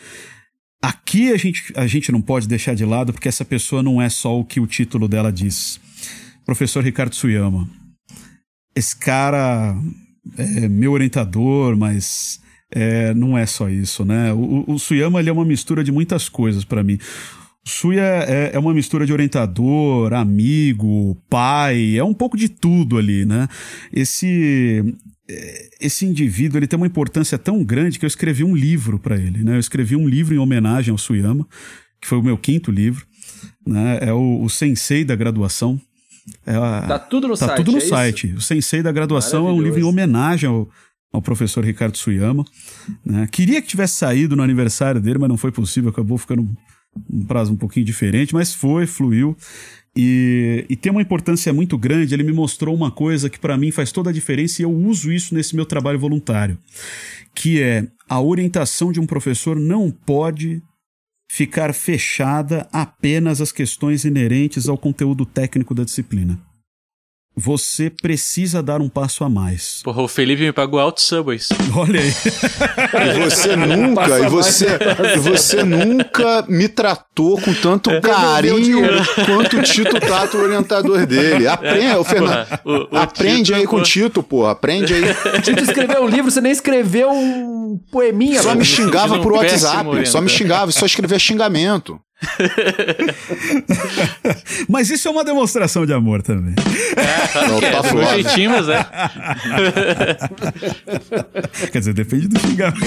Aqui 0.83 1.33
a 1.33 1.37
gente, 1.37 1.73
a 1.77 1.87
gente 1.87 2.11
não 2.11 2.21
pode 2.21 2.49
deixar 2.49 2.75
de 2.75 2.85
lado, 2.85 3.13
porque 3.13 3.29
essa 3.29 3.45
pessoa 3.45 3.81
não 3.81 4.03
é 4.03 4.09
só 4.09 4.41
o 4.41 4.45
que 4.45 4.59
o 4.59 4.67
título 4.67 5.07
dela 5.07 5.33
diz. 5.33 5.81
Professor 6.45 6.83
Ricardo 6.83 7.15
Suyama. 7.15 7.71
Esse 8.75 8.97
cara 8.97 9.77
é 10.37 10.69
meu 10.69 10.91
orientador, 10.91 11.77
mas 11.77 12.41
é, 12.73 13.15
não 13.15 13.39
é 13.39 13.47
só 13.47 13.69
isso, 13.69 14.05
né? 14.05 14.33
O, 14.33 14.65
o 14.67 14.79
Suyama 14.81 15.21
ele 15.21 15.31
é 15.31 15.33
uma 15.33 15.45
mistura 15.45 15.85
de 15.85 15.93
muitas 15.93 16.29
coisas 16.29 16.65
para 16.65 16.83
mim. 16.83 16.99
Suya 17.67 18.03
é, 18.03 18.51
é, 18.55 18.59
uma 18.59 18.75
mistura 18.75 19.07
de 19.07 19.13
orientador, 19.13 20.13
amigo, 20.13 21.17
pai, 21.31 21.97
é 21.97 22.05
um 22.05 22.13
pouco 22.13 22.37
de 22.37 22.49
tudo 22.49 22.99
ali, 22.99 23.25
né? 23.25 23.49
Esse 23.93 24.85
é, 25.29 25.69
esse 25.81 26.05
indivíduo 26.05 26.59
ele 26.59 26.67
tem 26.67 26.77
uma 26.77 26.87
importância 26.87 27.39
tão 27.39 27.65
grande 27.65 27.99
que 27.99 28.05
eu 28.05 28.09
escrevi 28.09 28.45
um 28.45 28.55
livro 28.55 28.99
para 28.99 29.17
ele. 29.17 29.43
Né? 29.43 29.57
Eu 29.57 29.61
escrevi 29.61 29.97
um 29.97 30.07
livro 30.07 30.35
em 30.35 30.39
homenagem 30.39 30.93
ao 30.93 30.99
Suyama, 30.99 31.47
que 32.01 32.07
foi 32.07 32.19
o 32.19 32.23
meu 32.23 32.37
quinto 32.37 32.71
livro. 32.71 33.07
Né? 33.67 33.99
É 34.03 34.13
o, 34.13 34.43
o 34.43 34.51
Sensei 34.51 35.05
da 35.05 35.17
graduação. 35.17 35.81
É 36.47 36.55
a, 36.55 36.83
tá 36.83 36.99
tudo 36.99 37.29
no 37.29 37.37
tá 37.37 37.47
site. 37.47 37.57
tudo 37.57 37.73
no 37.73 37.79
é 37.79 37.81
site. 37.81 38.29
Isso? 38.29 38.37
O 38.37 38.43
Sensei 38.43 38.83
da 38.83 38.93
graduação 38.93 39.49
é 39.49 39.53
um 39.53 39.63
livro 39.63 39.81
em 39.81 39.85
homenagem 39.85 40.49
ao, 40.49 40.69
ao 41.11 41.23
professor 41.23 41.65
Ricardo 41.65 41.97
Suyama. 41.97 42.45
Né? 43.05 43.27
Queria 43.33 43.63
que 43.63 43.69
tivesse 43.69 43.95
saído 43.97 44.37
no 44.37 44.43
aniversário 44.43 45.01
dele, 45.01 45.19
mas 45.19 45.29
não 45.29 45.39
foi 45.39 45.51
possível, 45.51 45.89
acabou 45.89 46.19
ficando 46.19 46.47
um 47.11 47.25
prazo 47.25 47.53
um 47.53 47.57
pouquinho 47.57 47.87
diferente, 47.87 48.35
mas 48.35 48.55
foi, 48.55 48.87
fluiu. 48.87 49.37
E, 49.97 50.67
e, 50.69 50.75
tem 50.75 50.91
uma 50.91 51.03
importância 51.03 51.53
muito 51.53 51.79
grande. 51.79 52.15
Ele 52.15 52.25
me 52.25 52.33
mostrou 52.33 52.75
uma 52.75 52.91
coisa 52.91 53.31
que 53.31 53.39
para 53.39 53.57
mim 53.57 53.71
faz 53.71 53.93
toda 53.93 54.11
a 54.11 54.13
diferença 54.13 54.61
e 54.61 54.65
eu 54.65 54.73
uso 54.73 55.13
isso 55.13 55.35
nesse 55.35 55.55
meu 55.55 55.65
trabalho 55.65 55.99
voluntário, 55.99 56.59
que 57.35 57.63
é 57.63 57.87
a 58.09 58.21
orientação 58.21 58.91
de 58.91 58.99
um 58.99 59.07
professor 59.07 59.59
não 59.59 59.91
pode 59.91 60.61
ficar 61.31 61.73
fechada 61.73 62.69
apenas 62.73 63.41
às 63.41 63.53
questões 63.53 64.05
inerentes 64.05 64.69
ao 64.69 64.77
conteúdo 64.77 65.25
técnico 65.25 65.75
da 65.75 65.85
disciplina 65.85 66.39
você 67.37 67.91
precisa 67.91 68.63
dar 68.63 68.81
um 68.81 68.89
passo 68.89 69.25
a 69.25 69.29
mais. 69.29 69.81
Porra, 69.83 70.03
o 70.03 70.09
Felipe 70.09 70.43
me 70.43 70.53
pagou 70.53 70.79
alto 70.79 71.01
subways. 71.01 71.49
Olha 71.75 72.01
aí. 72.01 72.15
e 73.17 73.21
você 73.25 73.57
nunca, 73.57 74.21
e 74.21 74.29
você, 74.29 74.67
e 75.15 75.19
você 75.19 75.65
nunca 75.65 76.45
me 76.49 76.69
tratou 76.69 77.41
com 77.41 77.53
tanto 77.55 77.91
é. 77.91 78.01
carinho 78.01 78.83
quanto 79.27 79.59
o 79.59 79.63
Tito 79.63 79.99
trata 79.99 80.37
o 80.37 80.43
orientador 80.43 81.05
dele. 81.07 81.49
Aprende, 81.49 81.97
o 81.97 82.05
Fernando, 82.05 82.47
o, 82.65 82.95
o 82.95 82.99
aprende 82.99 83.47
Tito, 83.47 83.59
aí 83.59 83.67
com 83.67 83.77
o 83.77 83.83
Tito, 83.83 84.23
pô, 84.23 84.47
aprende 84.47 84.95
aí. 84.95 85.03
O 85.37 85.43
Tito 85.43 85.63
escreveu 85.63 86.05
um 86.05 86.09
livro, 86.09 86.31
você 86.31 86.41
nem 86.41 86.53
escreveu 86.53 87.11
um 87.11 87.81
poeminha. 87.91 88.43
Só 88.43 88.55
me 88.55 88.65
xingava 88.65 89.19
por 89.19 89.33
WhatsApp, 89.33 90.07
só 90.07 90.21
me 90.21 90.29
xingava, 90.29 90.71
só 90.71 90.87
escrevia 90.87 91.19
xingamento. 91.19 91.99
mas 94.69 94.91
isso 94.91 95.09
é 95.09 95.11
uma 95.11 95.25
demonstração 95.25 95.87
de 95.87 95.93
amor 95.93 96.23
também. 96.23 96.55
É, 96.97 97.27
tá 97.29 97.47
é, 97.99 98.15
jeitinho, 98.15 98.51
mas 98.51 98.69
é. 98.69 98.85
Quer 101.71 101.79
dizer, 101.79 101.95
depende 101.95 102.29
do 102.29 102.39
xingamento. 102.39 102.81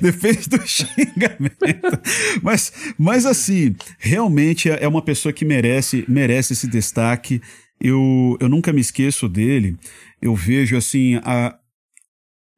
depende 0.00 0.48
do 0.48 0.66
xingamento. 0.66 2.00
Mas, 2.42 2.72
mas 2.98 3.26
assim, 3.26 3.76
realmente 3.98 4.70
é 4.70 4.88
uma 4.88 5.02
pessoa 5.02 5.32
que 5.32 5.44
merece, 5.44 6.04
merece 6.08 6.52
esse 6.52 6.66
destaque. 6.66 7.40
Eu, 7.80 8.36
eu 8.40 8.48
nunca 8.48 8.72
me 8.72 8.80
esqueço 8.80 9.28
dele. 9.28 9.76
Eu 10.20 10.34
vejo 10.34 10.76
assim 10.76 11.20
a, 11.24 11.54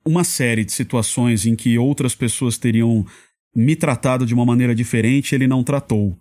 uma 0.07 0.23
série 0.23 0.65
de 0.65 0.73
situações 0.73 1.45
em 1.45 1.57
que 1.57 1.77
outras 1.79 2.15
pessoas 2.15 2.57
teriam 2.57 3.05
me 3.55 3.75
tratado 3.75 4.25
de 4.25 4.33
uma 4.33 4.47
maneira 4.47 4.75
diferente, 4.75 5.35
ele 5.35 5.47
não 5.47 5.65
tratou. 5.65 6.17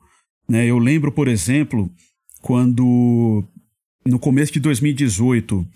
Né? 0.50 0.66
Eu 0.66 0.80
lembro, 0.80 1.12
por 1.12 1.28
exemplo, 1.28 1.92
quando 2.42 3.44
no 4.06 4.18
começo 4.18 4.52
de 4.54 4.60
2018 4.60 5.68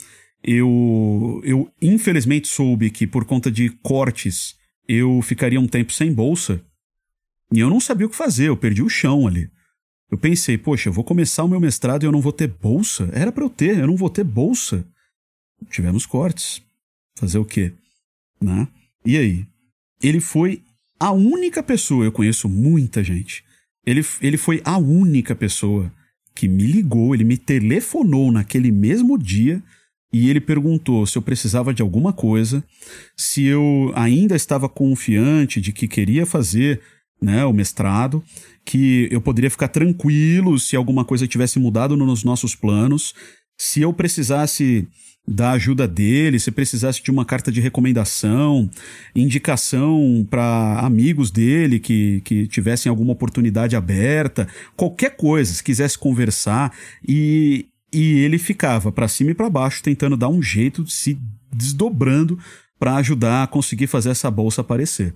eu, 0.44 1.42
eu 1.44 1.72
infelizmente 1.82 2.48
soube 2.48 2.90
que 2.90 3.06
por 3.06 3.26
conta 3.26 3.52
de 3.52 3.70
cortes 3.70 4.56
eu 4.88 5.22
ficaria 5.22 5.60
um 5.60 5.68
tempo 5.68 5.92
sem 5.92 6.12
bolsa 6.12 6.62
e 7.54 7.60
eu 7.60 7.70
não 7.70 7.80
sabia 7.80 8.08
o 8.08 8.10
que 8.10 8.16
fazer, 8.16 8.48
eu 8.48 8.58
perdi 8.58 8.82
o 8.82 8.90
chão 8.90 9.28
ali. 9.28 9.50
Eu 10.10 10.18
pensei, 10.18 10.58
poxa, 10.58 10.90
eu 10.90 10.94
vou 10.94 11.04
começar 11.04 11.44
o 11.44 11.48
meu 11.48 11.60
mestrado 11.60 12.04
e 12.04 12.08
eu 12.08 12.12
não 12.12 12.22
vou 12.22 12.32
ter 12.32 12.48
bolsa? 12.48 13.10
Era 13.14 13.32
para 13.32 13.44
eu 13.44 13.50
ter, 13.50 13.78
eu 13.78 13.88
não 13.88 13.96
vou 13.96 14.10
ter 14.10 14.24
bolsa. 14.24 14.84
Tivemos 15.70 16.06
cortes. 16.06 16.62
Fazer 17.16 17.38
o 17.38 17.46
quê? 17.46 17.74
Né? 18.42 18.68
E 19.06 19.18
aí? 19.18 19.46
Ele 20.02 20.20
foi 20.20 20.62
a 21.00 21.12
única 21.12 21.64
pessoa, 21.64 22.06
eu 22.06 22.12
conheço 22.12 22.48
muita 22.50 23.04
gente. 23.04 23.44
Ele, 23.86 24.06
ele 24.22 24.38
foi 24.38 24.62
a 24.64 24.78
única 24.78 25.36
pessoa 25.36 25.92
que 26.36 26.48
me 26.48 26.64
ligou, 26.64 27.14
ele 27.14 27.24
me 27.24 27.38
telefonou 27.38 28.32
naquele 28.32 28.72
mesmo 28.72 29.18
dia 29.18 29.62
e 30.12 30.30
ele 30.30 30.40
perguntou 30.40 31.06
se 31.06 31.18
eu 31.18 31.22
precisava 31.22 31.74
de 31.74 31.82
alguma 31.82 32.12
coisa, 32.12 32.64
se 33.16 33.44
eu 33.44 33.92
ainda 33.96 34.36
estava 34.36 34.68
confiante 34.68 35.62
de 35.62 35.72
que 35.72 35.88
queria 35.88 36.26
fazer 36.26 36.82
né, 37.22 37.46
o 37.46 37.54
mestrado, 37.54 38.24
que 38.66 39.08
eu 39.12 39.22
poderia 39.22 39.52
ficar 39.52 39.68
tranquilo 39.68 40.58
se 40.58 40.76
alguma 40.76 41.04
coisa 41.04 41.28
tivesse 41.28 41.60
mudado 41.60 41.98
nos 41.98 42.24
nossos 42.24 42.56
planos, 42.56 43.14
se 43.58 43.82
eu 43.82 43.94
precisasse 43.94 44.88
da 45.28 45.52
ajuda 45.52 45.88
dele, 45.88 46.40
se 46.40 46.52
precisasse 46.52 47.04
de 47.04 47.12
uma 47.12 47.24
carta 47.24 47.52
de 47.52 47.62
recomendação, 47.62 48.70
indicação 49.16 50.26
para 50.30 50.80
amigos 50.80 51.30
dele 51.30 51.80
que, 51.80 52.22
que 52.22 52.48
tivessem 52.48 52.90
alguma 52.90 53.14
oportunidade 53.14 53.76
aberta, 53.76 54.48
qualquer 54.76 55.16
coisa, 55.16 55.54
se 55.54 55.64
quisesse 55.64 55.98
conversar. 55.98 56.74
E, 57.08 57.68
e 57.94 58.20
ele 58.20 58.40
ficava 58.40 58.92
para 58.92 59.08
cima 59.08 59.32
e 59.32 59.36
para 59.36 59.50
baixo 59.50 59.84
tentando 59.84 60.18
dar 60.18 60.30
um 60.30 60.42
jeito, 60.42 60.88
se 60.88 61.20
desdobrando 61.52 62.40
para 62.80 62.96
ajudar 62.96 63.44
a 63.44 63.48
conseguir 63.48 63.88
fazer 63.88 64.10
essa 64.10 64.32
bolsa 64.32 64.62
aparecer. 64.62 65.14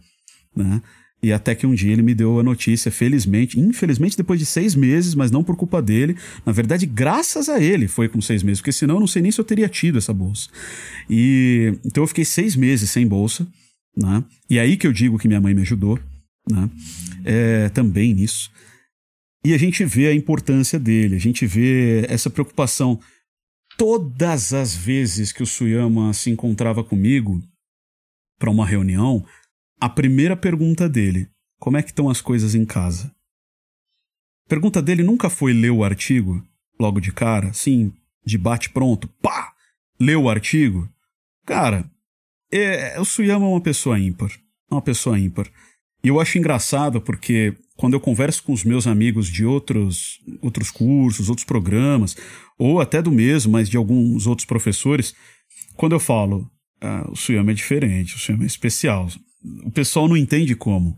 Né? 0.56 0.82
E 1.24 1.32
até 1.32 1.56
que 1.56 1.66
um 1.66 1.74
dia 1.74 1.94
ele 1.94 2.02
me 2.02 2.14
deu 2.14 2.38
a 2.38 2.44
notícia, 2.44 2.92
felizmente, 2.92 3.58
infelizmente 3.58 4.18
depois 4.18 4.38
de 4.38 4.46
seis 4.46 4.76
meses, 4.76 5.16
mas 5.16 5.32
não 5.32 5.42
por 5.42 5.56
culpa 5.56 5.82
dele. 5.82 6.18
Na 6.46 6.52
verdade, 6.52 6.86
graças 6.86 7.48
a 7.48 7.62
ele 7.62 7.88
foi 7.88 8.10
com 8.10 8.20
seis 8.20 8.44
meses, 8.44 8.60
porque 8.60 8.74
senão 8.74 8.96
eu 8.96 9.00
não 9.00 9.08
sei 9.08 9.22
nem 9.22 9.32
se 9.32 9.40
eu 9.40 9.46
teria 9.46 9.70
tido 9.70 9.98
essa 9.98 10.14
bolsa. 10.14 10.50
E 11.10 11.80
então 11.86 12.04
eu 12.04 12.08
fiquei 12.08 12.26
seis 12.26 12.58
meses 12.58 12.92
sem 12.92 13.08
bolsa, 13.08 13.48
né? 13.96 14.22
E 14.50 14.60
aí 14.60 14.76
que 14.76 14.86
eu 14.86 14.92
digo 14.92 15.18
que 15.18 15.30
minha 15.30 15.40
mãe 15.40 15.54
me 15.54 15.62
ajudou, 15.62 15.98
né? 16.52 16.70
É, 17.24 17.70
também 17.70 18.14
nisso. 18.14 18.52
E 19.46 19.54
a 19.54 19.58
gente 19.58 19.86
vê 19.86 20.08
a 20.08 20.14
importância 20.14 20.78
dele, 20.78 21.16
a 21.16 21.20
gente 21.20 21.46
vê 21.46 22.06
essa 22.10 22.30
preocupação. 22.30 23.00
Todas 23.78 24.54
as 24.54 24.76
vezes 24.76 25.32
que 25.32 25.42
o 25.42 25.46
Suyama 25.46 26.14
se 26.14 26.30
encontrava 26.30 26.84
comigo 26.84 27.42
para 28.38 28.52
uma 28.52 28.66
reunião, 28.66 29.26
a 29.84 29.90
primeira 29.90 30.38
pergunta 30.38 30.88
dele: 30.88 31.28
como 31.60 31.76
é 31.76 31.84
que 31.84 31.90
estão 31.90 32.10
as 32.10 32.22
coisas 32.22 32.56
em 32.56 32.66
casa? 32.66 33.14
A 34.46 34.50
pergunta 34.50 34.82
dele 34.82 35.04
nunca 35.04 35.30
foi 35.30 35.52
ler 35.52 35.72
o 35.72 35.84
artigo 35.84 36.42
logo 36.80 37.02
de 37.02 37.12
cara, 37.12 37.52
sim, 37.52 37.92
de 38.26 38.38
bate 38.38 38.70
pronto, 38.70 39.10
pá, 39.22 39.52
leu 40.00 40.24
o 40.24 40.30
artigo. 40.30 40.90
Cara, 41.46 41.84
é, 42.50 42.98
o 42.98 43.04
Suyama 43.04 43.46
é 43.46 43.50
uma 43.50 43.60
pessoa 43.60 44.00
ímpar, 44.00 44.32
uma 44.72 44.82
pessoa 44.82 45.20
ímpar. 45.20 45.52
E 46.02 46.08
eu 46.08 46.18
acho 46.18 46.38
engraçado 46.38 47.02
porque 47.02 47.54
quando 47.76 47.94
eu 47.94 48.00
converso 48.00 48.42
com 48.44 48.54
os 48.54 48.64
meus 48.64 48.88
amigos 48.88 49.28
de 49.28 49.46
outros, 49.46 50.22
outros 50.42 50.72
cursos, 50.72 51.28
outros 51.28 51.46
programas, 51.46 52.16
ou 52.58 52.80
até 52.80 53.02
do 53.02 53.12
mesmo, 53.12 53.52
mas 53.52 53.70
de 53.70 53.76
alguns 53.76 54.28
outros 54.28 54.46
professores, 54.46 55.14
quando 55.76 55.92
eu 55.92 56.00
falo, 56.00 56.50
ah, 56.80 57.06
o 57.12 57.18
Suyama 57.18 57.52
é 57.52 57.54
diferente, 57.54 58.16
o 58.16 58.20
Suyama 58.20 58.44
é 58.44 58.48
especial, 58.48 59.10
o 59.64 59.72
pessoal 59.72 60.08
não 60.08 60.18
entende 60.18 60.56
como. 60.56 60.98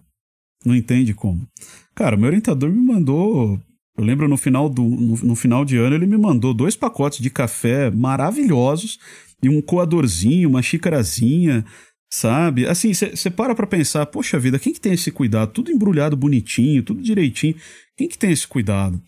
Não 0.66 0.76
entende 0.76 1.14
como. 1.14 1.48
Cara, 1.94 2.18
meu 2.18 2.28
orientador 2.28 2.70
me 2.70 2.82
mandou. 2.82 3.60
Eu 3.98 4.04
lembro 4.04 4.28
no 4.28 4.36
final, 4.36 4.68
do, 4.68 4.84
no, 4.84 5.16
no 5.18 5.36
final 5.36 5.64
de 5.64 5.78
ano, 5.78 5.96
ele 5.96 6.06
me 6.06 6.18
mandou 6.18 6.54
dois 6.54 6.76
pacotes 6.76 7.20
de 7.20 7.30
café 7.30 7.90
maravilhosos 7.90 9.00
e 9.42 9.48
um 9.48 9.62
coadorzinho, 9.62 10.50
uma 10.50 10.62
xícarazinha, 10.62 11.64
sabe? 12.12 12.66
Assim, 12.68 12.94
você 12.94 13.30
para 13.30 13.56
pra 13.56 13.68
pensar, 13.68 14.06
poxa 14.08 14.40
vida, 14.40 14.60
quem 14.60 14.74
que 14.74 14.82
tem 14.82 14.94
esse 14.94 15.12
cuidado? 15.12 15.54
Tudo 15.54 15.72
embrulhado 15.72 16.18
bonitinho, 16.18 16.84
tudo 16.84 17.02
direitinho. 17.02 17.56
Quem 17.96 18.10
que 18.10 18.18
tem 18.18 18.32
esse 18.32 18.48
cuidado, 18.48 19.02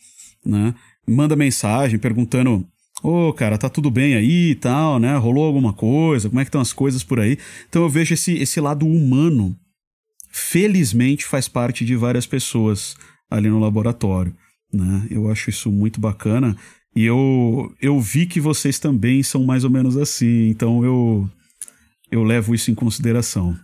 né? 0.46 0.74
Manda 1.06 1.36
mensagem 1.36 2.00
perguntando, 2.00 2.66
ô, 3.04 3.30
oh, 3.30 3.34
cara, 3.34 3.58
tá 3.58 3.70
tudo 3.70 3.92
bem 3.92 4.16
aí 4.16 4.52
e 4.52 4.56
tal, 4.56 5.00
né? 5.00 5.16
Rolou 5.18 5.46
alguma 5.46 5.74
coisa? 5.74 6.30
Como 6.30 6.40
é 6.40 6.44
que 6.44 6.50
estão 6.50 6.62
as 6.62 6.74
coisas 6.74 7.04
por 7.04 7.20
aí? 7.20 7.38
Então 7.70 7.84
eu 7.84 7.90
vejo 7.90 8.14
esse, 8.14 8.34
esse 8.38 8.60
lado 8.60 8.86
humano, 8.86 9.56
felizmente 10.32 11.26
faz 11.26 11.48
parte 11.48 11.86
de 11.86 11.96
várias 11.96 12.26
pessoas 12.26 12.96
ali 13.30 13.50
no 13.50 13.60
laboratório, 13.60 14.36
né? 14.74 15.08
Eu 15.10 15.30
acho 15.30 15.50
isso 15.50 15.72
muito 15.72 16.00
bacana. 16.00 16.58
E 16.96 17.04
eu, 17.04 17.72
eu 17.80 18.00
vi 18.00 18.26
que 18.26 18.42
vocês 18.42 18.80
também 18.80 19.22
são 19.22 19.44
mais 19.44 19.64
ou 19.64 19.70
menos 19.70 19.96
assim, 19.96 20.50
então 20.50 20.84
eu, 20.84 21.30
eu 22.12 22.24
levo 22.24 22.56
isso 22.56 22.72
em 22.72 22.76
consideração. 22.76 23.56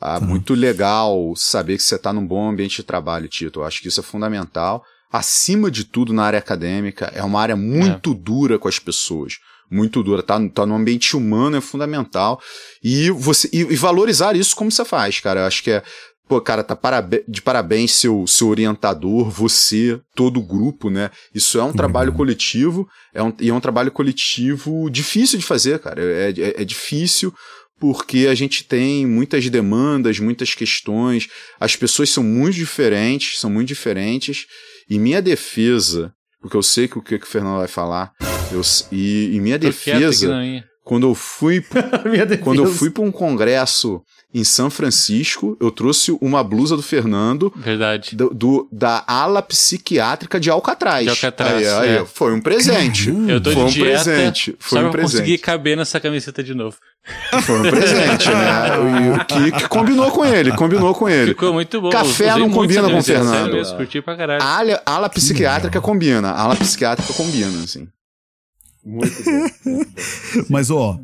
Ah, 0.00 0.18
tá. 0.18 0.26
Muito 0.26 0.54
legal 0.54 1.32
saber 1.36 1.76
que 1.76 1.82
você 1.82 1.94
está 1.94 2.12
num 2.12 2.26
bom 2.26 2.50
ambiente 2.50 2.76
de 2.76 2.82
trabalho, 2.82 3.28
Tito. 3.28 3.60
Eu 3.60 3.64
acho 3.64 3.80
que 3.80 3.88
isso 3.88 4.00
é 4.00 4.02
fundamental. 4.02 4.84
Acima 5.12 5.70
de 5.70 5.84
tudo, 5.84 6.12
na 6.12 6.24
área 6.24 6.38
acadêmica, 6.38 7.12
é 7.14 7.22
uma 7.22 7.40
área 7.40 7.54
muito 7.54 8.12
é. 8.12 8.14
dura 8.14 8.58
com 8.58 8.68
as 8.68 8.78
pessoas. 8.78 9.34
Muito 9.70 10.02
dura. 10.02 10.22
Tá, 10.22 10.38
tá 10.48 10.66
no 10.66 10.74
ambiente 10.74 11.16
humano 11.16 11.56
é 11.56 11.60
fundamental. 11.60 12.40
E, 12.82 13.10
você, 13.10 13.48
e, 13.52 13.60
e 13.60 13.76
valorizar 13.76 14.36
isso 14.36 14.56
como 14.56 14.70
você 14.70 14.84
faz, 14.84 15.20
cara. 15.20 15.40
Eu 15.40 15.46
acho 15.46 15.62
que 15.62 15.70
é 15.70 15.82
pô, 16.32 16.40
cara, 16.40 16.64
tá 16.64 16.78
de 17.28 17.42
parabéns 17.42 17.94
seu, 17.94 18.26
seu 18.26 18.48
orientador, 18.48 19.28
você, 19.28 20.00
todo 20.14 20.40
o 20.40 20.42
grupo, 20.42 20.88
né? 20.88 21.10
Isso 21.34 21.58
é 21.58 21.62
um 21.62 21.66
uhum. 21.66 21.72
trabalho 21.74 22.14
coletivo, 22.14 22.88
é 23.12 23.22
um, 23.22 23.34
e 23.38 23.50
é 23.50 23.54
um 23.54 23.60
trabalho 23.60 23.92
coletivo 23.92 24.88
difícil 24.88 25.38
de 25.38 25.44
fazer, 25.44 25.78
cara. 25.78 26.02
É, 26.02 26.30
é, 26.30 26.62
é 26.62 26.64
difícil 26.64 27.34
porque 27.82 28.28
a 28.28 28.34
gente 28.36 28.62
tem 28.62 29.04
muitas 29.04 29.50
demandas, 29.50 30.20
muitas 30.20 30.54
questões, 30.54 31.28
as 31.58 31.74
pessoas 31.74 32.10
são 32.10 32.22
muito 32.22 32.54
diferentes, 32.54 33.40
são 33.40 33.50
muito 33.50 33.66
diferentes, 33.66 34.46
e 34.88 35.00
minha 35.00 35.20
defesa, 35.20 36.14
porque 36.40 36.56
eu 36.56 36.62
sei 36.62 36.86
que 36.86 36.96
o 36.96 37.02
que, 37.02 37.18
que 37.18 37.24
o 37.24 37.28
Fernando 37.28 37.58
vai 37.58 37.66
falar, 37.66 38.12
eu, 38.52 38.60
e, 38.92 39.34
e 39.34 39.40
minha 39.40 39.58
Tô 39.58 39.66
defesa, 39.66 40.32
quando 40.84 41.06
eu 41.06 41.14
fui, 41.14 41.64
quando 42.42 42.64
eu 42.64 42.72
fui 42.72 42.90
para 42.90 43.02
um 43.02 43.12
congresso 43.12 44.02
em 44.34 44.42
São 44.44 44.70
Francisco, 44.70 45.56
eu 45.60 45.70
trouxe 45.70 46.16
uma 46.20 46.42
blusa 46.42 46.74
do 46.74 46.82
Fernando. 46.82 47.52
Verdade. 47.54 48.16
Do, 48.16 48.30
do 48.32 48.68
da 48.72 49.04
ala 49.06 49.42
psiquiátrica 49.42 50.40
de 50.40 50.50
Alcatraz. 50.50 51.04
De 51.04 51.10
Alcatraz. 51.10 51.66
Aí, 51.68 51.88
aí, 51.90 51.96
é. 51.98 52.04
Foi 52.04 52.32
um 52.32 52.40
presente. 52.40 53.10
Eu 53.28 53.40
tô 53.40 53.52
foi 53.52 53.62
um 53.62 53.66
dieta, 53.66 54.04
presente. 54.04 54.56
Foi 54.58 54.80
só 54.80 54.86
um 54.86 54.90
pra 54.90 55.02
conseguir 55.02 55.38
caber 55.38 55.76
nessa 55.76 56.00
camiseta 56.00 56.42
de 56.42 56.54
novo. 56.54 56.76
Foi 57.42 57.58
um 57.58 57.68
presente, 57.68 58.28
né? 58.28 59.24
que, 59.26 59.52
que 59.52 59.68
combinou 59.68 60.08
com 60.12 60.24
ele, 60.24 60.52
combinou 60.52 60.94
com 60.94 61.08
ele. 61.08 61.30
Ficou 61.30 61.52
muito 61.52 61.80
bom. 61.80 61.90
Café 61.90 62.36
não 62.36 62.48
combina 62.48 62.88
com 62.88 62.98
o 62.98 63.02
Fernando. 63.02 63.54
Mesmo, 63.54 63.76
curti 63.76 64.00
pra 64.00 64.16
caralho. 64.16 64.40
A 64.40 64.58
ala, 64.58 64.82
ala 64.86 65.08
psiquiátrica 65.08 65.80
combina. 65.80 66.30
A 66.30 66.42
ala 66.42 66.54
psiquiátrica 66.54 67.12
combina, 67.12 67.64
assim. 67.64 67.88
Muito 68.84 69.22
bom. 69.24 69.84
Mas, 70.50 70.70
ó, 70.70 71.00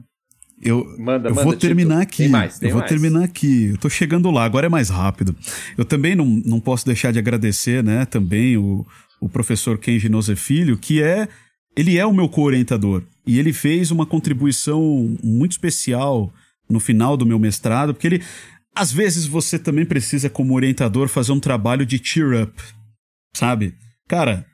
eu, 0.61 0.85
manda, 0.99 1.29
eu 1.29 1.35
manda, 1.35 1.45
vou 1.45 1.57
terminar 1.57 2.03
aqui. 2.03 2.19
Tem 2.19 2.29
mais, 2.29 2.59
tem 2.59 2.69
eu 2.69 2.75
vou 2.75 2.81
mais. 2.81 2.91
terminar 2.91 3.25
aqui. 3.25 3.71
Eu 3.71 3.79
tô 3.79 3.89
chegando 3.89 4.31
lá, 4.31 4.45
agora 4.45 4.67
é 4.67 4.71
mais 4.71 4.89
rápido. 4.89 5.35
Eu 5.77 5.85
também 5.85 6.17
não, 6.17 6.27
não 6.27 6.61
posso 6.61 6.85
deixar 6.85 7.13
de 7.13 7.19
agradecer, 7.19 7.83
né, 7.83 8.05
também 8.05 8.57
o, 8.57 8.85
o 9.21 9.29
professor 9.29 9.79
Kenji 9.79 10.09
Nose 10.09 10.35
Filho, 10.35 10.77
que 10.77 11.03
é 11.03 11.29
ele 11.77 11.97
é 11.97 12.05
o 12.05 12.13
meu 12.13 12.29
co-orientador 12.29 13.05
e 13.25 13.39
ele 13.39 13.53
fez 13.53 13.93
uma 13.93 14.05
contribuição 14.05 15.17
muito 15.23 15.53
especial 15.53 16.33
no 16.69 16.81
final 16.81 17.17
do 17.17 17.25
meu 17.25 17.39
mestrado, 17.39 17.95
porque 17.95 18.07
ele 18.09 18.23
às 18.75 18.91
vezes 18.91 19.27
você 19.27 19.59
também 19.59 19.85
precisa 19.85 20.29
como 20.29 20.55
orientador 20.55 21.09
fazer 21.09 21.33
um 21.33 21.41
trabalho 21.41 21.87
de 21.87 22.01
cheer 22.03 22.43
up, 22.43 22.63
sabe? 23.33 23.75
Cara, 24.09 24.45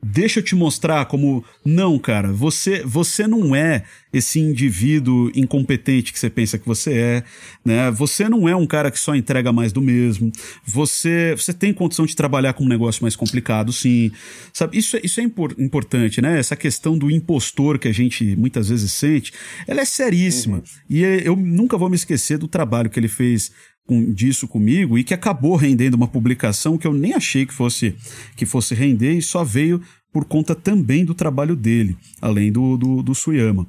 Deixa 0.00 0.38
eu 0.38 0.44
te 0.44 0.54
mostrar 0.54 1.06
como 1.06 1.44
não, 1.64 1.98
cara, 1.98 2.32
você 2.32 2.84
você 2.84 3.26
não 3.26 3.54
é 3.54 3.82
esse 4.12 4.38
indivíduo 4.38 5.28
incompetente 5.34 6.12
que 6.12 6.18
você 6.18 6.30
pensa 6.30 6.56
que 6.56 6.66
você 6.66 6.92
é, 6.92 7.24
né? 7.64 7.90
Você 7.90 8.28
não 8.28 8.48
é 8.48 8.54
um 8.54 8.64
cara 8.64 8.92
que 8.92 8.98
só 8.98 9.16
entrega 9.16 9.52
mais 9.52 9.72
do 9.72 9.82
mesmo. 9.82 10.30
Você 10.64 11.34
você 11.36 11.52
tem 11.52 11.72
condição 11.74 12.06
de 12.06 12.14
trabalhar 12.14 12.52
com 12.52 12.62
um 12.62 12.68
negócio 12.68 13.02
mais 13.02 13.16
complicado, 13.16 13.72
sim. 13.72 14.12
Sabe? 14.52 14.78
Isso 14.78 14.96
é, 14.96 15.00
isso 15.02 15.20
é 15.20 15.24
impor, 15.24 15.52
importante, 15.58 16.22
né? 16.22 16.38
Essa 16.38 16.54
questão 16.54 16.96
do 16.96 17.10
impostor 17.10 17.76
que 17.76 17.88
a 17.88 17.92
gente 17.92 18.36
muitas 18.36 18.68
vezes 18.68 18.92
sente, 18.92 19.32
ela 19.66 19.80
é 19.80 19.84
seríssima. 19.84 20.58
Uhum. 20.58 20.62
E 20.88 21.02
eu 21.02 21.34
nunca 21.34 21.76
vou 21.76 21.90
me 21.90 21.96
esquecer 21.96 22.38
do 22.38 22.46
trabalho 22.46 22.88
que 22.88 23.00
ele 23.00 23.08
fez 23.08 23.50
com, 23.88 24.12
disso 24.12 24.46
comigo 24.46 24.98
e 24.98 25.02
que 25.02 25.14
acabou 25.14 25.56
rendendo 25.56 25.94
uma 25.94 26.06
publicação 26.06 26.76
que 26.76 26.86
eu 26.86 26.92
nem 26.92 27.14
achei 27.14 27.46
que 27.46 27.54
fosse 27.54 27.96
que 28.36 28.44
fosse 28.44 28.74
render 28.74 29.14
e 29.14 29.22
só 29.22 29.42
veio 29.42 29.80
por 30.12 30.24
conta 30.24 30.54
também 30.54 31.04
do 31.04 31.14
trabalho 31.14 31.54
dele, 31.54 31.96
além 32.20 32.50
do, 32.50 32.76
do, 32.76 33.02
do 33.02 33.14
Suyama. 33.14 33.66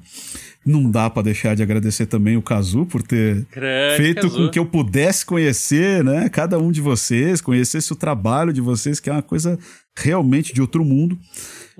Não 0.64 0.90
dá 0.90 1.08
para 1.08 1.22
deixar 1.22 1.54
de 1.54 1.62
agradecer 1.62 2.06
também 2.06 2.36
o 2.36 2.42
Kazu 2.42 2.86
por 2.86 3.02
ter 3.02 3.46
Grande 3.50 3.96
feito 3.96 4.22
Kazu. 4.22 4.36
com 4.36 4.48
que 4.48 4.58
eu 4.58 4.66
pudesse 4.66 5.24
conhecer, 5.24 6.02
né, 6.04 6.28
cada 6.28 6.58
um 6.58 6.70
de 6.72 6.80
vocês, 6.80 7.40
conhecesse 7.40 7.92
o 7.92 7.96
trabalho 7.96 8.52
de 8.52 8.60
vocês, 8.60 9.00
que 9.00 9.08
é 9.08 9.12
uma 9.12 9.22
coisa 9.22 9.58
realmente 9.96 10.52
de 10.52 10.60
outro 10.60 10.84
mundo. 10.84 11.18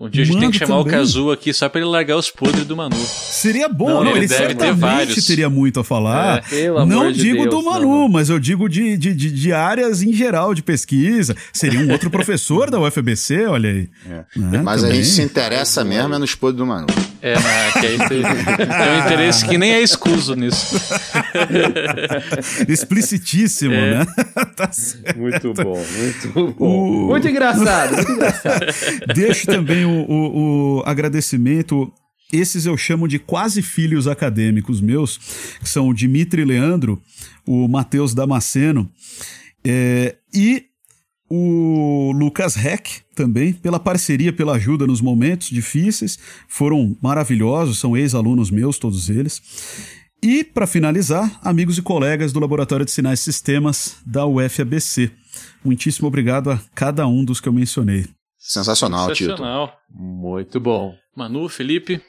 Um 0.01 0.09
dia 0.09 0.23
a 0.23 0.25
gente 0.25 0.37
Mando 0.37 0.47
tem 0.47 0.51
que 0.53 0.59
chamar 0.59 0.79
também. 0.79 0.95
o 0.95 0.97
Kazu 0.99 1.31
aqui 1.31 1.53
só 1.53 1.69
pra 1.69 1.79
ele 1.79 1.91
largar 1.91 2.17
os 2.17 2.31
podres 2.31 2.65
do 2.65 2.75
Manu. 2.75 2.97
Seria 2.97 3.69
bom, 3.69 3.91
não, 3.91 4.05
não 4.05 4.11
ele, 4.13 4.21
ele 4.21 4.29
certamente 4.29 5.27
teria 5.27 5.51
muito 5.51 5.79
a 5.79 5.85
falar. 5.85 6.43
É, 6.51 6.71
não 6.87 7.13
digo 7.13 7.43
Deus, 7.43 7.51
do 7.51 7.63
Manu, 7.63 7.99
não. 8.01 8.09
mas 8.09 8.31
eu 8.31 8.39
digo 8.39 8.67
de, 8.67 8.97
de, 8.97 9.13
de, 9.13 9.31
de, 9.31 9.53
áreas 9.53 10.01
em 10.03 10.11
geral 10.11 10.55
de 10.55 10.63
pesquisa. 10.63 11.37
Seria 11.53 11.81
um 11.81 11.93
outro 11.93 12.09
professor 12.11 12.71
da 12.71 12.81
UFBC, 12.81 13.45
olha 13.45 13.69
aí. 13.69 13.91
É. 14.09 14.25
Né, 14.41 14.63
mas 14.63 14.81
também. 14.81 14.97
a 14.97 15.03
gente 15.03 15.13
se 15.13 15.21
interessa 15.21 15.85
mesmo 15.85 16.15
é 16.15 16.19
nos 16.19 16.35
podres 16.35 16.57
do 16.57 16.67
Manu. 16.67 16.87
É, 17.21 17.35
né, 17.39 17.71
que 17.73 17.87
aí 17.87 17.99
tem, 17.99 18.09
tem 18.09 18.23
um 18.23 19.05
interesse 19.05 19.47
que 19.47 19.59
nem 19.59 19.73
é 19.73 19.83
escuso 19.83 20.35
nisso. 20.35 20.81
Explicitíssimo, 22.67 23.75
é. 23.75 23.99
né? 23.99 24.07
tá 24.57 24.71
muito 25.15 25.53
bom, 25.53 25.85
muito 25.99 26.55
bom. 26.55 26.55
O... 26.59 27.09
Muito 27.09 27.29
engraçado, 27.29 27.97
muito 27.97 28.13
engraçado. 28.13 28.67
Deixo 29.15 29.47
também 29.47 29.90
o, 29.91 30.79
o, 30.79 30.83
agradecimento 30.87 31.93
esses 32.33 32.65
eu 32.65 32.77
chamo 32.77 33.09
de 33.09 33.19
quase 33.19 33.61
filhos 33.61 34.07
acadêmicos 34.07 34.81
meus, 34.81 35.19
que 35.59 35.69
são 35.69 35.89
o 35.89 35.95
Dimitri 35.95 36.45
Leandro, 36.45 37.03
o 37.45 37.67
Matheus 37.67 38.15
Damasceno 38.15 38.89
é, 39.65 40.17
e 40.33 40.65
o 41.29 42.13
Lucas 42.13 42.57
Heck 42.57 43.03
também, 43.15 43.53
pela 43.53 43.79
parceria, 43.79 44.33
pela 44.33 44.55
ajuda 44.55 44.87
nos 44.87 45.01
momentos 45.01 45.49
difíceis. 45.49 46.19
Foram 46.49 46.97
maravilhosos, 47.01 47.79
são 47.79 47.97
ex-alunos 47.97 48.51
meus, 48.51 48.79
todos 48.79 49.09
eles. 49.09 49.41
E, 50.23 50.45
para 50.45 50.67
finalizar, 50.67 51.41
amigos 51.43 51.79
e 51.79 51.83
colegas 51.83 52.33
do 52.33 52.41
Laboratório 52.41 52.85
de 52.85 52.91
Sinais 52.91 53.21
e 53.21 53.25
Sistemas 53.25 53.97
da 54.05 54.27
UFABC. 54.27 55.11
Muitíssimo 55.65 56.09
obrigado 56.09 56.51
a 56.51 56.61
cada 56.75 57.07
um 57.07 57.25
dos 57.25 57.41
que 57.41 57.49
eu 57.49 57.53
mencionei. 57.53 58.07
Sensacional, 58.41 59.15
Sensacional. 59.15 59.67
Tito. 59.67 59.79
Muito 59.91 60.59
bom. 60.59 60.95
Manu, 61.15 61.47
Felipe. 61.47 62.03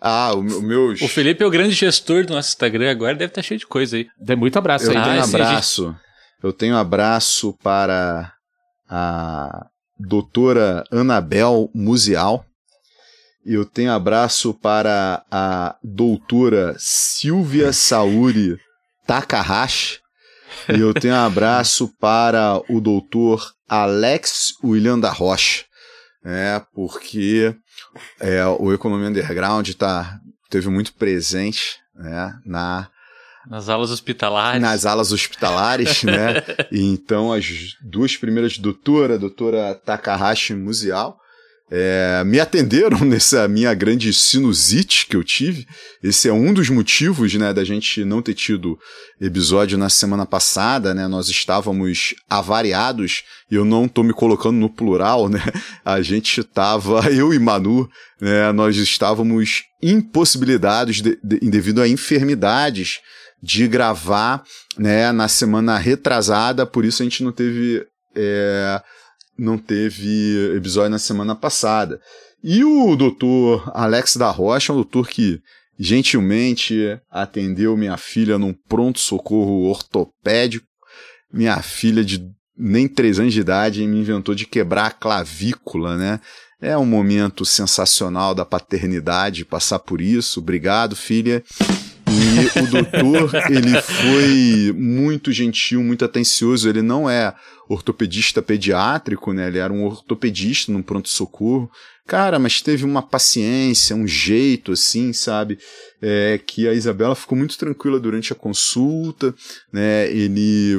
Ah, 0.00 0.32
o, 0.34 0.40
o 0.40 0.62
meu. 0.62 0.92
O 0.92 1.08
Felipe 1.08 1.44
é 1.44 1.46
o 1.46 1.50
grande 1.50 1.74
gestor 1.74 2.24
do 2.24 2.32
nosso 2.32 2.48
Instagram 2.48 2.90
agora, 2.90 3.14
deve 3.14 3.30
estar 3.30 3.42
cheio 3.42 3.60
de 3.60 3.66
coisa 3.66 3.96
aí. 3.96 4.08
Dê 4.18 4.34
muito 4.34 4.58
abraço 4.58 4.86
eu 4.86 4.90
aí. 4.90 4.96
Eu 4.96 5.02
tenho 5.02 5.20
ah, 5.20 5.24
abraço. 5.24 5.86
Gente... 5.86 5.96
Eu 6.42 6.52
tenho 6.52 6.76
abraço 6.76 7.58
para 7.62 8.32
a 8.88 9.66
doutora 9.98 10.84
Anabel 10.90 11.70
Musial. 11.74 12.44
Eu 13.44 13.66
tenho 13.66 13.92
abraço 13.92 14.54
para 14.54 15.24
a 15.30 15.76
doutora 15.82 16.74
Silvia 16.78 17.72
Sauri 17.72 18.58
Takahashi. 19.06 20.00
E 20.68 20.80
eu 20.80 20.94
tenho 20.94 21.14
um 21.14 21.26
abraço 21.26 21.88
para 22.00 22.60
o 22.70 22.80
doutor 22.80 23.52
Alex 23.82 24.54
William 24.62 24.98
da 24.98 25.10
Rocha, 25.10 25.64
é, 26.24 26.62
porque 26.74 27.54
é, 28.20 28.46
o 28.46 28.72
Economia 28.72 29.08
Underground 29.08 29.70
tá, 29.72 30.18
teve 30.48 30.68
muito 30.68 30.94
presente 30.94 31.78
né, 31.94 32.32
na 32.44 32.88
Nas 33.46 33.68
alas 33.68 33.90
hospitalares. 33.90 34.60
nas 34.62 34.86
alas 34.86 35.12
hospitalares, 35.12 36.02
né? 36.02 36.42
E 36.72 36.80
então 36.80 37.32
as 37.32 37.74
duas 37.82 38.16
primeiras 38.16 38.58
doutoras, 38.58 39.16
a 39.16 39.20
doutora 39.20 39.74
Takahashi 39.74 40.54
Musial, 40.54 41.18
é, 41.70 42.22
me 42.24 42.38
atenderam 42.38 43.00
nessa 43.04 43.48
minha 43.48 43.72
grande 43.74 44.12
sinusite 44.12 45.06
que 45.06 45.16
eu 45.16 45.24
tive. 45.24 45.66
Esse 46.02 46.28
é 46.28 46.32
um 46.32 46.52
dos 46.52 46.68
motivos, 46.68 47.34
né, 47.34 47.52
da 47.52 47.64
gente 47.64 48.04
não 48.04 48.20
ter 48.20 48.34
tido 48.34 48.78
episódio 49.20 49.78
na 49.78 49.88
semana 49.88 50.26
passada, 50.26 50.92
né? 50.92 51.08
Nós 51.08 51.28
estávamos 51.28 52.14
avariados, 52.28 53.22
e 53.50 53.54
eu 53.54 53.64
não 53.64 53.88
tô 53.88 54.02
me 54.02 54.12
colocando 54.12 54.56
no 54.56 54.68
plural, 54.68 55.28
né? 55.28 55.40
A 55.84 56.02
gente 56.02 56.40
estava, 56.40 57.08
eu 57.12 57.32
e 57.32 57.38
Manu, 57.38 57.88
né, 58.20 58.52
nós 58.52 58.76
estávamos 58.76 59.62
impossibilitados 59.82 60.96
de, 60.96 61.18
de, 61.22 61.38
devido 61.40 61.80
a 61.82 61.88
enfermidades 61.88 63.00
de 63.42 63.68
gravar, 63.68 64.42
né, 64.78 65.12
na 65.12 65.28
semana 65.28 65.76
retrasada, 65.76 66.64
por 66.64 66.84
isso 66.84 67.02
a 67.02 67.04
gente 67.04 67.22
não 67.22 67.30
teve 67.30 67.86
é, 68.16 68.82
não 69.38 69.58
teve 69.58 70.54
episódio 70.56 70.90
na 70.90 70.98
semana 70.98 71.34
passada. 71.34 72.00
E 72.42 72.62
o 72.64 72.94
doutor 72.94 73.70
Alex 73.74 74.16
da 74.16 74.30
Rocha, 74.30 74.72
um 74.72 74.76
doutor 74.76 75.08
que 75.08 75.40
gentilmente 75.78 76.98
atendeu 77.10 77.76
minha 77.76 77.96
filha 77.96 78.38
num 78.38 78.54
pronto-socorro 78.68 79.68
ortopédico. 79.68 80.66
Minha 81.32 81.60
filha 81.62 82.04
de 82.04 82.24
nem 82.56 82.86
três 82.86 83.18
anos 83.18 83.32
de 83.32 83.40
idade 83.40 83.86
me 83.86 83.98
inventou 83.98 84.34
de 84.34 84.46
quebrar 84.46 84.86
a 84.86 84.90
clavícula, 84.90 85.96
né? 85.96 86.20
É 86.60 86.78
um 86.78 86.86
momento 86.86 87.44
sensacional 87.44 88.34
da 88.34 88.44
paternidade 88.44 89.44
passar 89.44 89.80
por 89.80 90.00
isso. 90.00 90.40
Obrigado, 90.40 90.94
filha. 90.94 91.42
E 92.08 92.60
o 92.60 92.66
doutor, 92.70 93.32
ele 93.50 93.80
foi 93.82 94.72
muito 94.76 95.32
gentil, 95.32 95.82
muito 95.82 96.04
atencioso. 96.04 96.68
Ele 96.68 96.80
não 96.82 97.10
é 97.10 97.34
ortopedista 97.68 98.42
pediátrico, 98.42 99.32
né? 99.32 99.48
Ele 99.48 99.58
era 99.58 99.72
um 99.72 99.84
ortopedista 99.84 100.72
num 100.72 100.82
pronto-socorro. 100.82 101.70
Cara, 102.06 102.38
mas 102.38 102.60
teve 102.60 102.84
uma 102.84 103.00
paciência, 103.00 103.96
um 103.96 104.06
jeito, 104.06 104.72
assim, 104.72 105.12
sabe? 105.12 105.58
É, 106.02 106.38
que 106.46 106.68
a 106.68 106.74
Isabela 106.74 107.14
ficou 107.14 107.36
muito 107.36 107.56
tranquila 107.56 107.98
durante 107.98 108.32
a 108.32 108.36
consulta, 108.36 109.34
né? 109.72 110.10
Ele, 110.10 110.78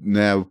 né? 0.00 0.44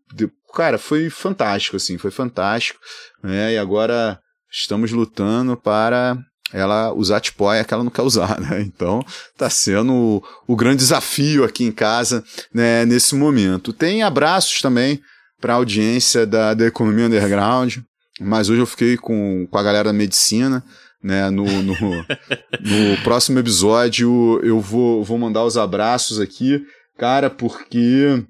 Cara, 0.54 0.78
foi 0.78 1.10
fantástico, 1.10 1.78
assim, 1.78 1.98
foi 1.98 2.12
fantástico, 2.12 2.80
né? 3.24 3.54
E 3.54 3.58
agora 3.58 4.20
estamos 4.52 4.92
lutando 4.92 5.56
para 5.56 6.18
ela 6.54 6.92
usar 6.94 7.22
tipóia 7.22 7.64
que 7.64 7.74
ela 7.74 7.84
não 7.84 7.92
quer 7.92 8.02
usar, 8.02 8.40
né? 8.40 8.62
Então 8.68 9.06
tá 9.38 9.50
sendo 9.50 9.94
o, 9.94 10.24
o 10.46 10.56
grande 10.56 10.78
desafio 10.78 11.46
aqui 11.46 11.64
em 11.64 11.72
casa, 11.72 12.24
né, 12.54 12.86
nesse 12.86 13.16
momento. 13.16 13.72
Tem 13.72 14.04
abraços 14.04 14.62
também 14.62 15.02
para 15.42 15.54
a 15.54 15.58
audiência 15.58 16.26
da, 16.26 16.54
da 16.54 16.68
Economia 16.68 17.08
Underground, 17.08 17.78
mas 18.20 18.50
hoje 18.50 18.62
eu 18.62 18.68
fiquei 18.68 18.96
com, 18.96 19.48
com 19.50 19.58
a 19.58 19.64
galera 19.64 19.86
da 19.86 19.94
medicina, 19.94 20.64
né? 21.04 21.30
No, 21.32 21.46
no, 21.46 21.74
no 22.62 23.04
próximo 23.04 23.40
episódio 23.40 24.40
eu 24.44 24.60
vou, 24.62 25.04
vou 25.04 25.18
mandar 25.18 25.44
os 25.44 25.58
abraços 25.58 26.20
aqui, 26.20 26.64
cara, 26.98 27.30
porque 27.30 28.24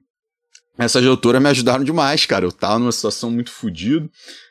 essas 0.78 1.04
doutoras 1.04 1.42
me 1.42 1.50
ajudaram 1.50 1.84
demais, 1.84 2.26
cara. 2.26 2.46
Eu 2.46 2.52
tava 2.52 2.80
numa 2.80 2.92
situação 2.92 3.30
muito 3.30 3.52
fodida, 3.52 4.10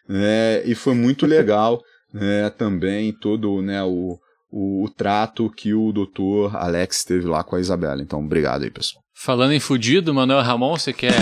né? 0.08 0.62
E 0.64 0.74
foi 0.74 0.94
muito 0.94 1.26
legal, 1.26 1.82
né? 2.12 2.50
Também 2.50 3.12
todo, 3.12 3.62
né? 3.62 3.82
O, 3.82 4.18
o, 4.50 4.84
o 4.84 4.90
trato 4.90 5.50
que 5.50 5.72
o 5.72 5.90
doutor 5.90 6.54
Alex 6.54 7.04
teve 7.04 7.26
lá 7.26 7.42
com 7.42 7.56
a 7.56 7.60
Isabela. 7.60 8.02
Então, 8.02 8.20
obrigado 8.20 8.62
aí, 8.62 8.70
pessoal. 8.70 9.02
Falando 9.22 9.52
em 9.52 9.60
fudido, 9.60 10.14
Manuel 10.14 10.40
Ramon, 10.40 10.78
você 10.78 10.94
quer 10.94 11.12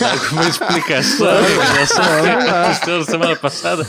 dar 0.00 0.12
alguma 0.12 0.48
explicação 0.48 1.26
da 2.86 3.04
semana 3.04 3.36
passada? 3.36 3.84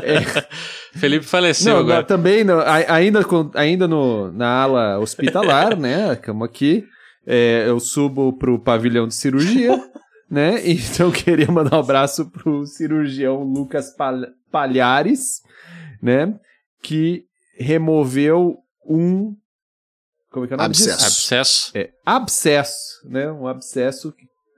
É. 0.00 0.96
Felipe 0.96 1.26
faleceu 1.26 1.74
não, 1.74 1.80
agora. 1.80 2.04
Também, 2.04 2.44
não, 2.44 2.60
ainda, 2.60 3.18
ainda 3.54 3.88
no, 3.88 4.30
na 4.30 4.48
ala 4.48 4.98
hospitalar, 5.00 5.76
né? 5.76 6.12
Estamos 6.12 6.46
aqui. 6.46 6.84
É, 7.26 7.64
eu 7.66 7.80
subo 7.80 8.32
pro 8.32 8.60
pavilhão 8.60 9.08
de 9.08 9.14
cirurgia, 9.16 9.76
né? 10.30 10.62
Então 10.64 11.10
queria 11.10 11.50
mandar 11.50 11.78
um 11.78 11.80
abraço 11.80 12.30
pro 12.30 12.64
cirurgião 12.64 13.42
Lucas 13.42 13.92
Palhares, 14.52 15.42
né? 16.00 16.32
Que 16.80 17.24
removeu 17.58 18.58
um 18.88 19.34
como 20.34 20.46
é 20.46 20.48
que 20.48 20.54
é 20.54 20.56
o 20.56 20.58
nome 20.58 20.66
abscesso. 20.66 20.96
disso? 20.96 21.06
Abscesso. 21.06 21.70
É, 21.74 21.90
abscesso, 22.04 23.08
né? 23.08 23.30
Um 23.30 23.46
abscesso. 23.46 24.12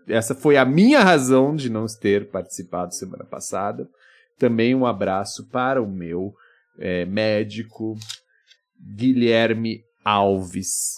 Essa 0.09 0.35
foi 0.35 0.57
a 0.57 0.65
minha 0.65 1.03
razão 1.03 1.55
de 1.55 1.69
não 1.69 1.85
ter 1.87 2.31
participado 2.31 2.95
semana 2.95 3.25
passada. 3.25 3.87
Também 4.39 4.75
um 4.75 4.87
abraço 4.87 5.47
para 5.51 5.83
o 5.83 5.87
meu 5.87 6.33
é, 6.79 7.05
médico 7.05 7.95
Guilherme 8.97 9.83
Alves, 10.03 10.95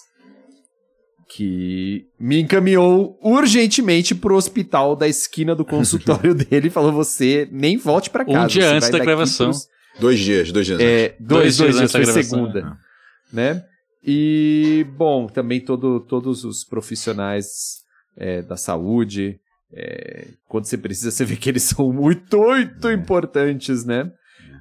que 1.29 2.05
me 2.17 2.39
encaminhou 2.39 3.19
urgentemente 3.21 4.15
pro 4.15 4.35
hospital 4.35 4.95
da 4.95 5.07
esquina 5.07 5.53
do 5.55 5.65
consultório 5.65 6.33
dele 6.35 6.67
e 6.67 6.71
falou: 6.71 6.93
você 6.93 7.49
nem 7.51 7.75
volte 7.75 8.09
para 8.09 8.23
casa. 8.23 8.45
Um 8.45 8.47
dia 8.47 8.69
antes 8.69 8.89
da 8.89 8.99
gravação. 8.99 9.49
Pros... 9.49 9.67
Dois 9.99 10.19
dias, 10.19 10.51
dois 10.53 10.65
dias. 10.65 10.79
É, 10.79 11.15
dois, 11.19 11.57
dois, 11.57 11.75
dois 11.75 11.77
dias, 11.77 11.91
dias 11.91 12.11
foi 12.11 12.23
segunda. 12.23 12.59
É. 12.59 13.35
Né? 13.35 13.65
E, 14.03 14.85
bom, 14.95 15.27
também 15.27 15.59
todo, 15.59 15.99
todos 15.99 16.45
os 16.45 16.63
profissionais 16.63 17.83
é, 18.15 18.41
da 18.41 18.55
saúde, 18.55 19.39
é, 19.73 20.27
quando 20.47 20.65
você 20.65 20.77
precisa, 20.77 21.11
você 21.11 21.25
vê 21.25 21.35
que 21.35 21.49
eles 21.49 21.63
são 21.75 21.91
muito, 21.91 22.37
muito 22.37 22.87
é. 22.87 22.93
importantes, 22.93 23.85
né? 23.85 24.11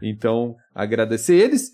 Então, 0.03 0.55
agradecer 0.75 1.35
eles. 1.35 1.71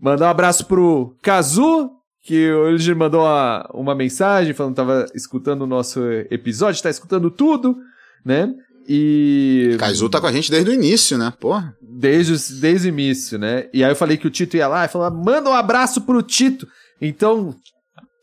Mandar 0.00 0.26
um 0.26 0.30
abraço 0.30 0.66
pro 0.66 1.16
Kazu, 1.22 1.90
que 2.22 2.50
hoje 2.52 2.94
mandou 2.94 3.22
uma, 3.22 3.70
uma 3.72 3.94
mensagem 3.94 4.52
falando 4.52 4.74
que 4.74 4.80
estava 4.80 5.06
escutando 5.14 5.62
o 5.62 5.66
nosso 5.66 6.00
episódio, 6.30 6.76
está 6.76 6.90
escutando 6.90 7.30
tudo, 7.30 7.76
né? 8.24 8.52
E. 8.88 9.76
Kazu 9.78 10.08
tá 10.08 10.20
com 10.20 10.26
a 10.26 10.32
gente 10.32 10.50
desde 10.50 10.70
o 10.70 10.74
início, 10.74 11.18
né? 11.18 11.32
Porra. 11.40 11.74
Desde, 11.80 12.60
desde 12.60 12.88
o 12.88 12.90
início, 12.90 13.38
né? 13.38 13.68
E 13.72 13.82
aí 13.82 13.90
eu 13.90 13.96
falei 13.96 14.16
que 14.16 14.26
o 14.26 14.30
Tito 14.30 14.56
ia 14.56 14.68
lá 14.68 14.84
e 14.84 14.88
falou: 14.88 15.10
manda 15.10 15.50
um 15.50 15.54
abraço 15.54 16.02
pro 16.02 16.22
Tito. 16.22 16.68
Então, 17.00 17.54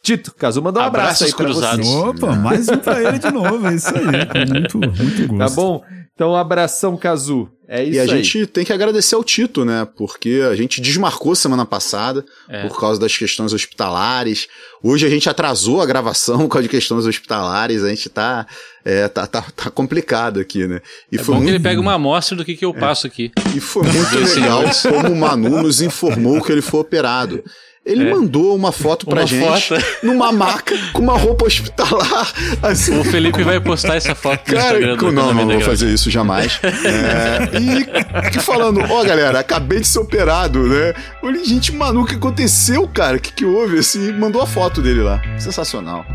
Tito, 0.03 0.33
Caso 0.35 0.61
mandou 0.61 0.83
um 0.83 0.85
abraço 0.85 1.23
aí 1.23 1.31
pra 1.31 1.45
cruzados. 1.45 1.87
você. 1.87 2.07
Opa, 2.09 2.35
mais 2.35 2.67
um 2.67 2.77
pra 2.77 3.01
ele 3.01 3.19
de 3.19 3.31
novo, 3.31 3.67
é 3.67 3.75
isso 3.75 3.87
aí. 3.87 4.49
Muito, 4.49 4.77
muito 4.77 5.27
gosto. 5.27 5.37
Tá 5.37 5.49
bom? 5.49 5.83
Então, 6.13 6.31
um 6.31 6.35
abração, 6.35 6.97
Cazu. 6.97 7.49
É 7.67 7.81
isso 7.83 7.91
aí. 7.91 7.95
E 7.95 7.99
a 7.99 8.03
aí. 8.03 8.23
gente 8.23 8.45
tem 8.45 8.65
que 8.65 8.73
agradecer 8.73 9.15
ao 9.15 9.23
Tito, 9.23 9.63
né? 9.63 9.87
Porque 9.97 10.41
a 10.47 10.55
gente 10.55 10.81
desmarcou 10.81 11.33
semana 11.35 11.65
passada 11.65 12.23
é. 12.49 12.67
por 12.67 12.79
causa 12.79 12.99
das 12.99 13.17
questões 13.17 13.53
hospitalares. 13.53 14.47
Hoje 14.83 15.07
a 15.07 15.09
gente 15.09 15.29
atrasou 15.29 15.81
a 15.81 15.85
gravação 15.85 16.39
por 16.39 16.49
causa 16.49 16.63
de 16.63 16.69
questões 16.69 17.05
hospitalares. 17.05 17.81
A 17.81 17.89
gente 17.89 18.09
tá, 18.09 18.45
é, 18.83 19.07
tá, 19.07 19.25
tá, 19.25 19.41
tá 19.55 19.71
complicado 19.71 20.39
aqui, 20.39 20.67
né? 20.67 20.81
E 21.11 21.15
é 21.15 21.19
foi 21.19 21.33
bom 21.33 21.39
muito... 21.39 21.45
que 21.45 21.55
ele 21.55 21.63
pega 21.63 21.79
uma 21.79 21.93
amostra 21.93 22.35
do 22.35 22.43
que, 22.43 22.57
que 22.57 22.65
eu 22.65 22.71
é. 22.71 22.79
passo 22.79 23.07
aqui. 23.07 23.31
E 23.55 23.59
foi 23.59 23.83
muito 23.83 24.35
legal 24.35 24.63
como 24.89 25.13
o 25.13 25.15
Manu 25.15 25.63
nos 25.63 25.81
informou 25.81 26.43
que 26.43 26.51
ele 26.51 26.61
foi 26.61 26.81
operado. 26.81 27.41
Ele 27.85 28.07
é. 28.07 28.13
mandou 28.13 28.55
uma 28.55 28.71
foto 28.71 29.05
pra 29.05 29.21
uma 29.21 29.27
gente 29.27 29.67
foto. 29.67 29.85
numa 30.01 30.31
maca 30.31 30.73
com 30.93 31.01
uma 31.01 31.17
roupa 31.17 31.45
hospitalar. 31.45 32.33
Assim. 32.63 32.97
O 32.97 33.03
Felipe 33.03 33.43
vai 33.43 33.59
postar 33.59 33.95
essa 33.95 34.15
foto 34.15 34.47
no 34.47 34.55
Cara, 34.55 34.79
Instagram 34.79 34.95
do 34.95 35.11
Não, 35.11 35.33
não 35.33 35.47
vou 35.47 35.61
fazer 35.61 35.93
isso 35.93 36.09
jamais. 36.09 36.61
é, 36.63 37.59
e 37.59 38.39
falando, 38.39 38.79
ó, 38.89 39.01
oh, 39.01 39.03
galera, 39.03 39.39
acabei 39.39 39.81
de 39.81 39.87
ser 39.87 39.99
operado, 39.99 40.65
né? 40.65 40.93
Olha, 41.21 41.43
gente, 41.43 41.73
mano, 41.73 42.03
o 42.03 42.05
que 42.05 42.15
aconteceu, 42.15 42.87
cara? 42.87 43.17
O 43.17 43.19
que, 43.19 43.33
que 43.33 43.45
houve? 43.45 43.79
Assim, 43.79 44.13
mandou 44.13 44.41
a 44.41 44.47
foto 44.47 44.81
dele 44.81 45.01
lá. 45.01 45.21
Sensacional. 45.37 46.05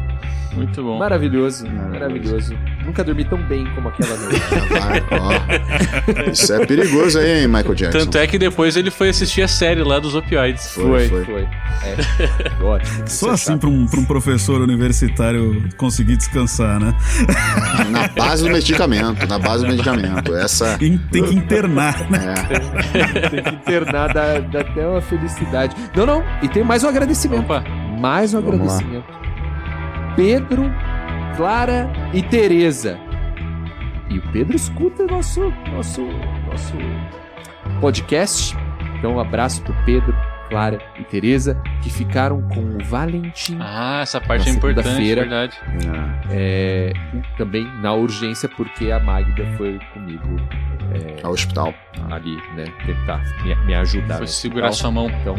Muito 0.59 0.83
bom. 0.83 0.99
Maravilhoso, 0.99 1.67
maravilhoso. 1.67 2.55
Nunca 2.85 3.05
dormi 3.05 3.25
tão 3.25 3.39
bem 3.47 3.67
como 3.75 3.89
aquela 3.89 4.17
noite. 4.17 4.39
Ah, 5.11 6.31
Isso 6.31 6.53
é 6.53 6.65
perigoso 6.67 7.19
aí, 7.19 7.43
hein, 7.43 7.49
Michael 7.49 7.75
Jackson. 7.75 7.99
Tanto 7.99 8.19
é 8.19 8.27
que 8.27 8.39
depois 8.39 8.77
ele 8.77 8.91
foi 8.91 9.09
assistir 9.09 9.43
a 9.43 9.49
série 9.49 9.83
lá 9.83 9.99
dos 9.99 10.15
opioides. 10.15 10.71
Foi, 10.73 11.09
foi. 11.09 11.25
foi. 11.25 11.43
É. 11.43 12.63
Ótimo. 12.63 13.05
Só 13.07 13.31
assim 13.31 13.57
para 13.57 13.69
um, 13.69 13.87
pra 13.87 14.01
um 14.01 14.05
professor 14.05 14.61
universitário 14.61 15.69
conseguir 15.77 16.17
descansar, 16.17 16.81
né? 16.81 16.95
Na 17.91 18.09
base 18.09 18.45
do 18.45 18.51
medicamento, 18.51 19.27
na 19.27 19.39
base 19.39 19.65
do 19.65 19.71
medicamento. 19.71 20.35
Essa... 20.35 20.77
Tem 20.79 20.99
que 21.11 21.35
internar, 21.35 22.09
né? 22.11 22.35
É. 22.95 23.29
tem 23.29 23.43
que 23.43 23.55
internar, 23.55 24.13
dá, 24.13 24.41
dá 24.41 24.61
até 24.61 24.87
uma 24.87 25.01
felicidade. 25.01 25.75
Não, 25.95 26.07
não, 26.07 26.25
e 26.43 26.49
tem 26.49 26.65
mais 26.65 26.85
um 26.85 26.89
agradecimento. 26.89 27.45
Opa. 27.45 27.65
Mais 27.99 28.35
um 28.35 28.41
Vamos 28.41 28.61
agradecimento. 28.61 29.11
Lá. 29.11 29.28
Pedro, 30.19 30.65
Clara 31.37 31.89
e 32.13 32.21
Teresa. 32.25 32.99
E 34.11 34.19
o 34.19 34.33
Pedro 34.33 34.57
escuta 34.57 35.07
nosso, 35.07 35.55
nosso, 35.71 36.03
nosso 36.51 36.73
podcast. 37.81 38.57
Então, 38.99 39.15
um 39.15 39.21
abraço 39.21 39.63
pro 39.63 39.73
Pedro, 39.85 40.13
Clara 40.49 40.81
e 40.99 41.05
Teresa, 41.05 41.63
que 41.85 41.89
ficaram 41.89 42.43
com 42.49 42.59
o 42.63 42.85
Valentim 42.85 43.59
Ah, 43.61 44.01
essa 44.03 44.21
parte 44.21 44.49
é 44.49 44.53
importante, 44.55 45.15
verdade. 45.15 45.57
Ah, 45.87 46.21
é, 46.33 46.93
também 47.37 47.65
na 47.81 47.93
urgência, 47.95 48.49
porque 48.49 48.91
a 48.91 48.99
Magda 48.99 49.47
foi 49.57 49.79
comigo 49.95 50.37
ao 51.23 51.31
hospital. 51.31 51.73
ali, 52.11 52.35
né? 52.57 52.65
Tentar 52.85 53.23
me, 53.45 53.55
me 53.67 53.75
ajudar. 53.77 54.17
Foi 54.17 54.27
segurar 54.27 54.71
hospital. 54.71 54.93
sua 54.93 55.01
mão. 55.01 55.17
Então, 55.21 55.37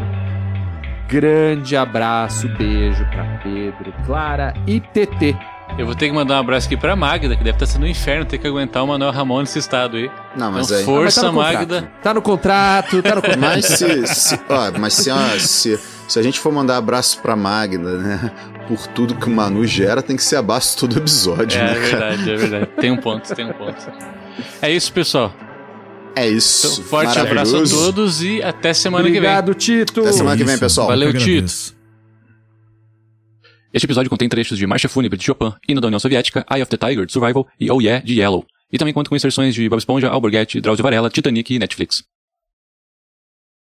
grande 1.10 1.76
abraço, 1.76 2.48
beijo 2.49 3.03
pra 3.11 3.23
Pedro, 3.44 3.94
Clara 4.06 4.53
e 4.68 4.80
TT. 4.80 5.36
Eu 5.77 5.86
vou 5.86 5.95
ter 5.95 6.07
que 6.07 6.14
mandar 6.14 6.36
um 6.36 6.40
abraço 6.40 6.68
aqui 6.68 6.76
pra 6.76 6.95
Magda, 6.95 7.36
que 7.36 7.44
deve 7.44 7.56
estar 7.56 7.65
sendo 7.65 7.84
um 7.84 7.88
inferno 7.88 8.26
ter 8.26 8.38
que 8.38 8.48
aguentar 8.48 8.84
o 8.84 8.88
Manuel 8.88 9.11
Ramon 9.11 9.41
nesse 9.41 9.60
estado 9.60 9.98
aí. 9.98 10.10
Não, 10.36 10.52
mas 10.52 10.65
então, 10.68 10.77
aí. 10.80 10.84
força, 10.86 11.27
Ah, 11.27 11.31
mas 11.31 11.36
tá 11.45 11.52
no 11.52 11.57
Magda. 11.60 11.76
contrato. 11.81 12.02
Tá 12.03 12.14
no 12.14 12.22
contrato, 12.22 13.02
tá 13.03 13.15
no 13.15 13.22
contrato. 13.22 13.40
Mas 13.40 13.65
se, 13.65 14.07
se, 14.07 14.40
ó, 14.49 14.80
mas 14.80 14.94
se, 14.94 15.11
ó, 15.11 15.18
se, 15.40 15.80
se 16.07 16.19
a 16.19 16.23
gente 16.23 16.40
for 16.40 16.52
mandar 16.52 16.77
abraço 16.77 17.22
pra 17.22 17.36
Magda, 17.36 17.98
né? 17.98 18.31
Por 18.68 18.86
tudo 18.88 19.15
que 19.15 19.27
o 19.27 19.31
Manu 19.31 19.65
gera, 19.65 20.02
tem 20.02 20.15
que 20.15 20.23
ser 20.23 20.36
abaixo 20.36 20.77
todo 20.77 20.98
episódio, 20.98 21.60
É, 21.60 21.64
né, 21.64 21.72
é 21.72 21.73
cara? 21.91 22.10
verdade, 22.10 22.31
é 22.31 22.36
verdade. 22.36 22.65
Tem 22.80 22.91
um 22.91 22.98
ponto, 22.98 23.34
tem 23.36 23.45
um 23.45 23.53
ponto. 23.53 23.91
É 24.61 24.72
isso, 24.72 24.91
pessoal. 24.91 25.34
É 26.19 26.27
isso. 26.29 26.67
Então, 26.67 26.83
forte 26.85 27.17
abraço 27.17 27.55
a 27.57 27.63
todos 27.63 28.21
e 28.21 28.41
até 28.43 28.73
semana 28.73 29.05
que 29.05 29.11
vem. 29.11 29.19
Obrigado, 29.19 29.53
Tito. 29.53 30.01
Até 30.01 30.11
semana 30.11 30.35
que 30.35 30.43
vem, 30.43 30.57
pessoal. 30.57 30.87
Valeu, 30.87 31.13
Tito. 31.13 31.79
Este 33.71 33.85
episódio 33.85 34.09
contém 34.09 34.27
trechos 34.27 34.57
de 34.57 34.67
Marcha 34.67 34.89
Fúnebre 34.89 35.17
de 35.17 35.23
Chopin, 35.23 35.53
Hino 35.67 35.79
da 35.79 35.87
União 35.87 35.99
Soviética, 35.99 36.45
Eye 36.51 36.61
of 36.61 36.69
the 36.69 36.77
Tiger, 36.77 37.05
de 37.05 37.13
Survival 37.13 37.47
e 37.59 37.71
Oh 37.71 37.79
Yeah, 37.79 38.03
de 38.03 38.19
Yellow. 38.19 38.45
E 38.71 38.77
também 38.77 38.93
conta 38.93 39.09
com 39.09 39.15
inserções 39.15 39.55
de 39.55 39.69
Bob 39.69 39.79
Esponja, 39.79 40.09
Alborguete, 40.09 40.59
Drauzio 40.59 40.83
Varela, 40.83 41.09
Titanic 41.09 41.53
e 41.53 41.59
Netflix. 41.59 42.03